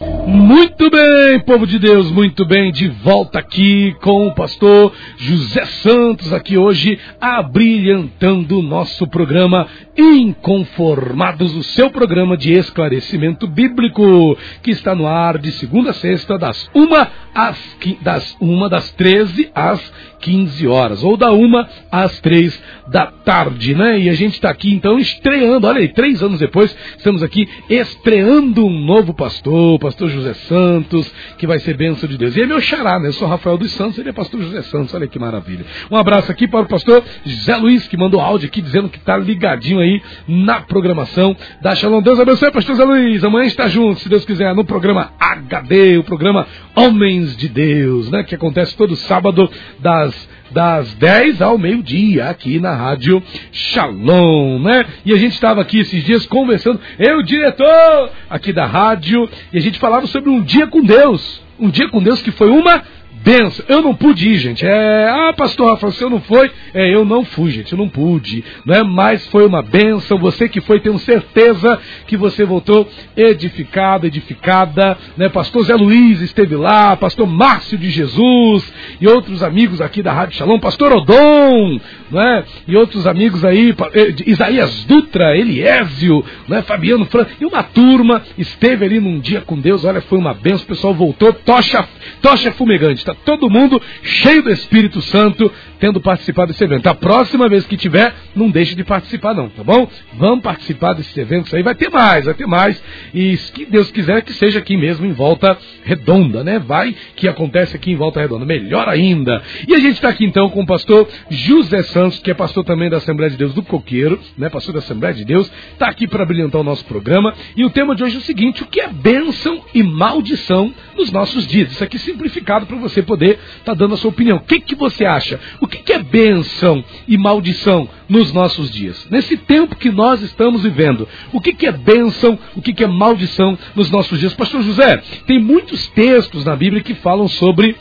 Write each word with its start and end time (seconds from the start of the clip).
Muito 0.00 0.90
bem, 0.90 1.38
povo 1.40 1.68
de 1.68 1.78
Deus, 1.78 2.10
muito 2.10 2.44
bem, 2.44 2.72
de 2.72 2.88
volta 2.88 3.38
aqui 3.38 3.94
com 4.02 4.26
o 4.26 4.34
pastor 4.34 4.92
José 5.16 5.64
Santos, 5.66 6.32
aqui 6.32 6.58
hoje, 6.58 6.98
abrilhantando 7.20 8.58
o 8.58 8.62
nosso 8.62 9.06
programa 9.06 9.68
Inconformados, 9.96 11.54
o 11.54 11.62
seu 11.62 11.88
programa 11.90 12.36
de 12.36 12.52
esclarecimento 12.52 13.46
bíblico, 13.46 14.36
que 14.60 14.72
está 14.72 14.92
no 14.92 15.06
ar 15.06 15.38
de 15.38 15.52
segunda 15.52 15.90
a 15.90 15.94
sexta, 15.94 16.36
das 16.36 16.68
uma 16.74 17.08
às, 17.32 17.56
das 18.02 18.36
uma 18.40 18.68
das 18.68 18.90
13 18.92 19.52
às 19.54 19.92
15 20.18 20.66
horas, 20.66 21.04
ou 21.04 21.16
da 21.16 21.30
uma 21.30 21.68
às 21.92 22.18
três 22.20 22.60
da 22.88 23.06
tarde, 23.06 23.74
né? 23.74 24.00
E 24.00 24.08
a 24.08 24.14
gente 24.14 24.34
está 24.34 24.50
aqui 24.50 24.72
então 24.72 24.98
estreando, 24.98 25.66
olha 25.66 25.78
aí, 25.78 25.88
três 25.88 26.22
anos 26.22 26.40
depois, 26.40 26.74
estamos 26.96 27.22
aqui 27.22 27.48
estreando 27.68 28.66
um 28.66 28.80
novo 28.80 29.14
pastor, 29.14 29.78
pastor 29.84 30.08
José 30.08 30.32
Santos, 30.32 31.12
que 31.36 31.46
vai 31.46 31.58
ser 31.58 31.76
bênção 31.76 32.08
de 32.08 32.16
Deus. 32.16 32.34
E 32.34 32.40
é 32.40 32.46
meu 32.46 32.58
xará, 32.58 32.98
né? 32.98 33.08
Eu 33.08 33.12
sou 33.12 33.28
Rafael 33.28 33.58
dos 33.58 33.70
Santos, 33.72 33.98
ele 33.98 34.08
é 34.08 34.12
pastor 34.12 34.40
José 34.40 34.62
Santos, 34.62 34.94
olha 34.94 35.06
que 35.06 35.18
maravilha. 35.18 35.66
Um 35.90 35.96
abraço 35.96 36.32
aqui 36.32 36.48
para 36.48 36.62
o 36.62 36.66
pastor 36.66 37.04
José 37.22 37.54
Luiz, 37.56 37.86
que 37.86 37.94
mandou 37.94 38.18
áudio 38.18 38.48
aqui 38.48 38.62
dizendo 38.62 38.88
que 38.88 38.96
está 38.96 39.14
ligadinho 39.18 39.80
aí 39.80 40.00
na 40.26 40.62
programação 40.62 41.36
da 41.60 41.74
Shalom. 41.74 42.00
Deus 42.00 42.18
abençoe, 42.18 42.50
pastor 42.50 42.76
José 42.76 42.84
Luiz. 42.84 43.22
Amanhã 43.22 43.44
está 43.44 43.68
junto, 43.68 44.00
se 44.00 44.08
Deus 44.08 44.24
quiser, 44.24 44.54
no 44.54 44.64
programa 44.64 45.12
HD, 45.20 45.98
o 45.98 46.04
programa 46.04 46.46
Homens 46.74 47.36
de 47.36 47.50
Deus, 47.50 48.10
né? 48.10 48.22
Que 48.22 48.36
acontece 48.36 48.74
todo 48.74 48.96
sábado 48.96 49.50
das 49.80 50.14
das 50.54 50.94
10 50.94 51.42
ao 51.42 51.58
meio-dia, 51.58 52.30
aqui 52.30 52.60
na 52.60 52.74
Rádio 52.76 53.20
Shalom, 53.50 54.60
né? 54.60 54.86
E 55.04 55.12
a 55.12 55.16
gente 55.16 55.32
estava 55.32 55.60
aqui 55.60 55.80
esses 55.80 56.04
dias 56.04 56.24
conversando, 56.26 56.80
eu, 56.96 57.22
diretor, 57.24 58.10
aqui 58.30 58.52
da 58.52 58.64
rádio, 58.64 59.28
e 59.52 59.58
a 59.58 59.60
gente 59.60 59.80
falava 59.80 60.06
sobre 60.06 60.30
um 60.30 60.40
dia 60.40 60.68
com 60.68 60.80
Deus. 60.80 61.42
Um 61.58 61.68
dia 61.68 61.88
com 61.88 62.00
Deus 62.00 62.22
que 62.22 62.30
foi 62.30 62.50
uma 62.50 62.82
benção. 63.24 63.64
Eu 63.68 63.80
não 63.80 63.94
pude 63.94 64.28
ir, 64.28 64.38
gente. 64.38 64.66
É, 64.66 65.08
ah, 65.08 65.32
pastor 65.32 65.70
Rafa, 65.70 65.90
você 65.90 66.04
não 66.08 66.20
foi? 66.20 66.50
É, 66.74 66.94
eu 66.94 67.04
não 67.04 67.24
fui, 67.24 67.50
gente. 67.50 67.72
Eu 67.72 67.78
não 67.78 67.88
pude. 67.88 68.44
Não 68.66 68.74
é? 68.74 68.82
Mas 68.82 69.26
foi 69.28 69.46
uma 69.46 69.62
benção. 69.62 70.18
Você 70.18 70.48
que 70.48 70.60
foi, 70.60 70.78
tenho 70.78 70.98
certeza 70.98 71.80
que 72.06 72.16
você 72.16 72.44
voltou 72.44 72.86
edificado, 73.16 74.06
edificada. 74.06 74.98
Né? 75.16 75.28
Pastor 75.30 75.64
Zé 75.64 75.74
Luiz 75.74 76.20
esteve 76.20 76.54
lá, 76.54 76.94
pastor 76.96 77.26
Márcio 77.26 77.78
de 77.78 77.90
Jesus 77.90 78.70
e 79.00 79.08
outros 79.08 79.42
amigos 79.42 79.80
aqui 79.80 80.02
da 80.02 80.12
Rádio 80.12 80.36
Shalom, 80.36 80.58
pastor 80.58 80.92
Odon, 80.92 81.80
né? 82.10 82.44
E 82.68 82.76
outros 82.76 83.06
amigos 83.06 83.44
aí, 83.44 83.74
eh, 83.94 84.14
Isaías 84.26 84.84
Dutra, 84.84 85.36
Eliésio, 85.36 86.24
né? 86.48 86.62
Fabiano 86.62 87.06
Fran, 87.06 87.26
e 87.40 87.46
uma 87.46 87.62
turma 87.62 88.22
esteve 88.36 88.84
ali 88.84 89.00
num 89.00 89.18
dia 89.18 89.40
com 89.40 89.58
Deus. 89.58 89.84
Olha, 89.84 90.00
foi 90.02 90.18
uma 90.18 90.34
benção. 90.34 90.64
O 90.64 90.68
pessoal 90.68 90.94
voltou, 90.94 91.32
tocha, 91.32 91.86
tocha 92.20 92.52
fumegante. 92.52 93.04
Tá 93.04 93.13
todo 93.14 93.50
mundo 93.50 93.80
cheio 94.02 94.42
do 94.42 94.50
Espírito 94.50 95.00
Santo, 95.00 95.50
tendo 95.78 96.00
participado 96.00 96.52
desse 96.52 96.64
evento. 96.64 96.86
A 96.86 96.94
próxima 96.94 97.48
vez 97.48 97.66
que 97.66 97.76
tiver, 97.76 98.14
não 98.34 98.50
deixe 98.50 98.74
de 98.74 98.84
participar 98.84 99.34
não, 99.34 99.48
tá 99.48 99.62
bom? 99.62 99.88
Vamos 100.14 100.42
participar 100.42 100.94
desses 100.94 101.16
eventos 101.16 101.52
aí, 101.52 101.62
vai 101.62 101.74
ter 101.74 101.90
mais, 101.90 102.24
vai 102.24 102.34
ter 102.34 102.46
mais. 102.46 102.82
E 103.12 103.36
se 103.36 103.66
Deus 103.66 103.90
quiser 103.90 104.22
que 104.22 104.32
seja 104.32 104.58
aqui 104.58 104.76
mesmo 104.76 105.06
em 105.06 105.12
Volta 105.12 105.56
Redonda, 105.84 106.42
né? 106.42 106.58
Vai 106.58 106.94
que 107.16 107.28
acontece 107.28 107.76
aqui 107.76 107.92
em 107.92 107.96
Volta 107.96 108.20
Redonda, 108.20 108.44
melhor 108.44 108.88
ainda. 108.88 109.42
E 109.68 109.74
a 109.74 109.78
gente 109.78 109.94
está 109.94 110.08
aqui 110.08 110.24
então 110.24 110.48
com 110.48 110.62
o 110.62 110.66
pastor 110.66 111.08
José 111.28 111.82
Santos, 111.82 112.18
que 112.18 112.30
é 112.30 112.34
pastor 112.34 112.64
também 112.64 112.90
da 112.90 112.96
Assembleia 112.96 113.30
de 113.30 113.36
Deus 113.36 113.54
do 113.54 113.62
Coqueiro, 113.62 114.20
né? 114.36 114.48
Pastor 114.48 114.72
da 114.74 114.80
Assembleia 114.80 115.14
de 115.14 115.24
Deus, 115.24 115.50
está 115.72 115.88
aqui 115.88 116.06
para 116.06 116.24
brilhantar 116.24 116.60
o 116.60 116.64
nosso 116.64 116.84
programa. 116.84 117.34
E 117.56 117.64
o 117.64 117.70
tema 117.70 117.94
de 117.94 118.02
hoje 118.02 118.16
é 118.16 118.18
o 118.18 118.22
seguinte: 118.22 118.62
o 118.62 118.66
que 118.66 118.80
é 118.80 118.88
bênção 118.88 119.62
e 119.74 119.82
maldição 119.82 120.72
nos 120.96 121.10
nossos 121.10 121.46
dias? 121.46 121.72
Isso 121.72 121.84
aqui 121.84 121.98
simplificado 121.98 122.66
para 122.66 122.76
você 122.76 123.02
poder 123.04 123.38
estar 123.58 123.72
tá 123.72 123.74
dando 123.74 123.94
a 123.94 123.96
sua 123.96 124.10
opinião. 124.10 124.38
O 124.38 124.40
que, 124.40 124.60
que 124.60 124.74
você 124.74 125.04
acha? 125.04 125.38
O 125.60 125.66
que, 125.66 125.78
que 125.78 125.92
é 125.92 126.02
bênção 126.02 126.84
e 127.06 127.16
maldição 127.16 127.88
nos 128.08 128.32
nossos 128.32 128.70
dias? 128.70 129.06
Nesse 129.10 129.36
tempo 129.36 129.76
que 129.76 129.90
nós 129.90 130.22
estamos 130.22 130.62
vivendo, 130.62 131.08
o 131.32 131.40
que, 131.40 131.52
que 131.52 131.66
é 131.66 131.72
bênção, 131.72 132.38
o 132.54 132.62
que, 132.62 132.72
que 132.72 132.84
é 132.84 132.88
maldição 132.88 133.58
nos 133.74 133.90
nossos 133.90 134.18
dias? 134.18 134.34
Pastor 134.34 134.62
José, 134.62 135.02
tem 135.26 135.40
muitos 135.40 135.86
textos 135.88 136.44
na 136.44 136.56
Bíblia 136.56 136.82
que 136.82 136.94
falam 136.94 137.28
sobre 137.28 137.76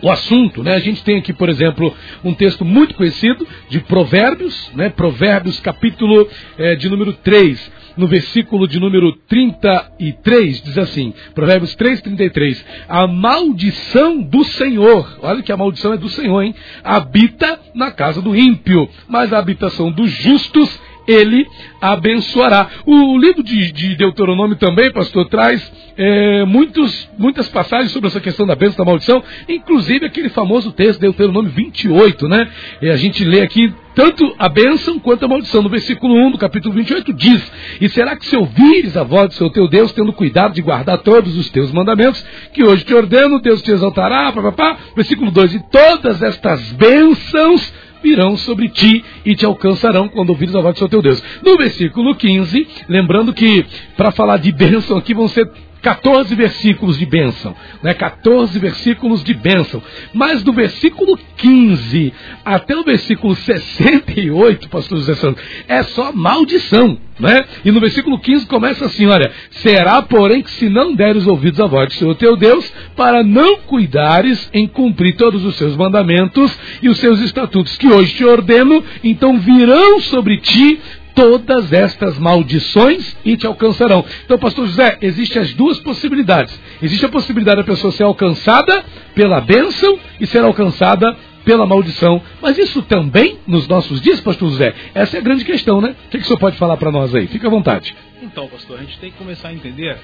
o 0.00 0.10
assunto, 0.10 0.62
né? 0.62 0.74
A 0.74 0.78
gente 0.78 1.02
tem 1.02 1.18
aqui, 1.18 1.32
por 1.32 1.48
exemplo, 1.48 1.92
um 2.24 2.32
texto 2.32 2.64
muito 2.64 2.94
conhecido 2.94 3.46
de 3.68 3.80
Provérbios, 3.80 4.70
né? 4.74 4.88
Provérbios, 4.90 5.58
capítulo 5.60 6.28
é, 6.56 6.76
de 6.76 6.88
número 6.88 7.12
3 7.12 7.77
no 7.98 8.06
versículo 8.06 8.66
de 8.66 8.80
número 8.80 9.12
33, 9.28 10.62
diz 10.62 10.78
assim, 10.78 11.12
Provérbios 11.34 11.74
3, 11.74 12.00
33, 12.00 12.64
a 12.88 13.06
maldição 13.06 14.22
do 14.22 14.44
Senhor, 14.44 15.18
olha 15.20 15.42
que 15.42 15.52
a 15.52 15.56
maldição 15.56 15.92
é 15.92 15.98
do 15.98 16.08
Senhor, 16.08 16.40
hein? 16.40 16.54
Habita 16.82 17.60
na 17.74 17.90
casa 17.90 18.22
do 18.22 18.34
ímpio, 18.34 18.88
mas 19.08 19.32
a 19.32 19.38
habitação 19.38 19.90
dos 19.90 20.10
justos 20.10 20.80
ele 21.08 21.48
abençoará. 21.80 22.68
O 22.84 23.16
livro 23.18 23.42
de, 23.42 23.72
de 23.72 23.96
Deuteronômio 23.96 24.56
também, 24.56 24.92
pastor, 24.92 25.26
traz 25.28 25.72
é, 25.96 26.44
muitos, 26.44 27.08
muitas 27.18 27.48
passagens 27.48 27.90
sobre 27.90 28.08
essa 28.08 28.20
questão 28.20 28.46
da 28.46 28.54
bênção 28.54 28.84
da 28.84 28.90
maldição, 28.90 29.22
inclusive 29.48 30.04
aquele 30.04 30.28
famoso 30.28 30.70
texto, 30.70 31.00
Deuteronômio 31.00 31.50
28, 31.50 32.28
né? 32.28 32.48
E 32.82 32.90
a 32.90 32.96
gente 32.96 33.24
lê 33.24 33.40
aqui 33.40 33.72
tanto 33.94 34.32
a 34.38 34.48
bênção 34.48 34.98
quanto 35.00 35.24
a 35.24 35.28
maldição. 35.28 35.60
No 35.60 35.68
versículo 35.68 36.14
1 36.28 36.32
do 36.32 36.38
capítulo 36.38 36.72
28 36.72 37.12
diz: 37.12 37.52
E 37.80 37.88
será 37.88 38.14
que 38.14 38.26
se 38.26 38.36
ouvires 38.36 38.96
a 38.96 39.02
voz 39.02 39.30
do 39.30 39.34
seu 39.34 39.50
teu 39.50 39.66
Deus, 39.66 39.90
tendo 39.90 40.12
cuidado 40.12 40.54
de 40.54 40.62
guardar 40.62 40.98
todos 40.98 41.36
os 41.36 41.50
teus 41.50 41.72
mandamentos, 41.72 42.24
que 42.52 42.62
hoje 42.62 42.84
te 42.84 42.94
ordeno, 42.94 43.40
Deus 43.40 43.60
te 43.60 43.72
exaltará, 43.72 44.30
papapá. 44.30 44.78
Versículo 44.94 45.30
2: 45.32 45.54
E 45.54 45.70
todas 45.70 46.22
estas 46.22 46.62
bênçãos 46.72 47.72
virão 48.02 48.36
sobre 48.36 48.68
ti 48.68 49.04
e 49.24 49.34
te 49.34 49.44
alcançarão 49.44 50.08
quando 50.08 50.30
ouvires 50.30 50.54
a 50.54 50.60
voz 50.60 50.74
do 50.74 50.78
seu 50.78 50.88
teu 50.88 51.02
Deus. 51.02 51.22
No 51.44 51.56
versículo 51.56 52.14
15, 52.14 52.66
lembrando 52.88 53.32
que 53.32 53.64
para 53.96 54.10
falar 54.10 54.38
de 54.38 54.52
bênção 54.52 54.96
aqui 54.96 55.14
vão 55.14 55.28
ser 55.28 55.50
14 55.82 56.34
versículos 56.34 56.98
de 56.98 57.06
bênção, 57.06 57.54
né? 57.82 57.94
14 57.94 58.58
versículos 58.58 59.22
de 59.22 59.34
bênção. 59.34 59.82
Mas 60.12 60.42
do 60.42 60.52
versículo 60.52 61.18
15 61.36 62.12
até 62.44 62.76
o 62.76 62.82
versículo 62.82 63.34
68, 63.34 64.68
pastor 64.68 64.98
José 64.98 65.14
Santos, 65.14 65.42
é 65.68 65.82
só 65.84 66.12
maldição, 66.12 66.98
né? 67.18 67.44
E 67.64 67.70
no 67.70 67.80
versículo 67.80 68.18
15 68.18 68.46
começa 68.46 68.86
assim, 68.86 69.06
olha, 69.06 69.30
será 69.50 70.02
porém 70.02 70.42
que 70.42 70.50
se 70.50 70.68
não 70.68 70.94
deres 70.94 71.26
ouvidos 71.26 71.60
à 71.60 71.66
voz 71.66 71.88
do 71.88 71.94
Senhor 71.94 72.14
teu 72.16 72.36
Deus, 72.36 72.70
para 72.96 73.22
não 73.22 73.58
cuidares 73.58 74.50
em 74.52 74.66
cumprir 74.66 75.16
todos 75.16 75.44
os 75.44 75.56
seus 75.56 75.76
mandamentos 75.76 76.56
e 76.82 76.88
os 76.88 76.98
seus 76.98 77.20
estatutos 77.20 77.76
que 77.76 77.88
hoje 77.88 78.14
te 78.14 78.24
ordeno, 78.24 78.82
então 79.02 79.38
virão 79.38 80.00
sobre 80.00 80.38
ti 80.38 80.80
todas 81.18 81.72
estas 81.72 82.16
maldições 82.16 83.16
e 83.24 83.36
te 83.36 83.44
alcançarão. 83.44 84.04
Então, 84.24 84.38
pastor 84.38 84.68
José, 84.68 84.98
existem 85.02 85.42
as 85.42 85.52
duas 85.52 85.80
possibilidades. 85.80 86.56
Existe 86.80 87.06
a 87.06 87.08
possibilidade 87.08 87.56
da 87.56 87.64
pessoa 87.64 87.92
ser 87.92 88.04
alcançada 88.04 88.84
pela 89.16 89.40
bênção 89.40 89.98
e 90.20 90.26
ser 90.28 90.44
alcançada 90.44 91.16
pela 91.44 91.66
maldição. 91.66 92.22
Mas 92.40 92.56
isso 92.56 92.82
também 92.82 93.36
nos 93.48 93.66
nossos 93.66 94.00
dias, 94.00 94.20
pastor 94.20 94.48
José? 94.48 94.72
Essa 94.94 95.16
é 95.16 95.18
a 95.18 95.22
grande 95.22 95.44
questão, 95.44 95.80
né? 95.80 95.96
O 96.06 96.08
que, 96.08 96.18
que 96.18 96.22
o 96.22 96.24
senhor 96.24 96.38
pode 96.38 96.56
falar 96.56 96.76
para 96.76 96.92
nós 96.92 97.12
aí? 97.12 97.26
Fique 97.26 97.44
à 97.44 97.50
vontade. 97.50 97.96
Então, 98.22 98.46
pastor, 98.46 98.78
a 98.78 98.82
gente 98.82 98.96
tem 99.00 99.10
que 99.10 99.18
começar 99.18 99.48
a 99.48 99.52
entender 99.52 99.98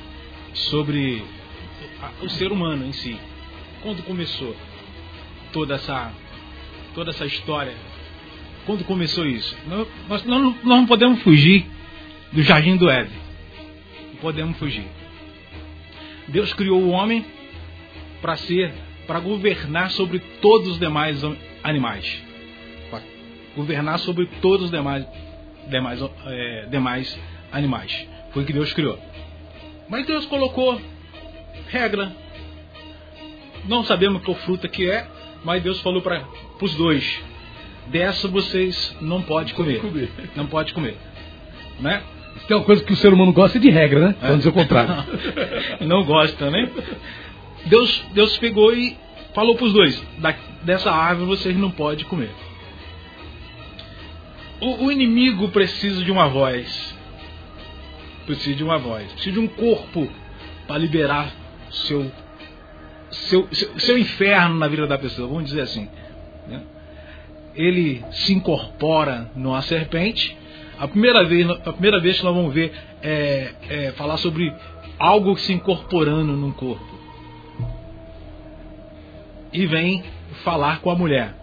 sobre 0.52 1.22
o 2.22 2.28
ser 2.28 2.50
humano 2.50 2.84
em 2.84 2.92
si. 2.92 3.16
Quando 3.84 4.02
começou 4.02 4.56
toda 5.52 5.76
essa, 5.76 6.10
toda 6.92 7.10
essa 7.10 7.24
história 7.24 7.74
quando 8.66 8.84
começou 8.84 9.26
isso? 9.26 9.56
Nós, 9.66 9.88
nós, 10.08 10.24
nós 10.24 10.64
não 10.64 10.86
podemos 10.86 11.22
fugir 11.22 11.66
do 12.32 12.42
jardim 12.42 12.76
do 12.76 12.88
Éden. 12.88 13.12
Não 14.12 14.16
podemos 14.16 14.56
fugir. 14.58 14.86
Deus 16.28 16.52
criou 16.54 16.80
o 16.80 16.90
homem 16.90 17.24
para 18.22 18.36
ser, 18.36 18.72
para 19.06 19.20
governar 19.20 19.90
sobre 19.90 20.18
todos 20.40 20.68
os 20.68 20.78
demais 20.78 21.22
animais. 21.62 22.22
Para 22.90 23.02
governar 23.54 23.98
sobre 23.98 24.26
todos 24.40 24.66
os 24.66 24.70
demais, 24.70 25.06
demais, 25.68 26.00
é, 26.26 26.66
demais 26.70 27.20
animais. 27.52 28.08
Foi 28.32 28.42
o 28.42 28.46
que 28.46 28.52
Deus 28.52 28.72
criou. 28.72 28.98
Mas 29.88 30.06
Deus 30.06 30.24
colocou 30.26 30.80
regra. 31.68 32.12
Não 33.66 33.84
sabemos 33.84 34.22
qual 34.22 34.36
fruta 34.38 34.68
que 34.68 34.88
é, 34.90 35.06
mas 35.44 35.62
Deus 35.62 35.80
falou 35.80 36.00
para 36.00 36.26
os 36.60 36.74
dois 36.74 37.22
dessa 37.86 38.28
vocês 38.28 38.96
não 39.00 39.22
pode 39.22 39.54
comer. 39.54 39.80
comer. 39.80 40.10
Não 40.34 40.46
pode 40.46 40.72
comer. 40.74 40.96
Né? 41.80 42.02
Isso 42.36 42.52
é 42.52 42.56
uma 42.56 42.64
coisa 42.64 42.82
que 42.82 42.92
o 42.92 42.96
ser 42.96 43.12
humano 43.12 43.32
gosta 43.32 43.58
de 43.58 43.70
regra, 43.70 44.08
né? 44.08 44.16
Vamos 44.20 44.38
dizer 44.38 44.50
o 44.50 44.52
contrário. 44.52 45.04
não 45.86 46.04
gosta, 46.04 46.50
né? 46.50 46.70
Deus, 47.66 48.04
Deus 48.12 48.36
pegou 48.38 48.74
e 48.74 48.96
falou 49.34 49.54
para 49.54 49.66
os 49.66 49.72
dois: 49.72 50.02
da, 50.18 50.34
dessa 50.62 50.90
árvore 50.90 51.28
vocês 51.28 51.56
não 51.56 51.70
podem 51.70 52.04
comer. 52.06 52.30
o, 54.60 54.86
o 54.86 54.92
inimigo 54.92 55.48
precisa 55.48 56.02
de 56.02 56.10
uma 56.10 56.28
voz. 56.28 56.94
Precisa 58.26 58.56
de 58.56 58.64
uma 58.64 58.78
voz. 58.78 59.10
Precisa 59.12 59.32
de 59.32 59.40
um 59.40 59.48
corpo 59.48 60.08
para 60.66 60.78
liberar 60.78 61.30
seu, 61.70 62.10
seu, 63.10 63.48
seu, 63.52 63.78
seu, 63.78 63.98
inferno 63.98 64.56
na 64.56 64.66
vida 64.66 64.86
da 64.86 64.98
pessoa. 64.98 65.28
Vamos 65.28 65.44
dizer 65.44 65.62
assim. 65.62 65.88
Né? 66.48 66.62
Ele 67.54 68.04
se 68.10 68.32
incorpora 68.32 69.30
numa 69.36 69.62
serpente. 69.62 70.36
A 70.78 70.88
primeira 70.88 71.24
vez, 71.24 71.48
a 71.48 71.72
primeira 71.72 72.00
vez 72.00 72.18
que 72.18 72.24
nós 72.24 72.34
vamos 72.34 72.52
ver 72.52 72.72
é, 73.02 73.54
é 73.68 73.92
falar 73.92 74.16
sobre 74.16 74.52
algo 74.98 75.36
se 75.36 75.52
incorporando 75.52 76.32
num 76.32 76.52
corpo. 76.52 76.94
E 79.52 79.66
vem 79.66 80.02
falar 80.42 80.80
com 80.80 80.90
a 80.90 80.96
mulher. 80.96 81.34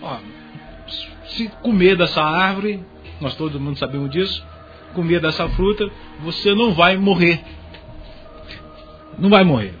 Ó, 0.00 0.18
se 1.26 1.48
comer 1.62 1.96
dessa 1.96 2.22
árvore, 2.22 2.84
nós 3.20 3.34
todo 3.34 3.58
mundo 3.58 3.78
sabemos 3.78 4.10
disso, 4.10 4.46
comer 4.94 5.20
dessa 5.20 5.48
fruta, 5.48 5.90
você 6.20 6.54
não 6.54 6.72
vai 6.72 6.96
morrer. 6.96 7.42
Não 9.18 9.28
vai 9.28 9.44
morrer. 9.44 9.74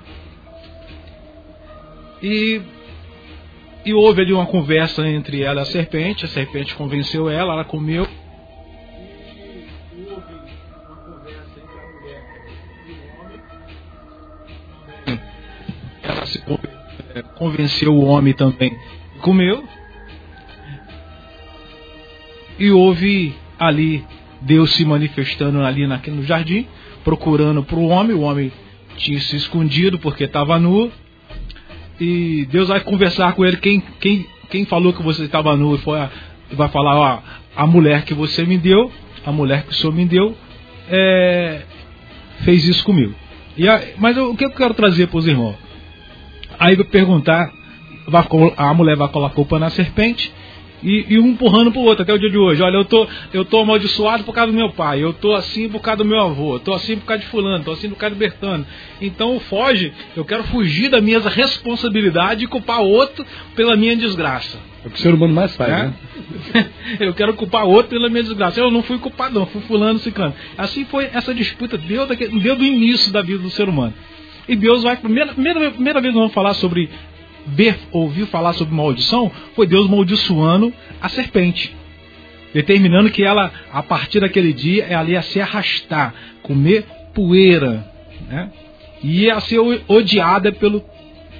E, 2.22 2.60
e 3.84 3.92
houve 3.92 4.22
ali 4.22 4.32
uma 4.32 4.46
conversa 4.46 5.06
entre 5.06 5.42
ela 5.42 5.60
e 5.60 5.62
a 5.62 5.66
serpente, 5.66 6.24
a 6.24 6.28
serpente 6.28 6.74
convenceu 6.74 7.28
ela, 7.28 7.52
ela 7.52 7.64
comeu. 7.64 8.06
Ela 16.02 16.26
se 16.26 16.42
é, 17.14 17.22
convenceu 17.36 17.92
o 17.92 18.04
homem 18.04 18.32
também, 18.32 18.76
comeu. 19.20 19.64
E 22.58 22.70
houve 22.70 23.34
ali 23.58 24.04
Deus 24.40 24.72
se 24.74 24.84
manifestando 24.84 25.62
ali 25.62 25.86
naquele, 25.86 26.16
no 26.16 26.22
jardim, 26.22 26.66
procurando 27.02 27.62
para 27.62 27.76
o 27.76 27.88
homem. 27.88 28.14
O 28.14 28.20
homem 28.20 28.52
tinha 28.96 29.18
se 29.20 29.36
escondido 29.36 29.98
porque 29.98 30.24
estava 30.24 30.58
nu. 30.58 30.90
E 32.00 32.46
Deus 32.50 32.68
vai 32.68 32.80
conversar 32.80 33.32
com 33.34 33.44
ele. 33.44 33.56
Quem, 33.58 33.82
quem, 34.00 34.26
quem 34.50 34.64
falou 34.64 34.92
que 34.92 35.02
você 35.02 35.24
estava 35.24 35.56
nu 35.56 35.78
foi 35.78 36.00
a, 36.00 36.10
vai 36.52 36.68
falar: 36.68 36.96
ó, 36.96 37.18
a 37.56 37.66
mulher 37.66 38.04
que 38.04 38.14
você 38.14 38.44
me 38.44 38.58
deu, 38.58 38.90
a 39.24 39.32
mulher 39.32 39.64
que 39.64 39.72
o 39.72 39.74
senhor 39.74 39.94
me 39.94 40.04
deu, 40.04 40.36
é, 40.88 41.62
fez 42.40 42.66
isso 42.66 42.84
comigo. 42.84 43.14
E 43.56 43.68
a, 43.68 43.80
mas 43.98 44.16
eu, 44.16 44.30
o 44.30 44.36
que 44.36 44.44
eu 44.44 44.50
quero 44.50 44.74
trazer 44.74 45.06
para 45.08 45.18
os 45.18 45.26
irmãos? 45.26 45.56
Aí 46.58 46.76
vai 46.76 46.84
perguntar, 46.84 47.52
a 48.56 48.74
mulher 48.74 48.96
vai 48.96 49.08
colocar 49.08 49.32
a 49.32 49.34
culpa 49.34 49.58
na 49.58 49.70
serpente 49.70 50.32
e, 50.84 51.14
e 51.14 51.18
um 51.18 51.28
empurrando 51.28 51.72
pro 51.72 51.80
outro 51.80 52.02
até 52.02 52.12
o 52.12 52.18
dia 52.18 52.30
de 52.30 52.36
hoje. 52.36 52.62
Olha, 52.62 52.76
eu 52.76 52.84
tô, 52.84 53.08
eu 53.32 53.44
tô 53.44 53.60
amaldiçoado 53.60 54.22
por 54.22 54.34
causa 54.34 54.52
do 54.52 54.56
meu 54.56 54.70
pai, 54.70 55.02
eu 55.02 55.12
tô 55.14 55.32
assim 55.32 55.68
por 55.68 55.80
causa 55.80 55.98
do 55.98 56.04
meu 56.04 56.20
avô, 56.20 56.56
eu 56.56 56.60
tô 56.60 56.74
assim 56.74 56.96
por 56.96 57.06
causa 57.06 57.22
de 57.22 57.28
fulano, 57.28 57.64
tô 57.64 57.72
assim 57.72 57.88
por 57.88 57.96
causa 57.96 58.14
do 58.14 58.18
Bertano. 58.18 58.66
Então 59.00 59.40
foge, 59.40 59.92
eu 60.14 60.24
quero 60.24 60.44
fugir 60.44 60.90
da 60.90 61.00
minha 61.00 61.18
responsabilidade 61.20 62.44
e 62.44 62.46
culpar 62.46 62.82
outro 62.82 63.24
pela 63.56 63.76
minha 63.76 63.96
desgraça. 63.96 64.58
É 64.84 64.88
o 64.88 64.90
que 64.90 64.98
o 64.98 65.02
ser 65.02 65.14
humano 65.14 65.32
mais 65.32 65.56
faz, 65.56 65.72
é? 65.72 65.76
né? 65.76 66.70
eu 67.00 67.14
quero 67.14 67.32
culpar 67.32 67.64
outro 67.64 67.88
pela 67.88 68.10
minha 68.10 68.22
desgraça. 68.22 68.60
Eu 68.60 68.70
não 68.70 68.82
fui 68.82 68.98
culpado, 68.98 69.38
não, 69.38 69.46
fui 69.46 69.62
fulano, 69.62 69.98
ciclano. 69.98 70.34
Assim 70.58 70.84
foi 70.84 71.08
essa 71.12 71.32
disputa, 71.32 71.78
deu, 71.78 72.06
daquele, 72.06 72.38
deu 72.38 72.54
do 72.54 72.64
início 72.64 73.10
da 73.10 73.22
vida 73.22 73.38
do 73.38 73.50
ser 73.50 73.66
humano. 73.66 73.94
E 74.46 74.54
Deus 74.54 74.82
vai, 74.82 74.96
primeira, 74.96 75.32
primeira, 75.32 75.70
primeira 75.70 76.00
vez 76.02 76.12
nós 76.12 76.20
vamos 76.24 76.34
falar 76.34 76.52
sobre 76.52 76.90
ver, 77.46 77.78
ouviu 77.92 78.26
falar 78.26 78.52
sobre 78.54 78.74
maldição, 78.74 79.30
foi 79.54 79.66
Deus 79.66 79.88
maldiçoando 79.88 80.72
a 81.00 81.08
serpente. 81.08 81.74
Determinando 82.52 83.10
que 83.10 83.24
ela, 83.24 83.50
a 83.72 83.82
partir 83.82 84.20
daquele 84.20 84.52
dia, 84.52 84.84
ela 84.84 85.08
ia 85.08 85.22
se 85.22 85.40
arrastar, 85.40 86.14
comer 86.42 86.84
poeira, 87.12 87.84
né? 88.28 88.50
E 89.02 89.24
ia 89.24 89.40
ser 89.40 89.58
odiada 89.88 90.52
pelo, 90.52 90.82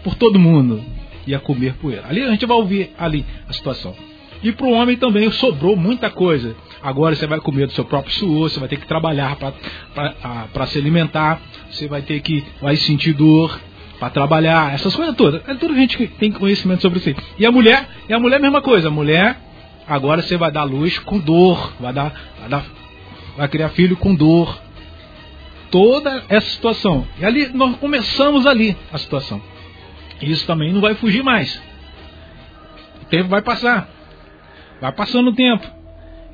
por 0.02 0.14
todo 0.16 0.38
mundo. 0.38 0.84
Ia 1.26 1.38
comer 1.38 1.74
poeira. 1.74 2.04
Ali 2.08 2.22
a 2.22 2.30
gente 2.30 2.44
vai 2.44 2.56
ouvir 2.56 2.90
ali 2.98 3.24
a 3.48 3.52
situação. 3.52 3.94
E 4.42 4.52
para 4.52 4.66
o 4.66 4.72
homem 4.72 4.96
também 4.96 5.30
sobrou 5.30 5.74
muita 5.74 6.10
coisa. 6.10 6.54
Agora 6.82 7.14
você 7.14 7.26
vai 7.26 7.40
comer 7.40 7.66
do 7.66 7.72
seu 7.72 7.84
próprio 7.84 8.12
suor, 8.12 8.50
você 8.50 8.60
vai 8.60 8.68
ter 8.68 8.76
que 8.76 8.86
trabalhar 8.86 9.36
para 9.36 10.66
se 10.66 10.76
alimentar, 10.76 11.40
você 11.70 11.88
vai 11.88 12.02
ter 12.02 12.20
que 12.20 12.44
vai 12.60 12.76
sentir 12.76 13.14
dor, 13.14 13.58
para 14.04 14.10
trabalhar, 14.10 14.74
essas 14.74 14.94
coisas 14.94 15.14
todas. 15.16 15.40
É 15.48 15.54
tudo 15.54 15.74
gente 15.74 15.96
que 15.96 16.06
tem 16.06 16.30
conhecimento 16.30 16.82
sobre 16.82 16.98
isso. 16.98 17.14
E 17.38 17.46
a 17.46 17.50
mulher, 17.50 17.88
e 18.06 18.12
a 18.12 18.18
mulher 18.18 18.38
mesma 18.38 18.60
coisa. 18.60 18.88
A 18.88 18.90
mulher, 18.90 19.38
agora 19.88 20.20
você 20.20 20.36
vai 20.36 20.52
dar 20.52 20.64
luz 20.64 20.98
com 20.98 21.18
dor, 21.18 21.72
vai 21.80 21.90
dar, 21.90 22.12
vai, 22.38 22.48
dar, 22.50 22.64
vai 23.34 23.48
criar 23.48 23.70
filho 23.70 23.96
com 23.96 24.14
dor. 24.14 24.58
Toda 25.70 26.22
essa 26.28 26.46
situação. 26.50 27.06
E 27.18 27.24
ali 27.24 27.48
nós 27.54 27.76
começamos 27.76 28.46
ali 28.46 28.76
a 28.92 28.98
situação. 28.98 29.40
Isso 30.20 30.46
também 30.46 30.70
não 30.70 30.82
vai 30.82 30.94
fugir 30.96 31.22
mais. 31.22 31.58
O 33.02 33.06
tempo 33.06 33.30
vai 33.30 33.40
passar. 33.40 33.88
Vai 34.82 34.92
passando 34.92 35.30
o 35.30 35.34
tempo. 35.34 35.66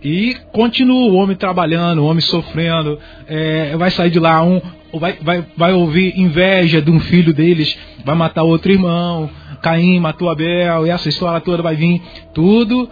E 0.02 0.34
continua 0.52 1.12
o 1.12 1.14
homem 1.14 1.36
trabalhando, 1.36 2.00
o 2.00 2.06
homem 2.06 2.20
sofrendo. 2.20 2.98
É, 3.28 3.76
vai 3.76 3.92
sair 3.92 4.10
de 4.10 4.18
lá 4.18 4.42
um, 4.42 4.60
vai, 4.98 5.18
vai, 5.20 5.46
vai 5.56 5.72
ouvir 5.72 6.18
inveja 6.18 6.80
de 6.80 6.90
um 6.90 7.00
filho 7.00 7.32
deles, 7.32 7.78
vai 8.04 8.14
matar 8.14 8.42
outro 8.42 8.72
irmão, 8.72 9.30
Caim 9.62 10.00
matou 10.00 10.30
Abel, 10.30 10.86
e 10.86 10.90
essa 10.90 11.08
história 11.08 11.40
toda 11.40 11.62
vai 11.62 11.76
vir, 11.76 12.02
tudo 12.34 12.88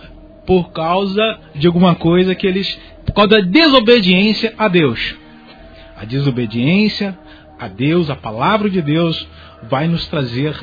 por 0.47 0.71
causa 0.73 1.23
de 1.55 1.67
alguma 1.67 1.95
coisa 1.95 2.35
que 2.35 2.47
eles. 2.47 2.79
por 3.05 3.13
causa 3.13 3.31
da 3.31 3.41
desobediência 3.41 4.55
a 4.57 4.69
Deus. 4.69 5.17
A 5.97 6.05
desobediência 6.05 7.19
a 7.59 7.69
Deus, 7.69 8.09
a 8.09 8.17
palavra 8.17 8.71
de 8.71 8.81
Deus, 8.81 9.27
vai 9.69 9.89
nos 9.89 10.07
trazer 10.07 10.55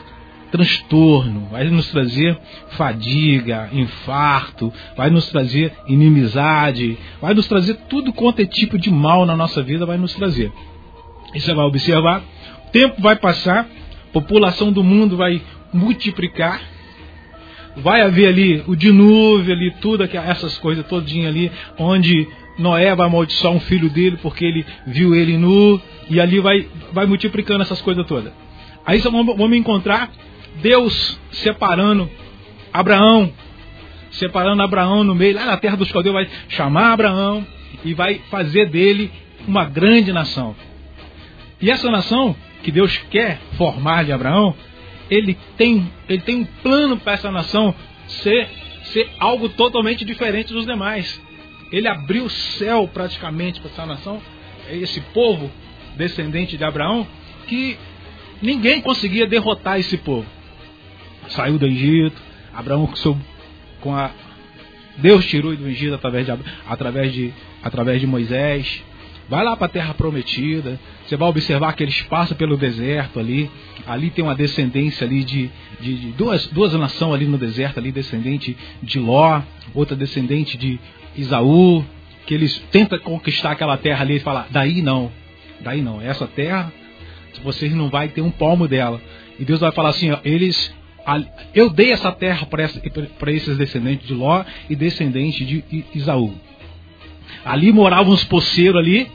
transtorno, 0.52 1.50
vai 1.52 1.66
nos 1.66 1.90
trazer 1.90 2.38
fadiga, 2.70 3.70
infarto, 3.74 4.72
vai 4.96 5.10
nos 5.10 5.28
trazer 5.30 5.74
inimizade, 5.88 6.98
vai 7.20 7.34
nos 7.34 7.48
trazer 7.48 7.76
tudo 7.90 8.14
quanto 8.14 8.42
é 8.42 8.46
tipo 8.46 8.78
de 8.78 8.90
mal 8.90 9.26
na 9.26 9.36
nossa 9.36 9.62
vida, 9.62 9.86
vai 9.86 9.98
nos 9.98 10.14
trazer. 10.14 10.52
E 11.36 11.42
você 11.42 11.54
vai 11.54 11.66
observar, 11.66 12.24
o 12.68 12.72
tempo 12.72 13.02
vai 13.02 13.18
passar, 13.18 13.68
a 14.10 14.14
população 14.14 14.72
do 14.72 14.82
mundo 14.82 15.18
vai 15.18 15.42
multiplicar, 15.74 16.62
vai 17.76 18.02
haver 18.02 18.30
ali 18.30 18.64
o 18.66 18.76
dilúvio 18.76 19.54
ali, 19.54 19.72
tudo 19.82 20.06
essas 20.06 20.58
coisas 20.58 20.88
todinha 20.88 21.28
ali, 21.28 21.52
onde 21.78 22.26
Noé 22.58 22.96
vai 22.96 23.06
amaldiçoar 23.06 23.54
um 23.54 23.60
filho 23.60 23.90
dele 23.90 24.18
porque 24.22 24.46
ele 24.46 24.66
viu 24.88 25.14
ele 25.14 25.38
nu, 25.38 25.82
e 26.10 26.22
ali 26.22 26.40
vai, 26.40 26.68
vai 26.94 27.06
multiplicando 27.06 27.62
essas 27.62 27.82
coisas 27.82 28.06
todas. 28.08 28.32
Aí 28.86 29.00
vamos 29.00 29.58
encontrar 29.58 30.10
Deus 30.62 31.20
separando 31.32 32.10
Abraão, 32.72 33.30
separando 34.12 34.64
Abraão 34.64 35.04
no 35.04 35.14
meio, 35.14 35.36
lá 35.36 35.46
na 35.46 35.58
terra 35.58 35.76
dos 35.76 35.92
caldeus, 35.92 36.14
vai 36.14 36.30
chamar 36.48 36.94
Abraão 36.94 37.46
e 37.84 37.94
vai 37.94 38.22
fazer 38.32 38.70
dele 38.70 39.12
uma 39.46 39.66
grande 39.66 40.14
nação. 40.14 40.56
E 41.62 41.72
essa 41.72 41.90
nação 41.90 42.36
que 42.64 42.72
Deus 42.72 42.98
quer 43.10 43.40
formar 43.58 44.04
de 44.04 44.12
Abraão, 44.12 44.56
ele 45.10 45.38
tem, 45.58 45.92
ele 46.10 46.22
tem 46.22 46.42
um 46.42 46.46
plano 46.46 46.98
para 46.98 47.14
essa 47.14 47.32
nação 47.32 47.74
ser, 48.08 48.50
ser 48.86 49.10
algo 49.20 49.50
totalmente 49.50 50.04
diferente 50.04 50.54
dos 50.54 50.66
demais. 50.66 51.22
Ele 51.72 51.88
abriu 51.88 52.26
o 52.26 52.30
céu 52.30 52.90
praticamente 52.92 53.60
para 53.60 53.72
essa 53.72 53.86
nação, 53.86 54.22
esse 54.70 55.00
povo 55.14 55.52
descendente 55.96 56.58
de 56.58 56.64
Abraão, 56.64 57.08
que 57.48 57.78
ninguém 58.42 58.82
conseguia 58.82 59.28
derrotar 59.28 59.80
esse 59.80 59.98
povo. 59.98 60.26
Saiu 61.30 61.58
do 61.58 61.66
Egito, 61.66 62.22
Abraão 62.54 62.92
com 63.82 63.96
a 63.96 64.12
Deus 64.98 65.26
tirou 65.26 65.56
do 65.56 65.68
Egito 65.68 65.94
através 65.94 66.26
de, 66.26 66.32
através 66.68 67.14
de, 67.14 67.34
através 67.62 68.00
de 68.00 68.08
Moisés. 68.08 68.84
Vai 69.28 69.44
lá 69.44 69.56
para 69.58 69.66
a 69.66 69.70
terra 69.70 69.94
prometida. 69.94 70.80
Você 71.06 71.16
vai 71.16 71.28
observar 71.28 71.74
que 71.74 71.84
eles 71.84 72.02
passam 72.04 72.38
pelo 72.38 72.58
deserto 72.58 73.20
ali. 73.20 73.50
Ali 73.88 74.10
tem 74.10 74.24
uma 74.24 74.36
descendência 74.36 75.06
ali 75.06 75.24
de, 75.24 75.50
de, 75.80 75.96
de 75.96 76.12
duas, 76.12 76.48
duas 76.48 76.74
nações 76.74 77.14
ali 77.14 77.26
no 77.26 77.38
deserto, 77.38 77.80
ali 77.80 77.92
descendente 77.92 78.56
de 78.82 79.00
Ló, 79.00 79.42
outra 79.74 79.96
descendente 79.96 80.58
de 80.58 80.80
Isaú, 81.16 81.84
que 82.26 82.34
eles 82.34 82.58
tentam 82.72 83.00
conquistar 83.00 83.52
aquela 83.52 83.78
terra 83.78 84.02
ali 84.02 84.16
e 84.16 84.20
falar, 84.20 84.48
daí 84.50 84.82
não, 84.82 85.12
daí 85.62 85.82
não, 85.82 86.02
essa 86.02 86.28
terra, 86.28 86.72
vocês 87.44 87.74
não 87.74 87.90
vai 87.90 88.10
ter 88.10 88.22
um 88.22 88.32
palmo 88.32 88.68
dela. 88.68 89.00
E 89.40 89.46
Deus 89.46 89.60
vai 89.60 89.72
falar 89.72 89.90
assim, 89.90 90.12
ó, 90.12 90.20
eles 90.24 90.74
eu 91.54 91.70
dei 91.70 91.92
essa 91.92 92.12
terra 92.12 92.48
para 92.48 93.32
esses 93.32 93.58
descendentes 93.58 94.08
de 94.08 94.14
Ló 94.16 94.44
e 94.68 94.76
descendentes 94.76 95.48
de 95.48 95.64
Isaú. 95.94 96.34
Ali 97.46 97.72
moravam 97.72 98.12
uns 98.12 98.24
poceiros 98.24 98.82
ali, 98.82 99.10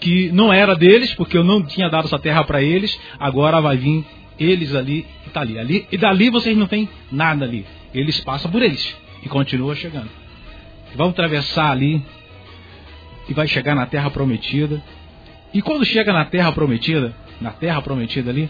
que 0.00 0.32
não 0.32 0.50
era 0.50 0.74
deles, 0.74 1.14
porque 1.14 1.36
eu 1.36 1.44
não 1.44 1.62
tinha 1.62 1.90
dado 1.90 2.06
essa 2.06 2.18
terra 2.18 2.42
para 2.42 2.62
eles, 2.62 2.98
agora 3.20 3.60
vai 3.60 3.76
vir 3.76 4.06
eles 4.38 4.74
ali 4.74 5.06
e 5.26 5.30
tá 5.30 5.42
ali. 5.42 5.58
ali. 5.58 5.86
E 5.92 5.98
dali 5.98 6.30
vocês 6.30 6.56
não 6.56 6.66
tem 6.66 6.88
nada 7.12 7.44
ali. 7.44 7.66
Eles 7.92 8.18
passam 8.20 8.50
por 8.50 8.62
eles 8.62 8.96
e 9.22 9.28
continua 9.28 9.74
chegando. 9.74 10.08
vão 10.94 11.10
atravessar 11.10 11.70
ali 11.70 12.02
e 13.28 13.34
vai 13.34 13.46
chegar 13.46 13.74
na 13.74 13.84
terra 13.84 14.10
prometida. 14.10 14.82
E 15.52 15.60
quando 15.60 15.84
chega 15.84 16.12
na 16.12 16.24
terra 16.24 16.50
prometida, 16.52 17.14
na 17.40 17.50
terra 17.50 17.82
prometida 17.82 18.30
ali, 18.30 18.48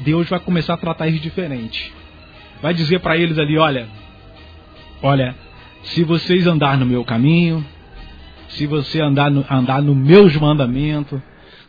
Deus 0.00 0.28
vai 0.28 0.40
começar 0.40 0.74
a 0.74 0.78
tratar 0.78 1.08
eles 1.08 1.22
diferente. 1.22 1.92
Vai 2.60 2.74
dizer 2.74 3.00
para 3.00 3.16
eles 3.16 3.38
ali, 3.38 3.56
olha, 3.56 3.88
olha, 5.02 5.34
se 5.82 6.04
vocês 6.04 6.46
andar 6.46 6.76
no 6.76 6.84
meu 6.86 7.04
caminho, 7.04 7.64
se 8.56 8.66
você 8.66 9.00
andar 9.00 9.30
no, 9.30 9.44
andar 9.50 9.82
no 9.82 9.94
meus 9.94 10.34
mandamentos, 10.36 11.20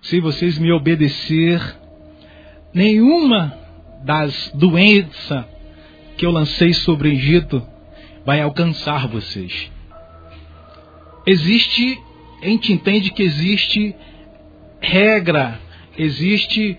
se 0.02 0.22
vocês 0.22 0.58
me 0.58 0.72
obedecer, 0.72 1.62
nenhuma 2.74 3.54
das 4.06 4.52
doenças 4.54 5.46
que 6.16 6.26
eu 6.26 6.32
lancei 6.32 6.74
sobre 6.74 7.10
o 7.10 7.12
Egito 7.12 7.62
vai 8.26 8.42
alcançar 8.42 9.08
vocês. 9.08 9.70
Existe, 11.26 12.00
a 12.42 12.46
gente 12.46 12.72
entende 12.72 13.12
que 13.12 13.22
existe 13.22 13.94
regra, 14.80 15.60
existe 15.98 16.78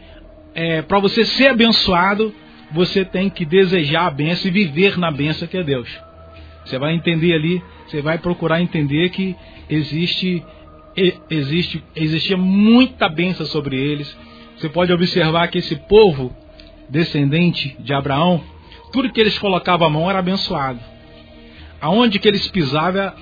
é, 0.55 0.81
para 0.81 1.01
você 1.01 1.25
ser 1.25 1.49
abençoado, 1.49 2.35
você 2.73 3.05
tem 3.05 3.29
que 3.29 3.45
desejar 3.45 4.07
a 4.07 4.11
benção 4.11 4.49
e 4.49 4.55
viver 4.55 4.97
na 4.97 5.11
benção 5.11 5.47
que 5.47 5.59
é 5.59 5.63
Deus. 5.63 6.08
Você 6.69 6.79
vai 6.79 6.95
entender 6.95 7.33
ali, 7.33 7.63
você 7.87 8.03
vai 8.03 8.19
procurar 8.19 8.61
entender 8.61 9.09
que 9.09 9.35
existe 9.71 10.45
existe 11.31 11.83
existia 11.97 12.37
muita 12.37 13.09
benção 13.09 13.47
sobre 13.47 13.77
eles. 13.77 14.15
Você 14.57 14.69
pode 14.69 14.93
observar 14.93 15.49
que 15.49 15.59
esse 15.59 15.75
povo 15.77 16.35
descendente 16.89 17.75
de 17.81 17.95
Abraão, 17.95 18.43
tudo 18.93 19.11
que 19.11 19.21
eles 19.21 19.39
colocavam 19.39 19.87
a 19.87 19.91
mão 19.91 20.11
era 20.11 20.19
abençoado. 20.19 20.81
Aonde 21.81 22.19
que 22.19 22.29
eles 22.29 22.47
pisavam, 22.49 23.15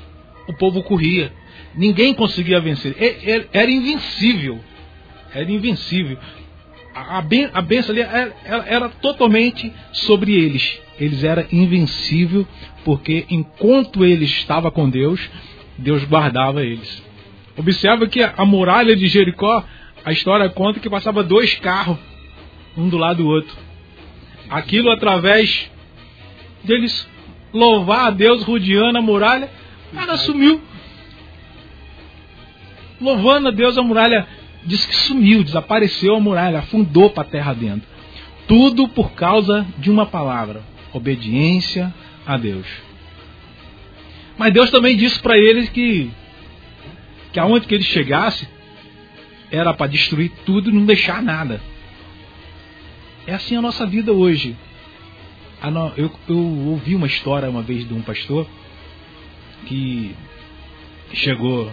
o 0.48 0.54
povo 0.54 0.82
corria. 0.82 1.32
Ninguém 1.74 2.14
conseguia 2.14 2.60
vencer. 2.60 2.96
Era 3.52 3.70
invencível. 3.70 4.58
Era 5.32 5.50
invencível 5.50 6.18
a, 6.96 7.20
ben, 7.20 7.50
a 7.52 7.60
benção 7.60 7.92
ali 7.92 8.00
era, 8.00 8.34
era, 8.66 8.88
totalmente 8.88 9.70
sobre 9.92 10.32
eles. 10.32 10.80
Eles 10.98 11.22
eram 11.22 11.44
invencíveis, 11.52 12.46
porque 12.84 13.26
enquanto 13.28 14.02
eles 14.02 14.30
estavam 14.30 14.70
com 14.70 14.88
Deus, 14.88 15.20
Deus 15.76 16.02
guardava 16.04 16.64
eles. 16.64 17.02
Observa 17.54 18.06
que 18.06 18.22
a 18.22 18.44
muralha 18.46 18.96
de 18.96 19.06
Jericó, 19.08 19.62
a 20.04 20.12
história 20.12 20.48
conta 20.48 20.80
que 20.80 20.88
passava 20.88 21.22
dois 21.22 21.54
carros, 21.56 21.98
um 22.74 22.88
do 22.88 22.96
lado 22.96 23.22
do 23.22 23.28
outro. 23.28 23.54
Aquilo 24.48 24.90
através 24.90 25.70
deles 26.64 27.06
louvar 27.52 28.06
a 28.06 28.10
Deus 28.10 28.42
rodeando 28.42 28.96
a 28.96 29.02
muralha, 29.02 29.50
ela 29.94 30.16
sumiu. 30.16 30.62
Louvando 32.98 33.48
a 33.48 33.50
Deus, 33.50 33.76
a 33.76 33.82
muralha 33.82 34.26
diz 34.66 34.84
que 34.84 34.94
sumiu, 34.94 35.44
desapareceu 35.44 36.16
a 36.16 36.20
muralha, 36.20 36.58
afundou 36.58 37.10
para 37.10 37.22
a 37.22 37.30
terra 37.30 37.54
dentro. 37.54 37.88
Tudo 38.46 38.88
por 38.88 39.12
causa 39.12 39.66
de 39.78 39.90
uma 39.90 40.06
palavra: 40.06 40.62
obediência 40.92 41.94
a 42.26 42.36
Deus. 42.36 42.66
Mas 44.36 44.52
Deus 44.52 44.70
também 44.70 44.96
disse 44.96 45.18
para 45.20 45.38
eles 45.38 45.68
que, 45.70 46.10
que 47.32 47.40
aonde 47.40 47.66
que 47.66 47.74
eles 47.74 47.86
chegassem 47.86 48.46
era 49.50 49.72
para 49.72 49.86
destruir 49.86 50.30
tudo 50.44 50.68
e 50.68 50.72
não 50.72 50.84
deixar 50.84 51.22
nada. 51.22 51.60
É 53.26 53.34
assim 53.34 53.56
a 53.56 53.62
nossa 53.62 53.86
vida 53.86 54.12
hoje. 54.12 54.56
Eu, 55.96 56.12
eu 56.28 56.38
ouvi 56.68 56.94
uma 56.94 57.06
história 57.06 57.48
uma 57.48 57.62
vez 57.62 57.88
de 57.88 57.94
um 57.94 58.02
pastor 58.02 58.46
que 59.66 60.14
chegou, 61.12 61.72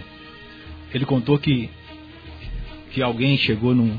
ele 0.93 1.05
contou 1.05 1.37
que 1.37 1.69
que 2.93 3.01
alguém 3.01 3.37
chegou 3.37 3.73
num, 3.73 3.97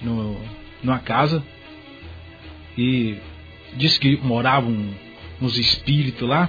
num, 0.00 0.36
numa 0.82 1.00
casa 1.00 1.42
e 2.78 3.16
disse 3.76 3.98
que 3.98 4.16
moravam 4.18 4.94
uns 5.42 5.58
espíritos 5.58 6.28
lá 6.28 6.48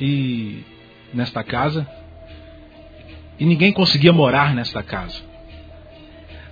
e 0.00 0.62
nesta 1.12 1.44
casa 1.44 1.86
e 3.38 3.44
ninguém 3.44 3.72
conseguia 3.72 4.12
morar 4.12 4.54
nesta 4.54 4.82
casa. 4.82 5.20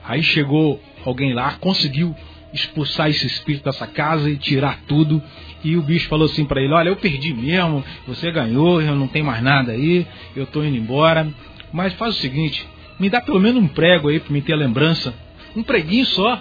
Aí 0.04 0.22
chegou 0.22 0.80
alguém 1.04 1.32
lá, 1.32 1.52
conseguiu 1.54 2.14
expulsar 2.52 3.08
esse 3.08 3.26
espírito 3.26 3.64
dessa 3.64 3.86
casa 3.86 4.30
e 4.30 4.36
tirar 4.36 4.80
tudo. 4.86 5.22
E 5.64 5.76
o 5.76 5.82
bicho 5.82 6.08
falou 6.08 6.26
assim 6.26 6.44
para 6.44 6.60
ele: 6.60 6.74
Olha, 6.74 6.90
eu 6.90 6.96
perdi 6.96 7.32
mesmo, 7.32 7.82
você 8.06 8.30
ganhou, 8.30 8.82
eu 8.82 8.94
não 8.94 9.08
tenho 9.08 9.24
mais 9.24 9.42
nada 9.42 9.72
aí, 9.72 10.06
eu 10.36 10.46
tô 10.46 10.62
indo 10.62 10.76
embora. 10.76 11.26
Mas 11.72 11.94
faz 11.94 12.16
o 12.16 12.20
seguinte: 12.20 12.66
me 12.98 13.10
dá 13.10 13.20
pelo 13.20 13.40
menos 13.40 13.62
um 13.62 13.68
prego 13.68 14.08
aí 14.08 14.20
para 14.20 14.32
me 14.32 14.42
ter 14.42 14.52
a 14.52 14.56
lembrança. 14.56 15.14
Um 15.56 15.62
preguinho 15.62 16.06
só. 16.06 16.40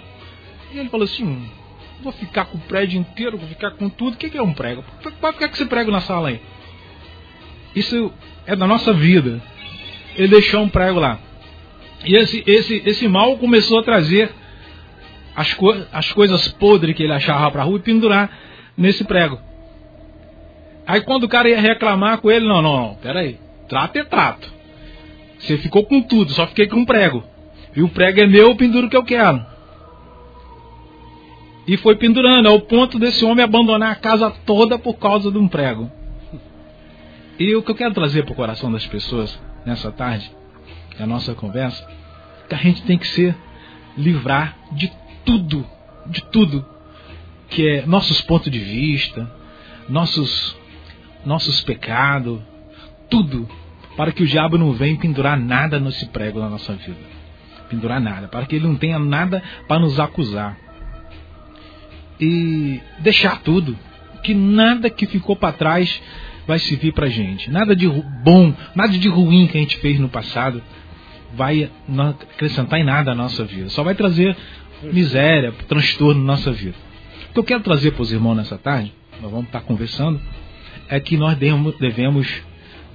E 0.72 0.78
ele 0.78 0.88
falou 0.88 1.04
assim: 1.04 1.48
vou 2.02 2.12
ficar 2.12 2.46
com 2.46 2.58
o 2.58 2.60
prédio 2.60 3.00
inteiro, 3.00 3.38
vou 3.38 3.48
ficar 3.48 3.72
com 3.72 3.88
tudo. 3.88 4.14
O 4.14 4.16
que 4.16 4.36
é 4.36 4.42
um 4.42 4.52
prego? 4.52 4.84
Vai 5.20 5.32
ficar 5.32 5.48
com 5.48 5.54
esse 5.54 5.66
prego 5.66 5.90
na 5.90 6.00
sala 6.00 6.28
aí. 6.28 6.40
Isso 7.74 8.12
é 8.46 8.54
da 8.54 8.66
nossa 8.66 8.92
vida. 8.92 9.42
Ele 10.16 10.28
deixou 10.28 10.62
um 10.62 10.68
prego 10.68 11.00
lá. 11.00 11.18
E 12.04 12.14
esse, 12.16 12.42
esse, 12.46 12.82
esse 12.84 13.08
mal 13.08 13.36
começou 13.38 13.80
a 13.80 13.82
trazer 13.82 14.30
as, 15.34 15.52
co 15.54 15.74
as 15.92 16.12
coisas 16.12 16.48
podres 16.48 16.94
que 16.94 17.02
ele 17.02 17.12
achava 17.12 17.50
para 17.50 17.64
rua 17.64 17.78
e 17.78 17.82
pendurar 17.82 18.30
nesse 18.76 19.04
prego. 19.04 19.40
Aí 20.86 21.00
quando 21.00 21.24
o 21.24 21.28
cara 21.28 21.48
ia 21.48 21.60
reclamar 21.60 22.18
com 22.18 22.30
ele, 22.30 22.46
não, 22.46 22.60
não, 22.60 22.76
não, 22.76 22.94
peraí, 22.96 23.38
trato 23.68 23.96
é 23.96 24.04
trato. 24.04 24.53
Você 25.44 25.58
ficou 25.58 25.84
com 25.84 26.00
tudo, 26.00 26.32
só 26.32 26.46
fiquei 26.46 26.66
com 26.66 26.78
um 26.78 26.84
prego. 26.86 27.22
E 27.76 27.82
o 27.82 27.88
prego 27.88 28.20
é 28.20 28.26
meu, 28.26 28.48
eu 28.48 28.56
penduro 28.56 28.86
o 28.86 28.90
que 28.90 28.96
eu 28.96 29.04
quero. 29.04 29.44
E 31.66 31.76
foi 31.76 31.96
pendurando, 31.96 32.48
ao 32.48 32.60
ponto 32.60 32.98
desse 32.98 33.24
homem 33.24 33.44
abandonar 33.44 33.92
a 33.92 33.96
casa 33.96 34.30
toda 34.46 34.78
por 34.78 34.94
causa 34.94 35.30
de 35.30 35.36
um 35.36 35.46
prego. 35.46 35.90
E 37.38 37.54
o 37.54 37.62
que 37.62 37.70
eu 37.70 37.74
quero 37.74 37.92
trazer 37.92 38.24
para 38.24 38.32
o 38.32 38.36
coração 38.36 38.72
das 38.72 38.86
pessoas 38.86 39.38
nessa 39.66 39.90
tarde, 39.92 40.30
a 40.98 41.06
nossa 41.06 41.34
conversa, 41.34 41.86
é 42.44 42.48
que 42.48 42.54
a 42.54 42.58
gente 42.58 42.82
tem 42.82 42.96
que 42.96 43.08
ser 43.08 43.36
livrar 43.98 44.56
de 44.72 44.90
tudo, 45.24 45.66
de 46.06 46.22
tudo 46.26 46.64
que 47.48 47.68
é 47.68 47.86
nossos 47.86 48.20
pontos 48.22 48.50
de 48.50 48.58
vista, 48.58 49.30
nossos 49.88 50.56
nossos 51.24 51.62
pecados, 51.62 52.40
tudo 53.08 53.48
para 53.96 54.12
que 54.12 54.22
o 54.22 54.26
diabo 54.26 54.58
não 54.58 54.72
venha 54.72 54.96
pendurar 54.96 55.38
nada 55.38 55.78
nesse 55.78 56.06
prego 56.06 56.40
na 56.40 56.48
nossa 56.48 56.72
vida. 56.74 56.98
Pendurar 57.68 58.00
nada, 58.00 58.28
para 58.28 58.46
que 58.46 58.56
ele 58.56 58.66
não 58.66 58.76
tenha 58.76 58.98
nada 58.98 59.42
para 59.66 59.80
nos 59.80 59.98
acusar. 59.98 60.56
E 62.20 62.80
deixar 63.00 63.40
tudo, 63.40 63.76
que 64.22 64.34
nada 64.34 64.88
que 64.90 65.06
ficou 65.06 65.36
para 65.36 65.52
trás 65.52 66.00
vai 66.46 66.58
servir 66.58 66.92
para 66.92 67.08
gente. 67.08 67.50
Nada 67.50 67.74
de 67.74 67.88
bom, 67.88 68.54
nada 68.74 68.96
de 68.96 69.08
ruim 69.08 69.46
que 69.46 69.56
a 69.56 69.60
gente 69.60 69.78
fez 69.78 69.98
no 69.98 70.08
passado 70.08 70.62
vai 71.34 71.70
acrescentar 72.34 72.78
em 72.80 72.84
nada 72.84 73.12
a 73.12 73.14
nossa 73.14 73.44
vida. 73.44 73.68
Só 73.70 73.82
vai 73.82 73.94
trazer 73.94 74.36
miséria, 74.82 75.52
transtorno 75.68 76.20
na 76.20 76.32
nossa 76.32 76.52
vida. 76.52 76.76
O 77.30 77.32
que 77.34 77.40
eu 77.40 77.44
quero 77.44 77.62
trazer 77.62 77.92
para 77.92 78.02
os 78.02 78.12
irmãos 78.12 78.36
nessa 78.36 78.56
tarde, 78.56 78.92
nós 79.20 79.30
vamos 79.30 79.46
estar 79.46 79.62
conversando, 79.62 80.20
é 80.88 81.00
que 81.00 81.16
nós 81.16 81.36
devemos 81.36 82.42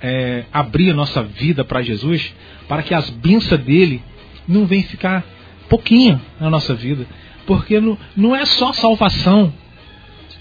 é, 0.02 0.46
abrir 0.52 0.92
a 0.92 0.94
nossa 0.94 1.24
vida 1.24 1.64
para 1.64 1.82
Jesus, 1.82 2.34
para 2.68 2.84
que 2.84 2.94
as 2.94 3.10
bênçãos 3.10 3.62
dele 3.62 4.02
não 4.48 4.66
venham 4.66 4.86
ficar 4.86 5.24
pouquinho 5.68 6.20
na 6.40 6.50
nossa 6.50 6.74
vida. 6.74 7.06
Porque 7.46 7.80
não, 7.80 7.98
não 8.16 8.36
é 8.36 8.46
só 8.46 8.74
salvação. 8.74 9.54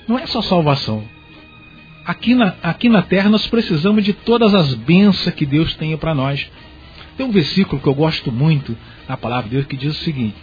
Não 0.06 0.18
é 0.18 0.26
só 0.26 0.40
salvação. 0.42 1.04
Aqui 2.04 2.34
na, 2.34 2.54
aqui 2.62 2.88
na 2.88 3.02
terra 3.02 3.28
nós 3.28 3.46
precisamos 3.46 4.02
de 4.04 4.12
todas 4.12 4.54
as 4.54 4.74
bênçãos 4.74 5.34
que 5.34 5.44
Deus 5.44 5.74
tem 5.74 5.96
para 5.96 6.14
nós. 6.14 6.50
Tem 7.16 7.26
um 7.26 7.30
versículo 7.30 7.80
que 7.80 7.88
eu 7.88 7.94
gosto 7.94 8.32
muito 8.32 8.76
na 9.08 9.16
palavra 9.16 9.44
de 9.44 9.56
Deus 9.56 9.66
que 9.66 9.76
diz 9.76 9.92
o 9.92 10.04
seguinte: 10.04 10.36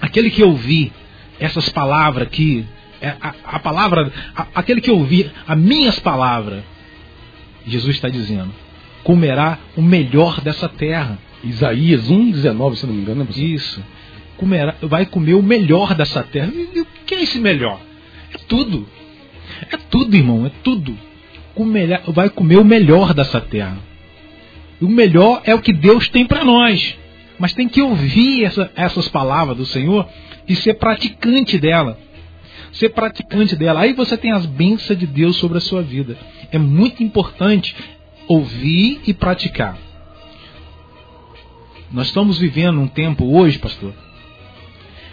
Aquele 0.00 0.30
que 0.30 0.42
ouvir 0.42 0.92
essas 1.38 1.68
palavras 1.70 2.26
aqui, 2.26 2.66
é, 3.00 3.14
a, 3.20 3.34
a 3.44 3.58
palavra, 3.58 4.12
a, 4.36 4.46
aquele 4.54 4.80
que 4.80 4.90
ouvir 4.90 5.32
as 5.46 5.56
minhas 5.56 5.98
palavras 5.98 6.62
Jesus 7.66 7.96
está 7.96 8.08
dizendo: 8.08 8.50
comerá 9.02 9.58
o 9.76 9.82
melhor 9.82 10.40
dessa 10.40 10.68
terra. 10.68 11.18
Isaías 11.42 12.10
1,19, 12.10 12.76
se 12.76 12.86
não 12.86 12.94
me 12.94 13.02
engano. 13.02 13.24
Né, 13.24 13.30
Isso. 13.36 13.82
Comerá, 14.36 14.74
vai 14.82 15.06
comer 15.06 15.34
o 15.34 15.42
melhor 15.42 15.94
dessa 15.94 16.22
terra. 16.22 16.50
E 16.54 16.80
o 16.80 16.86
que 17.06 17.14
é 17.14 17.22
esse 17.22 17.38
melhor? 17.38 17.80
É 18.32 18.38
tudo. 18.48 18.86
É 19.70 19.76
tudo, 19.76 20.16
irmão, 20.16 20.46
é 20.46 20.50
tudo. 20.62 20.96
Comerá, 21.54 22.02
vai 22.08 22.30
comer 22.30 22.58
o 22.58 22.64
melhor 22.64 23.14
dessa 23.14 23.40
terra. 23.40 23.78
O 24.80 24.88
melhor 24.88 25.42
é 25.44 25.54
o 25.54 25.60
que 25.60 25.72
Deus 25.72 26.08
tem 26.08 26.26
para 26.26 26.44
nós. 26.44 26.96
Mas 27.38 27.52
tem 27.52 27.68
que 27.68 27.82
ouvir 27.82 28.44
essa, 28.44 28.70
essas 28.74 29.08
palavras 29.08 29.56
do 29.56 29.66
Senhor 29.66 30.08
e 30.48 30.54
ser 30.56 30.74
praticante 30.74 31.58
dela. 31.58 31.98
Ser 32.74 32.90
praticante 32.90 33.56
dela. 33.56 33.80
Aí 33.80 33.92
você 33.92 34.16
tem 34.16 34.32
as 34.32 34.46
bênçãos 34.46 34.98
de 34.98 35.06
Deus 35.06 35.36
sobre 35.36 35.58
a 35.58 35.60
sua 35.60 35.82
vida 35.82 36.16
é 36.50 36.58
muito 36.58 37.02
importante 37.02 37.74
ouvir 38.28 39.00
e 39.06 39.12
praticar. 39.12 39.76
Nós 41.90 42.06
estamos 42.08 42.38
vivendo 42.38 42.80
um 42.80 42.86
tempo 42.86 43.24
hoje, 43.36 43.58
pastor, 43.58 43.92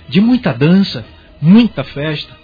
de 0.08 0.22
muita 0.22 0.53
dança, 0.53 1.06
muita 1.41 1.84
festa, 1.84 2.36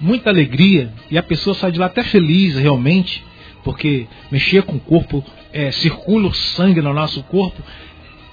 muita 0.00 0.30
alegria, 0.30 0.92
e 1.10 1.18
a 1.18 1.22
pessoa 1.22 1.54
sai 1.54 1.72
de 1.72 1.78
lá 1.78 1.86
até 1.86 2.04
feliz 2.04 2.56
realmente, 2.56 3.24
porque 3.62 4.06
mexer 4.30 4.62
com 4.62 4.76
o 4.76 4.80
corpo, 4.80 5.24
é, 5.52 5.70
circula 5.72 6.28
o 6.28 6.34
sangue 6.34 6.80
no 6.80 6.92
nosso 6.92 7.22
corpo 7.24 7.60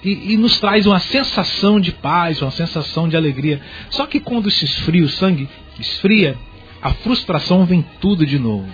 e, 0.04 0.32
e, 0.32 0.36
nos 0.36 0.58
traz 0.58 0.86
uma 0.86 0.98
sensação 0.98 1.80
de 1.80 1.92
paz, 1.92 2.42
uma 2.42 2.50
sensação 2.50 3.08
de 3.08 3.16
alegria. 3.16 3.60
Só 3.90 4.06
que 4.06 4.18
quando 4.18 4.50
se 4.50 4.64
esfria 4.64 5.04
o 5.04 5.08
sangue, 5.08 5.48
esfria, 5.78 6.36
a 6.80 6.90
frustração 6.90 7.64
vem 7.64 7.84
tudo 8.00 8.26
de 8.26 8.38
novo. 8.38 8.68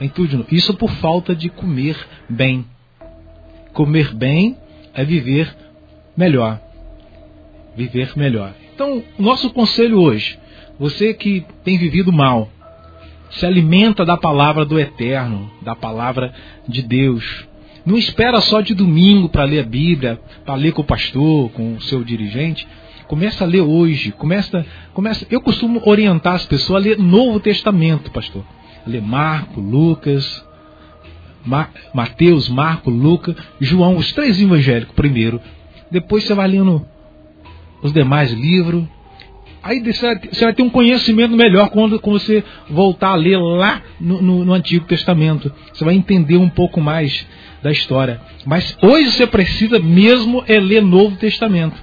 Vem 0.00 0.08
tudo 0.08 0.28
de 0.28 0.36
novo. 0.36 0.48
Isso 0.50 0.74
por 0.74 0.90
falta 0.90 1.34
de 1.34 1.50
comer 1.50 1.96
bem. 2.28 2.64
Comer 3.72 4.14
bem 4.14 4.56
é 4.94 5.04
viver 5.04 5.54
melhor. 6.16 6.60
Viver 7.76 8.12
melhor. 8.16 8.54
Então, 8.74 9.02
nosso 9.18 9.50
conselho 9.50 10.00
hoje, 10.00 10.38
você 10.78 11.12
que 11.12 11.44
tem 11.62 11.78
vivido 11.78 12.10
mal, 12.10 12.48
se 13.30 13.46
alimenta 13.46 14.04
da 14.04 14.16
palavra 14.16 14.64
do 14.64 14.78
Eterno, 14.78 15.50
da 15.62 15.74
palavra 15.74 16.34
de 16.66 16.82
Deus. 16.82 17.46
Não 17.84 17.96
espera 17.96 18.40
só 18.40 18.60
de 18.60 18.74
domingo 18.74 19.28
para 19.28 19.44
ler 19.44 19.60
a 19.60 19.66
Bíblia, 19.66 20.20
para 20.44 20.54
ler 20.54 20.72
com 20.72 20.82
o 20.82 20.84
pastor, 20.84 21.50
com 21.50 21.74
o 21.74 21.80
seu 21.80 22.04
dirigente. 22.04 22.66
Começa 23.08 23.44
a 23.44 23.46
ler 23.46 23.60
hoje. 23.60 24.12
Começa, 24.12 24.64
começa. 24.94 25.26
Eu 25.30 25.40
costumo 25.40 25.82
orientar 25.84 26.34
as 26.34 26.46
pessoas 26.46 26.82
a 26.82 26.88
ler 26.88 26.98
Novo 26.98 27.40
Testamento, 27.40 28.10
pastor. 28.10 28.44
Ler 28.86 29.02
Marco, 29.02 29.60
Lucas, 29.60 30.44
Mateus, 31.92 32.48
Marco, 32.48 32.90
Lucas, 32.90 33.36
João, 33.60 33.96
os 33.96 34.12
três 34.12 34.40
evangélicos 34.40 34.94
primeiro. 34.94 35.40
Depois 35.90 36.24
você 36.24 36.34
vai 36.34 36.48
lendo 36.48 36.86
os 37.82 37.92
demais 37.92 38.32
livros. 38.32 38.84
Aí 39.62 39.80
você 39.80 40.44
vai 40.44 40.54
ter 40.54 40.62
um 40.62 40.70
conhecimento 40.70 41.36
melhor 41.36 41.68
quando, 41.70 42.00
quando 42.00 42.18
você 42.18 42.42
voltar 42.68 43.10
a 43.10 43.14
ler 43.14 43.38
lá 43.38 43.80
no, 44.00 44.20
no, 44.20 44.44
no, 44.44 44.52
Antigo 44.52 44.86
Testamento. 44.86 45.52
Você 45.72 45.84
vai 45.84 45.94
entender 45.94 46.36
um 46.36 46.48
pouco 46.48 46.80
mais 46.80 47.24
da 47.62 47.70
história. 47.70 48.20
Mas 48.44 48.76
hoje 48.82 49.12
você 49.12 49.26
precisa 49.26 49.78
mesmo 49.78 50.42
é 50.46 50.58
ler 50.58 50.82
Novo 50.82 51.16
Testamento. 51.16 51.76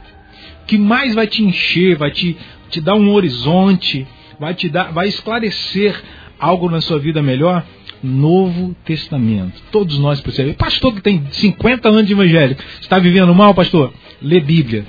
Que 0.68 0.78
mais 0.78 1.16
vai 1.16 1.26
te 1.26 1.44
encher, 1.44 1.98
vai 1.98 2.12
te, 2.12 2.38
te 2.70 2.80
dar 2.82 2.96
um 2.96 3.12
horizonte, 3.12 4.06
vai 4.40 4.54
te 4.54 4.70
dar, 4.70 4.92
vai 4.92 5.08
esclarecer 5.08 6.00
algo 6.40 6.70
na 6.70 6.82
sua 6.82 7.00
vida 7.00 7.22
melhor 7.22 7.66
Novo 8.04 8.76
Testamento. 8.86 9.62
Todos 9.72 9.98
nós 10.00 10.22
precisamos. 10.22 10.56
Pastor 10.56 10.94
que 10.94 11.02
tem 11.02 11.26
50 11.32 11.90
anos 11.90 12.06
de 12.06 12.14
evangelho, 12.14 12.56
está 12.80 13.00
vivendo 13.00 13.34
mal, 13.34 13.54
pastor? 13.54 13.94
Lê 14.22 14.40
Bíblia. 14.40 14.86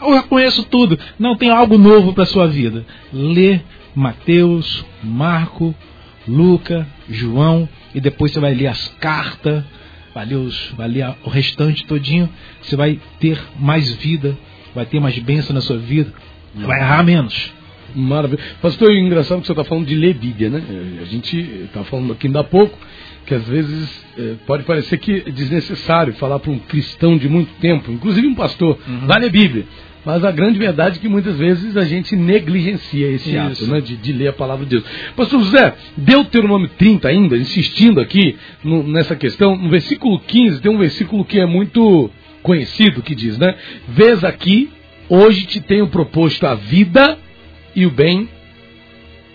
Eu 0.00 0.14
já 0.14 0.22
conheço 0.22 0.64
tudo. 0.64 0.98
Não 1.18 1.36
tem 1.36 1.50
algo 1.50 1.78
novo 1.78 2.12
para 2.12 2.26
sua 2.26 2.46
vida. 2.46 2.84
Lê 3.12 3.60
Mateus, 3.94 4.84
Marco, 5.02 5.74
Luca, 6.26 6.86
João 7.08 7.68
e 7.94 8.00
depois 8.00 8.32
você 8.32 8.40
vai 8.40 8.54
ler 8.54 8.66
as 8.66 8.88
cartas, 9.00 9.64
vai 10.14 10.24
ler, 10.24 10.36
os, 10.36 10.70
vai 10.76 10.88
ler 10.88 11.14
o 11.24 11.28
restante 11.28 11.84
todinho. 11.86 12.28
Você 12.62 12.76
vai 12.76 13.00
ter 13.18 13.40
mais 13.58 13.90
vida, 13.96 14.36
vai 14.74 14.86
ter 14.86 15.00
mais 15.00 15.18
bênção 15.18 15.54
na 15.54 15.60
sua 15.60 15.76
vida, 15.76 16.12
vai 16.54 16.80
errar 16.80 17.02
menos. 17.02 17.52
Maravilha. 17.94 18.42
Pastor, 18.60 18.90
é 18.90 18.98
engraçado 18.98 19.40
que 19.40 19.46
você 19.46 19.52
está 19.52 19.64
falando 19.64 19.86
de 19.86 19.94
ler 19.94 20.14
Bíblia, 20.14 20.50
né? 20.50 20.62
A 21.00 21.04
gente 21.04 21.38
está 21.38 21.84
falando 21.84 22.12
aqui 22.12 22.26
ainda 22.26 22.40
há 22.40 22.44
pouco 22.44 22.76
que 23.24 23.34
às 23.34 23.46
vezes 23.46 24.04
é, 24.18 24.34
pode 24.46 24.64
parecer 24.64 24.98
que 24.98 25.24
é 25.26 25.30
desnecessário 25.30 26.12
falar 26.14 26.38
para 26.38 26.50
um 26.50 26.58
cristão 26.58 27.16
de 27.16 27.28
muito 27.28 27.52
tempo, 27.60 27.90
inclusive 27.90 28.26
um 28.26 28.34
pastor, 28.34 28.78
uhum. 28.86 29.06
vai 29.06 29.20
ler 29.20 29.30
Bíblia. 29.30 29.66
Mas 30.04 30.22
a 30.24 30.30
grande 30.30 30.58
verdade 30.58 30.98
é 30.98 31.00
que 31.00 31.08
muitas 31.08 31.36
vezes 31.36 31.76
a 31.76 31.84
gente 31.84 32.14
negligencia 32.14 33.08
esse 33.08 33.30
Isso. 33.30 33.38
ato 33.38 33.66
né, 33.66 33.80
de, 33.80 33.96
de, 33.96 34.12
ler 34.12 34.28
a 34.28 34.32
palavra 34.32 34.64
de 34.64 34.72
Deus. 34.72 34.84
Pastor 35.16 35.40
José, 35.40 35.74
Deuteronômio 35.96 36.68
30 36.76 37.08
ainda, 37.08 37.36
insistindo 37.36 38.00
aqui 38.00 38.36
no, 38.62 38.82
nessa 38.82 39.16
questão, 39.16 39.56
no 39.56 39.70
versículo 39.70 40.20
15 40.20 40.60
tem 40.60 40.70
um 40.70 40.78
versículo 40.78 41.24
que 41.24 41.40
é 41.40 41.46
muito 41.46 42.10
conhecido 42.42 43.02
que 43.02 43.14
diz, 43.14 43.38
né? 43.38 43.56
Vês 43.88 44.22
aqui, 44.22 44.70
hoje 45.08 45.46
te 45.46 45.60
tenho 45.60 45.88
proposto 45.88 46.46
a 46.46 46.54
vida 46.54 47.18
e 47.74 47.86
o 47.86 47.90
bem, 47.90 48.28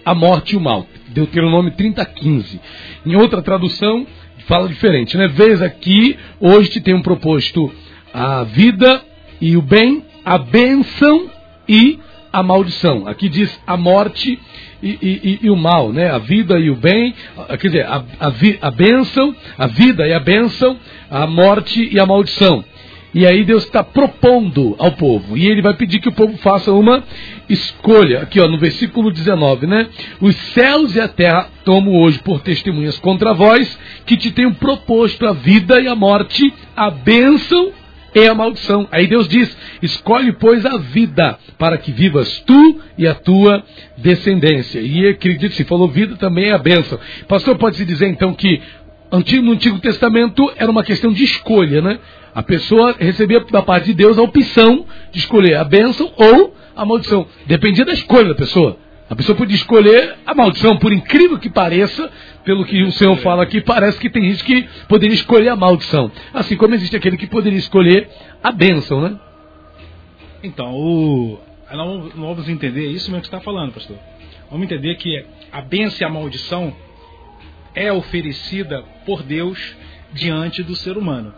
a 0.06 0.14
morte 0.14 0.54
e 0.54 0.58
o 0.58 0.62
mal. 0.62 0.86
Deuteronômio 1.08 1.72
30, 1.72 2.06
15. 2.06 2.62
Em 3.06 3.16
outra 3.16 3.42
tradução, 3.42 4.06
fala 4.48 4.68
diferente, 4.68 5.18
né? 5.18 5.28
Vês 5.28 5.62
aqui, 5.62 6.16
hoje 6.40 6.70
te 6.70 6.82
tenho 6.82 7.02
proposto 7.02 7.72
a 8.14 8.44
vida 8.44 9.04
e 9.42 9.58
o 9.58 9.62
bem, 9.62 10.04
a 10.30 10.38
bênção 10.38 11.28
e 11.68 11.98
a 12.32 12.44
maldição. 12.44 13.08
Aqui 13.08 13.28
diz 13.28 13.60
a 13.66 13.76
morte 13.76 14.38
e, 14.80 14.90
e, 15.02 15.40
e, 15.42 15.50
o 15.50 15.56
mal, 15.56 15.92
né? 15.92 16.12
A 16.12 16.20
vida 16.20 16.60
e 16.60 16.70
o 16.70 16.76
bem, 16.76 17.16
quer 17.60 17.68
dizer, 17.68 17.86
a, 17.88 18.04
a, 18.20 18.32
a 18.68 18.70
bênção, 18.70 19.36
a 19.58 19.66
vida 19.66 20.08
e 20.08 20.14
a 20.14 20.20
bênção, 20.20 20.78
a 21.10 21.26
morte 21.26 21.90
e 21.92 22.00
a 22.00 22.06
maldição. 22.06 22.64
E 23.12 23.26
aí 23.26 23.44
Deus 23.44 23.64
está 23.64 23.84
propondo 23.84 24.76
ao 24.78 24.92
povo. 24.92 25.36
E 25.36 25.48
ele 25.48 25.64
vai 25.64 25.74
pedir 25.74 26.00
que 26.00 26.10
o 26.10 26.14
povo 26.14 26.38
faça 26.38 26.72
uma 26.72 27.04
escolha. 27.50 28.22
Aqui 28.22 28.40
ó, 28.40 28.48
no 28.48 28.60
versículo 28.60 29.12
19, 29.12 29.66
né? 29.66 29.88
Os 30.22 30.36
céus 30.54 30.96
e 30.96 31.02
a 31.02 31.08
terra 31.08 31.50
tomo 31.66 32.04
hoje 32.04 32.20
por 32.20 32.40
testemunhas 32.42 33.00
contra 33.00 33.34
vós, 33.34 33.80
que 34.06 34.16
te 34.16 34.30
tenho 34.30 34.54
proposto 34.54 35.26
a 35.26 35.34
vida 35.34 35.82
e 35.82 35.88
a 35.88 35.96
morte, 35.96 36.54
a 36.76 36.92
bênção 36.92 37.79
e 38.14 38.28
a 38.28 38.34
maldição. 38.34 38.88
Aí 38.92 39.08
Deus 39.08 39.28
diz: 39.28 39.56
escolhe, 39.82 40.32
pois, 40.34 40.66
a 40.66 40.78
vida, 40.78 41.38
para 41.58 41.78
que 41.78 41.92
vivas 41.92 42.40
tu 42.46 42.82
e 42.98 43.08
a 43.08 43.16
tua 43.16 43.64
descendência. 43.98 44.80
E 44.80 45.08
acredito, 45.08 45.54
se 45.56 45.64
falou 45.64 45.88
vida, 45.88 46.16
também 46.16 46.50
é 46.50 46.54
a 46.54 46.58
bênção. 46.58 47.00
Pastor, 47.28 47.58
pode-se 47.58 47.86
dizer 47.86 48.08
então 48.08 48.34
que 48.34 48.62
no 49.12 49.52
Antigo 49.52 49.80
Testamento 49.80 50.52
era 50.56 50.70
uma 50.70 50.84
questão 50.84 51.12
de 51.12 51.24
escolha, 51.24 51.82
né? 51.82 52.00
A 52.34 52.44
pessoa 52.44 52.96
recebia 53.00 53.40
da 53.52 53.62
parte 53.62 53.86
de 53.88 53.94
Deus 53.96 54.18
a 54.18 54.22
opção 54.22 54.86
de 55.12 55.20
escolher 55.20 55.56
a 55.56 55.64
bênção 55.64 56.12
ou 56.16 56.54
a 56.76 56.86
maldição. 56.86 57.26
Dependia 57.48 57.86
da 57.86 57.94
escolha 57.94 58.30
da 58.30 58.36
pessoa. 58.36 58.78
A 59.10 59.16
pessoa 59.16 59.36
podia 59.36 59.56
escolher 59.56 60.18
a 60.24 60.36
maldição, 60.36 60.78
por 60.78 60.94
incrível 60.94 61.40
que 61.40 61.50
pareça, 61.50 62.12
pelo 62.50 62.66
que 62.66 62.82
o 62.82 62.92
Senhor 62.92 63.16
fala 63.18 63.44
aqui, 63.44 63.62
parece 63.62 64.00
que 64.00 64.10
tem 64.10 64.28
gente 64.28 64.44
que 64.44 64.64
poderia 64.88 65.14
escolher 65.14 65.50
a 65.50 65.56
maldição. 65.56 66.12
Assim 66.34 66.58
como 66.58 66.74
existe 66.74 66.96
aquele 66.96 67.16
que 67.16 67.28
poderia 67.28 67.60
escolher 67.60 68.10
a 68.42 68.52
bênção, 68.52 69.00
né? 69.00 69.20
Então, 70.42 70.74
o... 70.74 71.40
não 71.72 72.10
vamos 72.10 72.50
entender 72.50 72.88
isso 72.88 73.12
mesmo 73.12 73.22
que 73.22 73.28
você 73.28 73.36
está 73.36 73.40
falando, 73.40 73.74
pastor. 73.74 73.98
Vamos 74.50 74.66
entender 74.66 74.96
que 74.96 75.24
a 75.52 75.62
bênção 75.62 76.00
e 76.02 76.06
a 76.06 76.10
maldição 76.10 76.76
é 77.76 77.94
oferecida 77.94 78.84
por 79.06 79.22
Deus 79.22 79.76
diante 80.12 80.64
do 80.64 80.76
ser 80.76 80.98
humano 80.98 81.32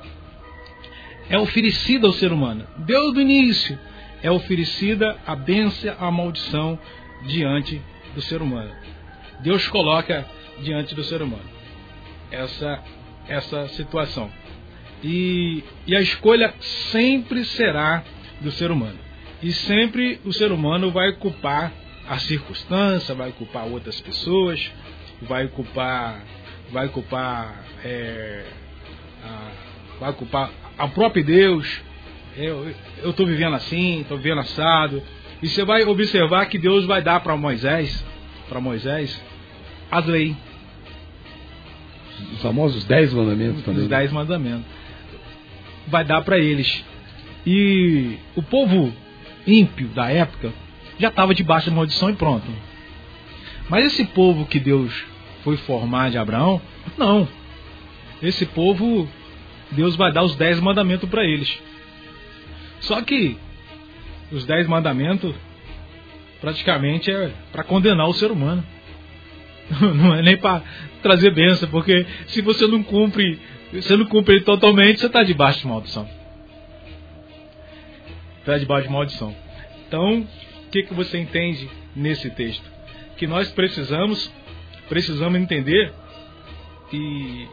é 1.30 1.38
oferecida 1.38 2.08
ao 2.08 2.14
ser 2.14 2.34
humano. 2.34 2.68
Deus 2.80 3.14
do 3.14 3.22
início 3.22 3.80
é 4.22 4.30
oferecida 4.30 5.18
a 5.26 5.34
bênção, 5.34 5.96
a 5.98 6.12
maldição 6.12 6.78
diante 7.26 7.82
do 8.14 8.22
ser 8.22 8.42
humano. 8.42 8.72
Deus 9.40 9.66
coloca 9.70 10.26
diante 10.62 10.96
do 10.96 11.04
ser 11.04 11.22
humano 11.22 11.62
essa, 12.32 12.84
essa 13.28 13.68
situação. 13.70 14.32
E, 15.04 15.64
e 15.86 15.96
a 15.96 16.02
escolha 16.02 16.54
sempre 16.60 17.44
será 17.44 18.04
do 18.40 18.52
ser 18.52 18.72
humano. 18.72 18.98
E 19.44 19.52
sempre 19.52 20.20
o 20.24 20.32
ser 20.32 20.52
humano 20.52 20.92
vai 20.92 21.12
culpar 21.14 21.72
a 22.08 22.18
circunstância, 22.20 23.14
vai 23.14 23.32
culpar 23.32 23.66
outras 23.66 24.00
pessoas, 24.00 24.72
vai 25.24 25.48
culpar, 25.48 26.24
vai 26.72 26.88
culpar, 26.90 27.64
é, 27.84 28.46
a, 29.24 29.52
vai 30.00 30.14
culpar 30.14 30.52
ao 30.78 30.90
próprio 30.90 31.24
Deus. 31.24 31.82
Eu 32.38 32.74
estou 33.04 33.26
vivendo 33.26 33.56
assim, 33.56 34.02
estou 34.02 34.18
vivendo 34.18 34.40
assado. 34.40 35.02
E 35.42 35.48
você 35.48 35.66
vai 35.66 35.84
observar 35.84 36.46
que 36.46 36.60
Deus 36.60 36.86
vai 36.86 37.02
dar 37.02 37.20
para 37.22 37.36
Moisés, 37.36 38.06
para 38.48 38.62
Moisés, 38.62 39.20
as 39.90 40.06
leis. 40.06 40.36
Os 42.34 42.42
famosos 42.42 42.84
dez 42.86 43.14
mandamentos 43.14 43.64
também. 43.64 43.84
Os 43.84 43.88
dez 43.88 44.12
mandamentos. 44.12 44.66
Vai 45.88 46.04
dar 46.04 46.22
para 46.22 46.38
eles. 46.38 46.84
E 47.46 48.18
o 48.36 48.44
povo 48.44 48.94
ímpio 49.48 49.88
da 49.90 50.10
época 50.10 50.54
já 51.00 51.08
estava 51.08 51.34
debaixo 51.34 51.70
da 51.70 51.76
maldição 51.76 52.10
e 52.10 52.16
pronto. 52.16 52.46
Mas 53.70 53.86
esse 53.86 54.06
povo 54.06 54.46
que 54.46 54.60
Deus 54.60 54.94
foi 55.44 55.58
formar 55.58 56.12
de 56.12 56.18
Abraão, 56.18 56.62
não. 56.98 57.28
Esse 58.22 58.46
povo 58.46 59.10
Deus 59.72 59.96
vai 59.96 60.12
dar 60.12 60.24
os 60.24 60.36
dez 60.36 60.60
mandamentos 60.60 61.10
para 61.10 61.24
eles. 61.24 61.60
Só 62.82 63.02
que 63.02 63.38
os 64.32 64.46
dez 64.46 64.68
mandamentos 64.68 65.34
praticamente 66.40 67.12
é 67.12 67.32
para 67.52 67.64
condenar 67.64 68.08
o 68.08 68.14
ser 68.14 68.32
humano. 68.32 68.64
Não 69.96 70.14
é 70.16 70.22
nem 70.22 70.38
para 70.38 70.62
trazer 71.02 71.34
bênção, 71.34 71.70
porque 71.70 72.06
se 72.28 72.42
você 72.42 72.68
não 72.68 72.84
cumpre, 72.84 73.40
você 73.72 73.96
não 73.96 74.06
cumpre 74.06 74.36
ele 74.36 74.44
totalmente, 74.44 75.00
você 75.00 75.08
está 75.08 75.24
debaixo 75.24 75.62
de 75.62 75.68
maldição. 75.68 76.08
Está 78.40 78.58
debaixo 78.58 78.88
de 78.88 78.94
maldição. 78.94 79.36
Então, 79.88 80.20
o 80.20 80.70
que, 80.70 80.84
que 80.84 80.94
você 80.94 81.18
entende 81.18 81.70
nesse 81.96 82.30
texto? 82.32 82.64
Que 83.18 83.28
nós 83.28 83.52
precisamos, 83.52 84.32
precisamos 84.90 85.40
entender 85.40 85.94
e 86.92 87.48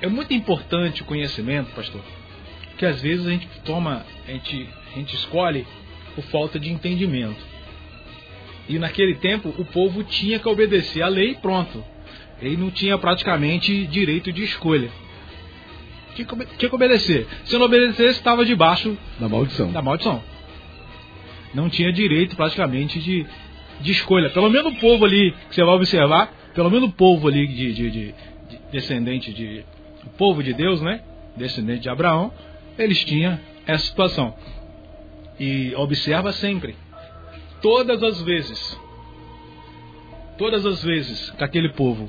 é 0.00 0.08
muito 0.08 0.32
importante 0.32 1.02
o 1.02 1.04
conhecimento, 1.04 1.70
pastor, 1.74 2.02
que 2.76 2.86
às 2.86 3.00
vezes 3.00 3.26
a 3.26 3.30
gente 3.30 3.48
toma, 3.64 4.04
a 4.26 4.30
gente, 4.30 4.68
a 4.92 4.98
gente 4.98 5.14
escolhe 5.14 5.66
por 6.14 6.24
falta 6.24 6.58
de 6.58 6.70
entendimento. 6.70 7.57
E 8.68 8.78
naquele 8.78 9.14
tempo 9.14 9.54
o 9.56 9.64
povo 9.64 10.04
tinha 10.04 10.38
que 10.38 10.48
obedecer 10.48 11.02
a 11.02 11.08
lei 11.08 11.30
e 11.30 11.34
pronto. 11.36 11.82
Ele 12.40 12.56
não 12.56 12.70
tinha 12.70 12.96
praticamente 12.98 13.86
direito 13.86 14.32
de 14.32 14.44
escolha. 14.44 14.90
Tinha 16.14 16.26
que, 16.26 16.36
tinha 16.56 16.68
que 16.68 16.74
obedecer. 16.74 17.26
Se 17.44 17.56
não 17.56 17.66
obedecesse, 17.66 18.18
estava 18.18 18.44
debaixo 18.44 18.96
da 19.18 19.28
maldição. 19.28 19.72
da 19.72 19.82
maldição. 19.82 20.22
Não 21.54 21.68
tinha 21.68 21.92
direito 21.92 22.36
praticamente 22.36 23.00
de, 23.00 23.26
de 23.80 23.92
escolha. 23.92 24.30
Pelo 24.30 24.50
menos 24.50 24.72
o 24.72 24.76
povo 24.76 25.04
ali, 25.04 25.32
que 25.48 25.54
você 25.54 25.64
vai 25.64 25.74
observar, 25.74 26.32
pelo 26.54 26.70
menos 26.70 26.88
o 26.88 26.92
povo 26.92 27.28
ali 27.28 27.46
de, 27.46 27.72
de, 27.72 27.90
de, 27.90 28.14
de 28.48 28.60
descendente 28.70 29.32
de. 29.32 29.64
O 30.04 30.10
povo 30.10 30.42
de 30.42 30.52
Deus, 30.52 30.80
né? 30.80 31.00
Descendente 31.36 31.80
de 31.80 31.88
Abraão, 31.88 32.32
eles 32.78 33.04
tinham 33.04 33.38
essa 33.66 33.84
situação. 33.86 34.34
E 35.38 35.72
observa 35.76 36.32
sempre, 36.32 36.74
todas 37.60 38.02
as 38.02 38.20
vezes, 38.22 38.80
todas 40.36 40.64
as 40.64 40.82
vezes 40.82 41.30
que 41.30 41.44
aquele 41.44 41.70
povo 41.70 42.08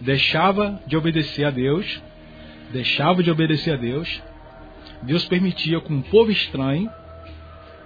deixava 0.00 0.80
de 0.86 0.96
obedecer 0.96 1.44
a 1.44 1.50
Deus, 1.50 2.02
deixava 2.72 3.22
de 3.22 3.30
obedecer 3.30 3.74
a 3.74 3.76
Deus, 3.76 4.22
Deus 5.02 5.24
permitia 5.26 5.80
que 5.80 5.92
um 5.92 6.02
povo 6.02 6.30
estranho 6.30 6.90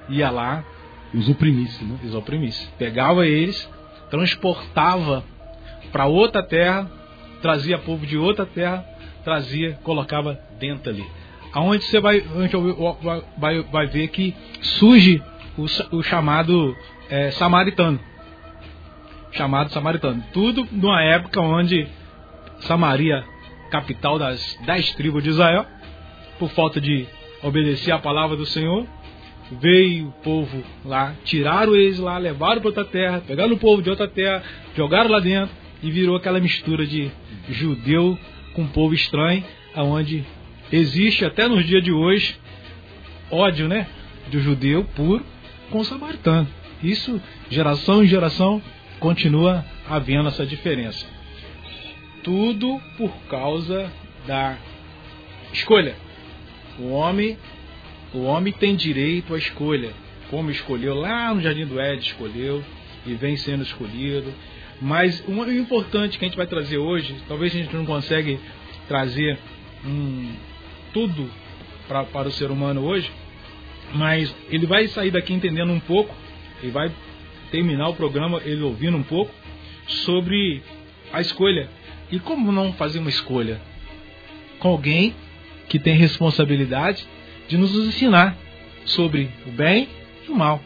ia 0.08 0.30
lá 0.30 0.64
e 1.12 1.18
os 1.18 1.28
oprimisse, 1.28 1.84
né? 1.84 1.98
Os 2.04 2.14
oprimisse. 2.14 2.66
Pegava 2.78 3.26
eles, 3.26 3.68
transportava 4.10 5.24
para 5.90 6.06
outra 6.06 6.42
terra, 6.42 6.90
trazia 7.40 7.78
povo 7.78 8.06
de 8.06 8.16
outra 8.16 8.46
terra, 8.46 8.84
trazia, 9.24 9.78
colocava 9.82 10.38
dentro 10.58 10.90
ali. 10.90 11.04
Aonde 11.52 11.84
você 11.84 12.00
vai, 12.00 12.24
vai, 13.36 13.62
vai 13.62 13.86
ver 13.86 14.08
que 14.08 14.34
surge 14.60 15.22
o, 15.56 15.64
o 15.96 16.02
chamado 16.02 16.76
é, 17.08 17.30
samaritano. 17.32 17.98
Chamado 19.32 19.72
samaritano. 19.72 20.22
Tudo 20.32 20.66
numa 20.70 21.02
época 21.02 21.40
onde 21.40 21.88
Samaria, 22.60 23.24
capital 23.70 24.18
das 24.18 24.58
dez 24.64 24.92
tribos 24.94 25.22
de 25.22 25.30
Israel, 25.30 25.66
por 26.38 26.50
falta 26.50 26.80
de 26.80 27.06
obedecer 27.42 27.90
à 27.90 27.98
palavra 27.98 28.36
do 28.36 28.46
Senhor, 28.46 28.86
veio 29.60 30.08
o 30.08 30.12
povo 30.22 30.62
lá, 30.84 31.14
tiraram 31.24 31.74
eles 31.74 31.98
lá, 31.98 32.18
levaram 32.18 32.60
para 32.60 32.68
outra 32.68 32.84
terra, 32.84 33.22
pegaram 33.26 33.54
o 33.54 33.58
povo 33.58 33.82
de 33.82 33.90
outra 33.90 34.06
terra, 34.06 34.42
jogaram 34.76 35.10
lá 35.10 35.18
dentro 35.18 35.54
e 35.82 35.90
virou 35.90 36.16
aquela 36.16 36.40
mistura 36.40 36.86
de 36.86 37.10
judeu 37.48 38.16
com 38.54 38.66
povo 38.66 38.94
estranho, 38.94 39.44
aonde 39.74 40.24
existe 40.70 41.24
até 41.24 41.48
nos 41.48 41.66
dias 41.66 41.82
de 41.82 41.92
hoje 41.92 42.36
ódio, 43.30 43.66
né, 43.66 43.86
do 44.30 44.40
judeu 44.40 44.84
puro 44.94 45.24
com 45.72 45.80
o 45.80 45.85
samaritano. 45.85 46.46
Isso, 46.82 47.20
geração 47.50 48.04
em 48.04 48.06
geração, 48.06 48.62
continua 49.00 49.64
havendo 49.88 50.28
essa 50.28 50.44
diferença. 50.46 51.06
Tudo 52.22 52.80
por 52.96 53.11
causa 53.28 53.90
da 54.26 54.56
escolha. 55.52 55.96
O 56.78 56.90
homem, 56.90 57.37
o 58.12 58.22
homem 58.22 58.52
tem 58.52 58.76
direito 58.76 59.35
à 59.35 59.38
escolha. 59.38 59.92
Como 60.30 60.50
escolheu 60.50 60.94
lá 60.94 61.35
no 61.35 61.40
Jardim 61.40 61.66
do 61.66 61.80
Éden, 61.80 61.98
escolheu 61.98 62.62
e 63.04 63.14
vem 63.14 63.37
sendo 63.37 63.62
escolhido. 63.62 64.32
Mas 64.80 65.22
o 65.26 65.50
importante 65.50 66.18
que 66.18 66.24
a 66.24 66.28
gente 66.28 66.37
vai 66.37 66.46
trazer 66.46 66.78
hoje, 66.78 67.16
talvez 67.26 67.54
a 67.54 67.58
gente 67.58 67.74
não 67.74 67.87
consegue 67.87 68.38
trazer 68.88 69.38
um, 69.85 70.32
tudo 70.92 71.30
pra, 71.87 72.04
para 72.04 72.28
o 72.28 72.32
ser 72.32 72.50
humano 72.50 72.82
hoje, 72.85 73.11
mas 73.94 74.35
ele 74.48 74.66
vai 74.66 74.88
sair 74.88 75.11
daqui 75.11 75.33
entendendo 75.33 75.72
um 75.72 75.81
pouco, 75.81 76.14
ele 76.62 76.72
vai 76.72 76.90
terminar 77.50 77.88
o 77.88 77.94
programa 77.94 78.40
ele 78.44 78.62
ouvindo 78.62 78.96
um 78.96 79.02
pouco 79.02 79.33
sobre 79.87 80.62
a 81.12 81.20
escolha. 81.20 81.68
E 82.11 82.18
como 82.18 82.52
não 82.52 82.72
fazer 82.72 82.98
uma 82.98 83.11
escolha? 83.11 83.61
Com 84.59 84.68
alguém 84.68 85.14
que 85.68 85.78
tem 85.78 85.96
responsabilidade 85.96 87.07
de 87.48 87.57
nos 87.57 87.74
ensinar 87.74 88.37
sobre 88.85 89.31
o 89.46 89.50
bem 89.50 89.88
e 90.26 90.31
o 90.31 90.35
mal. 90.35 90.61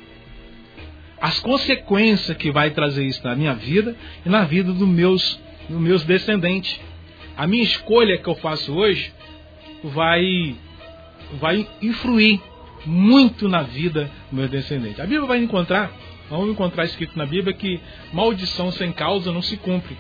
As 1.21 1.39
consequências 1.41 2.37
que 2.37 2.51
vai 2.51 2.71
trazer 2.71 3.05
isso 3.05 3.25
na 3.25 3.35
minha 3.35 3.55
vida 3.55 3.97
e 4.25 4.29
na 4.29 4.45
vida 4.45 4.73
dos 4.73 4.89
meus, 4.89 5.41
dos 5.69 5.81
meus 5.81 6.05
descendentes. 6.05 6.79
A 7.37 7.47
minha 7.47 7.63
escolha 7.63 8.19
que 8.19 8.29
eu 8.29 8.35
faço 8.35 8.75
hoje 8.75 9.13
vai, 9.83 10.55
vai 11.41 11.67
influir 11.81 12.41
muito 12.87 13.49
na 13.49 13.63
vida 13.63 14.11
do 14.31 14.37
meu 14.37 14.49
descendente. 14.49 15.01
A 15.01 15.05
Bíblia 15.05 15.27
vai 15.27 15.39
encontrar, 15.39 15.91
vamos 16.31 16.51
encontrar 16.51 16.85
escrito 16.85 17.19
na 17.19 17.27
Bíblia 17.27 17.55
que 17.55 17.81
maldição 18.13 18.71
sem 18.71 18.93
causa 18.93 19.33
não 19.33 19.43
se 19.43 19.57
cumpre. 19.57 19.97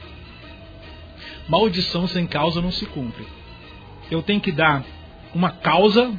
Maldição 1.49 2.07
sem 2.07 2.27
causa 2.27 2.61
não 2.61 2.70
se 2.70 2.87
cumpre. 2.87 3.27
Eu 4.11 4.22
tenho 4.22 4.40
que 4.40 4.53
dar 4.53 4.85
uma 5.35 5.51
causa, 5.51 6.12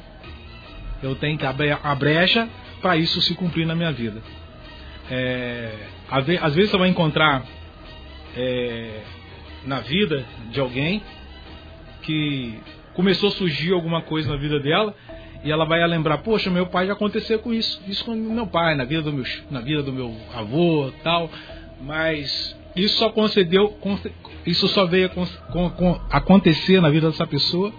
eu 1.01 1.15
tenho 1.15 1.37
que 1.37 1.45
abrir 1.45 1.77
a 1.81 1.95
brecha 1.95 2.47
para 2.81 2.97
isso 2.97 3.21
se 3.21 3.33
cumprir 3.33 3.65
na 3.65 3.75
minha 3.75 3.91
vida. 3.91 4.21
É, 5.09 5.73
às 6.09 6.53
vezes 6.53 6.71
você 6.71 6.77
vai 6.77 6.89
encontrar 6.89 7.43
é, 8.35 9.01
na 9.65 9.79
vida 9.79 10.25
de 10.51 10.59
alguém 10.59 11.01
que 12.01 12.59
começou 12.93 13.29
a 13.29 13.31
surgir 13.31 13.73
alguma 13.73 14.01
coisa 14.01 14.29
na 14.29 14.37
vida 14.37 14.59
dela 14.59 14.95
e 15.47 15.51
ela 15.51 15.63
vai 15.63 15.85
lembrar, 15.87 16.17
poxa, 16.17 16.49
meu 16.49 16.67
pai 16.67 16.87
já 16.87 16.93
aconteceu 16.93 17.39
com 17.39 17.53
isso, 17.53 17.81
isso 17.87 18.03
com 18.03 18.13
meu 18.13 18.45
pai, 18.45 18.75
na 18.75 18.83
vida 18.83 19.03
do 19.03 19.13
meu, 19.13 19.23
na 19.49 19.61
vida 19.61 19.81
do 19.81 19.93
meu 19.93 20.13
avô, 20.35 20.91
tal, 21.01 21.29
mas 21.81 22.53
isso 22.75 22.97
só 22.97 23.09
concedeu, 23.09 23.77
isso 24.45 24.67
só 24.67 24.85
veio 24.85 25.09
acontecer 26.11 26.81
na 26.81 26.89
vida 26.89 27.09
dessa 27.09 27.25
pessoa 27.25 27.71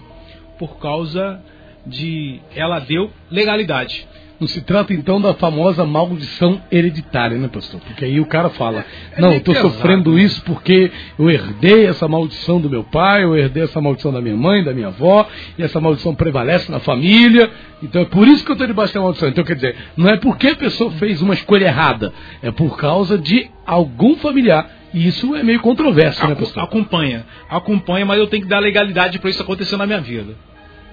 por 0.58 0.78
causa 0.78 1.42
de 1.86 2.40
ela 2.56 2.78
deu 2.78 3.10
legalidade. 3.30 4.08
Não 4.40 4.46
se 4.46 4.60
trata 4.60 4.94
então 4.94 5.20
da 5.20 5.34
famosa 5.34 5.84
maldição 5.84 6.60
hereditária, 6.70 7.36
né, 7.36 7.48
pastor? 7.48 7.80
Porque 7.80 8.04
aí 8.04 8.20
o 8.20 8.26
cara 8.26 8.48
fala: 8.50 8.84
é 9.12 9.20
Não, 9.20 9.32
estou 9.32 9.52
sofrendo 9.56 10.12
né? 10.12 10.22
isso 10.22 10.40
porque 10.44 10.92
eu 11.18 11.28
herdei 11.28 11.86
essa 11.86 12.06
maldição 12.06 12.60
do 12.60 12.70
meu 12.70 12.84
pai, 12.84 13.24
eu 13.24 13.36
herdei 13.36 13.64
essa 13.64 13.80
maldição 13.80 14.12
da 14.12 14.20
minha 14.20 14.36
mãe, 14.36 14.62
da 14.62 14.72
minha 14.72 14.88
avó, 14.88 15.26
e 15.58 15.62
essa 15.62 15.80
maldição 15.80 16.14
prevalece 16.14 16.70
na 16.70 16.78
família, 16.78 17.50
então 17.82 18.02
é 18.02 18.04
por 18.04 18.28
isso 18.28 18.44
que 18.44 18.50
eu 18.52 18.54
estou 18.54 18.68
debaixo 18.68 18.94
da 18.94 19.00
maldição. 19.00 19.28
Então 19.28 19.42
quer 19.42 19.56
dizer, 19.56 19.74
não 19.96 20.08
é 20.08 20.16
porque 20.16 20.48
a 20.48 20.56
pessoa 20.56 20.92
fez 20.92 21.20
uma 21.20 21.34
escolha 21.34 21.64
errada, 21.64 22.12
é 22.40 22.52
por 22.52 22.76
causa 22.76 23.18
de 23.18 23.50
algum 23.66 24.16
familiar. 24.16 24.70
E 24.94 25.06
isso 25.06 25.34
é 25.34 25.42
meio 25.42 25.60
controverso, 25.60 26.24
né, 26.26 26.34
pastor? 26.36 26.62
Acompanha, 26.62 27.26
acompanha, 27.50 28.06
mas 28.06 28.18
eu 28.18 28.26
tenho 28.28 28.44
que 28.44 28.48
dar 28.48 28.60
legalidade 28.60 29.18
para 29.18 29.28
isso 29.30 29.42
acontecer 29.42 29.76
na 29.76 29.84
minha 29.84 30.00
vida. 30.00 30.34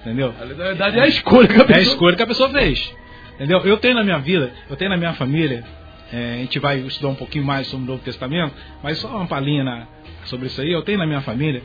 Entendeu? 0.00 0.34
A 0.40 0.44
legalidade 0.44 0.98
é 0.98 1.02
a 1.02 1.06
escolha 1.06 1.48
que 1.48 1.60
a 1.60 1.64
pessoa, 1.64 1.76
é 1.76 1.78
a 1.78 1.82
escolha 1.82 2.16
que 2.16 2.22
a 2.22 2.26
pessoa 2.26 2.50
fez. 2.50 2.92
Entendeu? 3.36 3.60
Eu 3.60 3.76
tenho 3.76 3.94
na 3.94 4.02
minha 4.02 4.18
vida, 4.18 4.52
eu 4.68 4.76
tenho 4.76 4.90
na 4.90 4.96
minha 4.96 5.12
família, 5.12 5.62
é, 6.12 6.34
a 6.34 6.36
gente 6.38 6.58
vai 6.58 6.78
estudar 6.80 7.08
um 7.08 7.14
pouquinho 7.14 7.44
mais 7.44 7.66
sobre 7.66 7.84
o 7.84 7.88
Novo 7.88 8.02
Testamento, 8.02 8.54
mas 8.82 8.98
só 8.98 9.08
uma 9.08 9.26
palhinha 9.26 9.62
na, 9.62 9.86
sobre 10.24 10.46
isso 10.46 10.60
aí. 10.60 10.72
Eu 10.72 10.82
tenho 10.82 10.98
na 10.98 11.06
minha 11.06 11.20
família 11.20 11.62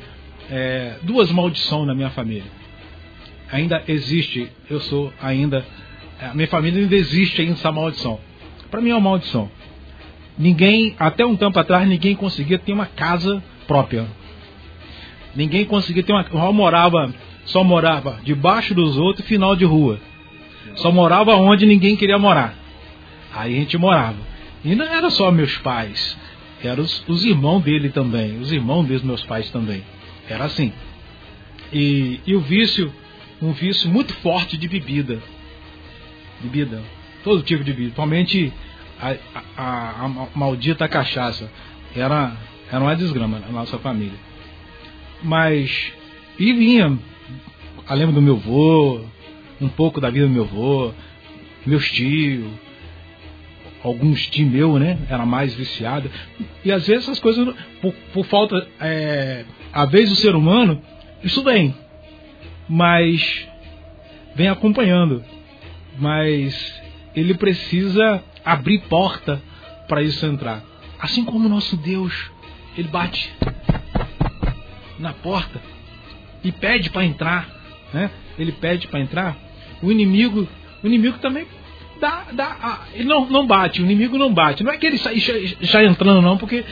é, 0.50 0.96
duas 1.04 1.32
maldições 1.32 1.88
na 1.88 1.96
minha 1.96 2.10
família. 2.10 2.52
Ainda 3.52 3.84
existe, 3.88 4.50
eu 4.70 4.82
sou 4.82 5.14
ainda, 5.22 5.66
a 6.20 6.34
minha 6.34 6.48
família 6.48 6.82
ainda 6.82 6.96
existe 6.96 7.42
ainda 7.42 7.54
essa 7.54 7.72
maldição. 7.72 8.20
Para 8.70 8.82
mim 8.82 8.90
é 8.90 8.94
uma 8.94 9.10
maldição. 9.10 9.50
Ninguém, 10.38 10.96
até 11.00 11.26
um 11.26 11.36
tempo 11.36 11.58
atrás, 11.60 11.88
ninguém 11.88 12.16
conseguia 12.16 12.58
ter 12.60 12.74
uma 12.74 12.86
casa 12.86 13.42
própria. 13.68 14.06
Ninguém 15.36 15.66
conseguia 15.66 16.04
ter 16.04 16.12
uma. 16.12 16.26
Só 16.30 16.52
morava, 16.52 17.14
só 17.46 17.64
morava 17.64 18.20
debaixo 18.24 18.74
dos 18.74 18.98
outros, 18.98 19.28
final 19.28 19.56
de 19.56 19.66
rua. 19.66 20.00
Só 20.76 20.92
morava 20.92 21.36
onde 21.36 21.66
ninguém 21.66 21.96
queria 21.96 22.18
morar. 22.18 22.56
Aí 23.34 23.56
a 23.56 23.60
gente 23.60 23.78
morava. 23.78 24.18
E 24.64 24.76
não 24.76 24.86
era 24.86 25.10
só 25.10 25.32
meus 25.32 25.58
pais, 25.58 26.18
eram 26.64 26.84
os, 26.84 27.04
os 27.08 27.26
irmãos 27.26 27.62
dele 27.62 27.90
também, 27.90 28.40
os 28.40 28.52
irmãos 28.52 28.86
dos 28.86 29.02
meus 29.02 29.24
pais 29.24 29.50
também. 29.50 29.84
Era 30.30 30.46
assim. 30.46 30.72
E, 31.74 32.20
e 32.26 32.36
o 32.36 32.42
vício, 32.42 32.94
um 33.42 33.54
vício 33.54 33.90
muito 33.90 34.14
forte 34.16 34.58
de 34.58 34.68
bebida. 34.68 35.22
Bebida. 36.42 36.82
Todo 37.24 37.42
tipo 37.42 37.64
de 37.64 37.72
bebida. 37.72 37.94
Principalmente 37.94 38.54
a, 39.00 39.16
a, 39.34 39.44
a, 39.58 40.06
a 40.06 40.28
maldita 40.36 40.88
cachaça. 40.88 41.52
Era, 41.96 42.36
Era 42.72 42.82
uma 42.82 42.96
desgrama 42.96 43.40
na 43.40 43.50
nossa 43.50 43.78
família. 43.80 44.20
Mas. 45.24 45.92
E 46.38 46.54
vinha. 46.54 46.98
Eu 47.90 47.96
lembro 47.96 48.16
do 48.16 48.22
meu 48.22 48.36
avô, 48.36 49.02
um 49.62 49.69
pouco 49.69 50.02
da 50.02 50.10
vida 50.10 50.26
do 50.26 50.34
meu 50.34 50.43
avô, 50.43 50.91
meus 51.65 51.89
tios, 51.91 52.52
alguns 53.84 54.28
tios 54.28 54.50
meus, 54.50 54.80
né? 54.80 54.97
Era 55.10 55.26
mais 55.26 55.54
viciado. 55.54 56.10
E 56.63 56.71
às 56.71 56.88
vezes 56.88 57.04
essas 57.04 57.19
coisas, 57.19 57.56
por, 57.82 57.93
por 58.13 58.26
falta. 58.26 58.67
É, 58.80 59.45
às 59.71 59.89
vezes 59.89 60.12
o 60.12 60.21
ser 60.21 60.36
humano, 60.36 60.82
isso 61.24 61.43
vem. 61.43 61.76
Mas 62.67 63.47
vem 64.36 64.47
acompanhando. 64.47 65.24
Mas 65.97 66.82
ele 67.15 67.34
precisa 67.34 68.24
abrir 68.43 68.80
porta 68.89 69.41
para 69.88 70.02
isso 70.02 70.26
entrar. 70.26 70.63
Assim 71.00 71.26
como 71.26 71.45
o 71.45 71.50
nosso 71.50 71.76
Deus, 71.78 72.32
ele 72.78 72.88
bate 72.88 73.32
na 75.00 75.13
porta 75.13 75.62
e 76.43 76.52
pede 76.52 76.89
para 76.89 77.04
entrar, 77.04 77.50
né? 77.93 78.10
Ele 78.38 78.52
pede 78.52 78.88
para 78.88 79.00
entrar. 79.00 79.38
O 79.82 79.91
inimigo, 79.91 80.48
o 80.84 80.88
inimigo 80.88 81.17
também 81.20 81.46
dá, 82.00 82.26
dá, 82.34 82.80
ele 82.94 83.06
não, 83.06 83.30
não 83.30 83.46
bate, 83.46 83.82
o 83.82 83.86
inimigo 83.86 84.17
não 84.17 84.34
bate. 84.34 84.63
Não 84.63 84.72
é 84.72 84.78
que 84.78 84.88
ele 84.88 84.98
sai 84.98 85.20
já, 85.20 85.34
já 85.62 85.84
entrando 85.84 86.22
não, 86.22 86.38
porque 86.38 86.65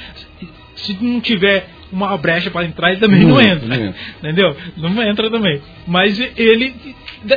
se 0.75 0.97
não 1.01 1.21
tiver 1.21 1.69
uma 1.91 2.17
brecha 2.17 2.49
para 2.49 2.65
entrar, 2.65 2.91
ele 2.91 2.99
também 2.99 3.21
não, 3.21 3.29
não 3.29 3.41
entra, 3.41 3.67
não. 3.67 3.93
entendeu? 4.19 4.55
Não 4.77 5.03
entra 5.03 5.29
também. 5.29 5.61
Mas 5.87 6.19
ele 6.19 6.73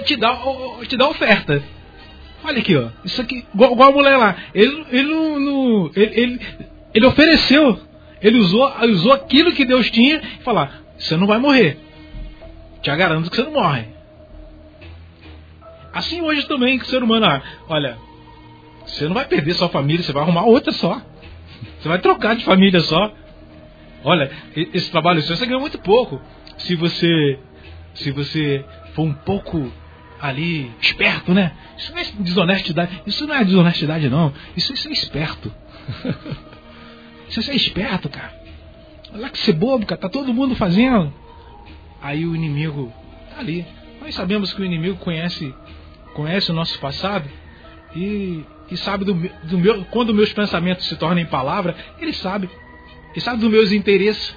te 0.05 0.17
dá, 0.17 0.39
te 0.87 0.97
dá 0.97 1.09
oferta. 1.09 1.63
Olha 2.45 2.59
aqui, 2.59 2.77
ó. 2.77 2.89
Isso 3.05 3.21
aqui, 3.21 3.45
igual, 3.55 3.73
igual 3.73 3.91
a 3.91 3.93
mulher 3.93 4.17
lá. 4.17 4.37
Ele, 4.55 4.85
ele 4.91 5.09
não. 5.09 5.39
não 5.39 5.91
ele, 5.95 6.21
ele, 6.21 6.41
ele, 6.93 7.07
ofereceu. 7.07 7.79
Ele 8.21 8.39
usou, 8.39 8.73
usou 8.89 9.13
aquilo 9.13 9.53
que 9.53 9.65
Deus 9.65 9.91
tinha 9.91 10.21
e 10.41 10.43
falar: 10.43 10.83
você 10.99 11.17
não 11.17 11.27
vai 11.27 11.39
morrer. 11.39 11.79
Te 12.83 12.95
garanto 12.97 13.31
que 13.31 13.37
você 13.37 13.43
não 13.43 13.53
morre. 13.53 13.92
Assim 15.93 16.21
hoje 16.21 16.47
também, 16.47 16.79
que 16.79 16.85
o 16.85 16.89
ser 16.89 17.03
humano, 17.03 17.27
ah, 17.27 17.43
olha, 17.69 17.99
você 18.87 19.07
não 19.07 19.15
vai 19.15 19.25
perder 19.27 19.55
sua 19.55 19.69
família, 19.69 20.03
você 20.03 20.13
vai 20.13 20.23
arrumar 20.23 20.45
outra 20.45 20.73
só. 20.73 21.01
Você 21.79 21.89
vai 21.89 21.99
trocar 21.99 22.35
de 22.37 22.45
família 22.45 22.81
só. 22.81 23.13
Olha, 24.05 24.31
esse 24.55 24.91
trabalho 24.91 25.23
seu 25.23 25.37
você 25.37 25.47
ganha 25.47 25.61
muito 25.61 25.79
pouco. 25.79 26.21
Se 26.59 26.75
você 26.75 27.39
se 27.95 28.11
você 28.11 28.65
for 28.95 29.03
um 29.03 29.13
pouco 29.13 29.71
ali 30.21 30.71
esperto, 30.81 31.35
né? 31.35 31.53
Isso 31.77 31.93
não 31.93 31.99
é 31.99 32.05
desonestidade. 32.21 33.03
Isso 33.07 33.27
não 33.27 33.35
é 33.35 33.45
desonestidade, 33.45 34.09
não. 34.09 34.33
Isso, 34.57 34.73
isso 34.73 34.89
é 34.89 34.93
esperto. 34.93 35.53
isso 37.29 37.51
é 37.51 37.55
esperto, 37.55 38.09
cara. 38.09 38.33
Olha 39.13 39.29
que 39.29 39.39
ser 39.39 39.53
bobo, 39.53 39.85
cara. 39.85 40.01
Tá 40.01 40.09
todo 40.09 40.33
mundo 40.33 40.55
fazendo. 40.55 41.13
Aí 42.01 42.25
o 42.25 42.35
inimigo 42.35 42.93
tá 43.31 43.41
ali. 43.41 43.67
Nós 44.01 44.15
sabemos 44.15 44.53
que 44.53 44.63
o 44.63 44.65
inimigo 44.65 44.97
conhece, 44.97 45.55
conhece 46.15 46.51
o 46.51 46.55
nosso 46.55 46.79
passado 46.79 47.29
e, 47.95 48.45
e 48.71 48.77
sabe 48.77 49.05
do, 49.05 49.15
do 49.15 49.59
meu, 49.59 49.85
quando 49.87 50.15
meus 50.15 50.33
pensamentos 50.33 50.87
se 50.87 50.97
tornam 50.97 51.23
em 51.23 51.27
palavra, 51.27 51.77
ele 51.99 52.13
sabe. 52.13 52.49
Ele 53.11 53.21
sabe 53.21 53.41
dos 53.41 53.51
meus 53.51 53.73
interesses. 53.73 54.35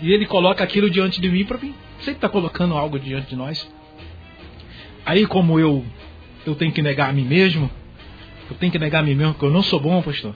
E 0.00 0.12
ele 0.12 0.26
coloca 0.26 0.62
aquilo 0.62 0.90
diante 0.90 1.20
de 1.20 1.28
mim 1.28 1.44
para 1.44 1.58
mim. 1.58 1.74
Sempre 1.98 2.14
está 2.14 2.28
colocando 2.28 2.76
algo 2.76 2.98
diante 2.98 3.30
de 3.30 3.36
nós. 3.36 3.68
Aí 5.04 5.26
como 5.26 5.58
eu 5.58 5.84
eu 6.44 6.54
tenho 6.54 6.72
que 6.72 6.82
negar 6.82 7.10
a 7.10 7.12
mim 7.12 7.24
mesmo, 7.24 7.70
eu 8.50 8.56
tenho 8.56 8.72
que 8.72 8.78
negar 8.78 9.00
a 9.00 9.02
mim 9.02 9.14
mesmo 9.14 9.34
que 9.34 9.44
eu 9.44 9.50
não 9.50 9.62
sou 9.62 9.78
bom, 9.80 10.02
pastor. 10.02 10.34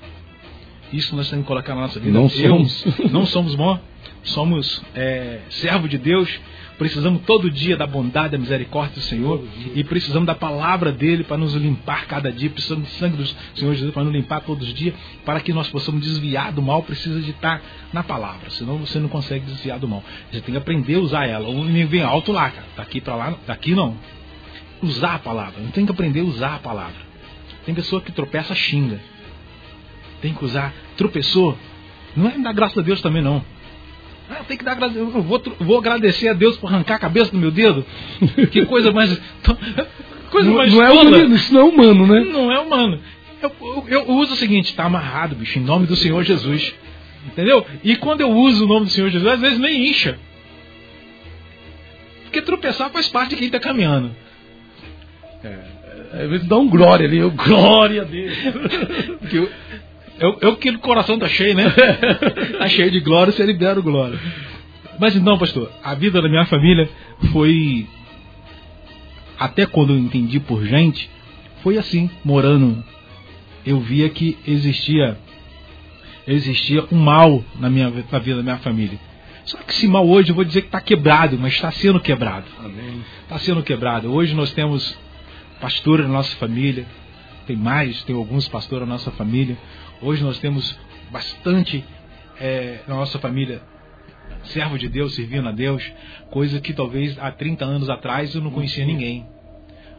Isso 0.92 1.16
nós 1.16 1.28
temos 1.28 1.44
que 1.44 1.48
colocar 1.48 1.74
na 1.74 1.82
nossa 1.82 1.98
vida. 1.98 2.12
Não 2.12 2.24
eu, 2.24 2.28
somos. 2.28 2.84
Não 3.10 3.26
somos 3.26 3.54
bons. 3.54 3.80
Somos 4.22 4.82
é, 4.94 5.40
servo 5.50 5.88
de 5.88 5.98
Deus. 5.98 6.28
Precisamos 6.78 7.22
todo 7.22 7.50
dia 7.50 7.76
da 7.76 7.86
bondade, 7.86 8.32
da 8.32 8.38
misericórdia 8.38 8.96
do 8.96 9.00
Senhor. 9.00 9.42
E 9.74 9.82
precisamos 9.84 10.26
da 10.26 10.34
palavra 10.34 10.92
dele 10.92 11.24
para 11.24 11.38
nos 11.38 11.54
limpar 11.54 12.06
cada 12.06 12.30
dia. 12.30 12.50
Precisamos 12.50 12.88
do 12.88 12.94
sangue 12.94 13.16
do 13.16 13.26
Senhor 13.58 13.74
Jesus 13.74 13.92
para 13.94 14.04
nos 14.04 14.12
limpar 14.12 14.42
todos 14.42 14.68
os 14.68 14.74
dias. 14.74 14.94
Para 15.24 15.40
que 15.40 15.52
nós 15.52 15.68
possamos 15.68 16.02
desviar 16.02 16.52
do 16.52 16.60
mal, 16.60 16.82
precisa 16.82 17.20
de 17.20 17.30
estar 17.30 17.62
na 17.92 18.02
palavra. 18.02 18.50
Senão 18.50 18.78
você 18.78 18.98
não 18.98 19.08
consegue 19.08 19.46
desviar 19.46 19.78
do 19.78 19.88
mal. 19.88 20.04
Você 20.30 20.40
tem 20.40 20.52
que 20.52 20.58
aprender 20.58 20.96
a 20.96 21.00
usar 21.00 21.26
ela. 21.26 21.48
O 21.48 21.60
inimigo 21.60 21.90
vem 21.90 22.02
alto 22.02 22.32
lá, 22.32 22.50
cara. 22.50 22.66
Daqui 22.76 23.00
para 23.00 23.14
lá, 23.14 23.34
daqui 23.46 23.74
não 23.74 23.96
usar 24.82 25.14
a 25.14 25.18
palavra. 25.18 25.60
Não 25.60 25.70
tem 25.70 25.84
que 25.84 25.92
aprender 25.92 26.20
a 26.20 26.24
usar 26.24 26.54
a 26.56 26.58
palavra. 26.58 27.06
Tem 27.64 27.74
pessoa 27.74 28.00
que 28.00 28.12
tropeça, 28.12 28.54
xinga. 28.54 29.00
Tem 30.20 30.34
que 30.34 30.44
usar. 30.44 30.72
Tropeçou. 30.96 31.56
Não 32.16 32.28
é 32.28 32.38
dar 32.38 32.52
graça 32.52 32.80
a 32.80 32.82
Deus 32.82 33.00
também, 33.00 33.22
não. 33.22 33.44
Ah, 34.28 34.44
tem 34.46 34.56
que 34.56 34.64
dar. 34.64 34.80
Eu 34.94 35.22
vou, 35.22 35.42
vou 35.60 35.78
agradecer 35.78 36.28
a 36.28 36.32
Deus 36.32 36.56
por 36.56 36.68
arrancar 36.68 36.96
a 36.96 36.98
cabeça 36.98 37.30
do 37.30 37.38
meu 37.38 37.50
dedo. 37.50 37.84
que 38.50 38.66
coisa 38.66 38.92
mais. 38.92 39.10
Coisa 40.30 40.50
não, 40.50 40.56
mais 40.56 40.74
não 40.74 40.82
é 40.82 40.90
humano, 40.90 41.36
isso 41.36 41.54
não 41.54 41.60
é 41.60 41.64
humano, 41.64 42.06
né? 42.08 42.20
Não 42.24 42.52
é 42.52 42.58
humano. 42.58 43.00
Eu, 43.40 43.52
eu, 43.86 44.04
eu 44.08 44.08
uso 44.08 44.32
o 44.32 44.36
seguinte: 44.36 44.70
está 44.70 44.84
amarrado, 44.84 45.36
bicho, 45.36 45.60
em 45.60 45.62
nome 45.62 45.86
do 45.86 45.94
Senhor 45.94 46.24
Jesus. 46.24 46.74
Entendeu? 47.26 47.64
E 47.84 47.94
quando 47.96 48.22
eu 48.22 48.30
uso 48.30 48.64
o 48.64 48.68
nome 48.68 48.86
do 48.86 48.92
Senhor 48.92 49.08
Jesus, 49.08 49.32
às 49.32 49.40
vezes 49.40 49.58
nem 49.60 49.88
incha. 49.88 50.18
Porque 52.24 52.42
tropeçar 52.42 52.90
faz 52.90 53.08
parte 53.08 53.30
de 53.30 53.36
quem 53.36 53.46
está 53.46 53.60
caminhando. 53.60 54.10
É, 55.44 56.22
às 56.24 56.30
vezes 56.30 56.46
dá 56.46 56.56
um 56.56 56.68
glória 56.68 57.06
ali, 57.06 57.18
eu, 57.18 57.30
glória 57.32 58.02
a 58.02 58.04
Deus. 58.04 58.36
Eu, 60.18 60.38
eu, 60.40 60.56
que 60.56 60.70
o 60.70 60.78
coração 60.78 61.18
tá 61.18 61.28
cheio, 61.28 61.54
né? 61.54 61.64
tá 62.58 62.68
cheio 62.68 62.90
de 62.90 63.00
glória, 63.00 63.32
você 63.32 63.44
libera 63.44 63.78
o 63.78 63.82
glória. 63.82 64.18
Mas 64.98 65.14
não, 65.16 65.38
pastor, 65.38 65.70
a 65.82 65.94
vida 65.94 66.22
da 66.22 66.28
minha 66.28 66.46
família 66.46 66.88
foi. 67.32 67.86
Até 69.38 69.66
quando 69.66 69.92
eu 69.92 69.98
entendi 69.98 70.40
por 70.40 70.64
gente, 70.64 71.10
foi 71.62 71.76
assim, 71.76 72.10
morando. 72.24 72.82
Eu 73.64 73.80
via 73.80 74.08
que 74.08 74.38
existia 74.46 75.18
existia 76.26 76.84
um 76.90 76.98
mal 76.98 77.44
na 77.58 77.70
minha 77.70 77.90
na 78.10 78.18
vida 78.18 78.38
da 78.38 78.42
minha 78.42 78.58
família. 78.58 78.98
Só 79.44 79.58
que 79.58 79.72
esse 79.72 79.86
mal 79.86 80.08
hoje 80.08 80.30
eu 80.30 80.34
vou 80.34 80.44
dizer 80.44 80.62
que 80.62 80.68
está 80.68 80.80
quebrado, 80.80 81.38
mas 81.38 81.52
está 81.52 81.70
sendo 81.70 82.00
quebrado. 82.00 82.46
Está 83.22 83.38
sendo 83.38 83.62
quebrado. 83.62 84.12
Hoje 84.12 84.34
nós 84.34 84.52
temos 84.52 84.96
pastor 85.60 86.00
na 86.00 86.08
nossa 86.08 86.34
família, 86.36 86.84
tem 87.46 87.56
mais, 87.56 88.02
tem 88.02 88.16
alguns 88.16 88.48
pastores 88.48 88.86
na 88.86 88.94
nossa 88.94 89.10
família. 89.12 89.56
Hoje 90.00 90.22
nós 90.22 90.38
temos 90.38 90.78
bastante 91.10 91.84
é, 92.40 92.80
na 92.86 92.96
nossa 92.96 93.18
família 93.18 93.62
servo 94.44 94.78
de 94.78 94.88
Deus, 94.88 95.14
servindo 95.14 95.48
a 95.48 95.52
Deus, 95.52 95.82
coisa 96.30 96.60
que 96.60 96.72
talvez 96.72 97.18
há 97.18 97.30
30 97.30 97.64
anos 97.64 97.90
atrás 97.90 98.34
eu 98.34 98.40
não 98.40 98.50
conhecia 98.50 98.84
ninguém. 98.84 99.26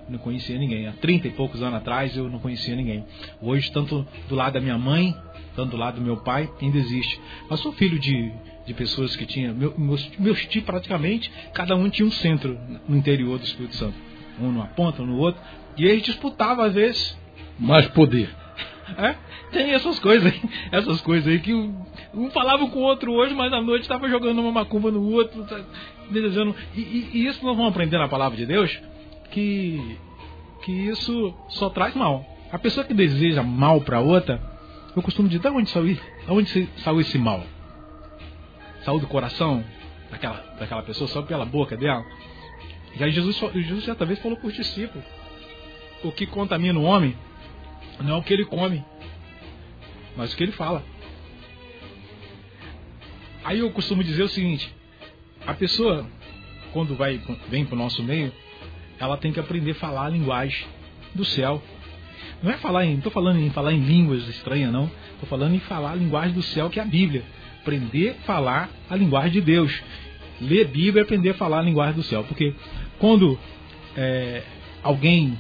Não 0.08 0.20
conhecia 0.20 0.58
ninguém. 0.58 0.88
Há 0.88 0.94
30 0.94 1.28
e 1.28 1.32
poucos 1.32 1.62
anos 1.62 1.76
atrás 1.76 2.16
eu 2.16 2.30
não 2.30 2.40
conhecia 2.40 2.76
ninguém. 2.76 3.06
Hoje, 3.42 3.72
tanto 3.72 4.08
do 4.30 4.36
lado 4.36 4.54
da 4.54 4.62
minha 4.62 4.78
mãe, 4.78 5.16
tanto 5.56 5.72
do 5.72 5.78
lado 5.78 5.96
do 5.96 6.02
meu 6.02 6.18
pai, 6.18 6.50
ainda 6.62 6.78
existe. 6.78 7.20
Mas 7.50 7.60
sou 7.60 7.74
filho 7.74 8.00
de, 8.00 8.32
de 8.66 8.74
pessoas 8.74 9.16
que 9.16 9.26
tinham. 9.26 9.54
Meu, 9.54 9.78
meus, 9.78 10.10
meus 10.18 10.46
tios, 10.46 10.64
praticamente, 10.64 11.30
cada 11.54 11.76
um 11.76 11.90
tinha 11.90 12.08
um 12.08 12.12
centro 12.12 12.58
no 12.88 12.96
interior 12.96 13.38
do 13.38 13.44
Espírito 13.44 13.76
Santo 13.76 14.08
um 14.40 14.52
numa 14.52 14.68
ponta, 14.68 15.02
um 15.02 15.06
no 15.06 15.18
outro, 15.18 15.42
e 15.78 15.86
eles 15.86 16.04
disputavam 16.04 16.64
às 16.64 16.74
vezes. 16.74 17.18
Mais 17.60 17.88
poder. 17.88 18.30
É? 18.98 19.16
Tem 19.58 19.74
essas 19.74 19.98
coisas 19.98 20.32
aí, 20.32 20.42
essas 20.72 21.02
coisas 21.02 21.28
aí 21.28 21.40
que 21.40 21.52
um 21.52 22.30
falava 22.30 22.70
com 22.70 22.78
o 22.78 22.84
outro 22.84 23.12
hoje, 23.12 23.34
mas 23.34 23.52
à 23.52 23.60
noite 23.60 23.82
estava 23.82 24.08
jogando 24.08 24.40
uma 24.40 24.52
macumba 24.52 24.92
no 24.92 25.02
outro, 25.12 25.44
tá 25.46 25.60
desejando. 26.12 26.56
E, 26.76 26.80
e, 26.80 27.10
e, 27.14 27.26
isso 27.26 27.44
nós 27.44 27.58
vamos 27.58 27.72
aprender 27.72 27.98
na 27.98 28.08
palavra 28.08 28.38
de 28.38 28.46
Deus 28.46 28.80
que, 29.32 29.98
que 30.64 30.72
isso 30.72 31.34
só 31.50 31.72
traz 31.72 31.96
mal. 31.96 32.24
A 32.52 32.60
pessoa 32.60 32.86
que 32.86 32.94
deseja 32.94 33.42
mal 33.42 33.82
para 33.82 34.00
outra, 34.00 34.40
eu 34.96 35.02
costumo 35.02 35.28
dizer, 35.28 35.42
de 35.42 35.48
onde 35.48 35.72
saiu, 35.72 35.98
onde 36.30 36.70
saiu 36.78 37.02
esse 37.02 37.18
mal? 37.18 37.42
Saiu 38.86 39.00
do 39.00 39.08
coração 39.08 39.64
daquela, 40.12 40.38
daquela 40.60 40.84
pessoa, 40.84 41.08
só 41.08 41.24
pela 41.24 41.46
boca 41.46 41.76
dela? 41.76 42.06
E 42.96 43.04
aí 43.04 43.12
Jesus, 43.12 43.36
Jesus 43.56 43.86
certa 43.86 44.06
vez 44.06 44.20
falou 44.20 44.38
para 44.38 44.50
os 44.50 44.54
discípulos: 44.54 45.04
o 46.04 46.12
que 46.12 46.28
contamina 46.28 46.78
o 46.78 46.84
homem 46.84 47.18
não 48.00 48.18
é 48.18 48.20
o 48.20 48.22
que 48.22 48.32
ele 48.32 48.46
come, 48.46 48.86
mas 50.18 50.34
o 50.34 50.36
que 50.36 50.44
ele 50.44 50.52
fala. 50.52 50.84
Aí 53.46 53.60
eu 53.60 53.72
costumo 53.72 54.04
dizer 54.04 54.24
o 54.24 54.28
seguinte: 54.28 54.74
a 55.46 55.54
pessoa, 55.54 56.06
quando 56.74 56.96
vai, 56.96 57.22
vem 57.50 57.66
para 57.66 57.76
o 57.76 57.78
nosso 57.78 58.04
meio, 58.04 58.34
ela 59.00 59.16
tem 59.16 59.32
que 59.32 59.40
aprender 59.40 59.72
a 59.72 59.76
falar 59.76 60.08
a 60.08 60.10
linguagem 60.10 60.68
do 61.14 61.24
céu. 61.24 61.62
Não 62.42 62.52
é 62.52 62.58
falar 62.58 62.86
em, 62.86 62.98
estou 62.98 63.12
falando 63.12 63.40
em 63.40 63.50
falar 63.52 63.72
em 63.74 63.80
línguas 63.80 64.28
estranhas, 64.28 64.74
não. 64.74 64.92
Estou 65.14 65.30
falando 65.30 65.56
em 65.56 65.60
falar 65.60 65.92
a 65.92 65.96
linguagem 65.96 66.34
do 66.34 66.42
céu, 66.42 66.70
que 66.70 66.80
é 66.80 66.84
a 66.84 66.86
Bíblia. 66.86 67.24
Aprender 67.62 68.10
a 68.20 68.24
falar 68.26 68.70
a 68.90 68.96
linguagem 68.96 69.32
de 69.32 69.42
Deus. 69.42 69.82
Ler 70.42 70.68
Bíblia 70.68 71.02
e 71.02 71.04
aprender 71.04 71.30
a 71.30 71.34
falar 71.36 71.60
a 71.60 71.64
linguagem 71.64 71.96
do 71.96 72.04
céu. 72.04 72.24
Porque 72.24 72.54
quando 73.00 73.40
é, 73.96 74.44
alguém, 74.84 75.40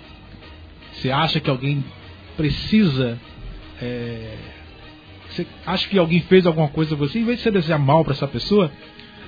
você 0.93 1.11
acha 1.11 1.39
que 1.39 1.49
alguém 1.49 1.83
precisa 2.35 3.19
é, 3.81 4.56
você 5.37 5.47
acha 5.65 5.87
que 5.87 5.97
alguém 5.97 6.21
fez 6.21 6.45
alguma 6.45 6.67
coisa 6.67 6.95
a 6.95 6.97
você, 6.97 7.19
em 7.19 7.25
vez 7.25 7.37
de 7.37 7.43
você 7.43 7.51
desejar 7.51 7.77
mal 7.77 8.03
para 8.03 8.13
essa 8.13 8.27
pessoa, 8.27 8.71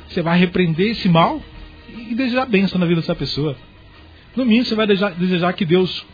você 0.07 0.21
vai 0.21 0.39
repreender 0.39 0.91
esse 0.91 1.07
mal 1.07 1.41
e 1.87 2.15
desejar 2.15 2.45
bênção 2.45 2.79
na 2.79 2.85
vida 2.85 3.01
dessa 3.01 3.15
pessoa. 3.15 3.55
No 4.35 4.45
mínimo, 4.45 4.65
você 4.65 4.75
vai 4.75 4.87
desejar, 4.87 5.11
desejar 5.11 5.53
que 5.53 5.65
Deus 5.65 6.05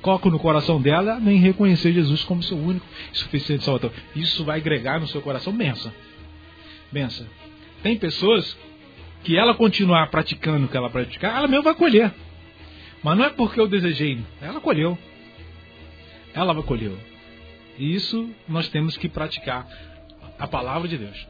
coloque 0.00 0.28
no 0.30 0.38
coração 0.38 0.80
dela 0.80 1.20
nem 1.20 1.38
reconhecer 1.38 1.92
Jesus 1.92 2.24
como 2.24 2.42
seu 2.42 2.56
único 2.56 2.84
e 3.12 3.18
suficiente 3.18 3.64
Salvador. 3.64 3.92
Isso 4.16 4.44
vai 4.44 4.58
agregar 4.58 4.98
no 4.98 5.06
seu 5.06 5.20
coração 5.20 5.52
benção. 5.52 5.92
Benção. 6.90 7.26
Tem 7.82 7.96
pessoas 7.96 8.56
que 9.22 9.36
ela 9.36 9.54
continuar 9.54 10.08
praticando 10.08 10.66
o 10.66 10.68
que 10.68 10.76
ela 10.76 10.90
praticar, 10.90 11.36
ela 11.36 11.46
mesmo 11.46 11.62
vai 11.62 11.74
colher. 11.74 12.12
Mas 13.02 13.18
não 13.18 13.24
é 13.24 13.30
porque 13.30 13.60
eu 13.60 13.68
desejei, 13.68 14.18
ela 14.40 14.60
colheu. 14.60 14.96
Ela 16.34 16.52
vai 16.54 16.62
colher. 16.62 17.11
Isso 17.82 18.30
nós 18.48 18.68
temos 18.68 18.96
que 18.96 19.08
praticar 19.08 19.66
a 20.38 20.46
palavra 20.46 20.86
de 20.86 20.96
Deus. 20.96 21.26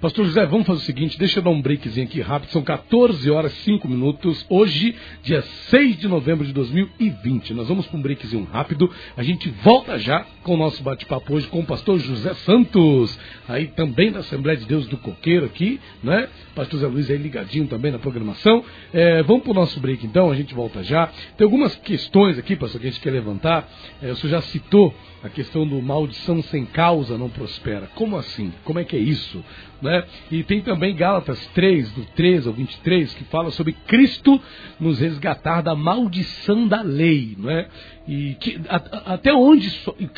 Pastor 0.00 0.26
José, 0.26 0.44
vamos 0.44 0.66
fazer 0.66 0.80
o 0.80 0.84
seguinte, 0.84 1.18
deixa 1.18 1.38
eu 1.38 1.42
dar 1.42 1.50
um 1.50 1.62
breakzinho 1.62 2.06
aqui 2.06 2.20
rápido, 2.20 2.50
são 2.50 2.62
14 2.62 3.30
horas 3.30 3.52
5 3.64 3.88
minutos, 3.88 4.44
hoje, 4.50 4.94
dia 5.22 5.40
6 5.40 5.96
de 5.98 6.08
novembro 6.08 6.44
de 6.44 6.52
2020. 6.52 7.54
Nós 7.54 7.68
vamos 7.68 7.86
para 7.86 7.98
um 7.98 8.02
breakzinho 8.02 8.46
rápido, 8.52 8.90
a 9.16 9.22
gente 9.22 9.48
volta 9.62 9.98
já 9.98 10.26
com 10.42 10.54
o 10.54 10.56
nosso 10.58 10.82
bate-papo 10.82 11.34
hoje 11.34 11.46
com 11.46 11.60
o 11.60 11.64
pastor 11.64 11.98
José 11.98 12.34
Santos, 12.34 13.18
aí 13.48 13.68
também 13.68 14.12
da 14.12 14.18
Assembleia 14.18 14.58
de 14.58 14.66
Deus 14.66 14.86
do 14.88 14.98
Coqueiro 14.98 15.46
aqui, 15.46 15.80
né? 16.02 16.28
Pastor 16.54 16.80
Zé 16.80 16.86
Luiz 16.86 17.10
aí 17.10 17.16
ligadinho 17.16 17.66
também 17.66 17.90
na 17.90 17.98
programação. 17.98 18.62
É, 18.92 19.22
vamos 19.22 19.42
para 19.42 19.52
o 19.52 19.54
nosso 19.54 19.80
break 19.80 20.04
então, 20.06 20.30
a 20.30 20.34
gente 20.34 20.54
volta 20.54 20.84
já. 20.84 21.06
Tem 21.36 21.44
algumas 21.44 21.74
questões 21.76 22.38
aqui, 22.38 22.56
pastor, 22.56 22.80
que 22.80 22.86
a 22.86 22.90
gente 22.90 23.00
quer 23.00 23.10
levantar. 23.10 23.68
É, 24.02 24.10
o 24.10 24.16
senhor 24.16 24.32
já 24.32 24.42
citou 24.42 24.94
a 25.24 25.28
questão 25.30 25.66
do 25.66 25.80
maldição 25.80 26.42
sem 26.42 26.66
causa 26.66 27.16
não 27.16 27.30
prospera. 27.30 27.88
Como 27.94 28.16
assim? 28.18 28.52
Como 28.62 28.78
é 28.78 28.84
que 28.84 28.94
é 28.94 28.98
isso? 28.98 29.42
Né? 29.84 30.02
E 30.30 30.42
tem 30.42 30.62
também 30.62 30.96
Gálatas 30.96 31.38
3, 31.48 31.92
do 31.92 32.06
13 32.16 32.48
ao 32.48 32.54
23, 32.54 33.12
que 33.12 33.24
fala 33.24 33.50
sobre 33.50 33.74
Cristo 33.86 34.40
nos 34.80 34.98
resgatar 34.98 35.60
da 35.60 35.74
maldição 35.74 36.66
da 36.66 36.80
lei. 36.80 37.36
Não 37.38 37.50
é? 37.50 37.68
E 38.06 38.34
que, 38.34 38.60
a, 38.68 39.14
até 39.14 39.32
onde, 39.32 39.72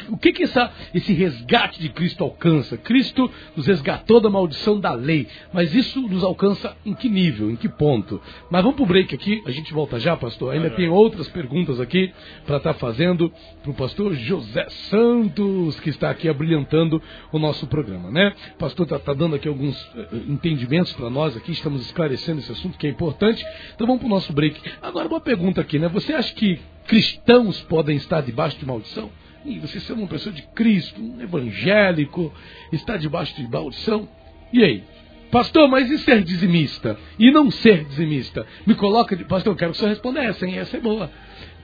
o 0.09 0.17
que, 0.17 0.33
que 0.33 0.43
essa, 0.43 0.73
esse 0.93 1.13
resgate 1.13 1.81
de 1.81 1.89
Cristo 1.89 2.25
alcança? 2.25 2.77
Cristo 2.77 3.31
nos 3.55 3.67
resgatou 3.67 4.21
da 4.21 4.29
maldição 4.29 4.81
da 4.81 4.93
lei, 4.93 5.29
mas 5.53 5.73
isso 5.73 6.01
nos 6.03 6.25
alcança 6.25 6.77
em 6.85 6.95
que 6.95 7.09
nível, 7.09 7.49
em 7.49 7.55
que 7.55 7.69
ponto? 7.69 8.21
Mas 8.51 8.63
vamos 8.63 8.77
para 8.77 8.85
o 8.85 8.89
break 8.89 9.15
aqui, 9.15 9.41
a 9.47 9.53
gente 9.53 9.73
volta 9.73 10.01
já, 10.01 10.17
pastor. 10.17 10.53
Ainda 10.53 10.71
tem 10.71 10.89
outras 10.89 11.29
perguntas 11.29 11.79
aqui 11.79 12.13
para 12.45 12.57
estar 12.57 12.75
tá 12.75 12.79
fazendo 12.79 13.33
para 13.63 13.71
o 13.71 13.75
pastor 13.75 14.15
José 14.15 14.67
Santos, 14.91 15.79
que 15.81 15.91
está 15.91 16.11
aqui 16.11 16.29
abrilhantando 16.29 17.01
o 17.33 17.39
nosso 17.39 17.69
programa, 17.69 18.11
né? 18.11 18.35
O 18.55 18.59
pastor 18.59 18.85
está 18.85 18.99
tá 18.99 19.15
dando 19.15 19.37
aqui 19.37 19.47
alguns 19.47 19.81
uh, 19.95 20.17
entendimentos 20.29 20.93
para 20.93 21.09
nós 21.09 21.37
aqui, 21.37 21.53
estamos 21.53 21.83
esclarecendo 21.83 22.41
esse 22.41 22.51
assunto 22.51 22.77
que 22.77 22.87
é 22.87 22.91
importante. 22.91 23.45
Então 23.75 23.87
vamos 23.87 24.01
para 24.01 24.07
o 24.09 24.11
nosso 24.11 24.33
break. 24.33 24.61
Agora 24.83 25.07
uma 25.07 25.21
pergunta 25.21 25.61
aqui, 25.61 25.79
né? 25.79 25.89
Você 25.89 26.13
acha 26.13 26.35
que 26.35 26.59
cristãos 26.87 27.61
podem 27.63 27.97
estar 27.97 28.21
debaixo 28.21 28.59
de 28.59 28.67
maldição? 28.67 29.11
E 29.45 29.59
você 29.61 29.79
ser 29.79 29.93
uma 29.93 30.09
pessoa 30.09 30.35
de 30.35 30.43
Cristo, 30.43 31.01
um 31.01 31.21
evangélico, 31.21 32.33
está 32.73 32.97
debaixo 32.97 33.37
de 33.37 33.49
maldição? 33.49 34.09
E 34.53 34.63
aí? 34.63 34.85
Pastor, 35.31 35.69
mas 35.69 35.91
e 35.91 35.99
ser 35.99 36.23
dizimista? 36.23 36.97
E 37.19 37.31
não 37.31 37.51
ser 37.51 37.85
dizimista? 37.85 38.47
Me 38.67 38.75
coloca 38.75 39.17
de. 39.17 39.25
Pastor, 39.25 39.53
eu 39.53 39.57
quero 39.57 39.73
que 39.73 39.79
senhor 39.79 39.91
responda 39.91 40.23
essa, 40.23 40.47
hein? 40.47 40.59
Essa 40.59 40.77
é 40.77 40.81
boa. 40.81 41.11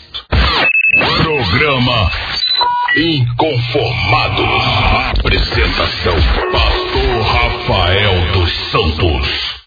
Programa 1.22 2.10
Inconformados. 2.96 4.46
Apresentação: 5.18 6.14
Pastor 6.50 7.22
Rafael 7.22 8.32
dos 8.32 8.52
Santos. 8.70 9.64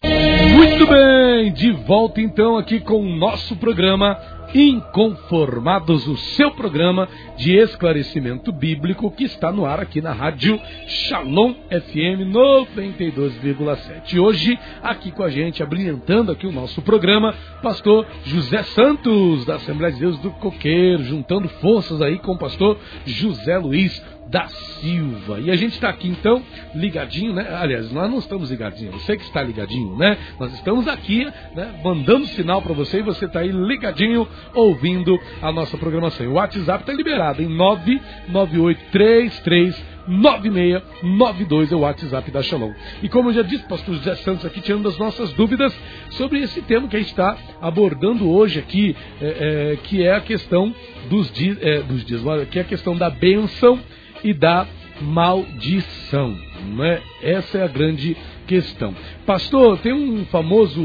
Muito 0.54 0.88
bem, 0.88 1.54
de 1.54 1.72
volta 1.72 2.22
então 2.22 2.58
aqui 2.58 2.80
com 2.80 3.02
o 3.02 3.16
nosso 3.16 3.56
programa 3.58 4.39
Inconformados, 4.54 6.08
o 6.08 6.18
seu 6.18 6.50
programa 6.52 7.08
de 7.38 7.56
esclarecimento 7.56 8.52
bíblico 8.52 9.12
que 9.12 9.24
está 9.24 9.52
no 9.52 9.66
ar 9.66 9.80
aqui 9.80 10.02
na 10.02 10.12
rádio 10.12 10.60
Shalom 10.88 11.54
FM 11.70 12.34
92,7. 12.34 14.20
Hoje, 14.20 14.58
aqui 14.82 15.12
com 15.12 15.22
a 15.22 15.30
gente, 15.30 15.62
abrilhantando 15.62 16.32
aqui 16.32 16.48
o 16.48 16.52
nosso 16.52 16.82
programa, 16.82 17.36
pastor 17.62 18.08
José 18.26 18.64
Santos, 18.64 19.46
da 19.46 19.56
Assembleia 19.56 19.94
de 19.94 20.00
Deus 20.00 20.18
do 20.20 20.32
Coqueiro, 20.32 21.04
juntando 21.04 21.48
forças 21.48 22.02
aí 22.02 22.18
com 22.18 22.32
o 22.32 22.40
pastor 22.40 22.80
José 23.06 23.58
Luiz 23.60 24.04
da 24.30 24.48
Silva. 24.48 25.40
E 25.40 25.50
a 25.50 25.56
gente 25.56 25.74
está 25.74 25.90
aqui 25.90 26.08
então 26.08 26.44
ligadinho, 26.74 27.34
né? 27.34 27.48
Aliás, 27.60 27.92
nós 27.92 28.10
não 28.10 28.20
estamos 28.20 28.52
ligadinhos, 28.52 29.02
você 29.02 29.18
que 29.18 29.24
está 29.24 29.42
ligadinho, 29.42 29.98
né? 29.98 30.16
Nós 30.40 30.54
estamos 30.54 30.88
aqui, 30.88 31.26
né? 31.56 31.82
Mandando 31.84 32.28
sinal 32.28 32.62
para 32.62 32.74
você 32.74 33.00
e 33.00 33.04
você 33.04 33.26
está 33.26 33.40
aí 33.40 33.52
ligadinho 33.52 34.28
ouvindo 34.54 35.20
a 35.42 35.52
nossa 35.52 35.76
programação. 35.78 36.28
O 36.28 36.34
WhatsApp 36.34 36.84
está 36.84 36.94
liberado 36.94 37.42
em 37.42 37.48
99833 37.48 39.90
9692 40.10 41.72
é 41.72 41.76
o 41.76 41.80
WhatsApp 41.80 42.32
da 42.32 42.42
Shalom. 42.42 42.74
E 43.04 43.08
como 43.08 43.30
eu 43.30 43.34
já 43.34 43.44
disse, 43.44 43.64
pastor 43.66 43.96
José 43.96 44.16
Santos 44.16 44.44
aqui 44.44 44.60
tirando 44.60 44.88
as 44.88 44.98
nossas 44.98 45.32
dúvidas 45.34 45.74
sobre 46.10 46.40
esse 46.40 46.62
tema 46.64 46.88
que 46.88 46.96
a 46.96 47.00
gente 47.00 47.10
está 47.10 47.38
abordando 47.62 48.30
hoje 48.30 48.58
aqui, 48.58 48.96
é, 49.22 49.74
é, 49.74 49.78
que 49.84 50.04
é 50.04 50.16
a 50.16 50.22
questão 50.22 50.74
dos 51.10 51.32
dias, 51.32 51.58
é, 51.62 51.82
dos 51.82 52.04
dias, 52.04 52.22
que 52.50 52.58
é 52.58 52.64
a 52.64 52.66
questão 52.66 52.96
da 52.96 53.10
bênção 53.10 53.80
e 54.24 54.34
da 54.34 54.68
maldição. 55.02 56.38
Não 56.66 56.84
é? 56.84 57.02
Essa 57.22 57.60
é 57.60 57.64
a 57.64 57.68
grande 57.68 58.16
questão. 58.48 58.94
Pastor, 59.26 59.78
tem 59.78 59.94
um 59.94 60.26
famoso 60.26 60.82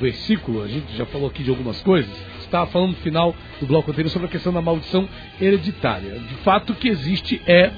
versículo, 0.00 0.62
a 0.62 0.68
gente 0.68 0.94
já 0.96 1.06
falou 1.06 1.28
aqui 1.28 1.42
de 1.42 1.50
algumas 1.50 1.80
coisas, 1.82 2.10
estava 2.40 2.66
falando 2.66 2.90
no 2.90 2.96
final 2.96 3.34
do 3.60 3.66
bloco 3.66 3.90
anterior 3.90 4.10
sobre 4.10 4.28
a 4.28 4.30
questão 4.30 4.52
da 4.52 4.60
maldição 4.60 5.08
hereditária. 5.40 6.18
De 6.18 6.34
fato, 6.36 6.72
o 6.72 6.76
que 6.76 6.88
existe 6.88 7.40
é, 7.46 7.70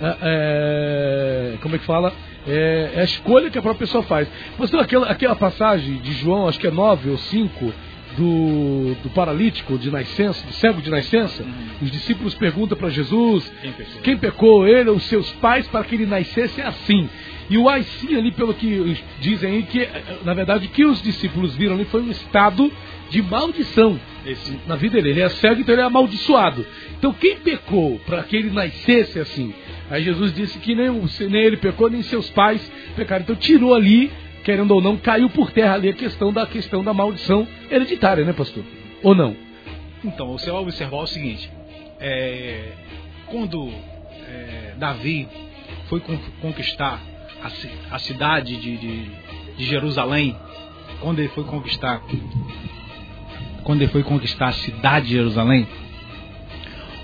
é, 0.00 0.16
é 0.22 1.58
como 1.60 1.76
é 1.76 1.78
que 1.78 1.84
fala? 1.84 2.12
É, 2.46 2.92
é, 2.94 3.00
a 3.00 3.04
escolha 3.04 3.50
que 3.50 3.58
a 3.58 3.62
própria 3.62 3.86
pessoa 3.86 4.02
faz. 4.02 4.28
Pastor, 4.56 4.80
aquela, 4.80 5.06
aquela 5.06 5.36
passagem 5.36 5.98
de 5.98 6.12
João, 6.12 6.48
acho 6.48 6.58
que 6.58 6.66
é 6.66 6.70
9 6.70 7.10
ou 7.10 7.18
5, 7.18 7.74
do, 8.16 8.94
do 9.02 9.10
paralítico 9.10 9.78
de 9.78 9.90
nascença, 9.90 10.46
do 10.46 10.52
cego 10.52 10.80
de 10.80 10.90
nascença, 10.90 11.42
uhum. 11.42 11.52
os 11.82 11.90
discípulos 11.90 12.34
perguntam 12.34 12.76
para 12.76 12.88
Jesus 12.88 13.50
quem 13.62 13.72
pecou? 13.72 14.02
quem 14.02 14.16
pecou, 14.16 14.66
ele 14.66 14.90
ou 14.90 15.00
seus 15.00 15.30
pais, 15.32 15.66
para 15.68 15.84
que 15.84 15.94
ele 15.94 16.06
nascesse 16.06 16.60
assim. 16.60 17.08
E 17.48 17.58
o 17.58 17.68
assim 17.68 18.14
ali, 18.14 18.30
pelo 18.30 18.54
que 18.54 18.96
dizem 19.20 19.50
aí, 19.50 19.62
que 19.64 19.88
na 20.24 20.34
verdade 20.34 20.66
o 20.66 20.70
que 20.70 20.84
os 20.84 21.02
discípulos 21.02 21.56
viram 21.56 21.74
ali 21.74 21.84
foi 21.84 22.00
um 22.00 22.10
estado 22.10 22.70
de 23.10 23.20
maldição 23.22 24.00
Esse. 24.24 24.56
na 24.68 24.76
vida 24.76 24.96
dele. 24.96 25.10
Ele 25.10 25.20
é 25.22 25.28
cego, 25.28 25.60
então 25.60 25.74
ele 25.74 25.82
é 25.82 25.84
amaldiçoado. 25.84 26.64
Então 26.96 27.12
quem 27.12 27.36
pecou 27.36 27.98
para 28.06 28.22
que 28.22 28.36
ele 28.36 28.50
nascesse 28.50 29.18
assim? 29.18 29.52
Aí 29.90 30.04
Jesus 30.04 30.32
disse 30.32 30.60
que 30.60 30.76
nem, 30.76 30.90
nem 31.28 31.42
ele 31.42 31.56
pecou, 31.56 31.90
nem 31.90 32.02
seus 32.02 32.30
pais 32.30 32.62
pecaram. 32.94 33.22
Então 33.22 33.34
tirou 33.34 33.74
ali 33.74 34.12
querendo 34.44 34.72
ou 34.72 34.80
não, 34.80 34.96
caiu 34.96 35.28
por 35.30 35.50
terra 35.50 35.74
ali 35.74 35.88
a 35.88 35.92
questão 35.92 36.32
da 36.32 36.46
questão 36.46 36.82
da 36.82 36.94
maldição 36.94 37.46
hereditária, 37.70 38.24
né, 38.24 38.32
pastor? 38.32 38.64
Ou 39.02 39.14
não? 39.14 39.36
Então, 40.04 40.28
você 40.32 40.50
vai 40.50 40.60
observar 40.60 40.98
o 40.98 41.06
seguinte: 41.06 41.50
é, 41.98 42.72
quando 43.26 43.68
é, 43.68 44.74
Davi 44.78 45.28
foi 45.88 46.02
conquistar 46.40 47.00
a, 47.42 47.94
a 47.94 47.98
cidade 47.98 48.56
de, 48.56 48.76
de, 48.76 49.10
de, 49.56 49.64
Jerusalém, 49.64 50.36
quando 51.00 51.18
ele 51.18 51.28
foi 51.28 51.44
conquistar, 51.44 52.02
quando 53.62 53.82
ele 53.82 53.90
foi 53.90 54.02
conquistar 54.02 54.48
a 54.48 54.52
cidade 54.52 55.08
de 55.08 55.14
Jerusalém, 55.14 55.66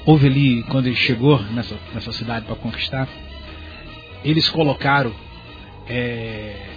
houve 0.04 0.26
ali, 0.26 0.62
quando 0.64 0.86
ele 0.86 0.96
chegou 0.96 1.42
nessa, 1.52 1.76
nessa 1.92 2.12
cidade 2.12 2.46
para 2.46 2.56
conquistar, 2.56 3.08
eles 4.24 4.48
colocaram, 4.48 5.12
é, 5.88 6.75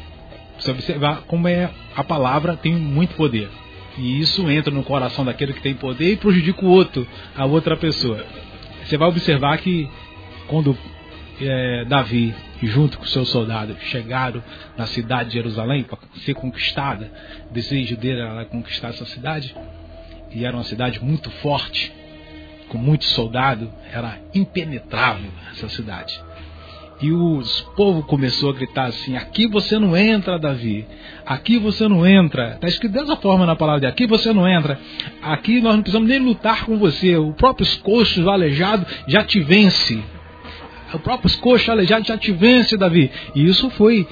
você 0.59 0.71
observar 0.71 1.23
como 1.27 1.47
é 1.47 1.69
a 1.95 2.03
palavra 2.03 2.55
tem 2.55 2.73
muito 2.75 3.15
poder. 3.15 3.49
E 3.97 4.21
isso 4.21 4.49
entra 4.49 4.73
no 4.73 4.83
coração 4.83 5.25
daquele 5.25 5.53
que 5.53 5.61
tem 5.61 5.73
poder 5.73 6.13
e 6.13 6.17
prejudica 6.17 6.63
o 6.63 6.69
outro, 6.69 7.07
a 7.35 7.45
outra 7.45 7.75
pessoa. 7.75 8.23
Você 8.85 8.97
vai 8.97 9.09
observar 9.09 9.57
que 9.57 9.89
quando 10.47 10.77
é, 11.41 11.85
Davi, 11.85 12.33
junto 12.61 12.97
com 12.97 13.05
seus 13.05 13.29
soldados, 13.29 13.77
chegaram 13.83 14.43
na 14.77 14.85
cidade 14.87 15.29
de 15.29 15.35
Jerusalém 15.35 15.83
para 15.83 15.97
ser 16.25 16.33
conquistada, 16.33 17.11
o 17.49 17.53
desejo 17.53 17.95
dele 17.95 18.21
era 18.21 18.45
conquistar 18.45 18.89
essa 18.89 19.05
cidade, 19.05 19.55
e 20.31 20.45
era 20.45 20.55
uma 20.55 20.63
cidade 20.63 21.03
muito 21.03 21.29
forte, 21.29 21.91
com 22.67 22.77
muitos 22.77 23.09
soldados, 23.09 23.69
era 23.91 24.19
impenetrável 24.33 25.31
essa 25.51 25.67
cidade. 25.69 26.21
E 27.01 27.13
o 27.13 27.41
povo 27.77 28.03
começou 28.03 28.49
a 28.49 28.53
gritar 28.53 28.87
assim: 28.87 29.15
Aqui 29.15 29.47
você 29.47 29.79
não 29.79 29.95
entra, 29.95 30.37
Davi. 30.37 30.85
Aqui 31.25 31.57
você 31.57 31.87
não 31.87 32.05
entra. 32.05 32.55
Está 32.55 32.67
escrito 32.67 32.91
dessa 32.91 33.15
forma 33.15 33.45
na 33.45 33.55
palavra 33.55 33.81
de 33.81 33.87
aqui 33.87 34.05
você 34.05 34.33
não 34.33 34.47
entra. 34.47 34.77
Aqui 35.21 35.61
nós 35.61 35.75
não 35.75 35.81
precisamos 35.81 36.09
nem 36.09 36.19
lutar 36.19 36.65
com 36.65 36.77
você. 36.77 37.15
O 37.15 37.31
próprio 37.31 37.65
coxo 37.79 38.29
aleijado 38.29 38.85
já 39.07 39.23
te 39.23 39.39
vence. 39.39 40.03
O 40.93 40.99
próprio 40.99 41.37
coxo 41.37 41.71
aleijado 41.71 42.05
já 42.05 42.17
te 42.17 42.33
vence, 42.33 42.75
Davi. 42.75 43.09
E 43.33 43.45
isso 43.45 43.69
foi 43.71 44.05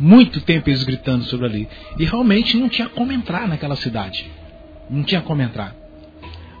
muito 0.00 0.40
tempo 0.40 0.68
eles 0.68 0.82
gritando 0.82 1.22
sobre 1.24 1.46
ali. 1.46 1.68
E 1.96 2.04
realmente 2.04 2.56
não 2.56 2.68
tinha 2.68 2.88
como 2.88 3.12
entrar 3.12 3.46
naquela 3.46 3.76
cidade. 3.76 4.28
Não 4.90 5.04
tinha 5.04 5.20
como 5.20 5.42
entrar. 5.42 5.76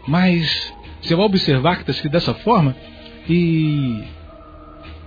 Mas 0.06 0.72
você 1.00 1.16
vai 1.16 1.26
observar 1.26 1.74
que 1.74 1.82
está 1.82 1.90
escrito 1.90 2.12
dessa 2.12 2.34
forma. 2.34 2.76
E 3.28 4.04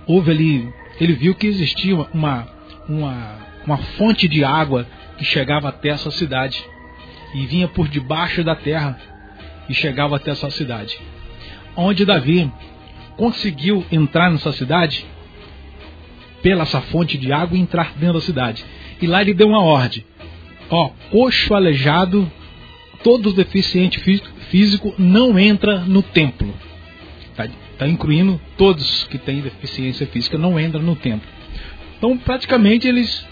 houve 0.06 0.30
ali, 0.30 0.72
ele 1.00 1.14
viu 1.14 1.34
que 1.34 1.46
existia 1.46 1.94
uma, 2.12 2.48
uma, 2.88 3.38
uma 3.66 3.76
fonte 3.76 4.28
de 4.28 4.44
água 4.44 4.86
que 5.18 5.24
chegava 5.24 5.68
até 5.68 5.88
essa 5.88 6.10
cidade 6.10 6.64
e 7.34 7.46
vinha 7.46 7.68
por 7.68 7.88
debaixo 7.88 8.44
da 8.44 8.54
terra 8.54 8.98
e 9.68 9.74
chegava 9.74 10.16
até 10.16 10.30
essa 10.30 10.50
cidade. 10.50 10.98
Onde 11.76 12.04
Davi 12.04 12.50
conseguiu 13.16 13.84
entrar 13.90 14.30
nessa 14.30 14.52
cidade 14.52 15.06
pela 16.42 16.62
essa 16.62 16.80
fonte 16.80 17.18
de 17.18 17.32
água 17.32 17.56
e 17.56 17.60
entrar 17.60 17.92
dentro 17.96 18.14
da 18.14 18.20
cidade. 18.20 18.64
E 19.00 19.06
lá 19.06 19.20
ele 19.20 19.34
deu 19.34 19.48
uma 19.48 19.62
ordem: 19.62 20.04
ó, 20.70 20.90
coxo 21.10 21.54
aleijado, 21.54 22.30
todo 23.02 23.32
deficiente 23.32 24.00
físico 24.50 24.94
não 24.98 25.38
entra 25.38 25.80
no 25.80 26.02
templo. 26.02 26.54
Tá? 27.78 27.84
está 27.84 27.88
incluindo 27.88 28.40
todos 28.56 29.04
que 29.04 29.18
têm 29.18 29.40
deficiência 29.40 30.06
física, 30.06 30.38
não 30.38 30.58
entram 30.58 30.82
no 30.82 30.96
templo. 30.96 31.28
Então, 31.98 32.16
praticamente, 32.18 32.88
eles. 32.88 33.24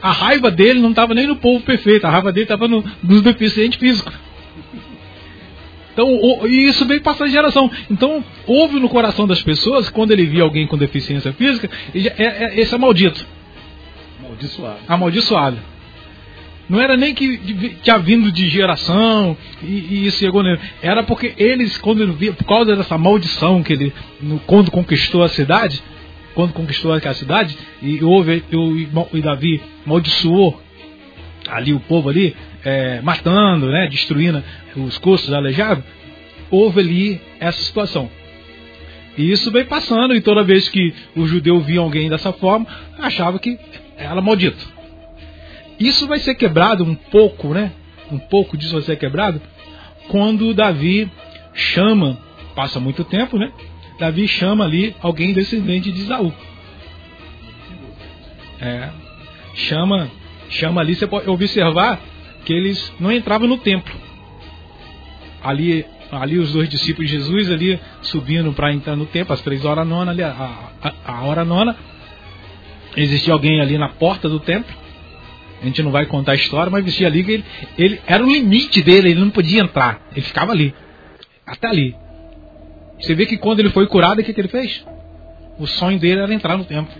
A 0.00 0.12
raiva 0.12 0.50
dele 0.50 0.80
não 0.80 0.90
estava 0.90 1.12
nem 1.12 1.26
no 1.26 1.36
povo 1.36 1.64
perfeito, 1.64 2.06
a 2.06 2.10
raiva 2.10 2.32
dele 2.32 2.44
estava 2.44 2.68
no, 2.68 2.84
nos 3.02 3.20
deficientes 3.22 3.78
físicos. 3.78 4.14
Então, 5.92 6.08
o, 6.08 6.46
e 6.46 6.68
isso 6.68 6.86
veio 6.86 7.02
passar 7.02 7.26
de 7.26 7.32
geração. 7.32 7.70
Então, 7.90 8.24
houve 8.46 8.78
no 8.78 8.88
coração 8.88 9.26
das 9.26 9.42
pessoas, 9.42 9.90
quando 9.90 10.12
ele 10.12 10.24
via 10.24 10.42
alguém 10.42 10.66
com 10.66 10.78
deficiência 10.78 11.32
física, 11.32 11.68
é, 11.94 12.22
é, 12.22 12.60
esse 12.60 12.74
é 12.74 12.78
maldito. 12.78 13.26
Amaldiçoado. 14.20 14.78
Amaldiçoado. 14.88 15.58
Não 16.68 16.80
era 16.80 16.96
nem 16.96 17.14
que 17.14 17.76
tinha 17.82 17.98
vindo 17.98 18.30
de 18.30 18.48
geração 18.48 19.36
e, 19.62 19.66
e 19.66 20.06
isso 20.06 20.18
chegou 20.18 20.42
nele. 20.42 20.60
Era 20.80 21.02
porque 21.02 21.34
eles, 21.36 21.76
quando 21.78 22.02
ele 22.02 22.12
via, 22.12 22.32
por 22.32 22.44
causa 22.44 22.76
dessa 22.76 22.96
maldição 22.96 23.62
que 23.62 23.72
ele, 23.72 23.92
no, 24.20 24.38
quando 24.40 24.70
conquistou 24.70 25.22
a 25.22 25.28
cidade, 25.28 25.82
quando 26.34 26.52
conquistou 26.52 26.92
aquela 26.92 27.14
cidade, 27.14 27.56
e 27.82 28.02
houve, 28.02 28.42
o, 28.52 29.20
Davi 29.20 29.60
maldiçoou 29.84 30.60
ali 31.48 31.74
o 31.74 31.80
povo 31.80 32.08
ali, 32.08 32.34
é, 32.64 33.00
matando, 33.02 33.66
né, 33.66 33.88
destruindo 33.90 34.42
os 34.76 34.96
custos 34.98 35.32
aleijados, 35.32 35.84
houve 36.50 36.80
ali 36.80 37.20
essa 37.40 37.60
situação. 37.62 38.08
E 39.18 39.30
isso 39.30 39.50
vem 39.50 39.64
passando, 39.64 40.14
e 40.14 40.20
toda 40.20 40.42
vez 40.42 40.68
que 40.68 40.94
o 41.14 41.26
judeu 41.26 41.60
via 41.60 41.80
alguém 41.80 42.08
dessa 42.08 42.32
forma, 42.32 42.66
achava 42.98 43.38
que 43.38 43.58
era 43.98 44.20
maldito. 44.22 44.81
Isso 45.82 46.06
vai 46.06 46.20
ser 46.20 46.36
quebrado 46.36 46.84
um 46.84 46.94
pouco, 46.94 47.52
né? 47.52 47.72
Um 48.10 48.18
pouco 48.18 48.56
disso 48.56 48.74
vai 48.74 48.82
ser 48.82 48.96
quebrado 48.96 49.40
quando 50.08 50.54
Davi 50.54 51.10
chama, 51.52 52.18
passa 52.54 52.78
muito 52.78 53.02
tempo, 53.02 53.36
né? 53.36 53.52
Davi 53.98 54.28
chama 54.28 54.64
ali 54.64 54.94
alguém 55.00 55.32
descendente 55.32 55.90
de 55.90 56.02
Isaú. 56.02 56.32
É, 58.60 58.90
chama, 59.54 60.08
chama 60.50 60.80
ali, 60.80 60.94
você 60.94 61.06
pode 61.06 61.28
observar 61.28 62.00
que 62.44 62.52
eles 62.52 62.92
não 63.00 63.10
entravam 63.10 63.48
no 63.48 63.58
templo. 63.58 63.92
Ali, 65.42 65.84
ali 66.12 66.38
os 66.38 66.52
dois 66.52 66.68
discípulos 66.68 67.10
de 67.10 67.16
Jesus 67.16 67.50
ali 67.50 67.80
subindo 68.02 68.52
para 68.52 68.72
entrar 68.72 68.94
no 68.94 69.06
templo, 69.06 69.34
às 69.34 69.40
três 69.40 69.64
horas 69.64 69.86
nona, 69.86 70.12
ali, 70.12 70.22
a, 70.22 70.70
a, 70.80 70.92
a 71.04 71.22
hora 71.22 71.44
nona, 71.44 71.76
existia 72.96 73.32
alguém 73.32 73.60
ali 73.60 73.76
na 73.76 73.88
porta 73.88 74.28
do 74.28 74.38
templo 74.38 74.82
a 75.62 75.64
gente 75.64 75.80
não 75.80 75.92
vai 75.92 76.06
contar 76.06 76.32
a 76.32 76.34
história, 76.34 76.70
mas 76.70 76.84
vestia 76.84 77.06
ali 77.06 77.22
que 77.22 77.32
ele, 77.32 77.44
ele 77.78 78.00
era 78.04 78.22
o 78.22 78.26
limite 78.26 78.82
dele, 78.82 79.10
ele 79.10 79.20
não 79.20 79.30
podia 79.30 79.62
entrar. 79.62 80.02
Ele 80.10 80.22
ficava 80.22 80.50
ali. 80.50 80.74
Até 81.46 81.68
ali. 81.68 81.94
Você 82.98 83.14
vê 83.14 83.26
que 83.26 83.36
quando 83.36 83.60
ele 83.60 83.70
foi 83.70 83.86
curado, 83.86 84.20
o 84.20 84.24
que, 84.24 84.32
que 84.32 84.40
ele 84.40 84.48
fez? 84.48 84.84
O 85.58 85.66
sonho 85.66 86.00
dele 86.00 86.20
era 86.20 86.34
entrar 86.34 86.58
no 86.58 86.64
templo. 86.64 86.92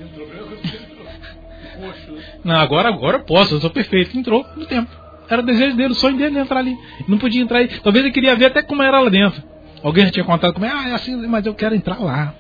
Não, 2.45 2.55
agora, 2.55 2.89
agora 2.89 3.19
eu 3.19 3.25
posso, 3.25 3.55
eu 3.57 3.61
sou 3.61 3.71
perfeito. 3.71 4.17
Entrou 4.17 4.47
no 4.57 4.65
templo. 4.67 4.95
Era 5.29 5.43
o 5.43 5.45
desejo 5.45 5.77
dele, 5.77 5.93
o 5.93 5.97
sonho 5.97 6.17
dele 6.17 6.39
entrar 6.39 6.61
ali. 6.61 6.77
Não 7.09 7.19
podia 7.19 7.43
entrar 7.43 7.59
aí. 7.59 7.69
Talvez 7.81 8.05
ele 8.05 8.15
queria 8.15 8.37
ver 8.37 8.47
até 8.47 8.63
como 8.63 8.83
era 8.83 9.01
lá 9.01 9.11
dentro. 9.11 9.43
Alguém 9.83 10.05
já 10.05 10.13
tinha 10.13 10.25
contado 10.25 10.53
como 10.53 10.67
é, 10.67 10.71
ah, 10.71 10.89
é 10.91 10.95
assim, 10.95 11.17
mas 11.27 11.45
eu 11.45 11.55
quero 11.55 11.75
entrar 11.75 11.99
lá. 11.99 12.33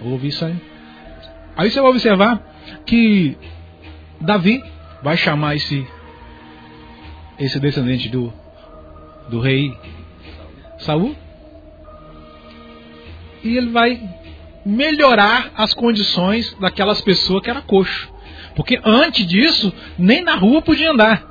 Ouvi 0.00 0.28
isso 0.28 0.42
aí. 0.42 0.56
Aí 1.54 1.70
você 1.70 1.80
vai 1.80 1.90
observar 1.90 2.40
que 2.86 3.36
Davi 4.20 4.62
vai 5.02 5.16
chamar 5.16 5.56
esse 5.56 5.86
esse 7.38 7.60
descendente 7.60 8.08
do 8.08 8.32
do 9.28 9.40
rei 9.40 9.76
Saul 10.78 11.14
e 13.42 13.56
ele 13.56 13.70
vai 13.70 14.00
melhorar 14.64 15.52
as 15.56 15.72
condições 15.72 16.56
daquelas 16.60 17.00
pessoas 17.00 17.42
que 17.42 17.48
era 17.48 17.62
coxo. 17.62 18.12
Porque 18.56 18.80
antes 18.84 19.24
disso, 19.26 19.72
nem 19.96 20.24
na 20.24 20.34
rua 20.34 20.60
podia 20.60 20.90
andar. 20.90 21.24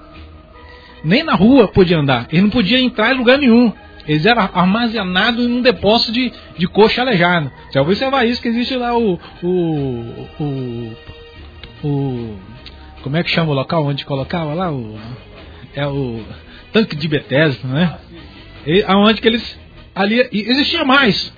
Nem 1.04 1.24
na 1.24 1.34
rua 1.34 1.68
podia 1.68 1.98
andar. 1.98 2.28
Ele 2.32 2.44
não 2.44 2.50
podia 2.50 2.80
entrar 2.80 3.14
em 3.14 3.18
lugar 3.18 3.38
nenhum. 3.38 3.74
Eles 4.08 4.26
eram 4.26 4.50
armazenados 4.54 5.46
em 5.46 5.52
um 5.52 5.62
depósito 5.62 6.12
de, 6.12 6.32
de 6.58 6.68
coxa 6.68 7.02
aleijado. 7.02 7.52
Você 7.68 7.80
vai 7.80 7.84
observar 7.84 8.26
isso 8.26 8.42
que 8.42 8.48
existe 8.48 8.76
lá 8.76 8.96
o, 8.98 9.20
o, 9.44 10.28
o, 10.40 10.96
o 11.84 12.40
como 13.06 13.18
é 13.18 13.24
que 13.24 13.30
chama 13.30 13.52
o 13.52 13.54
local 13.54 13.86
onde 13.86 14.04
colocava 14.04 14.56
lá? 14.56 14.72
O, 14.72 14.98
é 15.76 15.86
o 15.86 16.24
tanque 16.74 16.96
de 16.96 17.08
Bethesda, 17.08 17.68
né? 17.68 18.00
E, 18.66 18.84
aonde 18.88 19.22
que 19.22 19.28
eles. 19.28 19.60
Ali 19.94 20.28
existia 20.32 20.84
mais. 20.84 21.32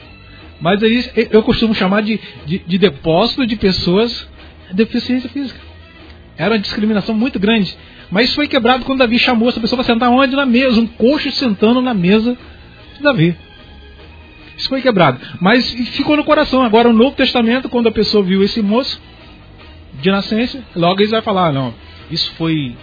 Mas 0.61 0.81
eles, 0.81 1.11
eu 1.29 1.43
costumo 1.43 1.75
chamar 1.75 2.03
de, 2.03 2.21
de, 2.45 2.59
de 2.59 2.77
depósito 2.77 3.45
de 3.45 3.57
pessoas 3.57 4.29
deficiência 4.71 5.29
física. 5.29 5.59
Era 6.37 6.53
uma 6.53 6.59
discriminação 6.59 7.13
muito 7.13 7.37
grande. 7.37 7.77
Mas 8.09 8.33
foi 8.33 8.47
quebrado 8.47 8.85
quando 8.85 8.99
Davi 8.99 9.19
chamou 9.19 9.49
essa 9.49 9.59
pessoa 9.59 9.83
para 9.83 9.93
sentar 9.93 10.09
onde? 10.09 10.37
Na 10.37 10.45
mesa. 10.45 10.79
Um 10.79 10.87
coxo 10.87 11.29
sentando 11.31 11.81
na 11.81 11.93
mesa 11.93 12.37
de 12.95 13.03
Davi. 13.03 13.35
Isso 14.55 14.69
foi 14.69 14.81
quebrado. 14.81 15.19
Mas 15.41 15.69
ficou 15.69 16.15
no 16.15 16.23
coração. 16.23 16.63
Agora, 16.63 16.87
no 16.87 16.97
Novo 16.97 17.17
Testamento, 17.17 17.67
quando 17.67 17.87
a 17.87 17.91
pessoa 17.91 18.23
viu 18.23 18.41
esse 18.41 18.61
moço, 18.61 19.01
de 20.01 20.11
nascença, 20.11 20.63
logo 20.75 20.99
eles 20.99 21.11
vão 21.11 21.21
falar, 21.21 21.51
não, 21.51 21.73
isso 22.09 22.31
foi, 22.33 22.75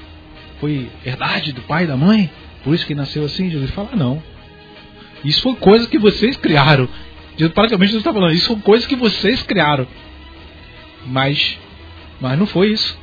foi 0.61 0.91
herdade 1.05 1.53
do 1.53 1.63
pai 1.63 1.85
e 1.85 1.87
da 1.87 1.97
mãe, 1.97 2.31
por 2.63 2.75
isso 2.75 2.87
que 2.87 2.95
nasceu 2.95 3.25
assim. 3.25 3.51
Jesus 3.51 3.71
fala, 3.71 3.91
não. 3.95 4.23
Isso 5.25 5.43
foi 5.43 5.55
coisa 5.57 5.87
que 5.87 5.99
vocês 5.99 6.37
criaram. 6.37 6.89
Jesus, 7.37 7.53
praticamente 7.53 7.93
Jesus 7.93 8.01
está 8.01 8.13
falando, 8.13 8.35
isso 8.35 8.47
foi 8.47 8.57
coisa 8.57 8.87
que 8.87 8.97
vocês 8.97 9.43
criaram. 9.43 9.87
Mas, 11.07 11.59
mas 12.21 12.39
não 12.39 12.47
foi 12.47 12.73
isso. 12.73 12.99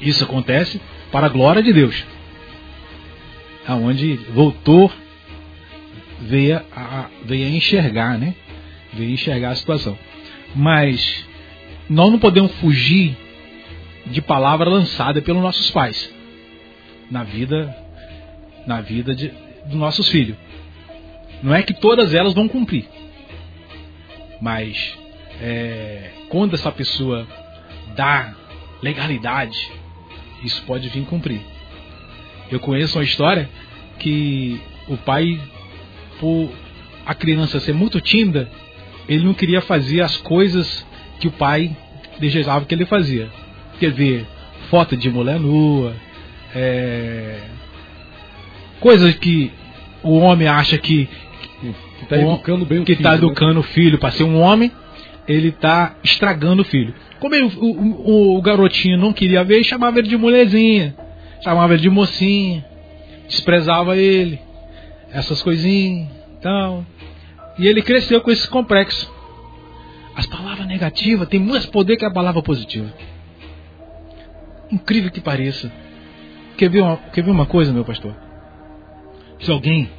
Isso 0.00 0.24
acontece 0.24 0.80
para 1.10 1.26
a 1.26 1.30
glória 1.30 1.62
de 1.62 1.72
Deus. 1.72 2.04
Aonde 3.66 4.16
voltou, 4.32 4.92
veio 6.20 6.60
a, 6.74 7.08
veio 7.24 7.46
a 7.46 7.50
enxergar, 7.50 8.18
né? 8.18 8.34
Veio 8.92 9.10
enxergar 9.10 9.50
a 9.50 9.56
situação. 9.56 9.98
Mas 10.54 11.26
nós 11.88 12.10
não 12.10 12.18
podemos 12.18 12.52
fugir 12.56 13.16
de 14.06 14.20
palavra 14.20 14.68
lançada 14.68 15.20
pelos 15.22 15.42
nossos 15.42 15.70
pais 15.70 16.12
na 17.10 17.22
vida 17.22 17.74
na 18.66 18.80
vida 18.80 19.14
de, 19.14 19.28
dos 19.64 19.76
nossos 19.76 20.08
filhos. 20.08 20.36
Não 21.42 21.54
é 21.54 21.62
que 21.62 21.72
todas 21.72 22.12
elas 22.12 22.34
vão 22.34 22.48
cumprir. 22.48 22.88
Mas 24.40 24.96
é, 25.40 26.10
quando 26.28 26.54
essa 26.54 26.72
pessoa 26.72 27.26
dá 27.94 28.34
legalidade, 28.82 29.70
isso 30.42 30.62
pode 30.66 30.88
vir 30.88 31.04
cumprir. 31.04 31.40
Eu 32.50 32.58
conheço 32.60 32.98
uma 32.98 33.04
história 33.04 33.48
que 33.98 34.60
o 34.88 34.96
pai, 34.96 35.40
por 36.18 36.50
a 37.04 37.14
criança 37.14 37.60
ser 37.60 37.72
muito 37.72 38.00
tímida, 38.00 38.50
ele 39.08 39.24
não 39.24 39.34
queria 39.34 39.60
fazer 39.60 40.00
as 40.00 40.16
coisas 40.16 40.84
que 41.20 41.28
o 41.28 41.32
pai 41.32 41.76
desejava 42.18 42.64
que 42.64 42.74
ele 42.74 42.84
fazia. 42.86 43.28
Quer 43.78 43.90
ver 43.92 44.26
foto 44.70 44.96
de 44.96 45.10
mulher 45.10 45.38
nua, 45.38 45.94
é, 46.54 47.40
coisas 48.80 49.14
que 49.16 49.52
o 50.02 50.16
homem 50.18 50.46
acha 50.48 50.78
que 50.78 51.08
está 52.02 52.16
educando 52.16 52.64
bem 52.64 52.78
o 52.80 52.84
que 52.84 52.94
filho. 52.94 52.98
está 53.00 53.10
né? 53.12 53.16
educando 53.18 53.60
o 53.60 53.62
filho 53.62 53.98
para 53.98 54.10
ser 54.12 54.24
um 54.24 54.40
homem, 54.40 54.70
ele 55.26 55.48
está 55.48 55.96
estragando 56.04 56.62
o 56.62 56.64
filho. 56.64 56.94
Como 57.18 57.34
ele- 57.34 57.50
o, 57.56 57.66
o- 57.66 58.36
o 58.38 58.42
garotinho 58.42 58.96
não 58.98 59.12
queria 59.12 59.42
ver, 59.42 59.64
chamava 59.64 59.98
ele 59.98 60.08
de 60.08 60.16
mulherzinha, 60.16 60.94
chamava 61.42 61.72
ele 61.74 61.82
de 61.82 61.90
mocinha, 61.90 62.64
desprezava 63.28 63.96
ele, 63.96 64.38
essas 65.12 65.42
coisinhas, 65.42 66.08
então. 66.38 66.86
E 67.58 67.66
ele 67.66 67.82
cresceu 67.82 68.20
com 68.20 68.30
esse 68.30 68.46
complexo. 68.48 69.10
As 70.14 70.26
palavras 70.26 70.55
negativas 70.66 71.28
têm 71.28 71.40
mais 71.40 71.66
poder 71.66 71.96
que 71.96 72.04
a 72.04 72.10
palavra 72.10 72.42
positiva. 72.42 72.92
Incrível 74.70 75.10
que 75.10 75.20
pareça. 75.20 75.70
Quer 76.56 76.70
ver 76.70 76.82
uma, 76.82 76.96
quer 76.96 77.22
ver 77.22 77.30
uma 77.30 77.46
coisa, 77.46 77.72
meu 77.72 77.84
pastor? 77.84 78.14
Se 79.40 79.50
alguém 79.50 79.90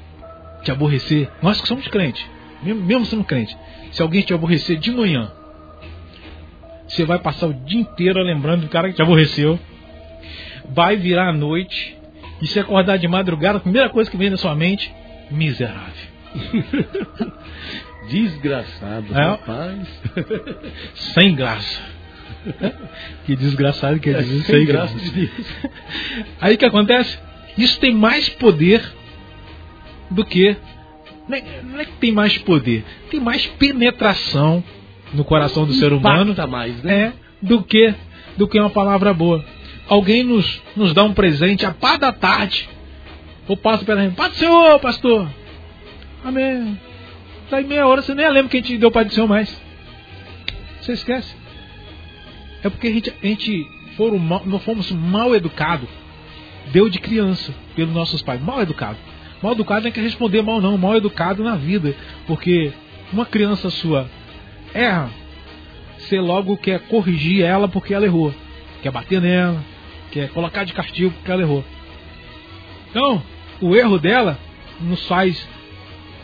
te 0.63 0.71
aborrecer, 0.71 1.29
nós 1.41 1.61
que 1.61 1.67
somos 1.67 1.87
crentes, 1.87 2.25
mesmo, 2.63 2.83
mesmo 2.83 3.05
sendo 3.05 3.23
crente, 3.23 3.55
se 3.91 4.01
alguém 4.01 4.21
te 4.21 4.33
aborrecer 4.33 4.77
de 4.77 4.91
manhã, 4.91 5.31
você 6.87 7.05
vai 7.05 7.19
passar 7.19 7.47
o 7.47 7.53
dia 7.53 7.79
inteiro 7.79 8.21
lembrando 8.21 8.61
do 8.61 8.69
cara 8.69 8.89
que 8.89 8.95
te 8.95 9.01
aborreceu, 9.01 9.59
vai 10.69 10.95
virar 10.95 11.29
à 11.29 11.33
noite, 11.33 11.97
e 12.41 12.47
se 12.47 12.59
acordar 12.59 12.97
de 12.97 13.07
madrugada, 13.07 13.57
a 13.57 13.61
primeira 13.61 13.89
coisa 13.89 14.09
que 14.09 14.17
vem 14.17 14.29
na 14.29 14.37
sua 14.37 14.55
mente, 14.55 14.93
miserável. 15.31 16.07
Desgraçado, 18.07 19.05
É. 19.13 19.21
rapaz. 19.23 19.87
Sem 21.13 21.35
graça. 21.35 21.81
que 23.25 23.35
desgraçado 23.35 23.99
que 23.99 24.09
é 24.09 24.21
dizer 24.21 24.43
Sem 24.43 24.65
graça 24.65 24.93
graça. 24.93 25.05
de 25.05 25.11
Deus. 25.11 25.47
Aí 26.39 26.55
o 26.55 26.57
que 26.57 26.65
acontece? 26.65 27.17
Isso 27.57 27.79
tem 27.79 27.93
mais 27.93 28.29
poder 28.29 28.81
do 30.09 30.23
que. 30.23 30.55
Não 31.27 31.37
é, 31.37 31.43
não 31.63 31.79
é 31.79 31.85
que 31.85 31.91
tem 31.93 32.11
mais 32.11 32.37
poder, 32.37 32.85
tem 33.11 33.19
mais 33.19 33.45
penetração 33.45 34.63
no 35.13 35.25
coração 35.25 35.65
do 35.65 35.73
ser 35.73 35.91
humano 35.91 36.33
mais, 36.47 36.81
né? 36.83 37.13
é 37.13 37.45
do 37.45 37.61
que 37.63 37.93
do 38.37 38.47
que 38.47 38.57
uma 38.59 38.69
palavra 38.69 39.13
boa. 39.13 39.43
Alguém 39.89 40.23
nos, 40.23 40.61
nos 40.75 40.93
dá 40.93 41.03
um 41.03 41.13
presente 41.13 41.65
a 41.65 41.71
pá 41.71 41.97
da 41.97 42.11
tarde. 42.13 42.69
Eu 43.49 43.57
passo 43.57 43.83
pela 43.85 44.01
gente, 44.03 44.15
Pai 44.15 44.29
do 44.29 44.35
Senhor, 44.35 44.79
pastor. 44.79 45.27
Amém. 46.23 46.77
Daí 47.49 47.63
meia 47.63 47.87
hora 47.87 48.01
você 48.01 48.13
nem 48.13 48.29
lembra 48.29 48.49
que 48.49 48.57
a 48.57 48.61
gente 48.61 48.77
deu 48.77 48.91
Pai 48.91 49.05
do 49.05 49.13
Senhor 49.13 49.27
mais. 49.27 49.61
Você 50.81 50.93
esquece. 50.93 51.35
É 52.63 52.69
porque 52.69 52.87
a 52.87 52.91
gente, 52.91 53.13
a 53.23 53.25
gente 53.25 53.67
foram 53.95 54.17
mal, 54.17 54.43
nós 54.45 54.63
fomos 54.63 54.91
mal 54.91 55.35
educados. 55.35 55.89
Deu 56.71 56.89
de 56.89 56.99
criança 56.99 57.53
pelos 57.75 57.93
nossos 57.93 58.21
pais. 58.21 58.41
Mal 58.41 58.61
educado. 58.61 58.97
Mal 59.41 59.53
educado 59.53 59.81
não 59.81 59.89
é 59.89 59.91
que 59.91 60.01
responder 60.01 60.41
mal, 60.41 60.59
não. 60.59 60.77
Mal 60.77 60.97
educado 60.97 61.43
na 61.43 61.55
vida. 61.55 61.95
Porque 62.25 62.73
uma 63.13 63.25
criança 63.25 63.69
sua 63.69 64.09
erra, 64.73 65.09
você 65.97 66.19
logo 66.19 66.57
quer 66.57 66.79
corrigir 66.87 67.43
ela 67.43 67.67
porque 67.67 67.93
ela 67.93 68.05
errou. 68.05 68.33
Quer 68.81 68.91
bater 68.91 69.21
nela, 69.21 69.63
quer 70.11 70.29
colocar 70.29 70.63
de 70.63 70.73
castigo 70.73 71.11
porque 71.11 71.31
ela 71.31 71.41
errou. 71.41 71.63
Então, 72.89 73.23
o 73.61 73.75
erro 73.75 73.97
dela 73.97 74.37
nos 74.79 75.05
faz 75.07 75.47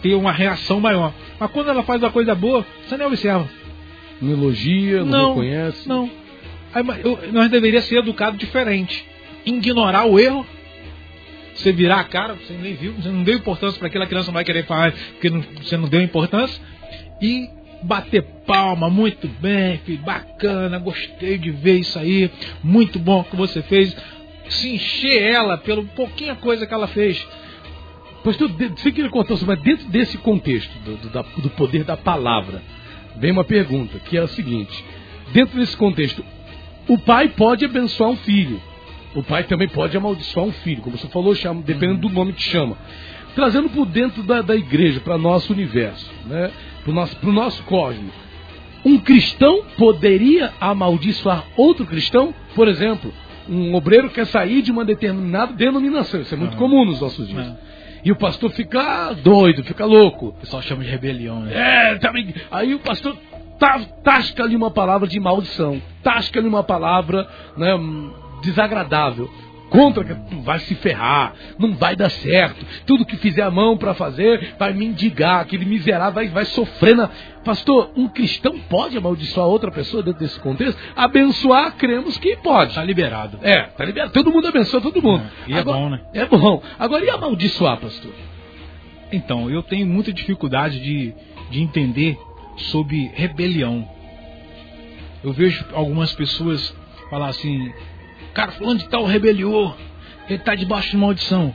ter 0.03 0.13
uma 0.13 0.31
reação 0.31 0.79
maior. 0.79 1.11
Mas 1.39 1.49
quando 1.49 1.69
ela 1.71 1.81
faz 1.81 1.99
uma 2.03 2.11
coisa 2.11 2.35
boa, 2.35 2.63
você 2.87 2.95
nem 2.95 3.07
observa. 3.07 3.49
Não 4.21 4.31
elogia, 4.31 4.99
não, 4.99 5.05
Não, 5.05 5.29
reconhece. 5.29 5.89
Não. 5.89 6.09
Aí, 6.73 6.83
eu- 7.03 7.19
nós 7.31 7.49
deveríamos 7.49 7.87
ser 7.87 7.97
educados 7.97 8.37
diferente. 8.37 9.05
Ignorar 9.45 10.05
o 10.05 10.19
erro, 10.19 10.45
você 11.55 11.71
virar 11.71 11.99
a 12.01 12.03
cara, 12.03 12.33
você 12.35 12.53
nem 12.53 12.73
viu, 12.73 12.93
você 12.93 13.09
não 13.09 13.23
deu 13.23 13.35
importância 13.35 13.79
para 13.79 13.87
aquela 13.87 14.05
criança 14.05 14.27
não 14.27 14.33
vai 14.33 14.43
querer 14.43 14.65
falar 14.65 14.91
porque 15.13 15.29
não- 15.29 15.43
você 15.61 15.77
não 15.77 15.87
deu 15.87 16.01
importância. 16.01 16.61
E 17.21 17.47
bater 17.83 18.23
palma, 18.45 18.89
muito 18.89 19.27
bem, 19.27 19.77
filho, 19.79 20.01
bacana, 20.03 20.79
gostei 20.79 21.37
de 21.37 21.51
ver 21.51 21.79
isso 21.79 21.99
aí, 21.99 22.29
muito 22.63 22.97
bom 22.97 23.21
o 23.21 23.23
que 23.23 23.35
você 23.35 23.61
fez. 23.61 23.95
Se 24.49 24.69
encher 24.73 25.21
ela 25.21 25.57
pelo 25.57 25.85
pouquinha 25.85 26.35
coisa 26.35 26.65
que 26.65 26.73
ela 26.73 26.87
fez. 26.87 27.25
Pastor, 28.23 28.49
de- 28.49 28.69
você 28.69 28.91
queria 28.91 29.09
contar, 29.09 29.35
mas 29.45 29.59
dentro 29.61 29.87
desse 29.89 30.17
contexto 30.17 30.71
do, 30.79 30.95
do- 30.97 31.09
da- 31.09 31.21
do 31.37 31.49
poder 31.51 31.83
da 31.83 31.97
palavra, 31.97 32.61
vem 33.17 33.31
uma 33.31 33.43
pergunta, 33.43 33.99
que 33.99 34.17
é 34.17 34.21
a 34.21 34.27
seguinte: 34.27 34.83
dentro 35.33 35.57
desse 35.59 35.75
contexto, 35.75 36.23
o 36.87 36.97
pai 36.97 37.29
pode 37.29 37.65
abençoar 37.65 38.11
um 38.11 38.15
filho, 38.17 38.61
o 39.15 39.21
pai 39.23 39.43
também 39.43 39.67
pode 39.67 39.95
amaldiçoar 39.97 40.45
um 40.45 40.51
filho, 40.51 40.81
como 40.81 40.97
você 40.97 41.07
falou, 41.07 41.35
chama, 41.35 41.61
dependendo 41.61 42.01
do 42.07 42.09
nome 42.09 42.33
que 42.33 42.41
chama. 42.43 42.77
Trazendo 43.35 43.67
por 43.69 43.85
dentro 43.87 44.21
da, 44.23 44.41
da 44.43 44.55
igreja, 44.55 44.99
para 44.99 45.17
nosso 45.17 45.51
universo, 45.53 46.09
né? 46.27 46.51
para 46.83 46.91
o 46.91 46.93
nosso, 46.93 47.15
pro 47.17 47.31
nosso 47.31 47.63
cosmos. 47.63 48.13
Um 48.85 48.99
cristão 48.99 49.63
poderia 49.77 50.53
amaldiçoar 50.61 51.43
outro 51.57 51.85
cristão? 51.85 52.33
Por 52.53 52.67
exemplo, 52.67 53.11
um 53.49 53.73
obreiro 53.73 54.09
quer 54.11 54.27
sair 54.27 54.61
de 54.61 54.71
uma 54.71 54.85
determinada 54.85 55.51
denominação, 55.53 56.21
isso 56.21 56.33
é 56.33 56.37
muito 56.37 56.53
Ah. 56.53 56.57
comum 56.57 56.85
nos 56.85 57.01
nossos 57.01 57.27
dias. 57.27 57.47
Ah. 57.47 57.55
E 58.03 58.11
o 58.11 58.15
pastor 58.15 58.51
fica 58.51 59.13
doido, 59.13 59.63
fica 59.63 59.85
louco. 59.85 60.27
O 60.29 60.33
pessoal 60.33 60.61
chama 60.61 60.83
de 60.83 60.89
rebelião, 60.89 61.39
né? 61.41 61.91
É, 61.93 61.95
também. 61.99 62.33
Aí 62.51 62.75
o 62.75 62.79
pastor 62.79 63.15
ta- 63.57 63.79
tasca-lhe 64.03 64.55
uma 64.55 64.69
palavra 64.69 65.07
de 65.07 65.19
maldição, 65.19 65.81
tasca-lhe 66.03 66.47
uma 66.47 66.63
palavra 66.63 67.27
né, 67.55 67.69
desagradável. 68.41 69.29
Contra 69.73 70.03
tu 70.03 70.39
vai 70.41 70.59
se 70.59 70.75
ferrar, 70.75 71.33
não 71.57 71.73
vai 71.73 71.95
dar 71.95 72.11
certo. 72.11 72.63
Tudo 72.85 73.07
que 73.07 73.17
fizer 73.17 73.41
a 73.41 73.49
mão 73.49 73.75
para 73.75 73.95
fazer 73.95 74.53
vai 74.59 74.71
mendigar, 74.71 75.39
aquele 75.39 75.65
miserável 75.65 76.13
vai, 76.13 76.27
vai 76.27 76.45
sofrer. 76.45 76.95
Na... 76.95 77.09
Pastor, 77.43 77.91
um 77.97 78.07
cristão 78.07 78.59
pode 78.69 78.95
amaldiçoar 78.95 79.47
outra 79.47 79.71
pessoa 79.71 80.03
dentro 80.03 80.19
desse 80.19 80.39
contexto? 80.39 80.79
Abençoar, 80.95 81.75
cremos 81.75 82.19
que 82.19 82.35
pode. 82.35 82.75
Tá 82.75 82.83
liberado. 82.83 83.39
É, 83.41 83.63
tá 83.63 83.83
liberado. 83.83 84.13
Todo 84.13 84.31
mundo 84.31 84.47
abençoa 84.47 84.79
todo 84.79 85.01
mundo. 85.01 85.23
É, 85.47 85.51
e 85.51 85.53
é 85.55 85.63
bom, 85.63 85.89
né? 85.89 86.01
É 86.13 86.25
bom. 86.27 86.61
Agora, 86.77 87.03
e 87.03 87.09
amaldiçoar, 87.09 87.79
pastor? 87.79 88.11
Então, 89.11 89.49
eu 89.49 89.63
tenho 89.63 89.87
muita 89.87 90.13
dificuldade 90.13 90.79
de, 90.79 91.15
de 91.49 91.63
entender 91.63 92.15
sobre 92.57 93.11
rebelião. 93.15 93.89
Eu 95.23 95.33
vejo 95.33 95.65
algumas 95.73 96.13
pessoas 96.13 96.75
falar 97.09 97.29
assim, 97.29 97.73
cara, 98.33 98.51
fulano 98.53 98.79
de 98.79 98.87
tal 98.89 99.05
rebeliou, 99.05 99.75
ele 100.27 100.39
está 100.39 100.55
debaixo 100.55 100.91
de 100.91 100.97
maldição. 100.97 101.53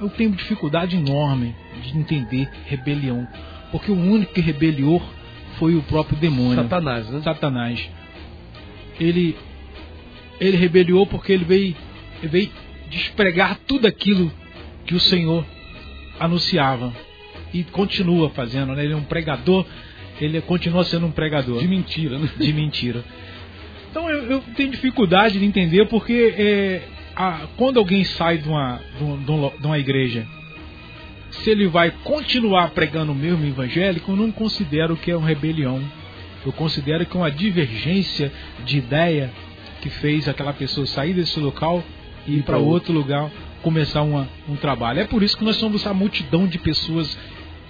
Eu 0.00 0.08
tenho 0.10 0.30
dificuldade 0.30 0.96
enorme 0.96 1.54
de 1.82 1.98
entender 1.98 2.48
rebelião, 2.66 3.26
porque 3.72 3.90
o 3.90 3.96
único 3.96 4.32
que 4.32 4.40
rebeliou 4.40 5.02
foi 5.58 5.74
o 5.74 5.82
próprio 5.82 6.16
demônio. 6.18 6.62
Satanás, 6.62 7.10
né? 7.10 7.20
Satanás. 7.22 7.90
Ele 9.00 9.36
ele 10.40 10.56
rebeliou 10.56 11.06
porque 11.06 11.32
ele 11.32 11.44
veio, 11.44 11.76
ele 12.20 12.28
veio 12.28 12.50
despregar 12.90 13.58
tudo 13.66 13.86
aquilo 13.86 14.30
que 14.86 14.94
o 14.94 15.00
Senhor 15.00 15.44
anunciava 16.18 16.92
e 17.52 17.62
continua 17.64 18.30
fazendo, 18.30 18.74
né? 18.74 18.84
Ele 18.84 18.92
é 18.92 18.96
um 18.96 19.02
pregador, 19.02 19.66
ele 20.20 20.40
continua 20.40 20.84
sendo 20.84 21.06
um 21.06 21.10
pregador 21.10 21.60
De 21.60 21.68
mentira, 21.68 22.18
né? 22.18 22.28
de 22.36 22.52
mentira. 22.52 23.04
Então 23.90 24.08
eu, 24.10 24.30
eu 24.30 24.40
tenho 24.56 24.70
dificuldade 24.70 25.38
de 25.38 25.44
entender 25.44 25.86
porque 25.86 26.34
é, 26.36 26.82
a- 27.16 27.46
quando 27.56 27.78
alguém 27.78 28.04
sai 28.04 28.38
de 28.38 28.48
uma, 28.48 28.80
de, 28.98 29.04
um- 29.04 29.18
de 29.22 29.30
um 29.30 29.50
uma 29.68 29.78
igreja, 29.78 30.26
se 31.30 31.50
ele 31.50 31.66
vai 31.66 31.90
continuar 32.04 32.70
pregando 32.70 33.12
o 33.12 33.14
mesmo 33.14 33.44
evangélico, 33.46 34.12
eu 34.12 34.16
não 34.16 34.30
considero 34.32 34.96
que 34.96 35.10
é 35.10 35.16
uma 35.16 35.26
rebelião. 35.28 35.82
Eu 36.44 36.52
considero 36.52 37.04
que 37.04 37.16
é 37.16 37.20
uma 37.20 37.30
divergência 37.30 38.32
de 38.64 38.78
ideia 38.78 39.30
que 39.82 39.90
fez 39.90 40.28
aquela 40.28 40.52
pessoa 40.52 40.86
sair 40.86 41.14
desse 41.14 41.38
local 41.38 41.82
e 42.26 42.36
ir 42.38 42.42
para 42.42 42.56
outro. 42.58 42.92
lugar 42.92 43.30
começar 43.62 44.02
uma- 44.02 44.28
um 44.48 44.54
trabalho. 44.56 45.00
É 45.00 45.04
por 45.04 45.22
isso 45.22 45.36
que 45.36 45.44
nós 45.44 45.56
somos 45.56 45.80
essa 45.82 45.92
multidão 45.92 46.46
de 46.46 46.58
pessoas 46.58 47.18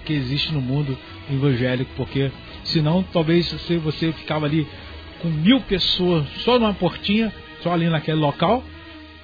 que 0.05 0.13
existe 0.13 0.53
no 0.53 0.61
mundo 0.61 0.97
evangélico, 1.31 1.91
porque 1.97 2.31
senão 2.63 3.03
talvez 3.11 3.47
se 3.47 3.77
você 3.77 4.11
ficava 4.13 4.45
ali 4.45 4.67
com 5.21 5.27
mil 5.29 5.61
pessoas 5.61 6.25
só 6.39 6.57
numa 6.57 6.73
portinha, 6.73 7.33
só 7.61 7.73
ali 7.73 7.89
naquele 7.89 8.19
local, 8.19 8.63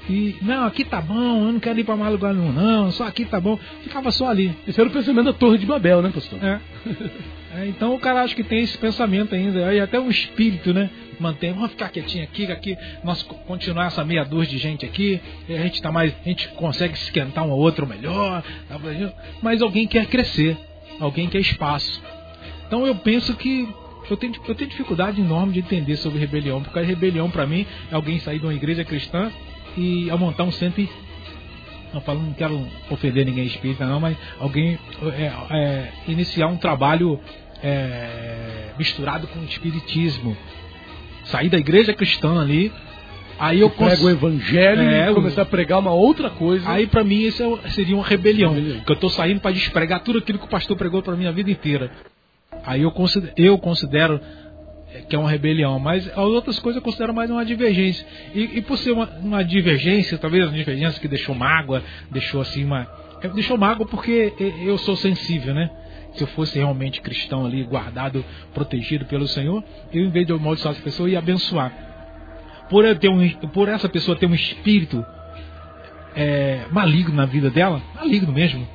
E, 0.07 0.35
não, 0.41 0.65
aqui 0.65 0.83
tá 0.83 1.01
bom, 1.01 1.45
eu 1.45 1.51
não 1.53 1.59
quero 1.59 1.79
ir 1.79 1.83
pra 1.83 1.95
mais 1.95 2.11
lugar 2.11 2.33
nenhum, 2.33 2.51
não, 2.51 2.91
só 2.91 3.05
aqui 3.07 3.25
tá 3.25 3.39
bom. 3.39 3.57
Ficava 3.81 4.11
só 4.11 4.29
ali. 4.29 4.55
Esse 4.67 4.79
era 4.79 4.87
o 4.87 4.93
pensamento 4.93 5.25
da 5.25 5.33
Torre 5.33 5.57
de 5.57 5.65
Babel, 5.65 6.01
né, 6.01 6.11
pastor? 6.13 6.39
É. 6.43 6.59
é 7.57 7.67
então 7.67 7.95
o 7.95 7.99
cara 7.99 8.21
acha 8.21 8.35
que 8.35 8.43
tem 8.43 8.61
esse 8.61 8.77
pensamento 8.77 9.33
ainda. 9.33 9.67
Aí 9.67 9.79
até 9.79 9.99
o 9.99 10.09
espírito, 10.09 10.73
né? 10.73 10.89
Mantém, 11.19 11.53
vamos 11.53 11.71
ficar 11.71 11.89
quietinho 11.89 12.23
aqui, 12.23 12.51
aqui, 12.51 12.77
nós 13.03 13.23
continuar 13.23 13.87
essa 13.87 14.03
meia 14.03 14.23
dúzia 14.23 14.51
de 14.51 14.57
gente 14.57 14.85
aqui, 14.85 15.19
a 15.49 15.53
gente 15.53 15.81
tá 15.81 15.91
mais. 15.91 16.13
A 16.23 16.29
gente 16.29 16.49
consegue 16.49 16.93
esquentar 16.93 17.43
um 17.45 17.51
ou 17.51 17.59
outro 17.59 17.87
melhor. 17.87 18.43
Mas 19.41 19.61
alguém 19.61 19.87
quer 19.87 20.05
crescer, 20.05 20.55
alguém 20.99 21.27
quer 21.29 21.39
espaço. 21.39 22.03
Então 22.67 22.85
eu 22.85 22.95
penso 22.95 23.33
que 23.35 23.67
eu 24.11 24.17
tenho, 24.17 24.33
eu 24.47 24.55
tenho 24.55 24.69
dificuldade 24.69 25.21
enorme 25.21 25.53
de 25.53 25.59
entender 25.59 25.95
sobre 25.97 26.19
rebelião, 26.19 26.61
porque 26.61 26.79
a 26.79 26.83
rebelião 26.83 27.29
para 27.29 27.45
mim 27.45 27.65
é 27.91 27.95
alguém 27.95 28.19
sair 28.19 28.39
de 28.39 28.45
uma 28.45 28.53
igreja 28.53 28.83
cristã 28.83 29.31
e 29.77 30.09
a 30.09 30.17
montar 30.17 30.43
um 30.43 30.51
centro 30.51 30.87
não 31.93 32.01
falo, 32.01 32.21
não 32.21 32.33
quero 32.33 32.61
ofender 32.89 33.25
ninguém 33.25 33.45
espírita 33.45 33.85
não, 33.85 33.99
mas 33.99 34.17
alguém 34.39 34.77
é, 35.13 35.31
é, 35.51 35.91
iniciar 36.07 36.47
um 36.47 36.57
trabalho 36.57 37.19
é, 37.63 38.71
misturado 38.77 39.27
com 39.27 39.39
o 39.39 39.45
espiritismo, 39.45 40.35
sair 41.23 41.49
da 41.49 41.57
igreja 41.57 41.93
cristã 41.93 42.41
ali, 42.41 42.71
aí 43.39 43.61
eu 43.61 43.69
cons... 43.69 44.01
o 44.01 44.09
evangelho 44.09 44.81
é, 44.81 45.09
e 45.09 45.13
começar 45.13 45.43
a 45.43 45.45
pregar 45.45 45.79
uma 45.79 45.93
outra 45.93 46.29
coisa. 46.29 46.69
Aí 46.69 46.85
para 46.85 47.03
mim 47.03 47.21
isso 47.21 47.59
é 47.63 47.69
seria 47.69 47.95
uma 47.95 48.05
rebelião, 48.05 48.53
rebelião. 48.53 48.81
que 48.81 48.91
eu 48.91 48.95
estou 48.95 49.09
saindo 49.09 49.39
para 49.39 49.51
despregar 49.51 50.01
tudo 50.01 50.19
aquilo 50.19 50.37
que 50.37 50.45
o 50.45 50.49
pastor 50.49 50.75
pregou 50.75 51.01
para 51.01 51.15
minha 51.15 51.31
vida 51.31 51.49
inteira. 51.49 51.91
Aí 52.63 52.81
eu 52.81 52.91
considero, 52.91 53.33
eu 53.37 53.57
considero 53.57 54.19
que 55.09 55.15
é 55.15 55.19
uma 55.19 55.29
rebelião, 55.29 55.77
mas 55.79 56.07
as 56.07 56.17
outras 56.17 56.59
coisas 56.59 56.77
eu 56.77 56.83
considero 56.83 57.13
mais 57.13 57.29
uma 57.29 57.45
divergência. 57.45 58.05
E, 58.33 58.57
e 58.57 58.61
por 58.61 58.77
ser 58.77 58.91
uma, 58.91 59.09
uma, 59.21 59.43
divergência, 59.43 60.17
talvez 60.17 60.45
uma 60.45 60.57
divergência 60.57 60.99
que 61.01 61.07
deixou 61.07 61.35
mágoa, 61.35 61.83
deixou 62.11 62.41
assim 62.41 62.63
uma. 62.63 62.87
É, 63.21 63.27
deixou 63.29 63.57
mágoa 63.57 63.85
porque 63.85 64.33
eu 64.63 64.77
sou 64.77 64.95
sensível, 64.95 65.53
né? 65.53 65.69
Se 66.13 66.23
eu 66.23 66.27
fosse 66.27 66.57
realmente 66.57 67.01
cristão 67.01 67.45
ali, 67.45 67.63
guardado, 67.63 68.23
protegido 68.53 69.05
pelo 69.05 69.27
Senhor, 69.27 69.63
eu 69.91 70.05
em 70.05 70.09
vez 70.09 70.25
de 70.25 70.31
amaldiçoar 70.31 70.73
essa 70.73 70.83
pessoa, 70.83 71.09
ia 71.09 71.19
abençoar. 71.19 71.73
Por, 72.69 72.85
eu 72.85 72.95
ter 72.95 73.09
um, 73.09 73.29
por 73.49 73.67
essa 73.67 73.89
pessoa 73.89 74.17
ter 74.17 74.25
um 74.25 74.33
espírito 74.33 75.05
é, 76.15 76.65
maligno 76.71 77.13
na 77.13 77.25
vida 77.25 77.49
dela, 77.49 77.81
maligno 77.95 78.31
mesmo. 78.31 78.65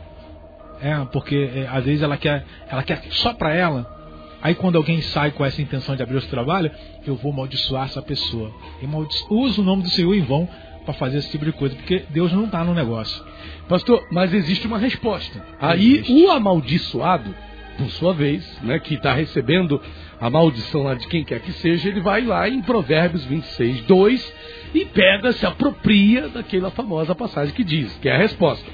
É, 0.82 1.04
porque 1.12 1.50
é, 1.54 1.68
às 1.68 1.84
vezes 1.84 2.02
ela 2.02 2.16
quer, 2.16 2.44
ela 2.68 2.82
quer 2.82 3.02
só 3.10 3.34
para 3.34 3.54
ela, 3.54 4.00
Aí 4.42 4.54
quando 4.54 4.76
alguém 4.76 5.02
sai 5.02 5.30
com 5.32 5.44
essa 5.44 5.60
intenção 5.60 5.94
de 5.94 6.02
abrir 6.02 6.16
o 6.16 6.20
seu 6.20 6.30
trabalho, 6.30 6.70
eu 7.06 7.14
vou 7.14 7.32
amaldiçoar 7.32 7.84
essa 7.84 8.00
pessoa. 8.00 8.50
E 8.80 8.86
uso 9.34 9.60
o 9.60 9.64
nome 9.64 9.82
do 9.82 9.90
Senhor 9.90 10.14
em 10.14 10.22
vão 10.22 10.48
para 10.84 10.94
fazer 10.94 11.18
esse 11.18 11.30
tipo 11.30 11.44
de 11.44 11.52
coisa, 11.52 11.76
porque 11.76 12.04
Deus 12.08 12.32
não 12.32 12.46
está 12.46 12.64
no 12.64 12.74
negócio. 12.74 13.22
Pastor, 13.68 14.02
mas 14.10 14.32
existe 14.32 14.66
uma 14.66 14.78
resposta. 14.78 15.44
Aí 15.60 15.98
existe. 15.98 16.12
o 16.12 16.30
amaldiçoado, 16.30 17.34
por 17.76 17.90
sua 17.90 18.14
vez, 18.14 18.58
né, 18.62 18.78
que 18.78 18.94
está 18.94 19.12
recebendo 19.12 19.80
a 20.18 20.30
maldição 20.30 20.82
lá 20.84 20.94
de 20.94 21.06
quem 21.06 21.22
quer 21.22 21.40
que 21.40 21.52
seja, 21.52 21.88
ele 21.88 22.00
vai 22.00 22.22
lá 22.22 22.48
em 22.48 22.62
Provérbios 22.62 23.24
26, 23.24 23.82
2 23.82 24.34
e 24.74 24.84
pega, 24.86 25.32
se 25.32 25.44
apropria 25.44 26.28
daquela 26.28 26.70
famosa 26.70 27.14
passagem 27.14 27.54
que 27.54 27.64
diz, 27.64 27.92
que 27.98 28.08
é 28.08 28.14
a 28.14 28.18
resposta. 28.18 28.66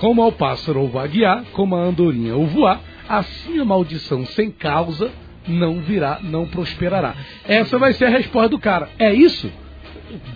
Como 0.00 0.22
ao 0.22 0.32
pássaro 0.32 0.80
o 0.80 0.88
vaguear, 0.88 1.44
como 1.52 1.76
a 1.76 1.82
andorinha 1.82 2.34
o 2.34 2.46
voar, 2.46 2.80
assim 3.06 3.60
a 3.60 3.66
maldição 3.66 4.24
sem 4.24 4.50
causa 4.50 5.10
não 5.46 5.82
virá, 5.82 6.20
não 6.22 6.46
prosperará. 6.46 7.14
Essa 7.46 7.76
vai 7.76 7.92
ser 7.92 8.06
a 8.06 8.08
resposta 8.08 8.48
do 8.48 8.58
cara. 8.58 8.88
É 8.98 9.12
isso? 9.12 9.52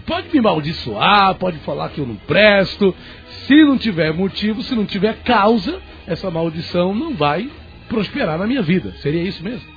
Pode 0.05 0.29
me 0.35 0.39
maldiçoar, 0.43 1.35
pode 1.37 1.57
falar 1.61 1.89
que 1.89 1.99
eu 1.99 2.07
não 2.07 2.15
presto. 2.15 2.95
Se 3.47 3.65
não 3.65 3.79
tiver 3.79 4.12
motivo, 4.12 4.62
se 4.62 4.75
não 4.75 4.85
tiver 4.85 5.23
causa, 5.23 5.81
essa 6.07 6.31
maldição 6.31 6.95
não 6.95 7.15
vai 7.15 7.51
prosperar 7.89 8.37
na 8.37 8.47
minha 8.47 8.61
vida. 8.61 8.93
Seria 8.99 9.23
isso 9.23 9.43
mesmo? 9.43 9.74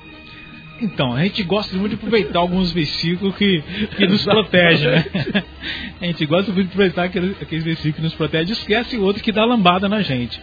Então, 0.80 1.14
a 1.14 1.24
gente 1.24 1.42
gosta 1.42 1.76
muito 1.76 1.90
de 1.90 1.96
aproveitar 1.96 2.38
alguns 2.38 2.72
versículos 2.72 3.34
que, 3.36 3.62
que 3.96 4.06
nos 4.06 4.24
protegem, 4.24 4.90
né? 4.90 5.04
A 6.00 6.06
gente 6.06 6.24
gosta 6.26 6.52
muito 6.52 6.66
de 6.66 6.72
aproveitar 6.72 7.04
aqueles, 7.04 7.40
aqueles 7.42 7.64
versículos 7.64 7.96
que 7.96 8.02
nos 8.02 8.14
protegem, 8.14 8.52
esquece 8.52 8.96
o 8.96 9.02
outro 9.02 9.22
que 9.22 9.32
dá 9.32 9.44
lambada 9.44 9.88
na 9.88 10.02
gente 10.02 10.40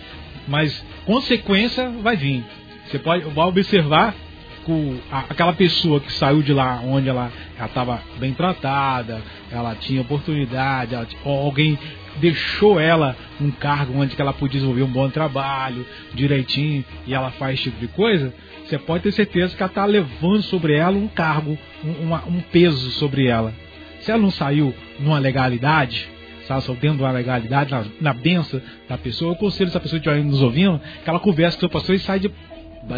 mas 0.47 0.83
consequência 1.05 1.89
vai 2.01 2.15
vir. 2.15 2.43
Você 2.87 2.99
pode 2.99 3.23
vai 3.25 3.47
observar 3.47 4.15
com 4.63 4.97
aquela 5.11 5.53
pessoa 5.53 5.99
que 5.99 6.11
saiu 6.13 6.41
de 6.41 6.51
lá 6.51 6.81
onde 6.83 7.07
ela 7.07 7.31
estava 7.63 8.01
bem 8.17 8.33
tratada, 8.33 9.21
ela 9.51 9.75
tinha 9.75 10.01
oportunidade, 10.01 10.95
ela, 10.95 11.07
alguém 11.23 11.77
deixou 12.17 12.79
ela 12.79 13.15
um 13.39 13.51
cargo 13.51 13.99
onde 13.99 14.19
ela 14.19 14.33
podia 14.33 14.59
desenvolver 14.59 14.83
um 14.83 14.91
bom 14.91 15.09
trabalho, 15.09 15.85
direitinho, 16.13 16.83
e 17.05 17.13
ela 17.13 17.29
faz 17.31 17.55
esse 17.55 17.63
tipo 17.65 17.79
de 17.79 17.87
coisa, 17.89 18.33
você 18.67 18.79
pode 18.79 19.03
ter 19.03 19.11
certeza 19.11 19.55
que 19.55 19.61
ela 19.61 19.69
está 19.69 19.85
levando 19.85 20.41
sobre 20.43 20.75
ela 20.75 20.97
um 20.97 21.07
cargo, 21.07 21.57
um, 21.83 21.91
uma, 22.03 22.25
um 22.25 22.41
peso 22.41 22.89
sobre 22.91 23.27
ela. 23.27 23.53
Se 24.01 24.11
ela 24.11 24.21
não 24.21 24.31
saiu 24.31 24.73
numa 24.99 25.19
legalidade, 25.19 26.07
sabe, 26.47 26.63
só 26.63 26.73
dentro 26.73 26.99
da 26.99 27.11
legalidade, 27.11 27.71
na, 27.71 27.85
na 28.01 28.13
benção 28.13 28.61
da 28.89 28.97
pessoa. 28.97 29.31
Eu 29.31 29.35
aconselho 29.35 29.67
essa 29.67 29.79
pessoa 29.79 29.99
que 29.99 30.07
estiver 30.07 30.23
nos 30.23 30.41
ouvindo, 30.41 30.79
que 31.03 31.09
ela 31.09 31.19
converse 31.19 31.57
com 31.57 31.59
o 31.59 31.61
seu 31.61 31.69
pastor 31.69 31.95
e 31.95 31.99
sai 31.99 32.19
de, 32.19 32.31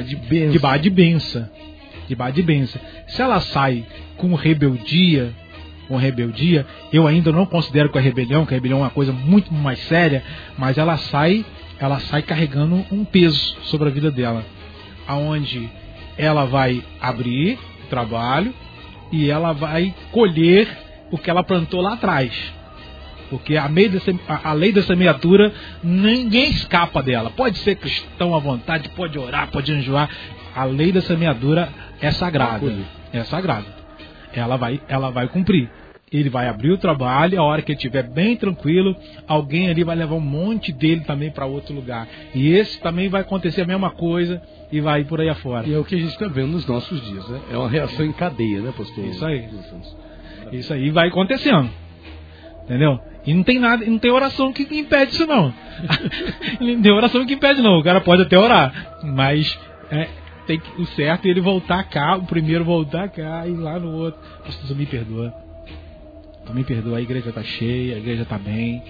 de, 0.06 0.16
benção. 0.16 0.52
de 0.52 0.60
bar 0.60 0.78
de 0.78 0.90
benção. 0.90 1.50
De 2.08 2.16
bar 2.16 2.32
de 2.32 2.42
benção. 2.42 2.82
Se 3.08 3.22
ela 3.22 3.40
sai 3.42 3.86
com 4.16 4.34
rebeldia, 4.36 5.34
com 5.88 5.98
rebeldia, 5.98 6.66
eu 6.92 7.08
ainda 7.08 7.32
não 7.32 7.46
considero 7.46 7.92
que 7.92 7.98
a 7.98 8.02
rebelião, 8.02 8.46
que 8.46 8.54
a 8.54 8.58
rebelião 8.58 8.80
é 8.80 8.84
uma 8.84 8.90
coisa 8.90 9.12
muito 9.12 9.54
mais 9.54 9.80
séria, 9.80 10.24
mas 10.58 10.78
ela 10.78 10.98
sai, 10.98 11.46
ela 11.80 12.00
sai 12.00 12.22
carregando 12.22 12.86
um 12.92 13.04
peso 13.04 13.58
sobre 13.64 13.90
a 13.90 13.92
vida 13.92 14.12
dela, 14.12 14.46
aonde 15.08 15.70
ela 16.18 16.46
vai 16.46 16.84
abrir 17.00 17.58
o 17.86 17.88
trabalho 17.90 18.54
e 19.12 19.30
ela 19.30 19.54
vai 19.54 19.94
colher 20.12 20.68
o 21.12 21.18
que 21.18 21.30
ela 21.30 21.44
plantou 21.44 21.82
lá 21.82 21.94
atrás. 21.94 22.54
Porque 23.30 23.58
a, 23.58 23.66
a, 23.66 24.50
a 24.50 24.54
lei 24.54 24.72
da 24.72 24.82
semeadura, 24.82 25.54
ninguém 25.84 26.50
escapa 26.50 27.04
dela. 27.04 27.30
Pode 27.30 27.58
ser 27.60 27.76
cristão 27.76 28.34
à 28.34 28.40
vontade, 28.40 28.90
pode 28.90 29.18
orar, 29.20 29.50
pode 29.52 29.72
enjoar. 29.72 30.10
A 30.56 30.64
lei 30.64 30.92
da 30.92 31.02
semeadura 31.02 31.70
é 32.02 32.10
sagrada. 32.12 32.74
É 33.12 33.24
sagrada. 33.26 33.66
Ela 34.34 34.56
vai, 34.56 34.82
ela 34.88 35.10
vai 35.12 35.28
cumprir. 35.28 35.70
Ele 36.10 36.30
vai 36.30 36.48
abrir 36.48 36.72
o 36.72 36.78
trabalho, 36.78 37.40
a 37.40 37.44
hora 37.44 37.62
que 37.62 37.74
ele 37.74 37.78
estiver 37.78 38.04
bem 38.04 38.38
tranquilo, 38.38 38.96
alguém 39.28 39.70
ali 39.70 39.84
vai 39.84 39.94
levar 39.94 40.16
um 40.16 40.22
monte 40.22 40.72
dele 40.72 41.02
também 41.02 41.30
para 41.30 41.46
outro 41.46 41.76
lugar. 41.76 42.08
E 42.34 42.48
esse 42.54 42.80
também 42.80 43.10
vai 43.10 43.22
acontecer 43.22 43.64
a 43.64 43.68
mesma 43.68 43.92
coisa 43.92 44.42
e 44.72 44.82
vai 44.82 45.04
por 45.06 45.22
aí 45.22 45.30
afora. 45.30 45.68
E 45.68 45.74
é 45.74 45.80
o 45.80 45.84
que 45.84 45.96
a 45.96 45.98
gente 45.98 46.12
está 46.12 46.28
vendo 46.28 46.52
nos 46.52 46.66
nossos 46.66 47.02
dias, 47.02 47.28
né? 47.30 47.42
É 47.52 47.58
uma 47.58 47.70
reação 47.70 48.06
em 48.06 48.12
cadeia, 48.12 48.62
né, 48.62 48.74
pastor? 48.76 49.06
Isso 49.06 49.26
aí. 49.26 49.50
Isso 50.52 50.74
aí 50.74 50.90
vai 50.90 51.08
acontecendo. 51.08 51.70
Entendeu? 52.64 53.00
E 53.26 53.34
não 53.34 53.44
tem 53.44 53.60
nada, 53.60 53.86
não 53.86 53.98
tem 53.98 54.12
oração 54.12 54.52
que 54.52 54.64
impede 54.64 55.14
isso 55.14 55.26
não. 55.26 55.54
não 56.60 56.82
tem 56.82 56.92
oração 56.92 57.26
que 57.26 57.34
impede 57.34 57.62
não. 57.62 57.80
O 57.80 57.84
cara 57.84 58.02
pode 58.02 58.24
até 58.24 58.38
orar, 58.38 59.00
mas 59.04 59.58
é, 59.90 60.08
tem 60.46 60.60
que, 60.60 60.82
o 60.82 60.86
certo 60.88 61.26
é 61.26 61.30
ele 61.30 61.42
voltar 61.42 61.84
cá, 61.86 62.16
o 62.18 62.26
primeiro 62.26 62.64
voltar 62.64 63.10
cá 63.10 63.48
e 63.48 63.52
lá 63.52 63.80
no 63.80 63.92
outro. 63.94 64.20
Pastor, 64.46 64.78
me 64.78 64.86
perdoa. 64.86 65.34
Tu 66.46 66.54
me 66.54 66.64
perdoa, 66.64 66.98
a 66.98 67.02
igreja 67.02 67.32
tá 67.32 67.44
cheia, 67.44 67.96
a 67.96 68.00
igreja 68.00 68.26
tá 68.26 68.38
bem, 68.38 68.82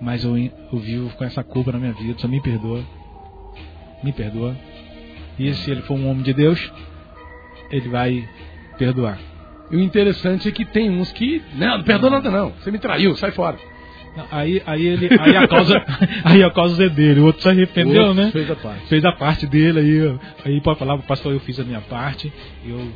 mas 0.00 0.24
eu, 0.24 0.36
eu 0.36 0.78
vivo 0.78 1.10
com 1.16 1.24
essa 1.24 1.42
culpa 1.42 1.72
na 1.72 1.78
minha 1.78 1.92
vida, 1.94 2.18
só 2.18 2.28
me 2.28 2.40
perdoa. 2.42 2.82
Me 4.02 4.12
perdoa. 4.12 4.54
E 5.38 5.52
se 5.54 5.70
ele 5.70 5.82
for 5.82 5.94
um 5.94 6.08
homem 6.08 6.22
de 6.22 6.32
Deus, 6.32 6.72
ele 7.70 7.88
vai 7.88 8.28
perdoar. 8.78 9.18
E 9.70 9.76
o 9.76 9.80
interessante 9.80 10.48
é 10.48 10.52
que 10.52 10.64
tem 10.64 10.90
uns 10.90 11.12
que. 11.12 11.42
Não, 11.54 11.78
não 11.78 11.84
perdoa 11.84 12.10
nada 12.10 12.30
não. 12.30 12.50
Você 12.60 12.70
me 12.70 12.78
traiu, 12.78 13.16
sai 13.16 13.32
fora. 13.32 13.56
Aí, 14.30 14.62
aí 14.64 14.86
ele, 14.86 15.08
aí 15.20 15.36
a 15.36 15.46
causa, 15.46 15.84
aí 16.24 16.42
a 16.42 16.50
causa 16.50 16.84
é 16.84 16.88
dele. 16.88 17.20
O 17.20 17.26
outro 17.26 17.42
se 17.42 17.48
arrependeu, 17.48 18.08
outro 18.08 18.22
né? 18.22 18.30
Fez 18.30 18.50
a 18.50 18.56
parte. 18.56 18.88
Fez 18.88 19.04
a 19.04 19.12
parte 19.12 19.46
dele 19.46 19.80
aí, 19.80 20.18
aí 20.44 20.60
pode 20.62 20.78
falar, 20.78 20.96
pastor, 20.98 21.32
eu 21.32 21.40
fiz 21.40 21.60
a 21.60 21.64
minha 21.64 21.80
parte. 21.82 22.32
Eu 22.64 22.90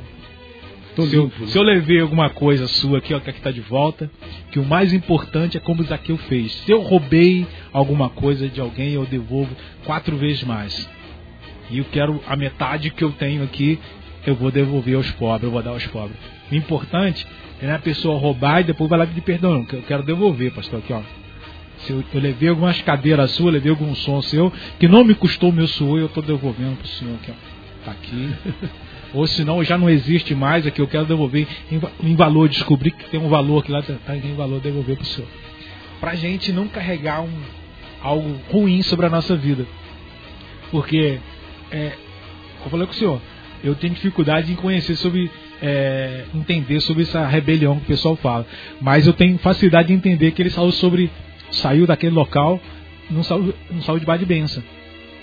se 0.97 1.15
eu, 1.15 1.31
se 1.47 1.57
eu 1.57 1.63
levei 1.63 2.01
alguma 2.01 2.29
coisa 2.31 2.67
sua 2.67 2.99
aqui, 2.99 3.15
ó, 3.15 3.21
que 3.21 3.31
aqui 3.31 3.41
tá 3.41 3.51
de 3.51 3.61
volta, 3.61 4.11
que 4.51 4.59
o 4.59 4.65
mais 4.65 4.93
importante 4.93 5.57
é 5.57 5.61
como 5.61 5.83
Zaqueu 5.85 6.17
fez. 6.17 6.53
Se 6.53 6.73
eu 6.73 6.81
roubei 6.81 7.47
alguma 7.73 8.11
coisa 8.11 8.49
de 8.49 8.61
alguém, 8.61 8.93
eu 8.93 9.07
devolvo 9.07 9.55
quatro 9.85 10.17
vezes 10.17 10.43
mais. 10.43 10.89
E 11.71 11.79
eu 11.79 11.85
quero 11.85 12.21
a 12.27 12.37
metade 12.37 12.91
que 12.91 13.03
eu 13.03 13.13
tenho 13.13 13.43
aqui, 13.43 13.79
eu 14.27 14.35
vou 14.35 14.51
devolver 14.51 14.97
aos 14.97 15.11
pobres, 15.13 15.45
eu 15.45 15.51
vou 15.51 15.63
dar 15.63 15.71
aos 15.71 15.87
pobres. 15.87 16.17
O 16.51 16.55
importante 16.55 17.27
é 17.63 17.71
a 17.71 17.79
pessoa 17.79 18.19
roubar 18.19 18.61
e 18.61 18.65
depois 18.65 18.91
vai 18.91 18.99
lá 18.99 19.07
pedir 19.07 19.21
perdão. 19.21 19.55
Não, 19.55 19.65
que 19.65 19.75
eu 19.75 19.83
quero 19.83 20.03
devolver, 20.03 20.53
pastor, 20.53 20.81
aqui, 20.81 20.93
ó. 20.93 21.01
Se 21.79 21.93
eu, 21.93 22.05
eu 22.13 22.21
levei 22.21 22.49
algumas 22.49 22.81
cadeiras 22.83 23.31
suas, 23.33 23.55
levei 23.55 23.71
algum 23.71 23.95
som 23.95 24.21
seu, 24.21 24.53
que 24.79 24.89
não 24.89 25.05
me 25.05 25.15
custou 25.15 25.51
o 25.51 25.53
meu 25.53 25.67
suor, 25.67 25.99
eu 25.99 26.07
estou 26.07 26.23
devolvendo 26.23 26.77
para 26.77 26.85
o 26.85 26.89
senhor 26.89 27.15
aqui, 27.15 27.31
ó. 27.31 27.85
Tá 27.85 27.93
aqui. 27.93 28.31
Ou 29.15 29.27
senão 29.27 29.65
já 29.65 29.77
não 29.77 29.89
existe 29.89 30.35
mais, 30.35 30.67
aqui 30.67 30.81
eu 30.81 30.87
quero 30.87 31.07
devolver 31.07 31.47
em, 31.71 32.11
em 32.11 32.15
valor, 32.15 32.49
descobri 32.49 32.91
que 32.91 33.09
tem 33.11 33.19
um 33.19 33.29
valor 33.29 33.61
aqui 33.61 33.73
lá, 33.73 33.83
tá 33.83 34.17
em 34.17 34.35
valor, 34.35 34.61
devolver 34.61 34.97
para 34.97 35.03
o 35.03 35.07
senhor. 35.07 35.29
para 36.01 36.13
a 36.13 36.15
gente 36.15 36.53
não 36.53 36.69
carregar 36.69 37.23
um, 37.23 37.31
algo 38.03 38.39
ruim 38.51 38.83
sobre 38.83 39.07
a 39.07 39.11
nossa 39.11 39.35
vida. 39.35 39.67
Porque, 40.71 41.19
é, 41.71 41.93
eu 42.65 42.71
falei 42.71 42.87
com 42.87 42.93
o 42.93 42.97
senhor, 42.97 43.21
eu 43.63 43.75
tenho 43.75 43.95
dificuldade 43.95 44.53
em 44.53 44.57
conhecer 44.57 44.97
sobre, 44.97 45.31
é, 45.63 46.25
entender 46.35 46.81
sobre 46.81 47.03
essa 47.03 47.27
rebelião 47.27 47.77
que 47.77 47.85
o 47.85 47.87
pessoal 47.87 48.17
fala. 48.17 48.47
Mas 48.81 49.07
eu 49.07 49.13
tenho 49.13 49.39
facilidade 49.39 49.89
de 49.89 49.95
entender 49.95 50.33
que 50.33 50.43
ele 50.43 50.51
saiu 50.51 50.73
sobre, 50.73 51.11
saiu 51.51 51.87
daquele 51.87 52.15
local, 52.15 52.61
não 53.11 53.23
saiu, 53.23 53.55
não 53.71 53.83
saiu 53.83 53.99
de 53.99 54.07
bar 54.07 54.17
de 54.17 54.27
benção. 54.27 54.63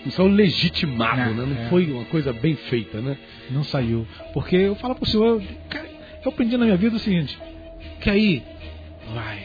Não 0.06 0.12
saiu 0.12 0.30
legitimado, 0.30 1.34
Não, 1.34 1.45
né? 1.45 1.54
Não 1.56 1.66
é. 1.66 1.70
foi 1.70 1.91
uma 1.91 2.06
coisa 2.06 2.32
bem 2.32 2.56
feita, 2.56 3.02
né? 3.02 3.18
Não 3.50 3.64
saiu. 3.64 4.08
Porque 4.34 4.56
eu 4.56 4.76
falo 4.76 4.95
pro 4.95 5.06
senhor, 5.06 5.41
cara, 5.70 5.89
eu 6.24 6.30
aprendi 6.30 6.56
na 6.56 6.66
minha 6.66 6.78
vida 6.78 6.95
o 6.95 7.00
seguinte: 7.00 7.38
quer 8.00 8.18
ir? 8.18 8.43
Vai. 9.14 9.39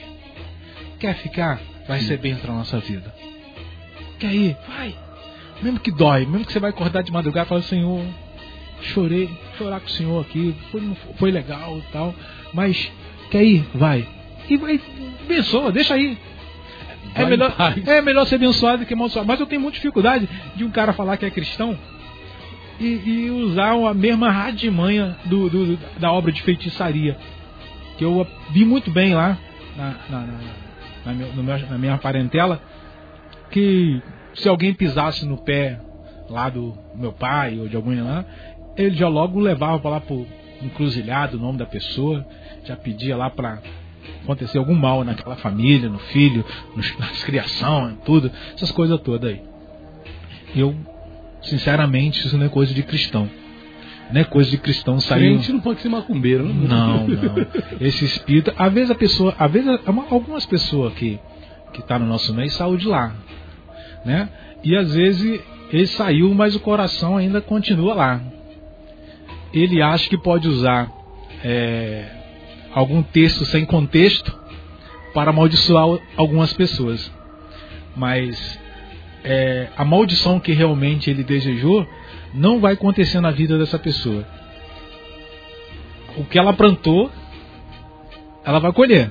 Quer 1.00 1.16
ficar? 1.16 1.60
Vai 1.88 2.00
ser 2.02 2.18
bênção 2.18 2.50
na 2.50 2.58
nossa 2.58 2.78
vida. 2.78 3.12
Quer 4.20 4.32
ir? 4.32 4.56
Vai. 4.68 4.94
Mesmo 5.62 5.78
que 5.80 5.90
dói, 5.90 6.26
mesmo 6.26 6.44
que 6.44 6.52
você 6.52 6.58
vai 6.60 6.70
acordar 6.70 7.02
de 7.02 7.12
madrugada 7.12 7.46
e 7.46 7.48
falar, 7.48 7.62
Senhor, 7.62 8.04
chorei, 8.82 9.30
chorar 9.56 9.80
com 9.80 9.86
o 9.86 9.90
Senhor 9.90 10.20
aqui, 10.20 10.54
foi, 10.70 10.96
foi 11.16 11.30
legal 11.30 11.78
e 11.78 11.92
tal, 11.92 12.14
mas 12.52 12.90
quer 13.30 13.44
ir? 13.44 13.64
Vai. 13.74 14.06
E 14.48 14.56
vai, 14.56 14.80
abençoa, 15.24 15.70
deixa 15.70 15.94
aí. 15.94 16.18
É 17.14 17.22
Vai 17.22 17.30
melhor, 17.30 17.54
é 17.86 18.02
melhor 18.02 18.26
ser 18.26 18.36
abençoado 18.36 18.78
do 18.78 18.86
que 18.86 18.94
amaldiçoado. 18.94 19.28
Mas 19.28 19.38
eu 19.38 19.46
tenho 19.46 19.60
muita 19.60 19.76
dificuldade 19.76 20.28
de 20.56 20.64
um 20.64 20.70
cara 20.70 20.92
falar 20.94 21.16
que 21.16 21.26
é 21.26 21.30
cristão 21.30 21.78
e, 22.80 22.86
e 22.86 23.30
usar 23.30 23.72
a 23.72 23.94
mesma 23.94 24.30
radimanha 24.30 25.16
do, 25.26 25.48
do- 25.50 25.78
da 26.00 26.10
obra 26.10 26.32
de 26.32 26.42
feitiçaria. 26.42 27.16
Que 27.98 28.04
eu 28.04 28.26
vi 28.50 28.64
muito 28.64 28.90
bem 28.90 29.14
lá 29.14 29.36
na, 29.76 29.94
na, 30.08 30.20
na- 30.26 30.38
na 31.06 31.12
meu- 31.12 31.32
meu- 31.34 31.68
na 31.68 31.78
minha 31.78 31.98
parentela. 31.98 32.60
Que 33.50 34.00
se 34.34 34.48
alguém 34.48 34.72
pisasse 34.74 35.24
no 35.26 35.36
pé 35.38 35.78
lá 36.28 36.48
do 36.48 36.76
meu 36.94 37.12
pai 37.12 37.58
ou 37.58 37.68
de 37.68 37.76
alguém 37.76 38.00
lá, 38.00 38.24
ele 38.76 38.96
já 38.96 39.08
logo 39.08 39.38
levava 39.40 39.78
para 39.78 39.90
lá 39.92 40.00
pro 40.00 40.26
encruzilhado 40.62 41.36
o 41.36 41.40
nome 41.40 41.58
da 41.58 41.66
pessoa, 41.66 42.24
já 42.64 42.76
pedia 42.76 43.16
lá 43.16 43.28
para 43.28 43.58
acontecer 44.22 44.58
algum 44.58 44.74
mal 44.74 45.04
naquela 45.04 45.36
família, 45.36 45.88
no 45.88 45.98
filho, 45.98 46.44
nos, 46.76 46.96
nas 46.98 47.22
criação, 47.24 47.96
tudo, 48.04 48.30
essas 48.54 48.70
coisas 48.70 48.98
todas 49.00 49.30
aí. 49.30 49.42
Eu, 50.54 50.74
sinceramente, 51.42 52.26
isso 52.26 52.36
não 52.36 52.46
é 52.46 52.48
coisa 52.48 52.72
de 52.74 52.82
cristão. 52.82 53.28
Não 54.12 54.20
é 54.20 54.24
coisa 54.24 54.50
de 54.50 54.58
cristão 54.58 55.00
sair. 55.00 55.20
Crente 55.34 55.52
não 55.52 55.60
pode 55.60 55.80
ser 55.80 55.88
macumbeiro, 55.88 56.44
né? 56.44 56.66
Não, 56.68 57.06
não. 57.08 57.34
Esse 57.80 58.04
espírito, 58.04 58.52
às 58.56 58.72
vezes 58.72 58.90
a 58.90 58.94
pessoa, 58.94 59.34
às 59.38 59.50
vezes 59.50 59.68
uma- 59.86 60.06
algumas 60.10 60.44
pessoas 60.46 60.92
que 60.94 61.18
que 61.72 61.80
tá 61.82 61.98
no 61.98 62.04
nosso 62.04 62.34
meio 62.34 62.50
saiu 62.50 62.76
de 62.76 62.86
lá, 62.86 63.14
né? 64.04 64.28
E 64.62 64.76
às 64.76 64.94
vezes 64.94 65.40
ele 65.70 65.86
saiu, 65.86 66.32
mas 66.34 66.54
o 66.54 66.60
coração 66.60 67.16
ainda 67.16 67.40
continua 67.40 67.94
lá. 67.94 68.20
Ele 69.52 69.82
acha 69.82 70.08
que 70.08 70.16
pode 70.16 70.48
usar 70.48 70.90
é, 71.44 72.06
algum 72.72 73.02
texto 73.02 73.44
sem 73.44 73.64
contexto 73.64 74.38
para 75.12 75.30
amaldiçoar 75.30 75.98
algumas 76.16 76.52
pessoas, 76.52 77.12
mas 77.94 78.58
é, 79.24 79.68
a 79.76 79.84
maldição 79.84 80.40
que 80.40 80.52
realmente 80.52 81.10
ele 81.10 81.22
desejou 81.22 81.86
não 82.32 82.60
vai 82.60 82.74
acontecer 82.74 83.20
na 83.20 83.30
vida 83.30 83.58
dessa 83.58 83.78
pessoa 83.78 84.24
o 86.16 86.24
que 86.24 86.38
ela 86.38 86.52
plantou, 86.52 87.10
ela 88.44 88.58
vai 88.58 88.72
colher. 88.72 89.10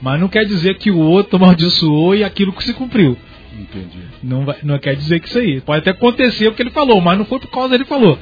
Mas 0.00 0.20
não 0.20 0.28
quer 0.28 0.44
dizer 0.44 0.76
que 0.78 0.90
o 0.90 0.98
outro 0.98 1.36
amaldiçoou 1.42 2.14
e 2.14 2.24
aquilo 2.24 2.52
que 2.52 2.64
se 2.64 2.74
cumpriu. 2.74 3.16
Entendi. 3.58 3.98
Não, 4.22 4.44
vai, 4.44 4.56
não 4.62 4.78
quer 4.78 4.96
dizer 4.96 5.20
que 5.20 5.28
isso 5.28 5.38
aí. 5.38 5.60
Pode 5.60 5.80
até 5.80 5.90
acontecer 5.90 6.48
o 6.48 6.54
que 6.54 6.62
ele 6.62 6.70
falou, 6.70 7.00
mas 7.00 7.18
não 7.18 7.24
foi 7.24 7.38
por 7.38 7.50
causa 7.50 7.68
dele 7.70 7.84
falou. 7.84 8.18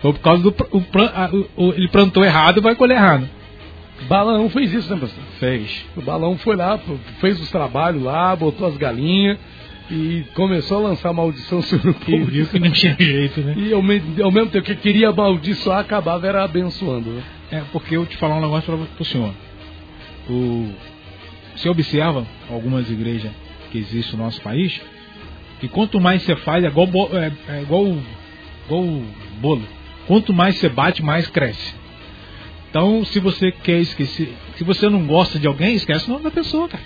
Foi 0.00 0.12
por 0.12 0.20
causa 0.20 0.42
do. 0.42 0.48
O, 0.70 0.78
o- 0.78 1.68
o- 1.68 1.72
ele 1.74 1.88
plantou 1.88 2.24
errado 2.24 2.58
e 2.58 2.60
vai 2.60 2.74
colher 2.74 2.96
errado. 2.96 3.28
Balão 4.08 4.48
fez 4.48 4.72
isso, 4.72 4.92
né, 4.94 4.98
pastor? 5.00 5.22
Fez. 5.38 5.84
O 5.96 6.00
Balão 6.00 6.36
foi 6.38 6.56
lá, 6.56 6.78
fez 7.20 7.38
os 7.40 7.50
trabalhos 7.50 8.02
lá, 8.02 8.34
botou 8.34 8.66
as 8.66 8.76
galinhas 8.78 9.38
e 9.90 10.24
começou 10.34 10.78
a 10.78 10.88
lançar 10.90 11.12
maldição 11.12 11.60
sobre 11.60 11.90
o 11.90 11.96
E 12.06 12.10
povo. 12.12 12.24
viu 12.26 12.46
que 12.46 12.58
não 12.58 12.70
tinha 12.70 12.96
jeito, 13.00 13.40
né? 13.42 13.54
E 13.58 13.72
ao, 13.74 13.82
me- 13.82 14.02
ao 14.22 14.30
mesmo 14.30 14.50
tempo 14.50 14.64
que 14.64 14.74
queria 14.76 15.10
amaldiçoar, 15.10 15.80
acabava 15.80 16.26
era 16.26 16.42
abençoando. 16.44 17.10
Né? 17.10 17.22
É, 17.52 17.62
porque 17.72 17.94
eu 17.96 18.06
te 18.06 18.16
falar 18.16 18.36
um 18.36 18.40
negócio 18.40 18.72
para 18.94 19.02
o 19.02 19.04
senhor. 19.04 19.34
O, 20.30 20.68
você 21.54 21.68
observa 21.68 22.26
algumas 22.48 22.88
igrejas 22.90 23.30
que 23.70 23.78
existem 23.78 24.18
no 24.18 24.24
nosso 24.24 24.40
país, 24.42 24.80
que 25.60 25.68
quanto 25.68 26.00
mais 26.00 26.22
você 26.22 26.36
faz, 26.36 26.64
é 26.64 26.68
igual, 26.68 26.88
é, 27.12 27.32
é 27.48 27.62
igual, 27.62 27.86
igual 28.66 29.02
bolo. 29.40 29.62
Quanto 30.06 30.32
mais 30.32 30.56
você 30.56 30.68
bate, 30.68 31.02
mais 31.02 31.28
cresce. 31.28 31.74
Então, 32.70 33.04
se 33.04 33.18
você 33.18 33.50
quer 33.50 33.80
esquecer, 33.80 34.32
se 34.56 34.64
você 34.64 34.88
não 34.88 35.06
gosta 35.06 35.38
de 35.38 35.46
alguém, 35.46 35.74
esquece 35.74 36.06
o 36.06 36.10
nome 36.10 36.24
da 36.24 36.30
pessoa, 36.30 36.68
cara. 36.68 36.82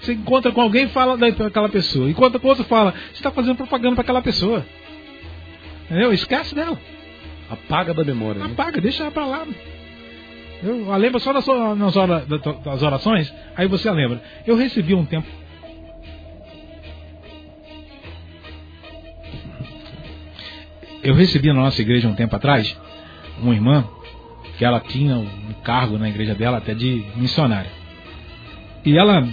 Você 0.00 0.14
encontra 0.14 0.50
com 0.50 0.60
alguém, 0.60 0.88
fala 0.88 1.16
daquela 1.16 1.68
pessoa. 1.68 2.10
Encontra 2.10 2.40
com 2.40 2.48
outro, 2.48 2.64
fala. 2.64 2.92
Você 2.92 3.18
está 3.18 3.30
fazendo 3.30 3.56
propaganda 3.56 3.94
para 3.94 4.02
aquela 4.02 4.20
pessoa. 4.20 4.66
Entendeu? 5.84 6.12
Esquece 6.12 6.54
dela. 6.54 6.78
Apaga 7.48 7.94
da 7.94 8.02
memória. 8.02 8.40
Né? 8.40 8.50
Apaga, 8.52 8.80
deixa 8.80 9.04
ela 9.04 9.12
pra 9.12 9.26
lá. 9.26 9.46
Eu 10.62 10.92
a 10.92 10.96
lembra 10.96 11.18
só 11.18 11.32
nas 11.32 11.96
hora- 11.96 12.24
da- 12.24 12.36
das 12.36 12.82
orações, 12.82 13.32
aí 13.56 13.66
você 13.66 13.88
a 13.88 13.92
lembra. 13.92 14.22
Eu 14.46 14.56
recebi 14.56 14.94
um 14.94 15.04
tempo. 15.04 15.26
Eu 21.02 21.14
recebi 21.14 21.48
na 21.48 21.54
nossa 21.54 21.80
igreja 21.82 22.06
um 22.08 22.14
tempo 22.14 22.34
atrás 22.36 22.76
uma 23.40 23.52
irmã 23.54 23.84
que 24.56 24.64
ela 24.64 24.78
tinha 24.78 25.16
um 25.16 25.52
cargo 25.64 25.98
na 25.98 26.08
igreja 26.08 26.34
dela 26.34 26.58
até 26.58 26.74
de 26.74 27.04
missionária. 27.16 27.70
E 28.84 28.96
ela 28.96 29.26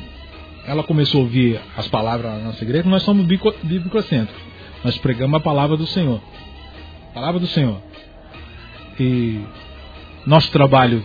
ela 0.66 0.84
começou 0.84 1.22
a 1.22 1.24
ouvir 1.24 1.60
as 1.78 1.88
palavras 1.88 2.32
na 2.32 2.40
nossa 2.40 2.64
igreja, 2.64 2.88
nós 2.88 3.04
somos 3.04 3.26
bíblico-cêntricos. 3.26 4.42
Nós 4.84 4.98
pregamos 4.98 5.36
a 5.38 5.40
palavra 5.40 5.76
do 5.76 5.86
Senhor. 5.88 6.22
Palavra 7.14 7.40
do 7.40 7.48
Senhor. 7.48 7.82
E 9.00 9.42
nosso 10.26 10.52
trabalho 10.52 11.04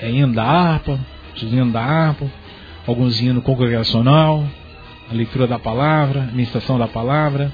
é 0.00 0.10
hino 0.10 0.32
da 0.32 0.44
harpa, 0.44 0.98
os 1.34 1.42
hinos 1.42 1.72
da 1.72 1.80
harpa, 1.80 2.26
alguns 2.86 3.20
hinos 3.20 3.42
congregacional, 3.42 4.44
a 5.10 5.14
leitura 5.14 5.46
da 5.46 5.58
palavra, 5.58 6.22
a 6.22 6.32
ministração 6.32 6.78
da 6.78 6.86
palavra, 6.86 7.52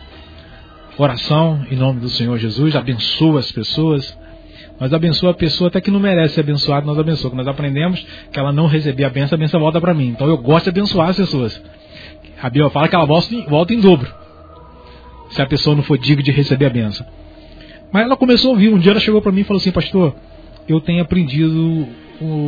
oração 0.97 1.65
em 1.71 1.77
nome 1.77 2.01
do 2.01 2.09
Senhor 2.09 2.39
Jesus, 2.39 2.75
abençoa 2.77 3.41
as 3.41 3.51
pessoas, 3.51 4.17
mas 4.79 4.93
abençoa 4.93 5.31
a 5.31 5.35
pessoa 5.35 5.69
até 5.69 5.81
que 5.81 5.91
não 5.91 6.01
merece 6.01 6.35
ser 6.35 6.41
abençoado, 6.41 6.87
nós 6.87 6.99
abençoamos. 6.99 7.37
Nós 7.37 7.47
aprendemos 7.47 8.05
que 8.33 8.39
ela 8.39 8.53
não 8.53 8.67
recebia 8.67 9.07
a 9.07 9.11
benção, 9.11 9.37
a 9.37 9.39
benção 9.39 9.61
volta 9.61 9.81
para 9.81 9.95
mim. 9.95 10.09
Então 10.09 10.27
eu 10.27 10.37
gosto 10.37 10.65
de 10.65 10.71
abençoar 10.71 11.11
as 11.11 11.17
pessoas. 11.17 11.63
A 12.43 12.51
Bíblia 12.51 12.69
fala 12.71 12.89
que 12.89 12.95
ela 12.95 13.07
volta 13.07 13.73
em 13.73 13.81
dobro, 13.81 14.13
se 15.31 15.41
a 15.41 15.47
pessoa 15.47 15.77
não 15.77 15.83
for 15.83 15.97
digna 15.97 16.23
de 16.23 16.33
receber 16.33 16.67
a 16.67 16.71
benção. 16.71 17.07
Mas 17.93 18.05
ela 18.05 18.17
começou 18.17 18.51
a 18.51 18.53
ouvir. 18.55 18.75
Um 18.75 18.79
dia 18.79 18.91
ela 18.91 19.01
chegou 19.01 19.23
para 19.23 19.31
mim 19.31 19.43
e 19.43 19.45
falou 19.45 19.61
assim: 19.61 19.71
Pastor, 19.71 20.17
eu 20.69 20.81
tenho 20.81 21.03
aprendido 21.03 21.89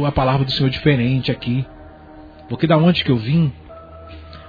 a 0.06 0.12
palavra 0.12 0.44
do 0.44 0.52
Senhor 0.52 0.70
diferente 0.70 1.30
aqui. 1.30 1.64
Porque 2.48 2.66
da 2.66 2.76
onde 2.76 3.04
que 3.04 3.10
eu 3.10 3.16
vim, 3.16 3.52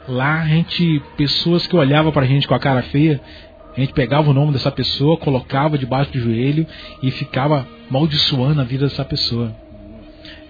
lá 0.07 0.41
a 0.41 0.47
gente, 0.47 1.01
pessoas 1.17 1.65
que 1.65 1.75
olhavam 1.75 2.11
para 2.11 2.23
a 2.23 2.27
gente 2.27 2.47
com 2.47 2.53
a 2.53 2.59
cara 2.59 2.83
feia, 2.83 3.19
a 3.75 3.79
gente 3.79 3.93
pegava 3.93 4.29
o 4.29 4.33
nome 4.33 4.53
dessa 4.53 4.71
pessoa, 4.71 5.17
colocava 5.17 5.77
debaixo 5.77 6.11
do 6.11 6.19
joelho 6.19 6.65
e 7.01 7.11
ficava 7.11 7.67
maldiçoando 7.89 8.61
a 8.61 8.63
vida 8.63 8.87
dessa 8.87 9.05
pessoa. 9.05 9.55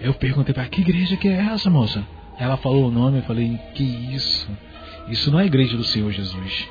Eu 0.00 0.14
perguntei 0.14 0.54
para 0.54 0.66
que 0.66 0.80
igreja 0.80 1.16
que 1.16 1.28
é 1.28 1.46
essa, 1.52 1.68
moça? 1.68 2.04
Ela 2.38 2.56
falou 2.56 2.88
o 2.88 2.90
nome, 2.90 3.18
eu 3.18 3.22
falei: 3.24 3.58
Que 3.74 3.82
isso? 3.82 4.48
Isso 5.08 5.30
não 5.30 5.40
é 5.40 5.42
a 5.42 5.46
igreja 5.46 5.76
do 5.76 5.84
Senhor 5.84 6.12
Jesus. 6.12 6.68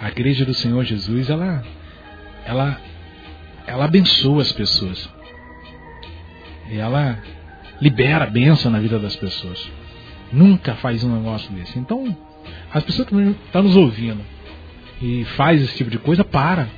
A 0.00 0.08
igreja 0.08 0.44
do 0.44 0.54
Senhor 0.54 0.84
Jesus, 0.84 1.28
ela 1.28 1.62
ela 2.44 2.80
ela 3.66 3.84
abençoa 3.84 4.42
as 4.42 4.52
pessoas. 4.52 5.08
E 6.70 6.78
ela 6.78 7.18
libera 7.80 8.24
a 8.24 8.70
na 8.70 8.78
vida 8.80 8.98
das 8.98 9.16
pessoas. 9.16 9.70
Nunca 10.32 10.74
faz 10.76 11.02
um 11.04 11.16
negócio 11.16 11.50
desse. 11.52 11.78
Então, 11.78 12.16
as 12.72 12.84
pessoas 12.84 13.08
que 13.08 13.14
estão 13.46 13.62
nos 13.62 13.76
ouvindo 13.76 14.20
e 15.00 15.24
faz 15.36 15.62
esse 15.62 15.76
tipo 15.76 15.90
de 15.90 15.98
coisa, 15.98 16.24
para. 16.24 16.68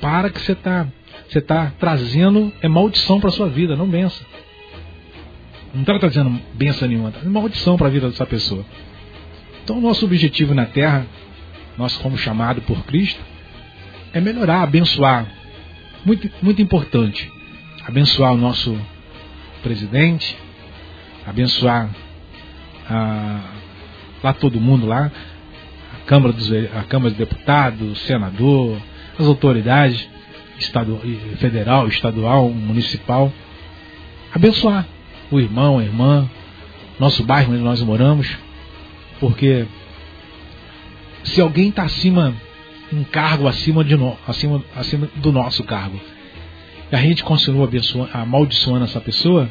Para 0.00 0.30
que 0.30 0.40
você 0.40 0.52
está 0.52 0.86
você 1.28 1.40
tá 1.40 1.72
trazendo 1.78 2.52
é 2.60 2.68
maldição 2.68 3.20
para 3.20 3.30
sua 3.30 3.48
vida, 3.48 3.74
não 3.74 3.88
benção. 3.88 4.24
Não 5.74 5.80
está 5.80 5.98
trazendo 5.98 6.40
benção 6.54 6.88
nenhuma, 6.88 7.10
tá 7.10 7.28
maldição 7.28 7.76
para 7.76 7.88
a 7.88 7.90
vida 7.90 8.08
dessa 8.08 8.24
pessoa. 8.24 8.64
Então, 9.64 9.80
nosso 9.80 10.04
objetivo 10.04 10.54
na 10.54 10.66
Terra, 10.66 11.04
nós 11.76 11.96
como 11.96 12.16
chamado 12.16 12.62
por 12.62 12.84
Cristo, 12.84 13.20
é 14.12 14.20
melhorar, 14.20 14.62
abençoar. 14.62 15.26
Muito, 16.04 16.30
muito 16.40 16.62
importante. 16.62 17.30
Abençoar 17.84 18.32
o 18.32 18.36
nosso 18.36 18.78
presidente, 19.66 20.38
abençoar 21.26 21.90
a, 22.88 23.40
lá 24.22 24.32
todo 24.32 24.60
mundo 24.60 24.86
lá, 24.86 25.10
a 25.92 26.06
Câmara, 26.06 26.32
dos, 26.32 26.52
a 26.52 26.84
Câmara 26.84 27.10
de 27.10 27.18
Deputados, 27.18 27.90
o 27.90 27.96
senador, 28.06 28.80
as 29.18 29.26
autoridades 29.26 30.08
estadu, 30.56 31.00
federal, 31.38 31.88
estadual, 31.88 32.48
municipal, 32.48 33.32
abençoar 34.32 34.86
o 35.32 35.40
irmão, 35.40 35.80
a 35.80 35.82
irmã, 35.82 36.30
nosso 37.00 37.24
bairro 37.24 37.52
onde 37.52 37.62
nós 37.62 37.82
moramos, 37.82 38.38
porque 39.18 39.66
se 41.24 41.40
alguém 41.40 41.70
está 41.70 41.82
acima, 41.82 42.32
um 42.92 43.02
cargo 43.02 43.48
acima, 43.48 43.82
de 43.82 43.96
no, 43.96 44.16
acima, 44.28 44.62
acima 44.76 45.08
do 45.16 45.32
nosso 45.32 45.64
cargo, 45.64 46.00
e 46.90 46.96
a 46.96 47.00
gente 47.00 47.24
continua 47.24 47.68
amaldiçoando 48.12 48.84
essa 48.84 49.00
pessoa, 49.00 49.48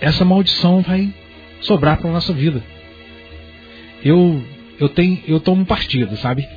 essa 0.00 0.24
maldição 0.24 0.82
vai 0.82 1.12
sobrar 1.60 1.98
para 1.98 2.10
nossa 2.10 2.32
vida. 2.32 2.62
Eu 4.04 4.42
eu 4.78 4.88
tenho 4.88 5.20
eu 5.26 5.40
tomo 5.40 5.64
partido, 5.64 6.16
sabe? 6.16 6.48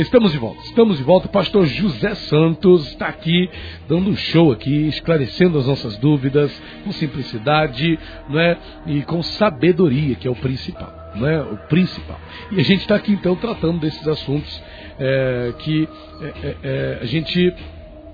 Estamos 0.00 0.32
de 0.32 0.38
volta, 0.38 0.60
estamos 0.62 0.98
de 0.98 1.04
volta. 1.04 1.28
Pastor 1.28 1.66
José 1.66 2.14
Santos 2.14 2.86
está 2.88 3.06
aqui 3.06 3.48
dando 3.88 4.10
um 4.10 4.16
show 4.16 4.52
aqui, 4.52 4.88
esclarecendo 4.88 5.58
as 5.58 5.66
nossas 5.66 5.96
dúvidas 5.98 6.50
com 6.84 6.92
simplicidade, 6.92 7.98
né? 8.28 8.58
E 8.86 9.00
com 9.02 9.22
sabedoria, 9.22 10.14
que 10.14 10.28
é 10.28 10.30
o 10.30 10.34
principal, 10.34 10.92
né? 11.16 11.40
O 11.42 11.56
principal. 11.68 12.18
E 12.50 12.60
a 12.60 12.64
gente 12.64 12.80
está 12.80 12.94
aqui 12.94 13.12
então 13.12 13.36
tratando 13.36 13.78
desses 13.78 14.06
assuntos 14.06 14.62
é, 14.98 15.52
que 15.58 15.88
é, 16.20 16.26
é, 16.26 16.56
é 16.62 16.98
a 17.02 17.04
gente 17.04 17.54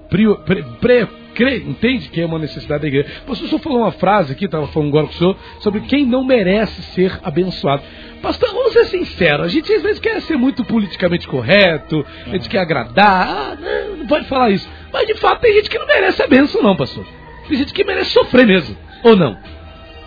pre, 0.09 0.35
pre, 0.45 0.63
pre 0.81 1.09
crê, 1.35 1.59
entende 1.59 2.09
que 2.09 2.21
é 2.21 2.27
uma 2.27 2.39
necessidade 2.39 2.83
da 2.83 2.89
igreja. 2.89 3.09
Pastor, 3.27 3.47
o 3.47 3.49
senhor 3.49 3.61
falou 3.61 3.81
uma 3.81 3.93
frase 3.93 4.33
aqui, 4.33 4.47
estava 4.47 4.67
falando 4.69 4.89
agora 4.89 5.07
com 5.07 5.13
o 5.13 5.17
senhor, 5.17 5.37
sobre 5.61 5.81
quem 5.83 6.07
não 6.07 6.25
merece 6.25 6.81
ser 6.95 7.19
abençoado. 7.23 7.83
Pastor, 8.23 8.51
vamos 8.53 8.73
ser 8.73 8.87
sinceros, 8.87 9.47
a 9.47 9.49
gente 9.49 9.71
às 9.73 9.83
vezes 9.83 9.99
quer 9.99 10.21
ser 10.23 10.37
muito 10.37 10.65
politicamente 10.65 11.27
correto, 11.27 12.07
a 12.27 12.31
gente 12.31 12.49
quer 12.49 12.61
agradar, 12.61 13.29
ah, 13.29 13.59
não 13.99 14.07
pode 14.07 14.27
falar 14.27 14.51
isso. 14.51 14.69
Mas 14.93 15.07
de 15.07 15.15
fato 15.15 15.41
tem 15.41 15.53
gente 15.55 15.69
que 15.69 15.79
não 15.79 15.87
merece 15.87 16.23
a 16.23 16.27
benção, 16.27 16.63
não, 16.63 16.77
pastor. 16.77 17.05
Tem 17.49 17.59
gente 17.59 17.75
que 17.75 17.85
merece 17.85 18.11
sofrer 18.11 18.47
mesmo, 18.47 18.77
ou 19.03 19.15
não? 19.15 19.37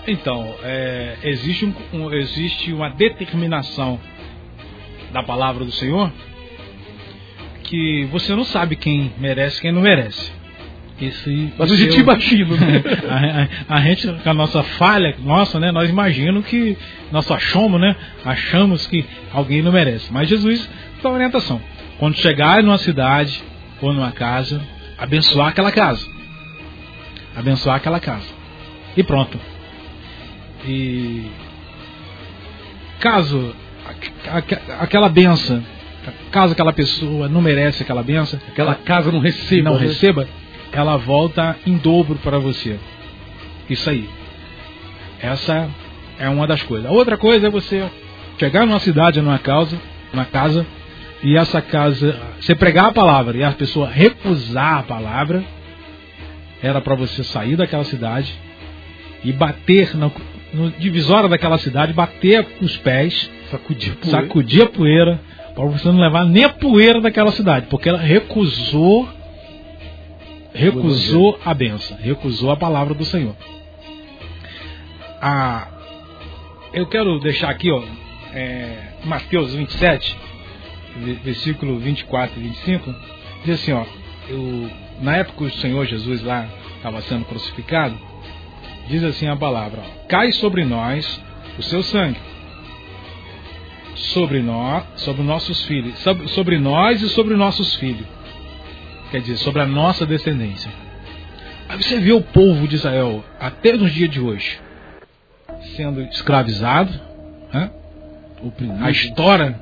Então, 0.07 0.55
é, 0.63 1.17
existe, 1.23 1.65
um, 1.65 1.73
um, 1.93 2.13
existe 2.13 2.71
uma 2.71 2.89
determinação 2.89 3.99
da 5.18 5.24
palavra 5.24 5.65
do 5.65 5.72
Senhor 5.72 6.11
que 7.63 8.05
você 8.11 8.34
não 8.36 8.45
sabe 8.45 8.76
quem 8.76 9.11
merece 9.18 9.57
e 9.57 9.61
quem 9.61 9.72
não 9.72 9.82
merece. 9.82 10.32
Isso, 10.99 11.30
Mas 11.59 11.72
a 11.72 11.76
gente 11.76 11.99
imagina, 11.99 12.55
né? 12.57 12.84
a, 13.70 13.76
a, 13.76 13.78
a, 13.78 13.82
gente, 13.82 14.07
com 14.07 14.30
a 14.30 14.34
nossa 14.34 14.63
falha, 14.63 15.15
nossa, 15.20 15.59
né? 15.59 15.72
Nós 15.72 15.89
imaginamos 15.89 16.45
que, 16.45 16.76
nós 17.11 17.30
achamos, 17.30 17.80
né? 17.80 17.95
Achamos 18.26 18.88
que 18.88 19.05
alguém 19.32 19.61
não 19.61 19.72
merece. 19.72 20.11
Mas 20.11 20.28
Jesus 20.28 20.68
dá 21.03 21.09
orientação. 21.09 21.61
Quando 21.99 22.15
chegar 22.15 22.63
numa 22.63 22.80
cidade 22.80 23.43
ou 23.80 23.93
numa 23.93 24.11
casa, 24.11 24.59
abençoar 24.97 25.49
aquela 25.49 25.72
casa. 25.72 26.07
Abençoar 27.36 27.76
aquela 27.76 27.99
casa. 27.99 28.28
E 28.95 29.03
pronto. 29.03 29.39
E 30.65 31.30
caso 32.99 33.53
aquela 34.80 35.10
benção, 35.10 35.64
caso 36.32 36.54
aquela 36.54 36.74
pessoa 36.74 37.28
não 37.28 37.41
merece 37.41 37.84
aquela 37.84 38.04
benção, 38.04 38.39
aquela 38.48 38.76
casa 38.76 39.12
não 39.12 39.20
receba, 39.20 39.70
não 39.70 39.78
né? 39.78 39.88
receba, 39.88 40.28
ela 40.72 40.98
volta 40.98 41.58
em 41.66 41.78
dobro 41.78 42.18
para 42.24 42.39
você. 42.39 42.80
Isso 43.70 43.89
aí. 43.89 44.10
Essa 45.22 45.70
é 46.20 46.30
uma 46.30 46.48
das 46.48 46.62
coisas. 46.64 46.89
A 46.89 46.93
outra 46.93 47.18
coisa 47.18 47.48
é 47.48 47.50
você 47.50 47.89
chegar 48.38 48.66
numa 48.66 48.80
cidade, 48.80 49.22
numa 49.22 49.39
casa, 49.39 49.80
numa 50.14 50.26
casa, 50.26 50.66
e 51.24 51.36
essa 51.36 51.62
casa, 51.62 52.16
você 52.39 52.54
pregar 52.54 52.86
a 52.86 52.93
palavra 52.93 53.38
e 53.38 53.43
a 53.43 53.52
pessoa 53.52 53.89
recusar 53.89 54.80
a 54.80 54.84
palavra, 54.84 55.43
era 56.62 56.80
para 56.80 56.95
você 56.95 57.24
sair 57.24 57.56
daquela 57.56 57.84
cidade 57.84 58.34
e 59.24 59.32
bater 59.34 59.95
no, 59.95 60.12
no 60.54 60.72
divisória 60.72 61.30
daquela 61.30 61.58
cidade, 61.58 61.93
bater 61.93 62.43
com 62.43 62.66
os 62.66 62.78
pés, 62.78 63.30
sacudir 63.52 63.93
a 63.93 63.95
poeira, 63.95 64.22
sacudir 64.22 64.64
a 64.64 64.68
poeira 64.68 65.20
para 65.54 65.66
você 65.66 65.88
não 65.88 66.00
levar 66.00 66.26
nem 66.26 66.43
a 66.43 66.50
poeira 66.50 67.02
daquela 67.02 67.32
cidade, 67.32 67.68
porque 67.68 67.89
ela 67.89 67.98
recusou 67.98 69.10
recusou 70.54 71.39
a 71.45 71.54
benção, 71.54 71.98
recusou 71.98 72.52
a 72.52 72.58
palavra 72.58 72.93
do 72.93 73.06
Senhor. 73.06 73.36
Ah, 75.22 75.68
eu 76.74 76.88
quero 76.88 77.20
deixar 77.20 77.50
aqui, 77.50 77.72
ó, 77.72 77.84
é, 78.34 78.93
Mateus 79.06 79.54
27, 79.54 80.18
versículo 81.24 81.80
24 81.80 82.39
e 82.39 82.43
25, 82.43 82.95
diz 83.45 83.56
assim, 83.56 83.72
ó, 83.72 83.86
eu, 84.30 84.70
na 85.02 85.18
época 85.18 85.38
que 85.38 85.43
o 85.45 85.60
Senhor 85.60 85.86
Jesus 85.86 86.24
lá 86.24 86.48
estava 86.76 87.02
sendo 87.02 87.26
crucificado, 87.26 87.98
diz 88.88 89.04
assim 89.04 89.28
a 89.28 89.36
palavra, 89.36 89.82
ó, 89.82 90.08
cai 90.08 90.32
sobre 90.32 90.66
nós 90.66 91.22
o 91.58 91.64
seu 91.64 91.84
sangue, 91.84 92.20
sobre 93.96 94.42
nós, 94.42 94.84
sobre 94.98 95.24
nossos 95.24 95.66
filhos, 95.66 95.98
sobre, 96.28 96.58
nós 96.58 97.02
e 97.02 97.10
sobre 97.10 97.36
nossos 97.36 97.76
filhos 97.76 98.18
quer 99.12 99.22
dizer, 99.22 99.38
sobre 99.38 99.62
a 99.62 99.66
nossa 99.66 100.06
descendência. 100.06 100.72
Aí 101.70 101.82
você 101.82 102.00
vê 102.00 102.12
o 102.12 102.22
povo 102.22 102.68
de 102.68 102.76
Israel, 102.76 103.24
até 103.40 103.74
nos 103.74 103.92
dias 103.92 104.10
de 104.10 104.20
hoje, 104.20 104.60
sendo 105.76 106.02
escravizado. 106.04 106.92
Né? 107.54 107.72
A 108.82 108.90
história 108.90 109.60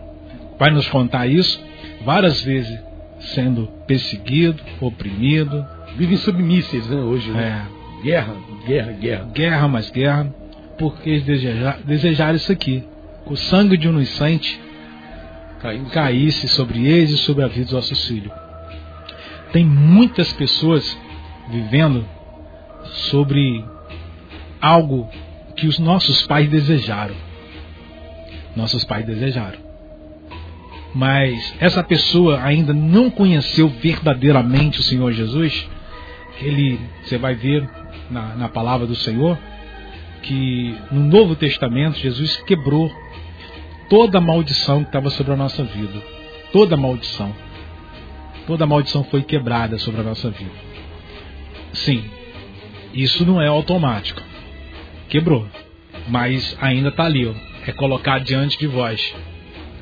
vai 0.60 0.72
nos 0.72 0.88
contar 0.88 1.28
isso 1.28 1.64
várias 2.04 2.42
vezes, 2.42 2.80
sendo 3.20 3.68
perseguido, 3.88 4.62
oprimido. 4.80 5.66
Vivem 5.96 6.18
submísseis 6.18 6.88
né, 6.90 6.98
hoje. 6.98 7.32
Né? 7.32 7.66
É. 7.72 8.04
Guerra, 8.04 8.36
guerra, 8.66 8.92
guerra. 8.94 9.30
Guerra 9.34 9.68
mais 9.68 9.90
guerra, 9.90 10.34
porque 10.78 11.10
eles 11.10 11.24
desejaram, 11.24 11.82
desejaram 11.86 12.36
isso 12.36 12.52
aqui. 12.52 12.84
O 13.26 13.36
sangue 13.36 13.78
de 13.78 13.88
um 13.88 13.92
inocente 13.92 14.60
caísse 15.92 16.48
sobre 16.48 16.86
eles 16.86 17.12
e 17.12 17.18
sobre 17.18 17.44
a 17.44 17.48
vida 17.48 17.64
dos 17.64 17.74
nossos 17.74 18.08
filhos 18.08 18.32
tem 19.56 19.64
muitas 19.64 20.34
pessoas 20.34 20.98
vivendo 21.50 22.06
sobre 23.10 23.64
algo 24.60 25.10
que 25.56 25.66
os 25.66 25.80
nossos 25.80 26.24
pais 26.24 26.50
desejaram. 26.50 27.16
Nossos 28.54 28.84
pais 28.84 29.06
desejaram. 29.06 29.58
Mas 30.94 31.56
essa 31.62 31.82
pessoa 31.82 32.44
ainda 32.44 32.74
não 32.74 33.10
conheceu 33.10 33.70
verdadeiramente 33.70 34.82
o 34.82 34.84
Senhor 34.84 35.14
Jesus. 35.14 35.66
Ele, 36.42 36.78
você 37.06 37.18
vai 37.18 37.34
ver 37.34 37.66
na, 38.10 38.36
na 38.36 38.50
palavra 38.50 38.86
do 38.86 38.96
Senhor 38.96 39.38
que 40.22 40.76
no 40.92 41.02
Novo 41.02 41.36
Testamento 41.36 42.00
Jesus 42.00 42.38
quebrou 42.48 42.92
toda 43.90 44.18
a 44.18 44.22
maldição 44.22 44.82
que 44.82 44.90
estava 44.90 45.10
sobre 45.12 45.34
a 45.34 45.36
nossa 45.36 45.64
vida. 45.64 46.02
Toda 46.52 46.76
a 46.76 46.78
maldição 46.78 47.34
toda 48.46 48.64
a 48.64 48.68
maldição 48.68 49.04
foi 49.06 49.22
quebrada 49.22 49.78
sobre 49.78 50.02
a 50.02 50.04
nossa 50.04 50.30
vida. 50.30 50.52
Sim. 51.74 52.04
Isso 52.94 53.26
não 53.26 53.42
é 53.42 53.48
automático. 53.48 54.22
Quebrou. 55.10 55.46
Mas 56.08 56.56
ainda 56.62 56.90
está 56.90 57.06
ali, 57.06 57.28
ó. 57.28 57.34
É 57.68 57.72
colocar 57.72 58.20
diante 58.20 58.58
de 58.58 58.68
vós 58.68 59.14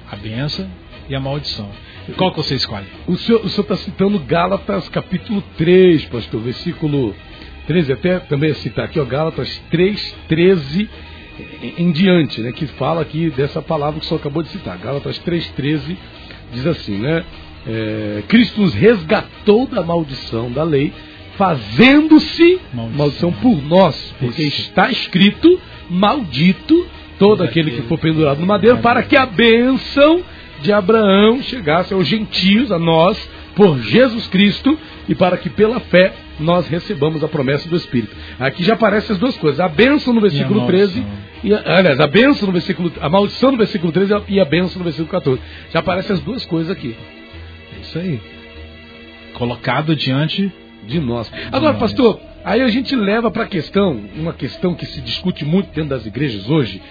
a 0.10 0.16
benção 0.16 0.70
e 1.10 1.16
a 1.16 1.20
maldição. 1.20 1.70
Qual 2.18 2.32
que 2.32 2.38
você 2.38 2.56
escolhe? 2.56 2.86
O 3.08 3.16
senhor 3.16 3.46
está 3.46 3.76
citando 3.76 4.20
Gálatas 4.20 4.90
capítulo 4.90 5.44
3, 5.58 6.06
pastor, 6.06 6.42
versículo 6.42 7.14
13, 7.68 7.94
até 7.94 8.20
também 8.20 8.54
citar 8.56 8.86
aqui, 8.86 9.00
ó, 9.00 9.06
Gálatas 9.06 9.62
3, 9.70 10.16
13 10.28 10.90
em 11.78 11.92
diante, 11.92 12.42
né, 12.42 12.52
que 12.52 12.68
fala 12.68 13.02
aqui 13.02 13.32
dessa 13.32 13.62
palavra 13.62 14.00
que 14.00 14.06
o 14.06 14.10
senhor 14.10 14.20
acabou 14.20 14.44
de 14.44 14.50
citar. 14.50 14.78
Gálatas 14.78 15.18
3, 15.20 15.50
13 15.50 15.98
diz 16.54 16.68
assim, 16.68 16.98
né? 17.00 17.24
É, 17.66 18.24
Cristo 18.28 18.62
nos 18.62 18.74
resgatou 18.74 19.66
da 19.66 19.82
maldição 19.82 20.52
da 20.52 20.64
lei, 20.64 20.92
fazendo-se 21.38 22.60
maldição. 22.74 22.98
maldição. 22.98 23.32
por 23.32 23.62
nós, 23.64 24.16
porque 24.20 24.44
Isso. 24.44 24.62
está 24.64 24.92
escrito: 24.92 25.60
maldito 25.90 26.86
todo 27.18 27.42
aquele 27.42 27.72
que 27.72 27.84
for 27.84 27.98
pendurado 27.98 28.40
no 28.40 28.46
madeiro, 28.46 28.80
para 28.80 29.02
que 29.02 29.16
a 29.16 29.26
bênção 29.26 30.22
de 30.62 30.74
Abraão 30.74 31.42
chegasse 31.42 31.94
aos 31.94 32.08
gentios, 32.08 32.72
a 32.72 32.78
nós, 32.78 33.18
por 33.56 33.80
Jesus 33.80 34.28
Cristo, 34.28 34.78
e 35.08 35.16
para 35.16 35.38
que 35.38 35.50
pela 35.50 35.80
fé 35.80 36.14
nós 36.40 36.68
recebamos 36.68 37.24
a 37.24 37.28
promessa 37.28 37.68
do 37.70 37.76
Espírito. 37.76 38.16
Aqui 38.40 38.64
já 38.64 38.74
aparecem 38.74 39.14
as 39.14 39.20
duas 39.20 39.38
coisas: 39.38 39.60
a 39.60 39.68
bênção 39.68 40.14
no 40.14 40.22
versículo 40.22 40.64
e 40.64 40.68
13, 40.68 41.06
e 41.44 41.54
a, 41.54 41.78
aliás, 41.78 42.00
a 42.00 42.08
bênção 42.08 42.48
no 42.48 42.54
versículo, 42.54 42.92
a 43.00 43.10
maldição 43.10 43.52
no 43.52 43.58
versículo 43.58 43.92
13 43.92 44.14
e 44.30 44.40
a 44.40 44.46
bênção 44.46 44.80
no 44.80 44.84
versículo 44.84 45.10
14. 45.10 45.42
Já 45.72 45.80
aparecem 45.80 46.14
as 46.14 46.22
duas 46.22 46.46
coisas 46.46 46.72
aqui. 46.72 46.96
É 47.78 47.82
isso 47.82 48.00
aí. 48.00 48.20
Colocado 49.34 49.96
diante 49.96 50.52
de 50.86 51.00
nós. 51.00 51.32
Agora, 51.52 51.76
pastor, 51.76 52.20
aí 52.44 52.62
a 52.62 52.68
gente 52.68 52.96
leva 52.96 53.32
para 53.32 53.44
a 53.44 53.48
questão, 53.48 54.00
uma 54.16 54.34
questão 54.34 54.76
que 54.76 54.86
se 54.86 55.02
discute 55.02 55.46
muito 55.46 55.68
dentro 55.68 55.90
das 55.90 56.06
igrejas 56.06 56.50
hoje, 56.50 56.82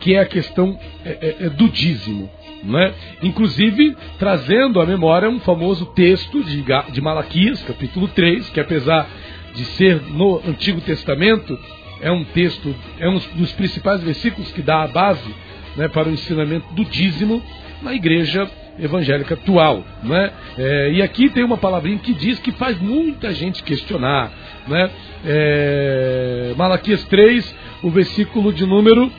que 0.00 0.14
é 0.14 0.20
a 0.20 0.26
questão 0.26 0.78
é, 1.04 1.10
é, 1.10 1.46
é 1.46 1.50
do 1.50 1.68
dízimo. 1.68 2.30
Né? 2.62 2.92
Inclusive, 3.22 3.96
trazendo 4.18 4.80
à 4.80 4.86
memória 4.86 5.28
um 5.28 5.40
famoso 5.40 5.86
texto 5.86 6.42
de, 6.44 6.64
de 6.92 7.00
Malaquias, 7.00 7.62
capítulo 7.62 8.08
3, 8.08 8.50
que 8.50 8.60
apesar 8.60 9.08
de 9.54 9.64
ser 9.64 10.00
no 10.02 10.40
Antigo 10.46 10.80
Testamento, 10.80 11.58
é 12.00 12.10
um 12.10 12.24
texto, 12.24 12.74
é 12.98 13.08
um 13.08 13.18
dos 13.34 13.52
principais 13.52 14.02
versículos 14.02 14.50
que 14.52 14.62
dá 14.62 14.82
a 14.82 14.88
base 14.88 15.34
né, 15.76 15.88
para 15.88 16.08
o 16.08 16.12
ensinamento 16.12 16.72
do 16.74 16.84
dízimo 16.84 17.42
na 17.82 17.94
igreja 17.94 18.48
evangélica 18.78 19.34
atual. 19.34 19.84
Né? 20.02 20.32
É, 20.58 20.92
e 20.92 21.02
aqui 21.02 21.28
tem 21.28 21.44
uma 21.44 21.56
palavrinha 21.56 21.98
que 21.98 22.12
diz 22.14 22.38
que 22.38 22.52
faz 22.52 22.78
muita 22.80 23.32
gente 23.32 23.62
questionar. 23.62 24.32
Né? 24.66 24.90
É, 25.24 26.54
Malaquias 26.56 27.04
3, 27.04 27.56
o 27.82 27.90
versículo 27.90 28.52
de 28.52 28.66
número 28.66 29.10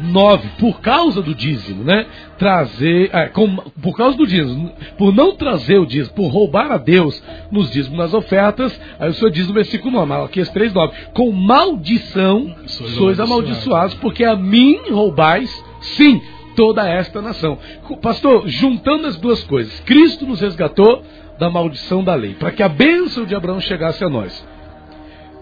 9, 0.00 0.48
por 0.58 0.80
causa 0.80 1.20
do 1.20 1.34
dízimo, 1.34 1.84
né? 1.84 2.06
Trazer, 2.38 3.10
é, 3.12 3.28
com, 3.28 3.56
por 3.82 3.96
causa 3.96 4.16
do 4.16 4.26
dízimo, 4.26 4.72
por 4.96 5.14
não 5.14 5.34
trazer 5.34 5.78
o 5.78 5.86
dízimo, 5.86 6.14
por 6.14 6.28
roubar 6.28 6.70
a 6.70 6.78
Deus 6.78 7.22
nos 7.50 7.70
dízimos 7.70 7.98
nas 7.98 8.14
ofertas, 8.14 8.78
aí 8.98 9.10
o 9.10 9.14
Senhor 9.14 9.30
diz 9.30 9.48
no 9.48 9.54
versículo 9.54 9.92
9, 9.92 10.06
Malaquias 10.06 10.48
3, 10.50 10.72
9, 10.72 10.96
com 11.14 11.30
maldição 11.32 12.54
sois, 12.66 12.90
sois 12.92 13.20
amaldiçoados, 13.20 13.94
porque 13.94 14.24
a 14.24 14.36
mim 14.36 14.78
roubais, 14.90 15.64
sim, 15.80 16.20
toda 16.54 16.88
esta 16.88 17.22
nação. 17.22 17.58
Pastor, 18.02 18.48
juntando 18.48 19.06
as 19.06 19.16
duas 19.16 19.42
coisas, 19.44 19.78
Cristo 19.80 20.26
nos 20.26 20.40
resgatou 20.40 21.02
da 21.38 21.48
maldição 21.48 22.02
da 22.02 22.14
lei, 22.14 22.34
para 22.34 22.50
que 22.50 22.62
a 22.62 22.68
bênção 22.68 23.24
de 23.24 23.34
Abraão 23.34 23.60
chegasse 23.60 24.02
a 24.04 24.08
nós. 24.08 24.46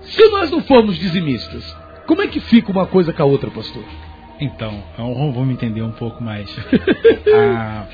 Se 0.03 0.29
nós 0.29 0.51
não 0.51 0.61
formos 0.61 0.97
dizimistas, 0.97 1.77
como 2.07 2.23
é 2.23 2.29
que 2.29 2.39
fica 2.39 2.71
uma 2.71 2.87
coisa 2.87 3.13
com 3.13 3.23
a 3.23 3.27
outra, 3.27 3.51
pastor? 3.51 3.83
Então, 4.41 4.83
vamos 4.97 5.51
entender 5.51 5.83
um 5.83 5.93
pouco 5.93 6.23
mais. 6.23 6.49
ah, 7.35 7.87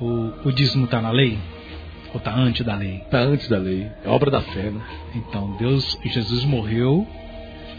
o, 0.00 0.48
o 0.48 0.52
dízimo 0.52 0.84
está 0.84 1.00
na 1.00 1.10
lei? 1.10 1.38
Ou 2.12 2.18
está 2.18 2.32
antes 2.32 2.64
da 2.64 2.76
lei? 2.76 2.98
Está 2.98 3.18
antes 3.18 3.48
da 3.48 3.58
lei. 3.58 3.90
É 4.04 4.08
obra 4.08 4.30
da 4.30 4.40
fé, 4.40 4.70
né? 4.70 4.80
Então, 5.14 5.56
Deus, 5.56 5.98
Jesus 6.04 6.44
morreu 6.44 7.06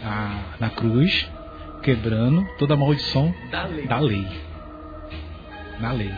ah, 0.04 0.56
na 0.60 0.68
cruz, 0.68 1.26
quebrando 1.82 2.46
toda 2.58 2.74
a 2.74 2.76
maldição 2.76 3.34
da 3.50 3.64
lei. 3.64 3.86
Da 3.86 3.98
lei. 3.98 4.26
Na 5.80 5.92
lei. 5.92 6.12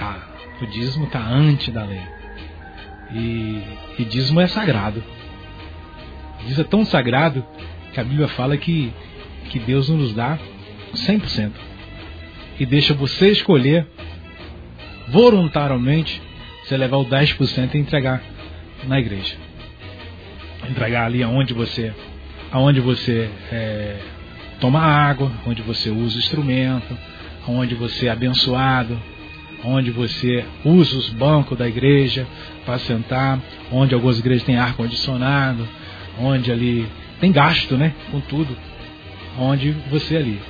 Ah, 0.00 0.26
o 0.60 0.66
dízimo 0.66 1.04
está 1.04 1.20
antes 1.20 1.72
da 1.72 1.84
lei. 1.84 2.02
E, 3.12 3.62
e 3.98 4.04
dízimo 4.04 4.40
é 4.40 4.48
sagrado. 4.48 5.04
O 6.40 6.44
dízimo 6.46 6.62
é 6.62 6.68
tão 6.68 6.84
sagrado 6.84 7.44
que 7.92 8.00
a 8.00 8.04
Bíblia 8.04 8.26
fala 8.28 8.56
que 8.56 8.92
que 9.50 9.58
Deus 9.58 9.88
nos 9.88 10.14
dá 10.14 10.38
100%. 10.94 11.50
E 12.58 12.66
deixa 12.66 12.94
você 12.94 13.30
escolher 13.30 13.86
voluntariamente 15.08 16.20
você 16.64 16.76
levar 16.76 16.98
o 16.98 17.04
10% 17.04 17.74
e 17.74 17.78
entregar 17.78 18.22
na 18.86 18.98
igreja. 18.98 19.34
Entregar 20.68 21.06
ali 21.06 21.22
aonde 21.22 21.52
você, 21.52 21.92
aonde 22.50 22.80
você 22.80 23.28
é, 23.50 23.96
toma 24.60 24.80
água, 24.80 25.30
onde 25.46 25.60
você 25.62 25.90
usa 25.90 26.16
o 26.16 26.20
instrumento, 26.20 26.96
onde 27.48 27.74
você 27.74 28.06
é 28.06 28.10
abençoado, 28.10 28.98
onde 29.64 29.90
você 29.90 30.44
usa 30.64 30.96
os 30.96 31.10
bancos 31.10 31.58
da 31.58 31.68
igreja 31.68 32.26
para 32.64 32.78
sentar, 32.78 33.40
onde 33.70 33.94
algumas 33.94 34.18
igrejas 34.18 34.44
têm 34.44 34.56
ar 34.56 34.74
condicionado, 34.74 35.68
onde 36.18 36.50
ali 36.50 36.86
tem 37.20 37.32
gasto, 37.32 37.76
né, 37.76 37.92
com 38.10 38.20
tudo 38.20 38.56
onde 39.38 39.70
você 39.90 40.16
ali. 40.16 40.40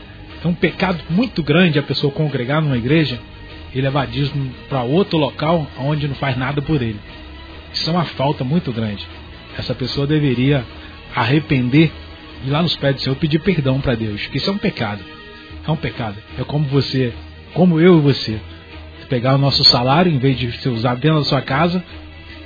É 0.44 0.48
um 0.48 0.54
pecado 0.54 1.02
muito 1.08 1.42
grande 1.42 1.78
a 1.78 1.82
pessoa 1.82 2.12
congregar 2.12 2.60
numa 2.60 2.76
igreja 2.76 3.20
e 3.74 3.80
levar 3.80 4.06
dízimo 4.06 4.52
para 4.68 4.82
outro 4.82 5.16
local 5.18 5.66
onde 5.78 6.08
não 6.08 6.14
faz 6.16 6.36
nada 6.36 6.60
por 6.60 6.82
ele. 6.82 6.98
Isso 7.72 7.88
é 7.88 7.92
uma 7.92 8.04
falta 8.04 8.44
muito 8.44 8.72
grande. 8.72 9.06
Essa 9.56 9.74
pessoa 9.74 10.06
deveria 10.06 10.64
arrepender 11.14 11.90
e 12.44 12.50
lá 12.50 12.62
nos 12.62 12.76
pés 12.76 12.96
do 12.96 13.00
Senhor 13.02 13.16
pedir 13.16 13.38
perdão 13.38 13.80
para 13.80 13.94
Deus. 13.94 14.26
Que 14.26 14.38
isso 14.38 14.50
é 14.50 14.52
um 14.52 14.58
pecado. 14.58 15.02
É 15.66 15.70
um 15.70 15.76
pecado. 15.76 16.16
É 16.38 16.44
como 16.44 16.66
você, 16.66 17.12
como 17.54 17.80
eu 17.80 17.98
e 17.98 18.00
você, 18.00 18.40
pegar 19.08 19.34
o 19.34 19.38
nosso 19.38 19.62
salário 19.64 20.10
em 20.10 20.18
vez 20.18 20.38
de 20.38 20.50
ser 20.58 20.70
usado 20.70 21.00
dentro 21.00 21.18
da 21.18 21.24
sua 21.24 21.40
casa 21.40 21.84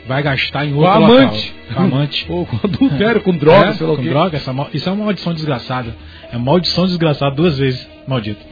vai 0.06 0.22
gastar 0.22 0.64
em 0.64 0.74
outro 0.74 0.90
com 0.90 1.04
amante. 1.04 1.54
Com 1.74 1.82
amante. 1.82 2.26
Ou 2.30 2.46
com 2.46 2.56
adultério, 2.66 3.20
com 3.22 3.36
droga, 3.36 3.68
é, 3.68 3.72
sei 3.74 3.86
lá 3.86 3.96
com 3.96 4.02
droga, 4.02 4.36
essa, 4.36 4.54
isso 4.72 4.88
é 4.88 4.92
uma 4.92 5.04
maldição 5.04 5.34
desgraçada. 5.34 5.94
É 6.32 6.38
maldição 6.38 6.86
desgraçada 6.86 7.34
duas 7.34 7.58
vezes, 7.58 7.88
maldito. 8.06 8.44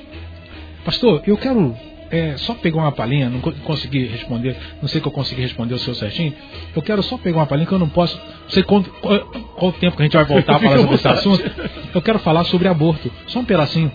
Pastor, 0.85 1.23
eu 1.27 1.37
quero 1.37 1.75
é, 2.11 2.37
só 2.37 2.55
pegar 2.55 2.79
uma 2.79 2.93
palhinha, 2.93 3.31
não 3.31 3.41
consegui 3.41 4.05
responder, 4.07 4.57
não 4.81 4.89
sei 4.89 5.01
que 5.01 5.09
eu 5.09 5.13
consegui 5.13 5.43
responder 5.43 5.75
o 5.75 5.79
seu 5.79 5.95
certinho. 5.95 6.35
Eu 6.75 6.83
quero 6.83 7.03
só 7.03 7.17
pegar 7.17 7.39
uma 7.39 7.47
palhinha 7.47 7.67
que 7.67 7.73
eu 7.73 7.79
não 7.79 7.89
posso. 7.89 8.17
Não 8.17 8.51
sei 8.51 8.63
quanto, 8.63 8.91
qual, 8.91 9.19
qual 9.57 9.73
tempo 9.73 9.97
que 9.97 10.03
a 10.03 10.05
gente 10.05 10.17
vai 10.17 10.25
voltar 10.25 10.57
a 10.57 10.59
falar 10.59 10.79
sobre 10.79 10.95
esse 10.95 11.09
assunto. 11.09 11.51
Eu 11.95 12.03
quero 12.03 12.19
falar 12.19 12.45
sobre 12.45 12.69
aborto, 12.69 13.11
só 13.27 13.41
um 13.41 13.45
pedacinho. 13.45 13.91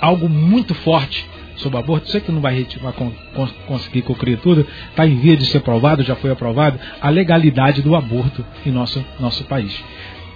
Algo 0.00 0.28
muito 0.28 0.74
forte 0.74 1.31
sobre 1.56 1.78
aborto, 1.78 2.10
sei 2.10 2.20
que 2.20 2.32
não 2.32 2.40
vai, 2.40 2.66
vai 2.80 2.92
conseguir 3.66 4.02
concluir 4.02 4.38
tudo, 4.38 4.66
está 4.90 5.06
em 5.06 5.16
via 5.16 5.36
de 5.36 5.46
ser 5.46 5.58
aprovado, 5.58 6.02
já 6.02 6.16
foi 6.16 6.30
aprovado, 6.30 6.78
a 7.00 7.08
legalidade 7.10 7.82
do 7.82 7.94
aborto 7.94 8.44
em 8.64 8.70
nosso, 8.70 9.04
nosso 9.20 9.44
país. 9.44 9.72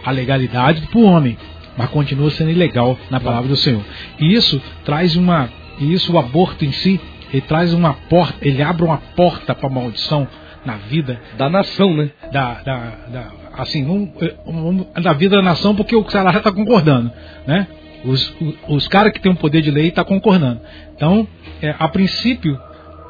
A 0.05 0.11
legalidade 0.11 0.83
para 0.83 0.99
o 0.99 1.05
homem, 1.05 1.37
mas 1.77 1.91
continua 1.91 2.31
sendo 2.31 2.51
ilegal 2.51 2.99
na 3.11 3.21
palavra 3.21 3.49
do 3.49 3.57
Senhor. 3.57 3.83
E 4.19 4.33
isso 4.33 4.61
traz 4.85 5.17
uma. 5.17 5.49
E 5.79 5.93
isso, 5.93 6.13
o 6.13 6.19
aborto 6.19 6.65
em 6.65 6.73
si, 6.73 7.01
ele 7.33 7.43
traz 7.43 7.75
uma 7.75 7.93
porta, 7.93 8.37
ele 8.41 8.63
abre 8.63 8.85
uma 8.85 8.99
porta 8.99 9.55
para 9.55 9.69
maldição 9.69 10.27
na 10.65 10.77
vida 10.77 11.21
da 11.37 11.49
nação, 11.49 11.95
né? 11.95 12.11
Da, 12.33 12.55
da, 12.63 12.77
da 13.13 13.33
assim, 13.57 13.85
um, 13.87 14.13
um, 14.47 14.87
da 15.01 15.13
vida 15.13 15.37
da 15.37 15.43
nação, 15.43 15.75
porque 15.75 15.97
o 15.97 16.09
Ceará 16.11 16.31
já 16.33 16.39
está 16.39 16.53
concordando, 16.53 17.11
né? 17.47 17.67
Os, 18.05 18.35
os 18.69 18.89
caras 18.89 19.13
que 19.13 19.21
têm 19.21 19.33
o 19.33 19.37
poder 19.37 19.63
de 19.63 19.71
lei 19.71 19.89
estão 19.89 20.05
tá 20.05 20.09
concordando. 20.09 20.61
Então, 20.95 21.27
é, 21.61 21.75
a 21.79 21.89
princípio, 21.89 22.59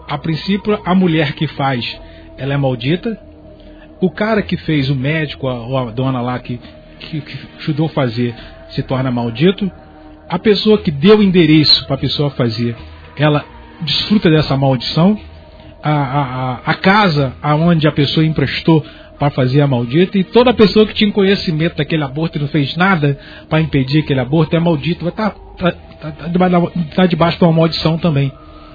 a 0.08 0.18
princípio, 0.18 0.80
a 0.84 0.94
mulher 0.94 1.32
que 1.32 1.46
faz, 1.46 1.98
ela 2.38 2.54
é 2.54 2.56
maldita. 2.56 3.18
O 4.00 4.10
cara 4.10 4.42
que 4.42 4.56
fez, 4.56 4.90
o 4.90 4.94
médico, 4.94 5.46
ou 5.46 5.76
a, 5.76 5.90
dona 5.90 6.20
lá 6.20 6.38
que, 6.38 6.60
que, 7.00 7.20
que 7.20 7.38
ajudou 7.58 7.86
a 7.86 7.90
fazer, 7.90 8.34
se 8.70 8.82
torna 8.82 9.10
maldito. 9.10 9.70
A 10.28 10.38
pessoa 10.38 10.78
que 10.78 10.90
deu 10.90 11.18
o 11.18 11.22
endereço 11.22 11.86
para 11.86 11.94
a 11.94 11.98
pessoa 11.98 12.30
fazer, 12.30 12.76
ela 13.16 13.44
desfruta 13.80 14.30
dessa 14.30 14.56
maldição. 14.56 15.18
A, 15.82 15.92
a, 15.92 16.54
a 16.66 16.74
casa 16.74 17.34
aonde 17.40 17.86
a 17.86 17.92
pessoa 17.92 18.26
emprestou 18.26 18.84
para 19.18 19.30
fazer 19.30 19.60
a 19.60 19.66
maldita, 19.66 20.18
e 20.18 20.24
toda 20.24 20.52
pessoa 20.52 20.86
que 20.86 20.94
tinha 20.94 21.10
conhecimento 21.10 21.76
daquele 21.76 22.04
aborto 22.04 22.36
e 22.36 22.40
não 22.40 22.48
fez 22.48 22.76
nada 22.76 23.18
para 23.48 23.60
impedir 23.60 24.00
aquele 24.00 24.20
aborto 24.20 24.54
é 24.54 24.60
maldito, 24.60 25.04
vai 25.04 25.12
estar 25.12 25.30
tá, 25.30 25.72
tá, 25.72 26.12
tá, 26.12 26.50
tá, 26.50 26.70
tá 26.94 27.06
debaixo 27.06 27.38
de 27.38 27.44
uma 27.44 27.52
maldição 27.52 27.96
também 27.96 28.30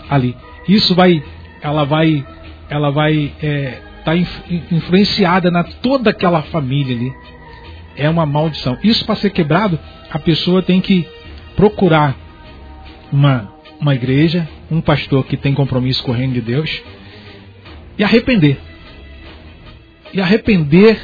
ali. 0.10 0.36
Isso 0.68 0.96
vai, 0.96 1.24
ela 1.62 1.84
vai, 1.84 2.26
ela 2.70 2.90
vai 2.90 3.32
é, 3.42 3.78
está 4.02 4.16
influenciada 4.16 5.50
na 5.50 5.64
toda 5.64 6.10
aquela 6.10 6.42
família 6.44 6.96
ali. 6.96 7.14
É 7.96 8.10
uma 8.10 8.26
maldição. 8.26 8.78
Isso 8.84 9.06
para 9.06 9.16
ser 9.16 9.30
quebrado, 9.30 9.80
a 10.10 10.20
pessoa 10.20 10.62
tem 10.62 10.82
que 10.82 11.08
procurar 11.56 12.16
uma, 13.12 13.54
uma 13.80 13.94
igreja, 13.94 14.48
um 14.70 14.82
pastor 14.82 15.26
que 15.26 15.38
tem 15.38 15.54
compromisso 15.54 16.04
com 16.04 16.12
o 16.12 16.16
reino 16.16 16.34
de 16.34 16.42
Deus 16.42 16.82
e 17.98 18.04
arrepender. 18.04 18.58
E 20.14 20.22
arrepender 20.22 21.00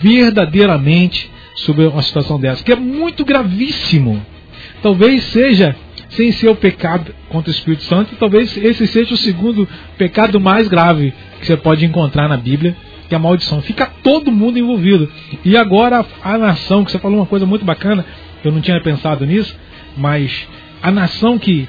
verdadeiramente 0.00 1.30
sobre 1.54 1.86
uma 1.86 2.02
situação 2.02 2.38
dessa, 2.38 2.62
que 2.62 2.72
é 2.72 2.76
muito 2.76 3.24
gravíssimo. 3.24 4.24
Talvez 4.82 5.24
seja, 5.24 5.74
sem 6.10 6.30
ser 6.32 6.48
o 6.48 6.56
pecado 6.56 7.14
contra 7.28 7.50
o 7.50 7.54
Espírito 7.54 7.82
Santo, 7.84 8.14
talvez 8.16 8.56
esse 8.56 8.86
seja 8.86 9.14
o 9.14 9.16
segundo 9.16 9.68
pecado 9.96 10.40
mais 10.40 10.68
grave 10.68 11.12
que 11.40 11.46
você 11.46 11.56
pode 11.56 11.84
encontrar 11.84 12.28
na 12.28 12.36
Bíblia, 12.36 12.76
que 13.08 13.14
é 13.14 13.16
a 13.16 13.20
maldição. 13.20 13.60
Fica 13.62 13.90
todo 14.02 14.30
mundo 14.30 14.58
envolvido. 14.58 15.10
E 15.44 15.56
agora 15.56 16.04
a 16.22 16.38
nação, 16.38 16.84
que 16.84 16.92
você 16.92 16.98
falou 16.98 17.18
uma 17.18 17.26
coisa 17.26 17.46
muito 17.46 17.64
bacana, 17.64 18.04
eu 18.44 18.52
não 18.52 18.60
tinha 18.60 18.80
pensado 18.80 19.26
nisso, 19.26 19.56
mas 19.96 20.46
a 20.80 20.90
nação 20.90 21.38
que, 21.38 21.68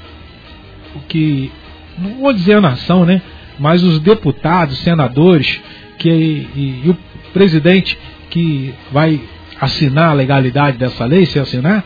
que 1.08 1.52
não 1.98 2.20
vou 2.20 2.34
dizer 2.34 2.58
a 2.58 2.62
nação, 2.62 3.06
né? 3.06 3.22
Mas 3.58 3.84
os 3.84 4.00
deputados, 4.00 4.78
senadores, 4.80 5.60
que 6.00 6.10
e, 6.10 6.82
e 6.86 6.89
o 6.89 6.97
presidente 7.34 7.97
que 8.30 8.74
vai 8.91 9.22
assinar 9.60 10.10
a 10.10 10.14
legalidade 10.14 10.78
dessa 10.78 11.06
lei, 11.06 11.26
se 11.26 11.38
assinar, 11.38 11.84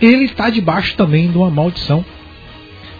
ele 0.00 0.24
está 0.24 0.50
debaixo 0.50 0.96
também 0.96 1.30
de 1.30 1.38
uma 1.38 1.50
maldição. 1.50 2.04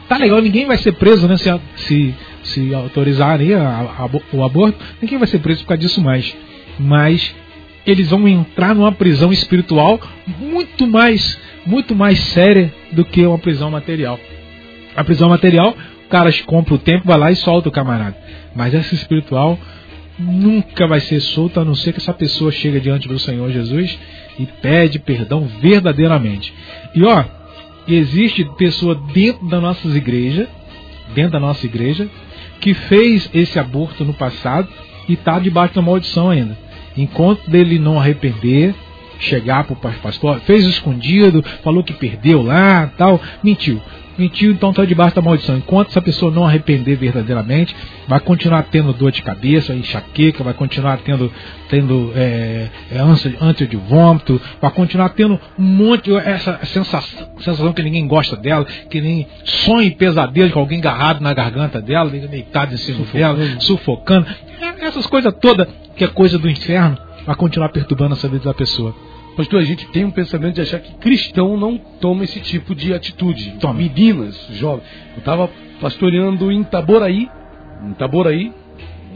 Tá 0.08 0.16
legal, 0.16 0.40
ninguém 0.40 0.66
vai 0.66 0.78
ser 0.78 0.92
preso, 0.92 1.26
né? 1.26 1.36
Se, 1.36 1.50
se, 1.76 2.14
se 2.44 2.74
autorizarem 2.74 3.50
o 4.32 4.44
aborto, 4.44 4.78
ninguém 5.00 5.18
vai 5.18 5.26
ser 5.26 5.40
preso 5.40 5.62
por 5.62 5.68
causa 5.68 5.80
disso 5.80 6.00
mais. 6.00 6.34
Mas 6.78 7.34
eles 7.84 8.10
vão 8.10 8.28
entrar 8.28 8.74
numa 8.74 8.92
prisão 8.92 9.32
espiritual 9.32 10.00
muito 10.38 10.86
mais, 10.86 11.38
muito 11.66 11.94
mais 11.94 12.20
séria 12.20 12.72
do 12.92 13.04
que 13.04 13.26
uma 13.26 13.38
prisão 13.38 13.70
material. 13.70 14.18
A 14.94 15.02
prisão 15.02 15.28
material, 15.28 15.74
o 16.04 16.08
cara 16.08 16.30
compra 16.44 16.74
o 16.74 16.78
tempo, 16.78 17.06
vai 17.06 17.18
lá 17.18 17.32
e 17.32 17.36
solta 17.36 17.68
o 17.68 17.72
camarada. 17.72 18.16
Mas 18.54 18.74
essa 18.74 18.94
espiritual 18.94 19.58
nunca 20.22 20.86
vai 20.86 21.00
ser 21.00 21.20
solta 21.20 21.60
a 21.60 21.64
não 21.64 21.74
ser 21.74 21.92
que 21.92 21.98
essa 21.98 22.14
pessoa 22.14 22.50
chegue 22.50 22.80
diante 22.80 23.08
do 23.08 23.18
Senhor 23.18 23.50
Jesus 23.50 23.98
e 24.38 24.46
pede 24.46 24.98
perdão 24.98 25.48
verdadeiramente. 25.60 26.52
E 26.94 27.04
ó, 27.04 27.24
existe 27.86 28.44
pessoa 28.56 28.94
dentro 29.12 29.46
das 29.48 29.60
nossas 29.60 29.94
igrejas, 29.94 30.48
dentro 31.14 31.32
da 31.32 31.40
nossa 31.40 31.66
igreja, 31.66 32.08
que 32.60 32.74
fez 32.74 33.28
esse 33.34 33.58
aborto 33.58 34.04
no 34.04 34.14
passado 34.14 34.68
e 35.08 35.14
está 35.14 35.38
debaixo 35.38 35.74
da 35.74 35.82
maldição 35.82 36.30
ainda. 36.30 36.56
Enquanto 36.96 37.50
dele 37.50 37.78
não 37.78 37.98
arrepender, 37.98 38.74
chegar 39.18 39.64
para 39.64 39.74
o 39.74 39.94
pastor, 40.02 40.40
fez 40.40 40.64
escondido, 40.66 41.42
falou 41.62 41.82
que 41.82 41.92
perdeu 41.92 42.42
lá, 42.42 42.90
tal, 42.96 43.20
mentiu 43.42 43.80
mentiu, 44.18 44.52
então 44.52 44.70
está 44.70 44.84
debaixo 44.84 45.14
da 45.14 45.22
maldição. 45.22 45.56
Enquanto 45.56 45.88
essa 45.88 46.02
pessoa 46.02 46.32
não 46.32 46.44
arrepender 46.44 46.96
verdadeiramente, 46.96 47.74
vai 48.06 48.20
continuar 48.20 48.64
tendo 48.64 48.92
dor 48.92 49.10
de 49.10 49.22
cabeça, 49.22 49.74
enxaqueca, 49.74 50.44
vai 50.44 50.54
continuar 50.54 50.98
tendo, 50.98 51.32
tendo 51.68 52.12
é, 52.14 52.68
é, 52.90 52.98
ânsia, 52.98 53.34
ânsia 53.40 53.66
de 53.66 53.76
vômito, 53.76 54.40
vai 54.60 54.70
continuar 54.70 55.10
tendo 55.10 55.40
um 55.58 55.62
monte, 55.62 56.14
essa 56.14 56.60
sensação, 56.64 57.28
sensação 57.38 57.72
que 57.72 57.82
ninguém 57.82 58.06
gosta 58.06 58.36
dela, 58.36 58.64
que 58.64 59.00
nem 59.00 59.26
sonho 59.44 59.82
e 59.82 59.90
pesadelo 59.90 60.50
com 60.50 60.60
alguém 60.60 60.78
agarrado 60.78 61.20
na 61.20 61.32
garganta 61.32 61.80
dela, 61.80 62.10
deitado 62.10 62.74
em 62.74 62.78
cima 62.78 62.98
sufocando. 62.98 63.38
dela, 63.38 63.60
sufocando. 63.60 64.26
Essas 64.80 65.06
coisas 65.06 65.32
todas 65.40 65.68
que 65.96 66.04
é 66.04 66.08
coisa 66.08 66.38
do 66.38 66.48
inferno, 66.48 66.98
vai 67.26 67.36
continuar 67.36 67.68
perturbando 67.68 68.14
essa 68.14 68.28
vida 68.28 68.44
da 68.44 68.54
pessoa. 68.54 68.94
Pastor, 69.36 69.60
a 69.60 69.64
gente 69.64 69.86
tem 69.88 70.04
um 70.04 70.10
pensamento 70.10 70.56
de 70.56 70.60
achar 70.60 70.78
que 70.78 70.92
cristão 70.94 71.56
não 71.56 71.78
toma 71.78 72.24
esse 72.24 72.38
tipo 72.40 72.74
de 72.74 72.92
atitude. 72.92 73.52
Toma. 73.58 73.74
Meninas, 73.74 74.36
jovens. 74.52 74.84
Eu 75.14 75.20
estava 75.20 75.50
pastoreando 75.80 76.52
em 76.52 76.60
Itaboraí, 76.60 77.30
em 77.82 77.90
Itaboraí, 77.92 78.52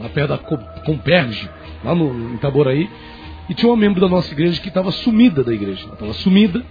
lá 0.01 0.09
perto 0.09 0.29
da 0.29 0.39
Comperge, 0.39 1.49
lá 1.85 1.95
no, 1.95 2.35
Itaboraí, 2.35 2.89
e 3.49 3.55
tinha 3.55 3.71
uma 3.71 3.77
membro 3.77 4.01
da 4.01 4.09
nossa 4.09 4.33
igreja 4.33 4.61
que 4.61 4.69
estava 4.69 4.91
sumida 4.91 5.45
da 5.45 5.53
igreja. 5.53 5.85
Ela 5.85 5.93
estava 5.95 6.13
sumida, 6.15 6.65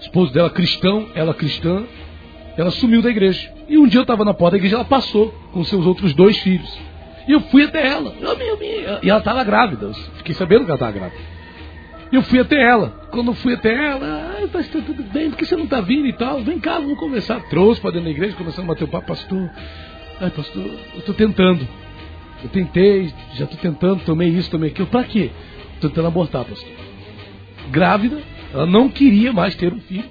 esposo 0.00 0.32
dela 0.32 0.48
cristão, 0.48 1.08
ela 1.14 1.34
cristã, 1.34 1.84
ela 2.56 2.70
sumiu 2.70 3.02
da 3.02 3.10
igreja. 3.10 3.52
E 3.68 3.76
um 3.76 3.88
dia 3.88 3.98
eu 3.98 4.02
estava 4.02 4.24
na 4.24 4.32
porta 4.32 4.52
da 4.52 4.58
igreja, 4.58 4.76
ela 4.76 4.84
passou 4.84 5.34
com 5.52 5.64
seus 5.64 5.84
outros 5.84 6.14
dois 6.14 6.38
filhos. 6.38 6.78
E 7.26 7.32
eu 7.32 7.40
fui 7.40 7.64
até 7.64 7.86
ela. 7.88 8.14
E 9.02 9.10
ela 9.10 9.18
estava 9.18 9.42
grávida. 9.42 9.86
Eu 9.86 9.94
fiquei 9.94 10.34
sabendo 10.34 10.64
que 10.64 10.70
ela 10.70 10.76
estava 10.76 10.92
grávida. 10.92 11.35
Eu 12.12 12.22
fui 12.22 12.38
até 12.38 12.60
ela. 12.60 12.88
Quando 13.10 13.28
eu 13.28 13.34
fui 13.34 13.54
até 13.54 13.72
ela, 13.72 14.40
ah, 14.42 14.48
pastor, 14.48 14.82
tudo 14.82 15.02
bem, 15.04 15.30
por 15.30 15.38
que 15.38 15.46
você 15.46 15.56
não 15.56 15.64
está 15.64 15.80
vindo 15.80 16.06
e 16.06 16.12
tal? 16.12 16.42
Vem 16.42 16.58
cá, 16.58 16.74
vamos 16.78 16.98
conversar. 16.98 17.40
Trouxe 17.48 17.80
para 17.80 17.92
dentro 17.92 18.04
da 18.04 18.10
igreja, 18.10 18.36
começamos 18.36 18.70
a 18.70 18.72
bater 18.74 18.84
o 18.84 18.88
papo, 18.88 19.08
pastor. 19.08 19.50
Ai, 20.20 20.30
pastor, 20.30 20.62
eu 20.62 20.98
estou 20.98 21.14
tentando. 21.14 21.66
Eu 22.42 22.48
tentei, 22.50 23.12
já 23.34 23.44
estou 23.44 23.58
tentando, 23.58 24.04
tomei 24.04 24.28
isso, 24.28 24.50
tomei 24.50 24.70
aquilo. 24.70 24.86
Para 24.86 25.04
quê? 25.04 25.30
Tentando 25.80 26.06
abortar, 26.06 26.44
pastor. 26.44 26.68
Grávida, 27.70 28.18
ela 28.52 28.66
não 28.66 28.88
queria 28.88 29.32
mais 29.32 29.54
ter 29.54 29.72
um 29.72 29.80
filho. 29.80 30.04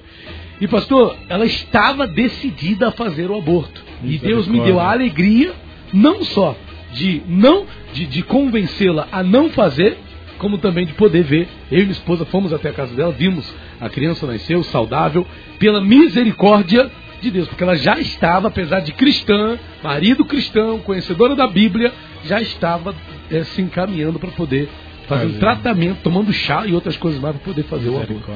E, 0.60 0.68
pastor, 0.68 1.16
ela 1.28 1.46
estava 1.46 2.08
decidida 2.08 2.90
a 2.90 2.92
fazer 2.92 3.30
o 3.30 3.38
aborto. 3.38 3.84
E 4.04 4.18
Deus 4.18 4.48
me 4.48 4.62
deu 4.62 4.80
a 4.80 4.92
alegria, 4.92 5.54
não 5.94 6.24
só 6.24 6.56
de 6.94 7.22
não 7.28 7.66
de, 7.94 8.06
de 8.06 8.24
convencê-la 8.24 9.08
a 9.12 9.22
não 9.22 9.50
fazer, 9.50 9.98
como 10.46 10.60
também 10.60 10.86
de 10.86 10.94
poder 10.94 11.24
ver. 11.24 11.48
Eu 11.72 11.80
e 11.80 11.82
minha 11.82 11.92
esposa 11.92 12.24
fomos 12.24 12.54
até 12.54 12.70
a 12.70 12.72
casa 12.74 12.94
dela, 12.94 13.12
vimos 13.12 13.52
a 13.82 13.90
criança 13.90 14.28
nasceu 14.28 14.64
saudável, 14.66 15.26
pela 15.58 15.82
misericórdia 15.82 16.92
de 17.20 17.32
Deus, 17.32 17.48
porque 17.48 17.64
ela 17.64 17.76
já 17.76 18.00
estava, 18.00 18.50
apesar 18.50 18.82
de 18.82 18.92
cristã, 18.92 19.58
marido 19.82 20.24
cristão, 20.24 20.78
conhecedora 20.82 21.36
da 21.36 21.48
Bíblia, 21.48 21.92
já 22.26 22.40
estava 22.40 22.94
é, 23.32 23.44
se 23.44 23.60
encaminhando 23.60 24.20
para 24.20 24.30
poder 24.30 24.70
fazer 25.08 25.26
um 25.26 25.40
tratamento, 25.40 26.02
tomando 26.04 26.32
chá 26.32 26.64
e 26.68 26.74
outras 26.74 26.96
coisas 26.96 27.20
mais 27.20 27.36
para 27.36 27.44
poder 27.44 27.64
fazer 27.64 27.90
o 27.90 28.00
aborto. 28.00 28.32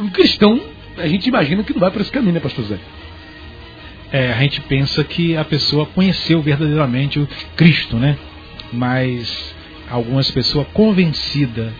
Um 0.00 0.08
cristão, 0.08 0.60
a 0.96 1.06
gente 1.06 1.28
imagina 1.28 1.62
que 1.62 1.72
não 1.72 1.78
vai 1.78 1.92
para 1.92 2.02
esse 2.02 2.10
caminho, 2.10 2.34
né, 2.34 2.40
pastor 2.40 2.64
Zé? 2.64 2.78
É, 4.10 4.32
a 4.32 4.40
gente 4.40 4.60
pensa 4.62 5.04
que 5.04 5.36
a 5.36 5.44
pessoa 5.44 5.86
conheceu 5.86 6.42
verdadeiramente 6.42 7.20
o 7.20 7.28
Cristo, 7.54 7.98
né? 7.98 8.18
Mas 8.72 9.54
algumas 9.94 10.30
pessoas 10.30 10.66
convencida, 10.72 11.72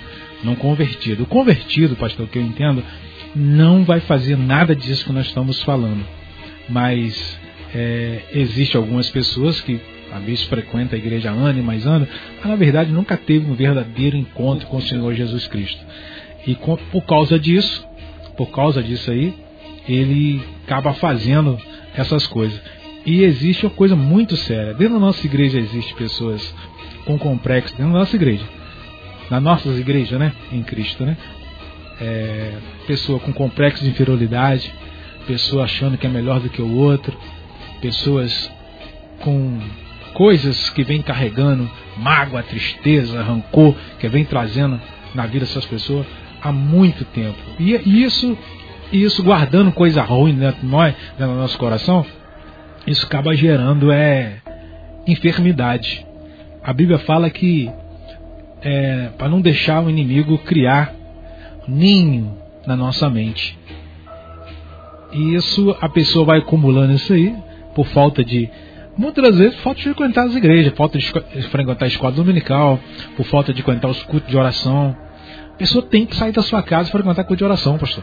não 0.43 0.55
convertido. 0.55 1.25
O 1.25 1.27
convertido, 1.27 1.97
pastor, 1.97 2.29
que 2.29 2.39
eu 2.39 2.43
entendo, 2.43 2.83
não 3.35 3.85
vai 3.85 4.01
fazer 4.01 4.37
nada 4.37 4.75
disso 4.75 5.05
que 5.05 5.13
nós 5.13 5.27
estamos 5.27 5.63
falando. 5.63 6.05
Mas 6.69 7.39
é, 7.75 8.21
existe 8.33 8.77
algumas 8.77 9.11
pessoas 9.11 9.61
que 9.61 9.81
às 10.13 10.23
vezes 10.23 10.45
frequentam 10.45 10.97
a 10.97 11.03
igreja 11.03 11.31
há 11.31 11.33
anos 11.33 11.59
e 11.61 11.67
mais 11.67 11.87
anos, 11.87 12.09
mas 12.37 12.47
na 12.47 12.55
verdade 12.55 12.93
nunca 12.93 13.17
teve 13.17 13.51
um 13.51 13.55
verdadeiro 13.55 14.17
encontro 14.17 14.69
com 14.69 14.77
o 14.77 14.83
Senhor 14.83 15.13
Jesus 15.13 15.49
Cristo. 15.49 15.85
E 16.47 16.55
com, 16.55 16.77
por 16.77 17.03
causa 17.03 17.37
disso, 17.37 17.85
por 18.37 18.51
causa 18.51 18.81
disso 18.81 19.11
aí, 19.11 19.35
ele 19.89 20.41
acaba 20.65 20.95
fazendo 20.95 21.59
essas 21.97 22.29
coisas. 22.29 22.61
E 23.05 23.25
existe 23.25 23.67
uma 23.67 23.75
coisa 23.75 23.97
muito 23.97 24.37
séria. 24.37 24.73
Dentro 24.73 24.95
da 24.95 25.01
nossa 25.01 25.27
igreja 25.27 25.59
existe 25.59 25.93
pessoas 25.95 26.55
com 27.05 27.19
complexo 27.19 27.77
dentro 27.77 27.93
da 27.93 28.01
nossa 28.01 28.17
igreja. 28.17 28.45
nas 29.31 29.43
nossas 29.43 29.79
igrejas, 29.79 30.19
né? 30.19 30.33
Em 30.53 30.63
Cristo, 30.63 31.05
né? 31.05 31.17
É, 32.01 32.53
pessoa 32.87 33.19
com 33.21 33.33
complexo 33.33 33.83
de 33.83 33.91
inferioridade, 33.91 34.73
pessoa 35.27 35.65
achando 35.65 35.97
que 35.97 36.07
é 36.07 36.11
melhor 36.11 36.41
do 36.41 36.51
que 36.51 36.61
o 36.61 36.77
outro, 36.77 37.17
pessoas 37.81 38.51
com 39.21 39.59
coisas 40.13 40.71
que 40.71 40.85
vem 40.85 41.01
carregando, 41.03 41.71
mágoa, 41.97 42.43
tristeza, 42.43 43.23
rancor, 43.23 43.75
que 43.99 44.09
vem 44.09 44.25
trazendo 44.25 44.81
na 45.15 45.27
vida 45.27 45.41
dessas 45.41 45.65
pessoas 45.65 46.07
há 46.43 46.53
muito 46.53 47.05
tempo. 47.07 47.39
E 47.59 48.05
isso, 48.05 48.37
isso 48.93 49.23
guardando 49.23 49.73
coisa 49.73 50.03
ruim 50.03 50.35
dentro 50.35 50.61
de 50.61 50.67
nós, 50.67 50.95
dentro 51.19 51.35
do 51.35 51.41
nosso 51.41 51.57
coração, 51.59 52.05
isso 52.87 53.07
acaba 53.07 53.35
gerando 53.35 53.91
é 53.91 54.39
enfermidade 55.07 56.05
a 56.65 56.73
Bíblia 56.73 56.99
fala 57.01 57.29
que 57.29 57.71
é, 58.63 59.11
para 59.19 59.29
não 59.29 59.43
deixar 59.43 59.85
o 59.85 59.91
inimigo 59.91 60.39
criar 60.39 60.95
ninho 61.69 62.39
na 62.67 62.75
nossa 62.75 63.11
mente. 63.11 63.59
E 65.13 65.35
isso 65.35 65.77
a 65.79 65.89
pessoa 65.91 66.25
vai 66.25 66.39
acumulando 66.39 66.95
isso 66.95 67.13
aí 67.13 67.37
por 67.75 67.87
falta 67.89 68.25
de 68.25 68.51
muitas 68.97 69.37
vezes 69.37 69.59
falta 69.61 69.79
de 69.79 69.85
frequentar 69.85 70.25
as 70.25 70.35
igrejas, 70.35 70.73
falta 70.75 70.99
de 70.99 71.13
frequentar 71.51 71.85
a 71.85 71.89
escola 71.89 72.13
dominical, 72.13 72.81
por 73.15 73.27
falta 73.27 73.53
de 73.53 73.63
frequentar 73.63 73.89
os 73.89 74.03
cultos 74.05 74.31
de 74.31 74.37
oração. 74.37 74.97
A 75.53 75.57
pessoa 75.59 75.85
tem 75.85 76.07
que 76.07 76.17
sair 76.17 76.33
da 76.33 76.43
sua 76.43 76.63
casa 76.63 76.89
e 76.89 76.93
frequentar 76.93 77.25
culto 77.25 77.37
de 77.37 77.45
oração, 77.45 77.77
pastor. 77.77 78.03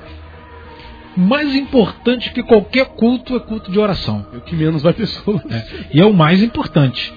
Mais 1.18 1.54
importante 1.56 2.32
que 2.32 2.44
qualquer 2.44 2.86
culto 2.90 3.36
é 3.36 3.40
culto 3.40 3.72
de 3.72 3.80
oração. 3.80 4.26
É 4.32 4.38
o 4.38 4.42
que 4.42 4.56
menos 4.56 4.84
vai 4.84 4.94
pessoas. 4.94 5.42
É, 5.50 5.66
e 5.94 6.00
é 6.00 6.06
o 6.06 6.14
mais 6.14 6.42
importante. 6.44 7.12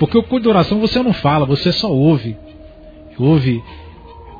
Porque 0.00 0.16
o 0.16 0.22
culto 0.22 0.44
de 0.44 0.48
oração 0.48 0.80
você 0.80 1.02
não 1.02 1.12
fala, 1.12 1.44
você 1.44 1.70
só 1.70 1.92
ouve. 1.92 2.34
Ouve 3.18 3.62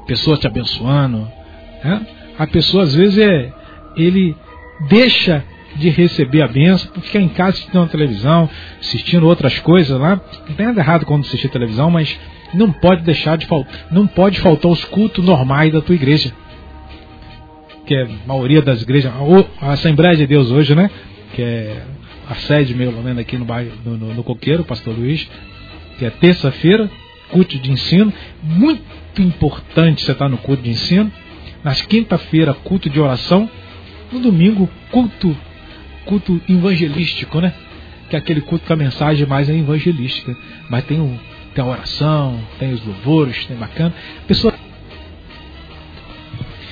pessoas 0.07 0.39
te 0.39 0.47
abençoando. 0.47 1.28
Né? 1.85 2.07
A 2.39 2.47
pessoa 2.47 2.85
às 2.85 2.95
vezes 2.95 3.19
é. 3.19 3.53
Ele 3.95 4.35
deixa 4.89 5.45
de 5.77 5.91
receber 5.91 6.41
a 6.41 6.49
benção 6.49 6.91
por 6.93 7.03
ficar 7.03 7.20
em 7.20 7.28
casa 7.28 7.51
assistindo 7.51 7.87
televisão, 7.89 8.49
assistindo 8.81 9.27
outras 9.27 9.59
coisas 9.59 10.01
lá. 10.01 10.19
Não 10.49 10.57
tem 10.57 10.66
nada 10.66 10.81
errado 10.81 11.05
quando 11.05 11.27
assistir 11.27 11.51
televisão, 11.51 11.91
mas 11.91 12.19
não 12.55 12.73
pode 12.73 13.03
deixar 13.03 13.37
de 13.37 13.47
faltar. 13.47 13.87
Não 13.91 14.07
pode 14.07 14.41
faltar 14.41 14.73
os 14.73 14.82
cultos 14.87 15.23
normais 15.23 15.70
da 15.70 15.82
tua 15.82 15.95
igreja. 15.95 16.32
Que 17.85 17.95
é 17.95 18.03
a 18.05 18.09
maioria 18.27 18.62
das 18.62 18.81
igrejas. 18.81 19.12
A 19.61 19.73
Assembleia 19.73 20.16
de 20.16 20.27
Deus 20.27 20.51
hoje, 20.51 20.74
né? 20.74 20.91
Que 21.35 21.43
é 21.43 21.82
a 22.31 22.35
sede, 22.36 22.77
meu 22.77 22.93
menos 22.93 23.19
aqui 23.19 23.36
no 23.36 23.44
bairro, 23.44 23.73
no, 23.85 23.97
no, 23.98 24.15
no 24.15 24.23
Coqueiro, 24.23 24.62
Pastor 24.65 24.97
Luiz, 24.97 25.28
que 25.98 26.05
é 26.05 26.11
terça-feira, 26.11 26.89
culto 27.28 27.59
de 27.59 27.73
ensino. 27.73 28.12
Muito 28.40 29.20
importante 29.20 30.05
você 30.05 30.12
estar 30.12 30.28
no 30.28 30.39
culto 30.39 30.62
de 30.62 30.70
ensino. 30.70 31.11
Nas 31.65 31.82
quinta-feira, 31.82 32.55
culto 32.55 32.89
de 32.89 33.01
oração. 33.01 33.51
No 34.12 34.20
domingo, 34.20 34.70
culto, 34.93 35.36
culto 36.05 36.40
evangelístico, 36.48 37.40
né? 37.40 37.52
Que 38.09 38.15
é 38.15 38.20
aquele 38.20 38.40
culto 38.43 38.65
que 38.65 38.73
a 38.73 38.77
mensagem 38.77 39.27
mais 39.27 39.51
é 39.51 39.55
evangelística. 39.57 40.36
Mas 40.69 40.85
tem, 40.85 41.01
o, 41.01 41.19
tem 41.52 41.65
a 41.65 41.66
oração, 41.66 42.40
tem 42.61 42.73
os 42.73 42.86
louvores, 42.86 43.44
tem 43.47 43.57
bacana. 43.57 43.93
A 44.23 44.27
pessoa, 44.28 44.55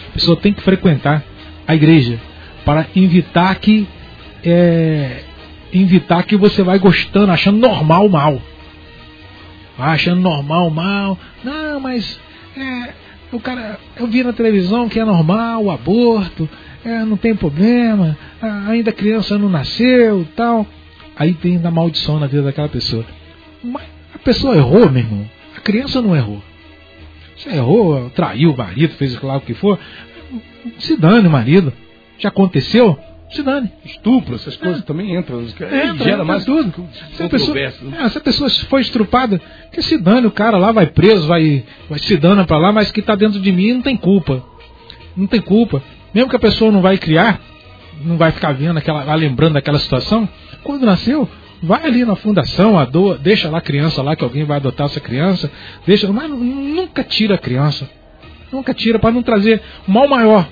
a 0.09 0.13
pessoa 0.13 0.37
tem 0.37 0.53
que 0.53 0.63
frequentar 0.63 1.25
a 1.67 1.75
igreja 1.75 2.21
para 2.65 2.87
evitar 2.95 3.57
que 3.57 3.89
é, 4.45 5.25
invitar 5.73 6.23
que 6.25 6.37
você 6.37 6.63
vai 6.63 6.79
gostando, 6.79 7.33
achando 7.33 7.59
normal 7.59 8.07
o 8.07 8.11
mal. 8.11 8.43
Achando 9.79 10.21
normal 10.21 10.69
o 10.69 10.71
mal. 10.71 11.19
Não, 11.45 11.81
mas 11.81 12.19
é, 12.57 12.93
o 13.33 13.39
cara, 13.39 13.79
eu 13.97 14.07
vi 14.07 14.23
na 14.23 14.33
televisão 14.33 14.89
que 14.89 14.99
é 14.99 15.05
normal 15.05 15.65
o 15.65 15.71
aborto, 15.71 16.49
é, 16.85 17.05
não 17.05 17.17
tem 17.17 17.35
problema, 17.35 18.17
ainda 18.67 18.91
a 18.91 18.95
criança 18.95 19.39
não 19.39 19.49
nasceu 19.49 20.27
tal. 20.35 20.67
Aí 21.17 21.35
tem 21.35 21.61
a 21.63 21.71
maldição 21.71 22.21
na 22.21 22.27
vida 22.27 22.43
daquela 22.43 22.69
pessoa. 22.69 23.05
Mas 23.63 23.83
a 24.15 24.19
pessoa 24.19 24.57
errou, 24.57 24.89
meu 24.89 25.03
irmão. 25.03 25.29
A 25.57 25.61
criança 25.61 26.01
não 26.01 26.15
errou. 26.15 26.41
Você 27.37 27.51
errou, 27.51 28.11
traiu 28.11 28.53
o 28.53 28.57
marido, 28.57 28.95
fez 28.95 29.21
lá 29.21 29.37
o 29.37 29.41
que 29.41 29.55
for. 29.55 29.79
Se 30.79 30.97
dane 30.97 31.27
o 31.27 31.31
marido. 31.31 31.73
Já 32.19 32.29
aconteceu? 32.29 32.99
Se 33.31 33.43
dane. 33.43 33.71
Estupro, 33.85 34.35
essas 34.35 34.57
coisas 34.57 34.81
é. 34.81 34.85
também 34.85 35.15
entram. 35.15 35.41
É, 35.41 35.87
entra, 35.87 36.05
gera 36.05 36.25
mais 36.25 36.45
tudo. 36.45 36.89
Se 37.13 37.23
a, 37.23 37.29
pessoa, 37.29 37.55
né? 37.55 37.73
é, 38.01 38.09
se 38.09 38.19
a 38.19 38.21
pessoa 38.21 38.49
foi 38.69 38.81
estrupada, 38.81 39.41
que 39.71 39.83
se 39.83 39.99
dane, 39.99 40.27
o 40.27 40.31
cara 40.31 40.57
lá 40.57 40.73
vai 40.73 40.87
preso, 40.87 41.27
vai, 41.27 41.65
vai 41.89 41.99
se 41.99 42.17
dando 42.17 42.45
para 42.47 42.57
lá, 42.57 42.73
mas 42.73 42.91
que 42.91 43.01
está 43.01 43.15
dentro 43.15 43.39
de 43.39 43.53
mim 43.53 43.75
não 43.75 43.83
tem 43.83 43.97
culpa. 43.97 44.43
Não 45.17 45.27
tem 45.27 45.41
culpa. 45.41 45.83
Mesmo 46.15 46.31
que 46.31 46.37
a 46.37 46.41
pessoa 46.41 46.73
não 46.73 46.81
vai 46.81 46.97
criar, 46.97 47.41
não 48.03 48.17
vai 48.17 48.33
ficar 48.33 48.53
vendo 48.53 48.79
aquela, 48.79 49.15
lembrando 49.15 49.55
daquela 49.55 49.79
situação, 49.79 50.27
quando 50.63 50.87
nasceu, 50.87 51.29
vai 51.63 51.85
ali 51.85 52.05
na 52.05 52.17
fundação, 52.17 52.83
doa, 52.87 53.19
deixa 53.19 53.51
lá 53.51 53.59
a 53.59 53.63
criança 53.63 54.03
lá, 54.03 54.17
que 54.17 54.25
alguém 54.25 54.45
vai 54.45 54.57
adotar 54.57 54.87
essa 54.87 55.01
criança, 55.01 55.51
deixa, 55.87 56.11
mas 56.11 56.31
nunca 56.31 57.05
tira 57.05 57.35
a 57.35 57.39
criança. 57.39 57.89
Nunca 58.51 58.73
tira, 58.73 58.99
para 58.99 59.11
não 59.11 59.23
trazer 59.23 59.61
mal 59.87 60.09
maior 60.09 60.49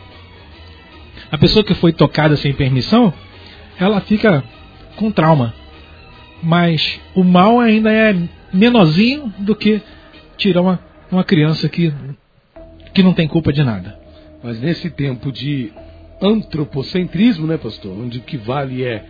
a 1.30 1.38
pessoa 1.38 1.64
que 1.64 1.74
foi 1.74 1.92
tocada 1.92 2.36
sem 2.36 2.52
permissão, 2.52 3.12
ela 3.78 4.00
fica 4.00 4.44
com 4.96 5.10
trauma. 5.10 5.54
Mas 6.42 7.00
o 7.14 7.24
mal 7.24 7.60
ainda 7.60 7.92
é 7.92 8.14
menorzinho 8.52 9.32
do 9.38 9.54
que 9.54 9.80
tirar 10.36 10.62
uma, 10.62 10.80
uma 11.10 11.24
criança 11.24 11.68
que, 11.68 11.92
que 12.94 13.02
não 13.02 13.12
tem 13.12 13.26
culpa 13.26 13.52
de 13.52 13.62
nada. 13.62 13.98
Mas 14.42 14.60
nesse 14.60 14.90
tempo 14.90 15.32
de 15.32 15.72
antropocentrismo, 16.20 17.46
né, 17.46 17.56
pastor? 17.56 17.98
Onde 17.98 18.18
o 18.18 18.22
que 18.22 18.36
vale 18.36 18.84
é 18.84 19.04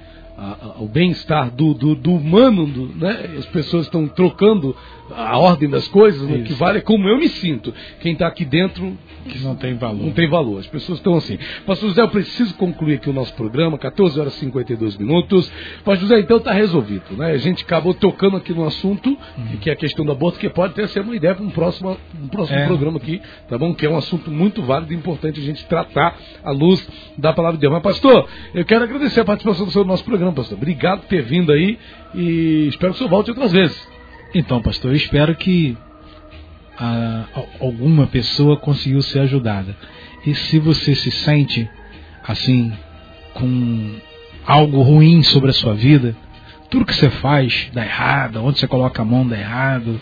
o 0.79 0.87
bem-estar 0.87 1.51
do, 1.51 1.73
do, 1.73 1.95
do, 1.95 2.15
humano, 2.15 2.67
do, 2.67 2.87
né? 2.97 3.37
as 3.39 3.47
pessoas 3.47 3.87
estão 3.87 4.07
trocando 4.07 4.77
a 5.11 5.39
ordem 5.39 5.69
das 5.69 5.89
coisas, 5.89 6.21
né? 6.29 6.39
o 6.39 6.45
que 6.45 6.53
vale 6.53 6.79
é 6.79 6.81
como 6.81 7.09
eu 7.09 7.17
me 7.17 7.29
sinto. 7.29 7.73
Quem 8.01 8.13
está 8.13 8.27
aqui 8.27 8.45
dentro 8.45 8.97
que 9.27 9.39
não 9.41 9.55
tem 9.55 9.75
valor. 9.75 10.05
Não 10.05 10.13
tem 10.13 10.29
valor. 10.29 10.61
As 10.61 10.67
pessoas 10.67 10.99
estão 10.99 11.17
assim. 11.17 11.39
Pastor 11.65 11.89
José, 11.89 12.03
eu 12.03 12.09
preciso 12.09 12.55
concluir 12.55 12.95
aqui 12.95 13.11
o 13.11 13.13
nosso 13.13 13.35
programa, 13.35 13.79
14 13.79 14.19
horas 14.19 14.35
e 14.37 14.41
52 14.41 14.97
minutos. 14.97 15.51
Pastor 15.85 16.09
José, 16.09 16.21
então 16.21 16.37
está 16.37 16.53
resolvido. 16.53 17.17
Né? 17.17 17.33
A 17.33 17.39
gente 17.39 17.65
acabou 17.65 17.95
tocando 17.95 18.37
aqui 18.37 18.53
no 18.53 18.65
assunto, 18.65 19.11
uhum. 19.11 19.57
que 19.61 19.71
é 19.71 19.73
a 19.73 19.77
questão 19.77 20.05
do 20.05 20.13
aborto, 20.13 20.39
que 20.39 20.49
pode 20.49 20.73
até 20.73 20.87
ser 20.87 21.01
uma 21.01 21.15
ideia 21.17 21.35
para 21.35 21.45
um 21.45 21.51
próximo, 21.51 21.97
um 22.23 22.29
próximo 22.29 22.59
é. 22.59 22.67
programa 22.67 22.99
aqui, 22.99 23.21
tá 23.49 23.59
bom? 23.59 23.75
Que 23.75 23.87
é 23.87 23.91
um 23.91 23.97
assunto 23.97 24.31
muito 24.31 24.63
válido 24.63 24.93
e 24.93 24.97
importante 24.97 25.41
a 25.41 25.43
gente 25.43 25.65
tratar 25.67 26.17
à 26.45 26.51
luz 26.51 26.87
da 27.17 27.33
palavra 27.33 27.57
de 27.57 27.63
Deus. 27.63 27.73
Mas, 27.73 27.83
pastor, 27.83 28.29
eu 28.55 28.65
quero 28.65 28.85
agradecer 28.85 29.21
a 29.21 29.25
participação 29.25 29.67
do 29.67 29.77
no 29.77 29.85
nosso 29.85 30.05
programa, 30.05 30.26
pastor. 30.33 30.57
Obrigado 30.57 31.01
por 31.01 31.09
ter 31.09 31.23
vindo 31.23 31.53
aí 31.53 31.79
e 32.15 32.69
espero 32.69 32.93
que 32.93 32.97
o 32.97 32.99
senhor 32.99 33.11
volte 33.11 33.31
outras 33.31 33.53
vezes. 33.53 33.89
Então, 34.35 34.61
pastor, 34.61 34.91
eu 34.93 34.97
espero 34.97 35.35
que 35.35 35.77
a, 36.79 37.25
alguma 37.61 38.07
pessoa 38.07 38.57
conseguiu 38.57 39.03
ser 39.03 39.21
ajudada. 39.21 39.75
E 40.25 40.35
se 40.35 40.59
você 40.59 40.95
se 40.95 41.11
sente 41.11 41.69
assim, 42.27 42.73
com 43.35 43.95
algo 44.45 44.83
ruim 44.83 45.23
sobre 45.23 45.51
a 45.51 45.55
sua 45.55 45.75
vida, 45.75 46.17
tudo 46.71 46.85
que 46.85 46.95
você 46.95 47.11
faz 47.11 47.69
dá 47.73 47.85
errado, 47.85 48.45
onde 48.45 48.59
você 48.59 48.67
coloca 48.67 49.03
a 49.03 49.05
mão 49.05 49.27
dá 49.27 49.39
errado, 49.39 50.01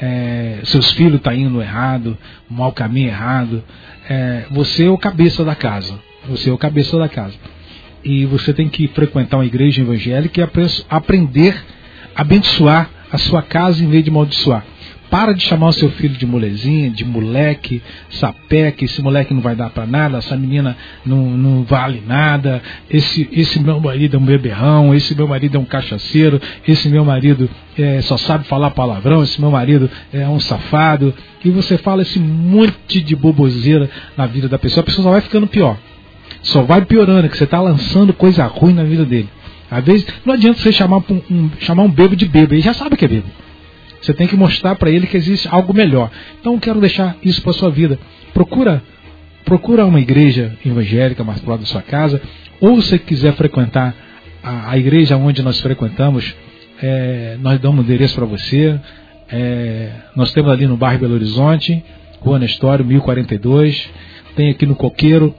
é, 0.00 0.60
seus 0.64 0.90
filhos 0.92 1.16
estão 1.16 1.32
tá 1.32 1.38
indo 1.38 1.60
errado, 1.60 2.16
mau 2.48 2.72
caminho 2.72 3.08
errado, 3.08 3.62
é, 4.08 4.46
você 4.50 4.84
é 4.84 4.90
o 4.90 4.98
cabeça 4.98 5.44
da 5.44 5.54
casa. 5.54 5.98
Você 6.28 6.50
é 6.50 6.52
o 6.52 6.58
cabeça 6.58 6.98
da 6.98 7.08
casa. 7.08 7.34
E 8.08 8.24
você 8.24 8.54
tem 8.54 8.68
que 8.68 8.86
frequentar 8.86 9.36
uma 9.36 9.44
igreja 9.44 9.82
evangélica 9.82 10.40
e 10.40 10.44
aprender 10.88 11.60
a 12.14 12.20
abençoar 12.20 12.88
a 13.10 13.18
sua 13.18 13.42
casa 13.42 13.82
em 13.82 13.88
vez 13.88 14.04
de 14.04 14.10
amaldiçoar. 14.10 14.64
Para 15.10 15.32
de 15.32 15.42
chamar 15.42 15.68
o 15.68 15.72
seu 15.72 15.90
filho 15.90 16.16
de 16.16 16.24
molezinha, 16.24 16.88
de 16.88 17.04
moleque, 17.04 17.82
sapeca, 18.10 18.84
esse 18.84 19.02
moleque 19.02 19.34
não 19.34 19.40
vai 19.40 19.56
dar 19.56 19.70
para 19.70 19.86
nada, 19.86 20.18
essa 20.18 20.36
menina 20.36 20.76
não, 21.04 21.30
não 21.30 21.64
vale 21.64 22.00
nada, 22.06 22.62
esse, 22.88 23.28
esse 23.32 23.58
meu 23.58 23.80
marido 23.80 24.16
é 24.16 24.20
um 24.20 24.24
beberrão, 24.24 24.94
esse 24.94 25.12
meu 25.16 25.26
marido 25.26 25.56
é 25.56 25.60
um 25.60 25.64
cachaceiro, 25.64 26.40
esse 26.66 26.88
meu 26.88 27.04
marido 27.04 27.50
é, 27.76 28.00
só 28.02 28.16
sabe 28.16 28.46
falar 28.46 28.70
palavrão, 28.70 29.24
esse 29.24 29.40
meu 29.40 29.50
marido 29.50 29.90
é 30.12 30.28
um 30.28 30.38
safado. 30.38 31.12
E 31.44 31.50
você 31.50 31.76
fala 31.76 32.02
esse 32.02 32.20
monte 32.20 33.00
de 33.00 33.16
boboseira 33.16 33.90
na 34.16 34.26
vida 34.26 34.48
da 34.48 34.58
pessoa, 34.60 34.82
a 34.82 34.86
pessoa 34.86 35.02
só 35.02 35.10
vai 35.10 35.20
ficando 35.20 35.48
pior. 35.48 35.76
Só 36.46 36.62
vai 36.62 36.84
piorando, 36.84 37.28
que 37.28 37.36
você 37.36 37.44
está 37.44 37.60
lançando 37.60 38.12
coisa 38.12 38.44
ruim 38.46 38.72
na 38.72 38.84
vida 38.84 39.04
dele. 39.04 39.28
Às 39.70 39.84
vezes, 39.84 40.06
não 40.24 40.34
adianta 40.34 40.60
você 40.60 40.72
chamar 40.72 40.98
um, 40.98 41.20
um, 41.30 41.50
chamar 41.58 41.82
um 41.82 41.90
bebo 41.90 42.14
de 42.14 42.24
bebo, 42.24 42.54
ele 42.54 42.62
já 42.62 42.72
sabe 42.72 42.96
que 42.96 43.04
é 43.04 43.08
bebo. 43.08 43.28
Você 44.00 44.14
tem 44.14 44.28
que 44.28 44.36
mostrar 44.36 44.76
para 44.76 44.88
ele 44.88 45.06
que 45.06 45.16
existe 45.16 45.48
algo 45.50 45.74
melhor. 45.74 46.10
Então, 46.40 46.54
eu 46.54 46.60
quero 46.60 46.80
deixar 46.80 47.16
isso 47.22 47.42
para 47.42 47.52
sua 47.52 47.70
vida. 47.70 47.98
Procura 48.32 48.82
procura 49.44 49.86
uma 49.86 50.00
igreja 50.00 50.56
evangélica 50.66 51.22
mais 51.22 51.40
lado 51.44 51.60
da 51.60 51.66
sua 51.66 51.80
casa, 51.80 52.20
ou 52.60 52.82
se 52.82 52.98
quiser 52.98 53.32
frequentar 53.34 53.94
a, 54.42 54.72
a 54.72 54.78
igreja 54.78 55.16
onde 55.16 55.40
nós 55.40 55.60
frequentamos, 55.60 56.34
é, 56.82 57.36
nós 57.40 57.60
damos 57.60 57.84
endereço 57.84 58.16
para 58.16 58.24
você. 58.24 58.78
É, 59.28 59.90
nós 60.14 60.32
temos 60.32 60.50
ali 60.50 60.66
no 60.66 60.76
bairro 60.76 61.00
Belo 61.00 61.14
Horizonte, 61.14 61.82
Rua 62.20 62.38
Nestório, 62.38 62.84
1042. 62.84 63.88
Tem 64.34 64.50
aqui 64.50 64.66
no 64.66 64.74
Coqueiro, 64.74 65.34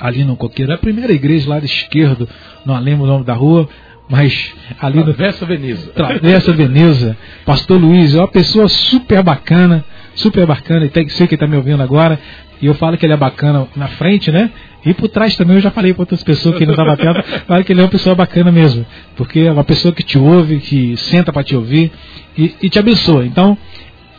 ali 0.00 0.24
no 0.24 0.36
Coqueiro. 0.36 0.72
É 0.72 0.74
a 0.74 0.78
primeira 0.78 1.12
igreja 1.12 1.48
lá 1.48 1.58
da 1.58 1.66
esquerdo, 1.66 2.28
não 2.64 2.78
lembro 2.78 3.04
o 3.04 3.06
nome 3.06 3.24
da 3.24 3.34
rua, 3.34 3.68
mas 4.08 4.52
ali 4.80 4.98
no. 4.98 5.14
Travessa 5.14 5.46
Veneza. 5.46 5.92
Travessa 5.92 6.52
Veneza. 6.52 7.16
Pastor 7.44 7.80
Luiz 7.80 8.14
é 8.14 8.18
uma 8.18 8.28
pessoa 8.28 8.68
super 8.68 9.22
bacana, 9.22 9.84
super 10.14 10.46
bacana, 10.46 10.86
e 10.86 10.88
tem 10.88 11.04
que 11.04 11.12
ser 11.12 11.28
que 11.28 11.34
está 11.34 11.46
me 11.46 11.56
ouvindo 11.56 11.82
agora. 11.82 12.18
E 12.60 12.66
eu 12.66 12.74
falo 12.74 12.98
que 12.98 13.06
ele 13.06 13.14
é 13.14 13.16
bacana 13.16 13.66
na 13.74 13.88
frente, 13.88 14.30
né? 14.30 14.50
E 14.84 14.92
por 14.92 15.08
trás 15.08 15.36
também 15.36 15.56
eu 15.56 15.62
já 15.62 15.70
falei 15.70 15.94
para 15.94 16.02
outras 16.02 16.22
pessoas 16.22 16.56
que 16.56 16.66
não 16.66 16.72
estavam 16.72 16.96
perto, 16.96 17.22
falo 17.46 17.64
que 17.64 17.72
ele 17.72 17.80
é 17.80 17.84
uma 17.84 17.90
pessoa 17.90 18.14
bacana 18.14 18.50
mesmo. 18.50 18.84
Porque 19.16 19.40
é 19.40 19.52
uma 19.52 19.64
pessoa 19.64 19.94
que 19.94 20.02
te 20.02 20.18
ouve, 20.18 20.58
que 20.58 20.96
senta 20.96 21.32
para 21.32 21.44
te 21.44 21.54
ouvir 21.54 21.92
e, 22.36 22.54
e, 22.62 22.68
te 22.68 22.78
abençoa. 22.78 23.24
Então, 23.24 23.56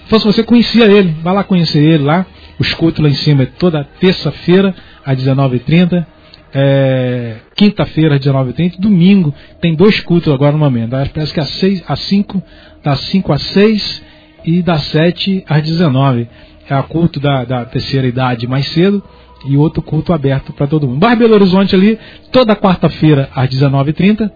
se 0.08 0.26
você 0.26 0.44
conhecia 0.44 0.86
ele, 0.86 1.16
vai 1.22 1.34
lá 1.34 1.44
conhecer 1.44 1.84
ele 1.84 2.04
lá. 2.04 2.26
O 2.60 2.64
escuto 2.64 3.02
lá 3.02 3.10
em 3.10 3.14
cima 3.14 3.44
é 3.44 3.46
toda 3.46 3.84
terça-feira, 4.00 4.76
às 5.06 5.18
19h30 5.18 6.06
é, 6.54 7.38
quinta-feira, 7.56 8.20
19h30, 8.20 8.80
domingo, 8.80 9.34
tem 9.62 9.74
dois 9.74 10.02
cultos 10.02 10.34
agora 10.34 10.52
no 10.52 10.58
momento. 10.58 10.92
Parece 10.92 11.34
que 11.34 11.40
às 11.40 11.50
6, 11.50 11.84
às 11.88 12.00
5, 12.02 12.44
das 12.84 13.00
5 13.02 13.34
às 13.34 13.42
6 13.44 14.04
e 14.46 14.62
das 14.62 14.84
7 14.84 15.46
às 15.48 15.62
19. 15.62 16.28
É 16.70 16.78
o 16.78 16.84
culto 16.84 17.20
da, 17.20 17.44
da 17.44 17.66
terceira 17.66 18.08
idade 18.08 18.48
mais 18.48 18.68
cedo 18.68 19.02
e 19.46 19.58
outro 19.58 19.82
culto 19.82 20.14
aberto 20.14 20.54
para 20.54 20.68
todo 20.68 20.88
mundo. 20.88 21.00
Bar 21.00 21.16
Belo 21.16 21.34
Horizonte 21.34 21.76
ali, 21.76 21.98
toda 22.32 22.56
quarta-feira 22.56 23.30
às 23.34 23.50
19h30, 23.50 24.30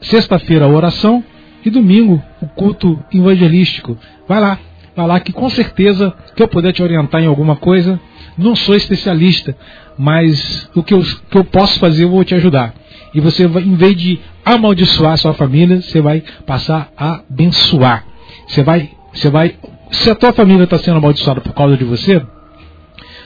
sexta-feira 0.00 0.66
oração 0.68 1.24
E 1.64 1.70
domingo, 1.70 2.22
o 2.40 2.46
culto 2.46 2.98
evangelístico. 3.12 3.96
Vai 4.28 4.40
lá, 4.40 4.58
vai 4.94 5.06
lá 5.06 5.20
que 5.20 5.32
com 5.32 5.48
certeza 5.48 6.12
que 6.34 6.42
eu 6.42 6.48
puder 6.48 6.72
te 6.72 6.82
orientar 6.82 7.22
em 7.22 7.26
alguma 7.26 7.56
coisa, 7.56 7.98
não 8.38 8.54
sou 8.54 8.76
especialista, 8.76 9.56
mas 9.98 10.68
o 10.74 10.82
que 10.82 10.94
eu, 10.94 11.02
que 11.02 11.38
eu 11.38 11.44
posso 11.44 11.78
fazer 11.78 12.04
eu 12.04 12.10
vou 12.10 12.24
te 12.24 12.34
ajudar. 12.34 12.74
E 13.14 13.20
você, 13.20 13.44
em 13.44 13.74
vez 13.74 13.96
de 13.96 14.20
amaldiçoar 14.44 15.16
sua 15.16 15.32
família, 15.34 15.80
você 15.80 16.00
vai 16.00 16.22
passar 16.46 16.90
a 16.96 17.22
abençoar. 17.30 18.04
Você 18.46 18.62
vai, 18.62 18.90
você 19.12 19.30
vai, 19.30 19.56
se 19.90 20.10
a 20.10 20.14
tua 20.14 20.32
família 20.32 20.64
está 20.64 20.78
sendo 20.78 20.98
amaldiçoada 20.98 21.40
por 21.40 21.52
causa 21.54 21.76
de 21.76 21.84
você, 21.84 22.22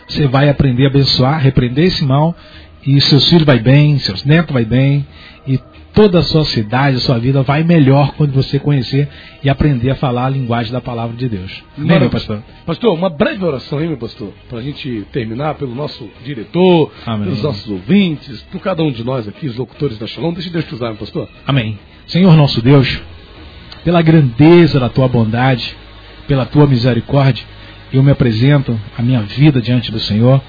você 0.08 0.26
vai 0.26 0.48
aprender 0.48 0.84
a 0.86 0.88
abençoar, 0.88 1.40
repreender 1.40 1.86
esse 1.86 2.04
mal, 2.04 2.34
e 2.86 3.00
seus 3.00 3.28
filhos 3.28 3.44
vai 3.44 3.58
bem, 3.58 3.98
seus 3.98 4.24
netos 4.24 4.52
vai 4.52 4.64
bem, 4.64 5.06
e 5.46 5.58
toda 6.00 6.20
a 6.20 6.22
sua 6.22 6.46
cidade, 6.46 6.96
a 6.96 7.00
sua 7.00 7.18
vida 7.18 7.42
vai 7.42 7.62
melhor 7.62 8.14
quando 8.16 8.32
você 8.32 8.58
conhecer 8.58 9.06
e 9.44 9.50
aprender 9.50 9.90
a 9.90 9.94
falar 9.94 10.24
a 10.24 10.30
linguagem 10.30 10.72
da 10.72 10.80
palavra 10.80 11.14
de 11.14 11.28
Deus. 11.28 11.62
Amém, 11.76 12.00
meu 12.00 12.08
pastor? 12.08 12.42
Pastor, 12.64 12.94
uma 12.94 13.10
breve 13.10 13.44
oração 13.44 13.78
aí, 13.78 13.86
meu 13.86 13.98
pastor, 13.98 14.32
para 14.48 14.60
a 14.60 14.62
gente 14.62 15.06
terminar 15.12 15.56
pelo 15.56 15.74
nosso 15.74 16.08
diretor, 16.24 16.90
Amém. 17.04 17.24
pelos 17.24 17.42
nossos 17.42 17.68
ouvintes, 17.68 18.40
por 18.50 18.62
cada 18.62 18.82
um 18.82 18.90
de 18.90 19.04
nós 19.04 19.28
aqui, 19.28 19.46
os 19.46 19.58
locutores 19.58 19.98
da 19.98 20.06
Shalom. 20.06 20.32
Deixa 20.32 20.48
Deus 20.48 20.64
te 20.64 20.74
usar, 20.74 20.86
meu 20.86 20.96
pastor. 20.96 21.28
Amém. 21.46 21.78
Senhor 22.06 22.34
nosso 22.34 22.62
Deus, 22.62 22.98
pela 23.84 24.00
grandeza 24.00 24.80
da 24.80 24.88
tua 24.88 25.06
bondade, 25.06 25.76
pela 26.26 26.46
tua 26.46 26.66
misericórdia, 26.66 27.44
eu 27.92 28.02
me 28.02 28.10
apresento 28.10 28.80
a 28.96 29.02
minha 29.02 29.20
vida 29.20 29.60
diante 29.60 29.92
do 29.92 30.00
Senhor 30.00 30.40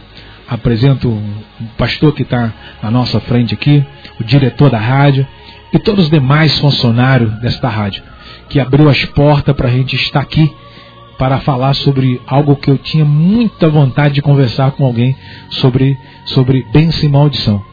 apresento 0.48 1.07
o 1.07 1.65
pastor 1.78 2.14
que 2.14 2.23
está 2.23 2.53
na 2.84 2.91
nossa 2.91 3.22
frente 3.22 3.53
aqui, 3.53 3.82
o 4.19 4.23
diretor 4.23 4.69
da 4.69 4.78
rádio 4.78 5.26
e 5.73 5.80
todos 5.80 6.06
os 6.06 6.10
demais 6.10 6.57
funcionários 6.60 7.31
desta 7.39 7.69
rádio, 7.69 8.03
que 8.49 8.60
abriu 8.60 8.89
as 8.89 9.03
portas 9.06 9.56
para 9.56 9.68
a 9.68 9.72
gente 9.72 9.95
estar 9.95 10.19
aqui 10.19 10.53
para 11.18 11.39
falar 11.39 11.76
sobre 11.76 12.19
algo 12.26 12.56
que 12.56 12.69
eu 12.69 12.77
tinha 12.77 13.06
muita 13.06 13.69
vontade 13.69 14.15
de 14.15 14.22
conversar 14.22 14.72
com 14.72 14.85
alguém 14.85 15.15
sobre, 15.52 15.95
sobre 16.26 16.65
bênção 16.73 17.07
e 17.07 17.11
maldição. 17.11 17.64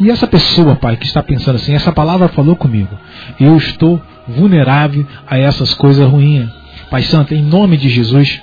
E 0.00 0.10
essa 0.10 0.26
pessoa, 0.26 0.76
pai, 0.76 0.96
que 0.96 1.06
está 1.06 1.22
pensando 1.22 1.56
assim, 1.56 1.74
essa 1.74 1.92
palavra 1.92 2.28
falou 2.28 2.56
comigo. 2.56 2.96
Eu 3.38 3.56
estou 3.56 4.00
vulnerável 4.26 5.06
a 5.26 5.38
essas 5.38 5.74
coisas 5.74 6.08
ruins. 6.08 6.48
Pai 6.90 7.02
Santo, 7.02 7.34
em 7.34 7.42
nome 7.42 7.76
de 7.76 7.88
Jesus, 7.88 8.40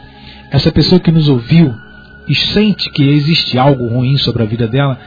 essa 0.51 0.71
pessoa 0.71 0.99
que 0.99 1.11
nos 1.11 1.27
ouviu, 1.29 1.73
e 2.27 2.35
sente 2.35 2.89
que 2.91 3.03
existe 3.03 3.57
algo 3.57 3.87
ruim 3.87 4.17
sobre 4.17 4.43
a 4.43 4.45
vida 4.45 4.67
dela, 4.67 4.99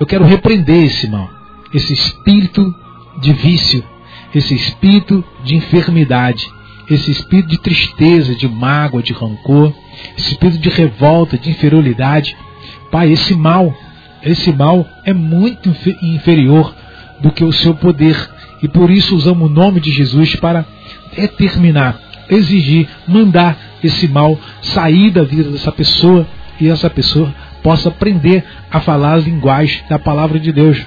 eu 0.00 0.06
quero 0.06 0.24
repreender 0.24 0.84
esse 0.84 1.08
mal, 1.08 1.28
esse 1.72 1.92
espírito 1.92 2.74
de 3.20 3.32
vício, 3.32 3.82
esse 4.34 4.54
espírito 4.54 5.24
de 5.44 5.56
enfermidade, 5.56 6.48
esse 6.90 7.10
espírito 7.10 7.48
de 7.48 7.58
tristeza, 7.58 8.34
de 8.34 8.48
mágoa, 8.48 9.02
de 9.02 9.12
rancor, 9.12 9.72
esse 10.16 10.32
espírito 10.32 10.58
de 10.60 10.68
revolta, 10.68 11.36
de 11.36 11.50
inferioridade. 11.50 12.36
Pai, 12.90 13.10
esse 13.10 13.34
mal, 13.34 13.74
esse 14.22 14.52
mal 14.52 14.86
é 15.04 15.12
muito 15.12 15.74
inferior 16.02 16.74
do 17.20 17.30
que 17.30 17.44
o 17.44 17.52
seu 17.52 17.74
poder. 17.74 18.16
E 18.62 18.68
por 18.68 18.90
isso 18.90 19.16
usamos 19.16 19.50
o 19.50 19.52
nome 19.52 19.80
de 19.80 19.90
Jesus 19.90 20.36
para 20.36 20.64
determinar, 21.14 21.98
exigir, 22.28 22.88
mandar 23.06 23.56
esse 23.82 24.08
mal 24.08 24.38
sair 24.62 25.10
da 25.10 25.22
vida 25.22 25.50
dessa 25.50 25.72
pessoa 25.72 26.26
e 26.60 26.68
essa 26.68 26.88
pessoa 26.88 27.34
possa 27.62 27.88
aprender 27.88 28.44
a 28.70 28.80
falar 28.80 29.14
a 29.14 29.18
linguagem 29.18 29.82
da 29.88 29.98
palavra 29.98 30.38
de 30.38 30.52
Deus. 30.52 30.78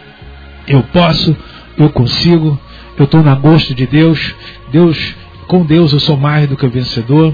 Eu 0.68 0.84
posso, 0.84 1.35
eu 1.80 1.89
consigo, 1.89 2.60
eu 2.97 3.06
estou 3.06 3.23
na 3.23 3.34
gosto 3.35 3.73
de 3.73 3.88
Deus. 3.88 4.35
Deus, 4.72 5.15
com 5.47 5.65
Deus 5.65 5.93
eu 5.93 5.99
sou 5.99 6.18
mais 6.18 6.47
do 6.47 6.57
que 6.57 6.68
vencedor. 6.68 7.34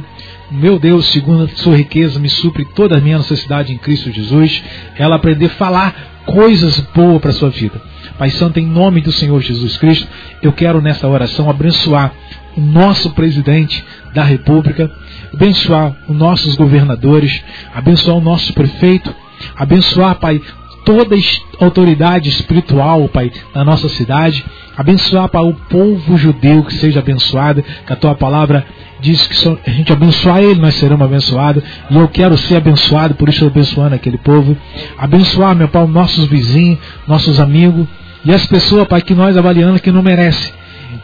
Meu 0.52 0.78
Deus, 0.78 1.08
segundo 1.08 1.46
a 1.46 1.48
sua 1.56 1.76
riqueza, 1.76 2.20
me 2.20 2.30
supre 2.30 2.64
toda 2.76 2.98
a 2.98 3.02
minha 3.02 3.18
necessidade 3.18 3.74
em 3.74 3.78
Cristo 3.78 4.12
Jesus. 4.12 4.64
Ela 4.96 5.16
aprender 5.16 5.48
a 5.48 5.50
falar 5.50 5.96
coisas 6.26 6.80
boas 6.94 7.20
para 7.20 7.32
a 7.32 7.34
sua 7.34 7.50
vida. 7.50 7.82
Pai 8.18 8.30
Santo, 8.30 8.60
em 8.60 8.66
nome 8.66 9.02
do 9.02 9.12
Senhor 9.12 9.42
Jesus 9.42 9.78
Cristo, 9.78 10.08
eu 10.42 10.54
quero 10.54 10.82
nessa 10.82 11.08
oração 11.08 11.50
abençoar 11.50 12.14
o 12.56 12.62
nosso 12.62 13.10
presidente 13.12 13.84
da 14.14 14.24
República, 14.24 14.90
abençoar 15.34 15.96
os 16.08 16.16
nossos 16.16 16.56
governadores, 16.56 17.44
abençoar 17.74 18.18
o 18.18 18.22
nosso 18.22 18.54
prefeito, 18.54 19.14
abençoar, 19.58 20.16
Pai, 20.16 20.42
toda 20.86 21.16
autoridade 21.60 22.30
espiritual, 22.30 23.10
Pai, 23.10 23.32
na 23.54 23.66
nossa 23.66 23.90
cidade, 23.90 24.46
abençoar, 24.78 25.28
Pai, 25.28 25.44
o 25.44 25.54
povo 25.54 26.16
judeu 26.18 26.64
que 26.64 26.76
seja 26.76 27.00
abençoado, 27.00 27.64
que 27.64 27.92
a 27.92 27.96
tua 27.96 28.14
palavra 28.16 28.64
diz 29.02 29.28
que 29.28 29.60
a 29.66 29.72
gente 29.72 29.92
abençoar 29.92 30.40
ele, 30.40 30.60
nós 30.62 30.76
seremos 30.76 31.06
abençoados, 31.06 31.64
e 31.90 31.96
eu 31.96 32.08
quero 32.08 32.38
ser 32.38 32.58
abençoado, 32.58 33.16
por 33.16 33.28
isso 33.28 33.44
eu 33.44 33.48
abençoando 33.48 33.96
aquele 33.96 34.18
povo, 34.18 34.56
abençoar, 34.98 35.56
meu 35.56 35.68
Pai, 35.68 35.86
nossos 35.88 36.26
vizinhos, 36.28 36.80
nossos 37.08 37.40
amigos, 37.40 37.88
e 38.24 38.32
as 38.32 38.46
pessoas, 38.46 38.88
Pai, 38.88 39.02
que 39.02 39.14
nós 39.14 39.36
avaliamos 39.36 39.82
que 39.82 39.92
não 39.92 40.02
merecem. 40.02 40.54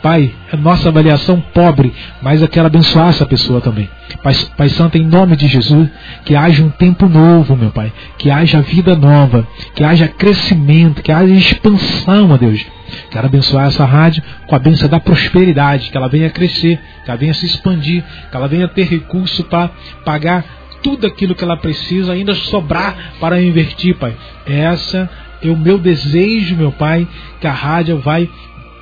Pai, 0.01 0.34
a 0.51 0.57
nossa 0.57 0.89
avaliação 0.89 1.41
pobre, 1.53 1.93
mas 2.22 2.41
eu 2.41 2.47
quero 2.47 2.68
abençoar 2.68 3.09
essa 3.09 3.26
pessoa 3.26 3.61
também. 3.61 3.89
Pai, 4.22 4.34
Pai 4.57 4.69
Santo, 4.69 4.97
em 4.97 5.05
nome 5.05 5.35
de 5.35 5.47
Jesus, 5.47 5.89
que 6.26 6.35
haja 6.35 6.63
um 6.63 6.69
tempo 6.69 7.07
novo, 7.07 7.55
meu 7.55 7.72
Pai, 7.72 7.91
que 8.18 8.30
haja 8.30 8.61
vida 8.61 8.95
nova, 8.95 9.47
que 9.76 9.84
haja 9.84 10.07
crescimento, 10.07 11.01
que 11.01 11.11
haja 11.11 11.34
expansão, 11.34 12.31
ó 12.31 12.38
Deus. 12.38 12.65
Quero 13.09 13.27
abençoar 13.27 13.68
essa 13.68 13.85
rádio 13.85 14.22
com 14.47 14.55
a 14.55 14.59
benção 14.59 14.89
da 14.89 14.99
prosperidade, 14.99 15.89
que 15.89 15.97
ela 15.97 16.09
venha 16.09 16.30
crescer, 16.30 16.80
que 17.03 17.09
ela 17.09 17.18
venha 17.18 17.34
se 17.34 17.45
expandir, 17.45 18.03
que 18.30 18.35
ela 18.35 18.47
venha 18.47 18.68
ter 18.68 18.85
recurso 18.85 19.43
para 19.45 19.69
pagar 20.03 20.43
tudo 20.81 21.05
aquilo 21.07 21.35
que 21.35 21.43
ela 21.43 21.57
precisa, 21.57 22.13
ainda 22.13 22.34
sobrar 22.34 23.13
para 23.19 23.41
investir, 23.41 23.95
Pai. 23.97 24.15
Essa 24.45 25.09
é 25.41 25.49
o 25.49 25.57
meu 25.57 25.77
desejo, 25.77 26.55
meu 26.55 26.72
Pai, 26.72 27.07
que 27.39 27.47
a 27.47 27.51
rádio 27.51 27.97
vai 27.99 28.30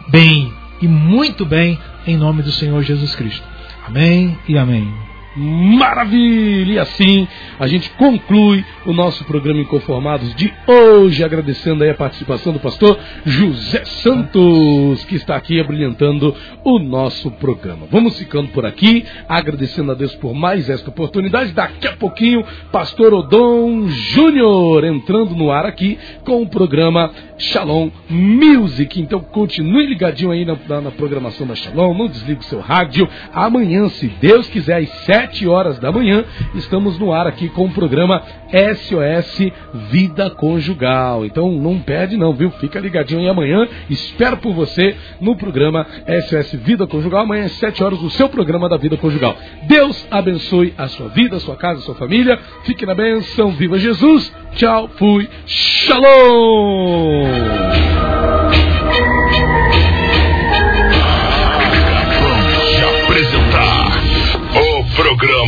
bem, 0.10 0.52
e 0.82 0.88
muito 0.88 1.46
bem 1.46 1.80
em 2.06 2.18
nome 2.18 2.42
do 2.42 2.52
Senhor 2.52 2.82
Jesus 2.84 3.16
Cristo. 3.16 3.46
Amém 3.86 4.38
e 4.48 4.58
amém. 4.58 5.09
Maravilha! 5.40 6.74
E 6.74 6.80
assim 6.80 7.26
a 7.58 7.66
gente 7.66 7.90
conclui 7.92 8.66
o 8.86 8.92
nosso 8.92 9.24
programa 9.24 9.62
Inconformados 9.62 10.36
de 10.36 10.54
hoje, 10.68 11.24
agradecendo 11.24 11.84
aí 11.84 11.90
a 11.90 11.96
participação 11.96 12.52
do 12.52 12.60
pastor 12.60 13.00
José 13.26 13.86
Santos, 13.86 15.06
que 15.06 15.16
está 15.16 15.38
aqui 15.38 15.60
abrilhantando 15.60 16.36
o 16.64 16.78
nosso 16.78 17.32
programa. 17.32 17.88
Vamos 17.90 18.18
ficando 18.18 18.50
por 18.50 18.66
aqui, 18.66 19.06
agradecendo 19.30 19.94
a 19.94 19.96
Deus 19.96 20.14
por 20.16 20.34
mais 20.34 20.70
esta 20.70 20.90
oportunidade. 20.90 21.54
Daqui 21.54 21.88
a 21.88 21.96
pouquinho, 21.96 22.44
pastor 22.72 23.14
Odon 23.14 23.88
Júnior 23.88 24.84
entrando 24.84 25.36
no 25.36 25.52
ar 25.52 25.66
aqui 25.66 25.98
com 26.26 26.42
o 26.42 26.50
programa 26.50 27.12
Shalom 27.38 27.90
Music. 28.10 29.00
Então 29.00 29.22
continue 29.22 29.86
ligadinho 29.86 30.32
aí 30.32 30.44
na, 30.44 30.58
na, 30.68 30.82
na 30.82 30.92
programação 30.92 31.48
da 31.48 31.56
Shalom, 31.56 31.98
não 31.98 32.08
desligue 32.08 32.42
o 32.42 32.44
seu 32.44 32.60
rádio. 32.60 33.08
Amanhã, 33.34 33.88
se 33.88 34.08
Deus 34.08 34.50
quiser, 34.50 34.78
às 34.78 34.90
7 35.30 35.48
horas 35.48 35.80
da 35.80 35.92
manhã, 35.92 36.26
estamos 36.56 36.98
no 36.98 37.14
ar 37.14 37.28
aqui 37.28 37.50
com 37.50 37.66
o 37.66 37.72
programa 37.72 38.22
SOS 38.52 39.52
Vida 39.90 40.30
Conjugal. 40.32 41.26
Então 41.26 41.52
não 41.52 41.80
perde 41.80 42.18
não, 42.18 42.34
viu? 42.34 42.50
Fica 42.52 42.80
ligadinho 42.80 43.22
aí 43.22 43.30
amanhã. 43.30 43.68
Espero 43.90 44.38
por 44.38 44.54
você 44.54 44.96
no 45.22 45.36
programa 45.36 45.86
SOS 46.28 46.54
Vida 46.64 46.88
Conjugal. 46.88 47.22
Amanhã 47.22 47.46
às 47.46 47.52
7 47.54 47.84
horas, 47.84 48.02
o 48.02 48.10
seu 48.10 48.28
programa 48.28 48.68
da 48.68 48.78
Vida 48.78 48.98
Conjugal. 48.98 49.36
Deus 49.68 50.08
abençoe 50.10 50.74
a 50.78 50.88
sua 50.88 51.10
vida, 51.10 51.38
a 51.38 51.40
sua 51.40 51.56
casa, 51.56 51.80
a 51.80 51.84
sua 51.84 51.96
família. 51.96 52.40
Fique 52.64 52.86
na 52.86 52.96
benção. 52.96 53.52
Viva 53.52 53.78
Jesus. 53.78 54.34
Tchau. 54.56 54.90
Fui. 54.98 55.30
Shalom. 55.46 56.10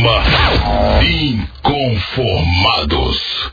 Programa 0.02 1.04
Inconformados. 1.04 3.52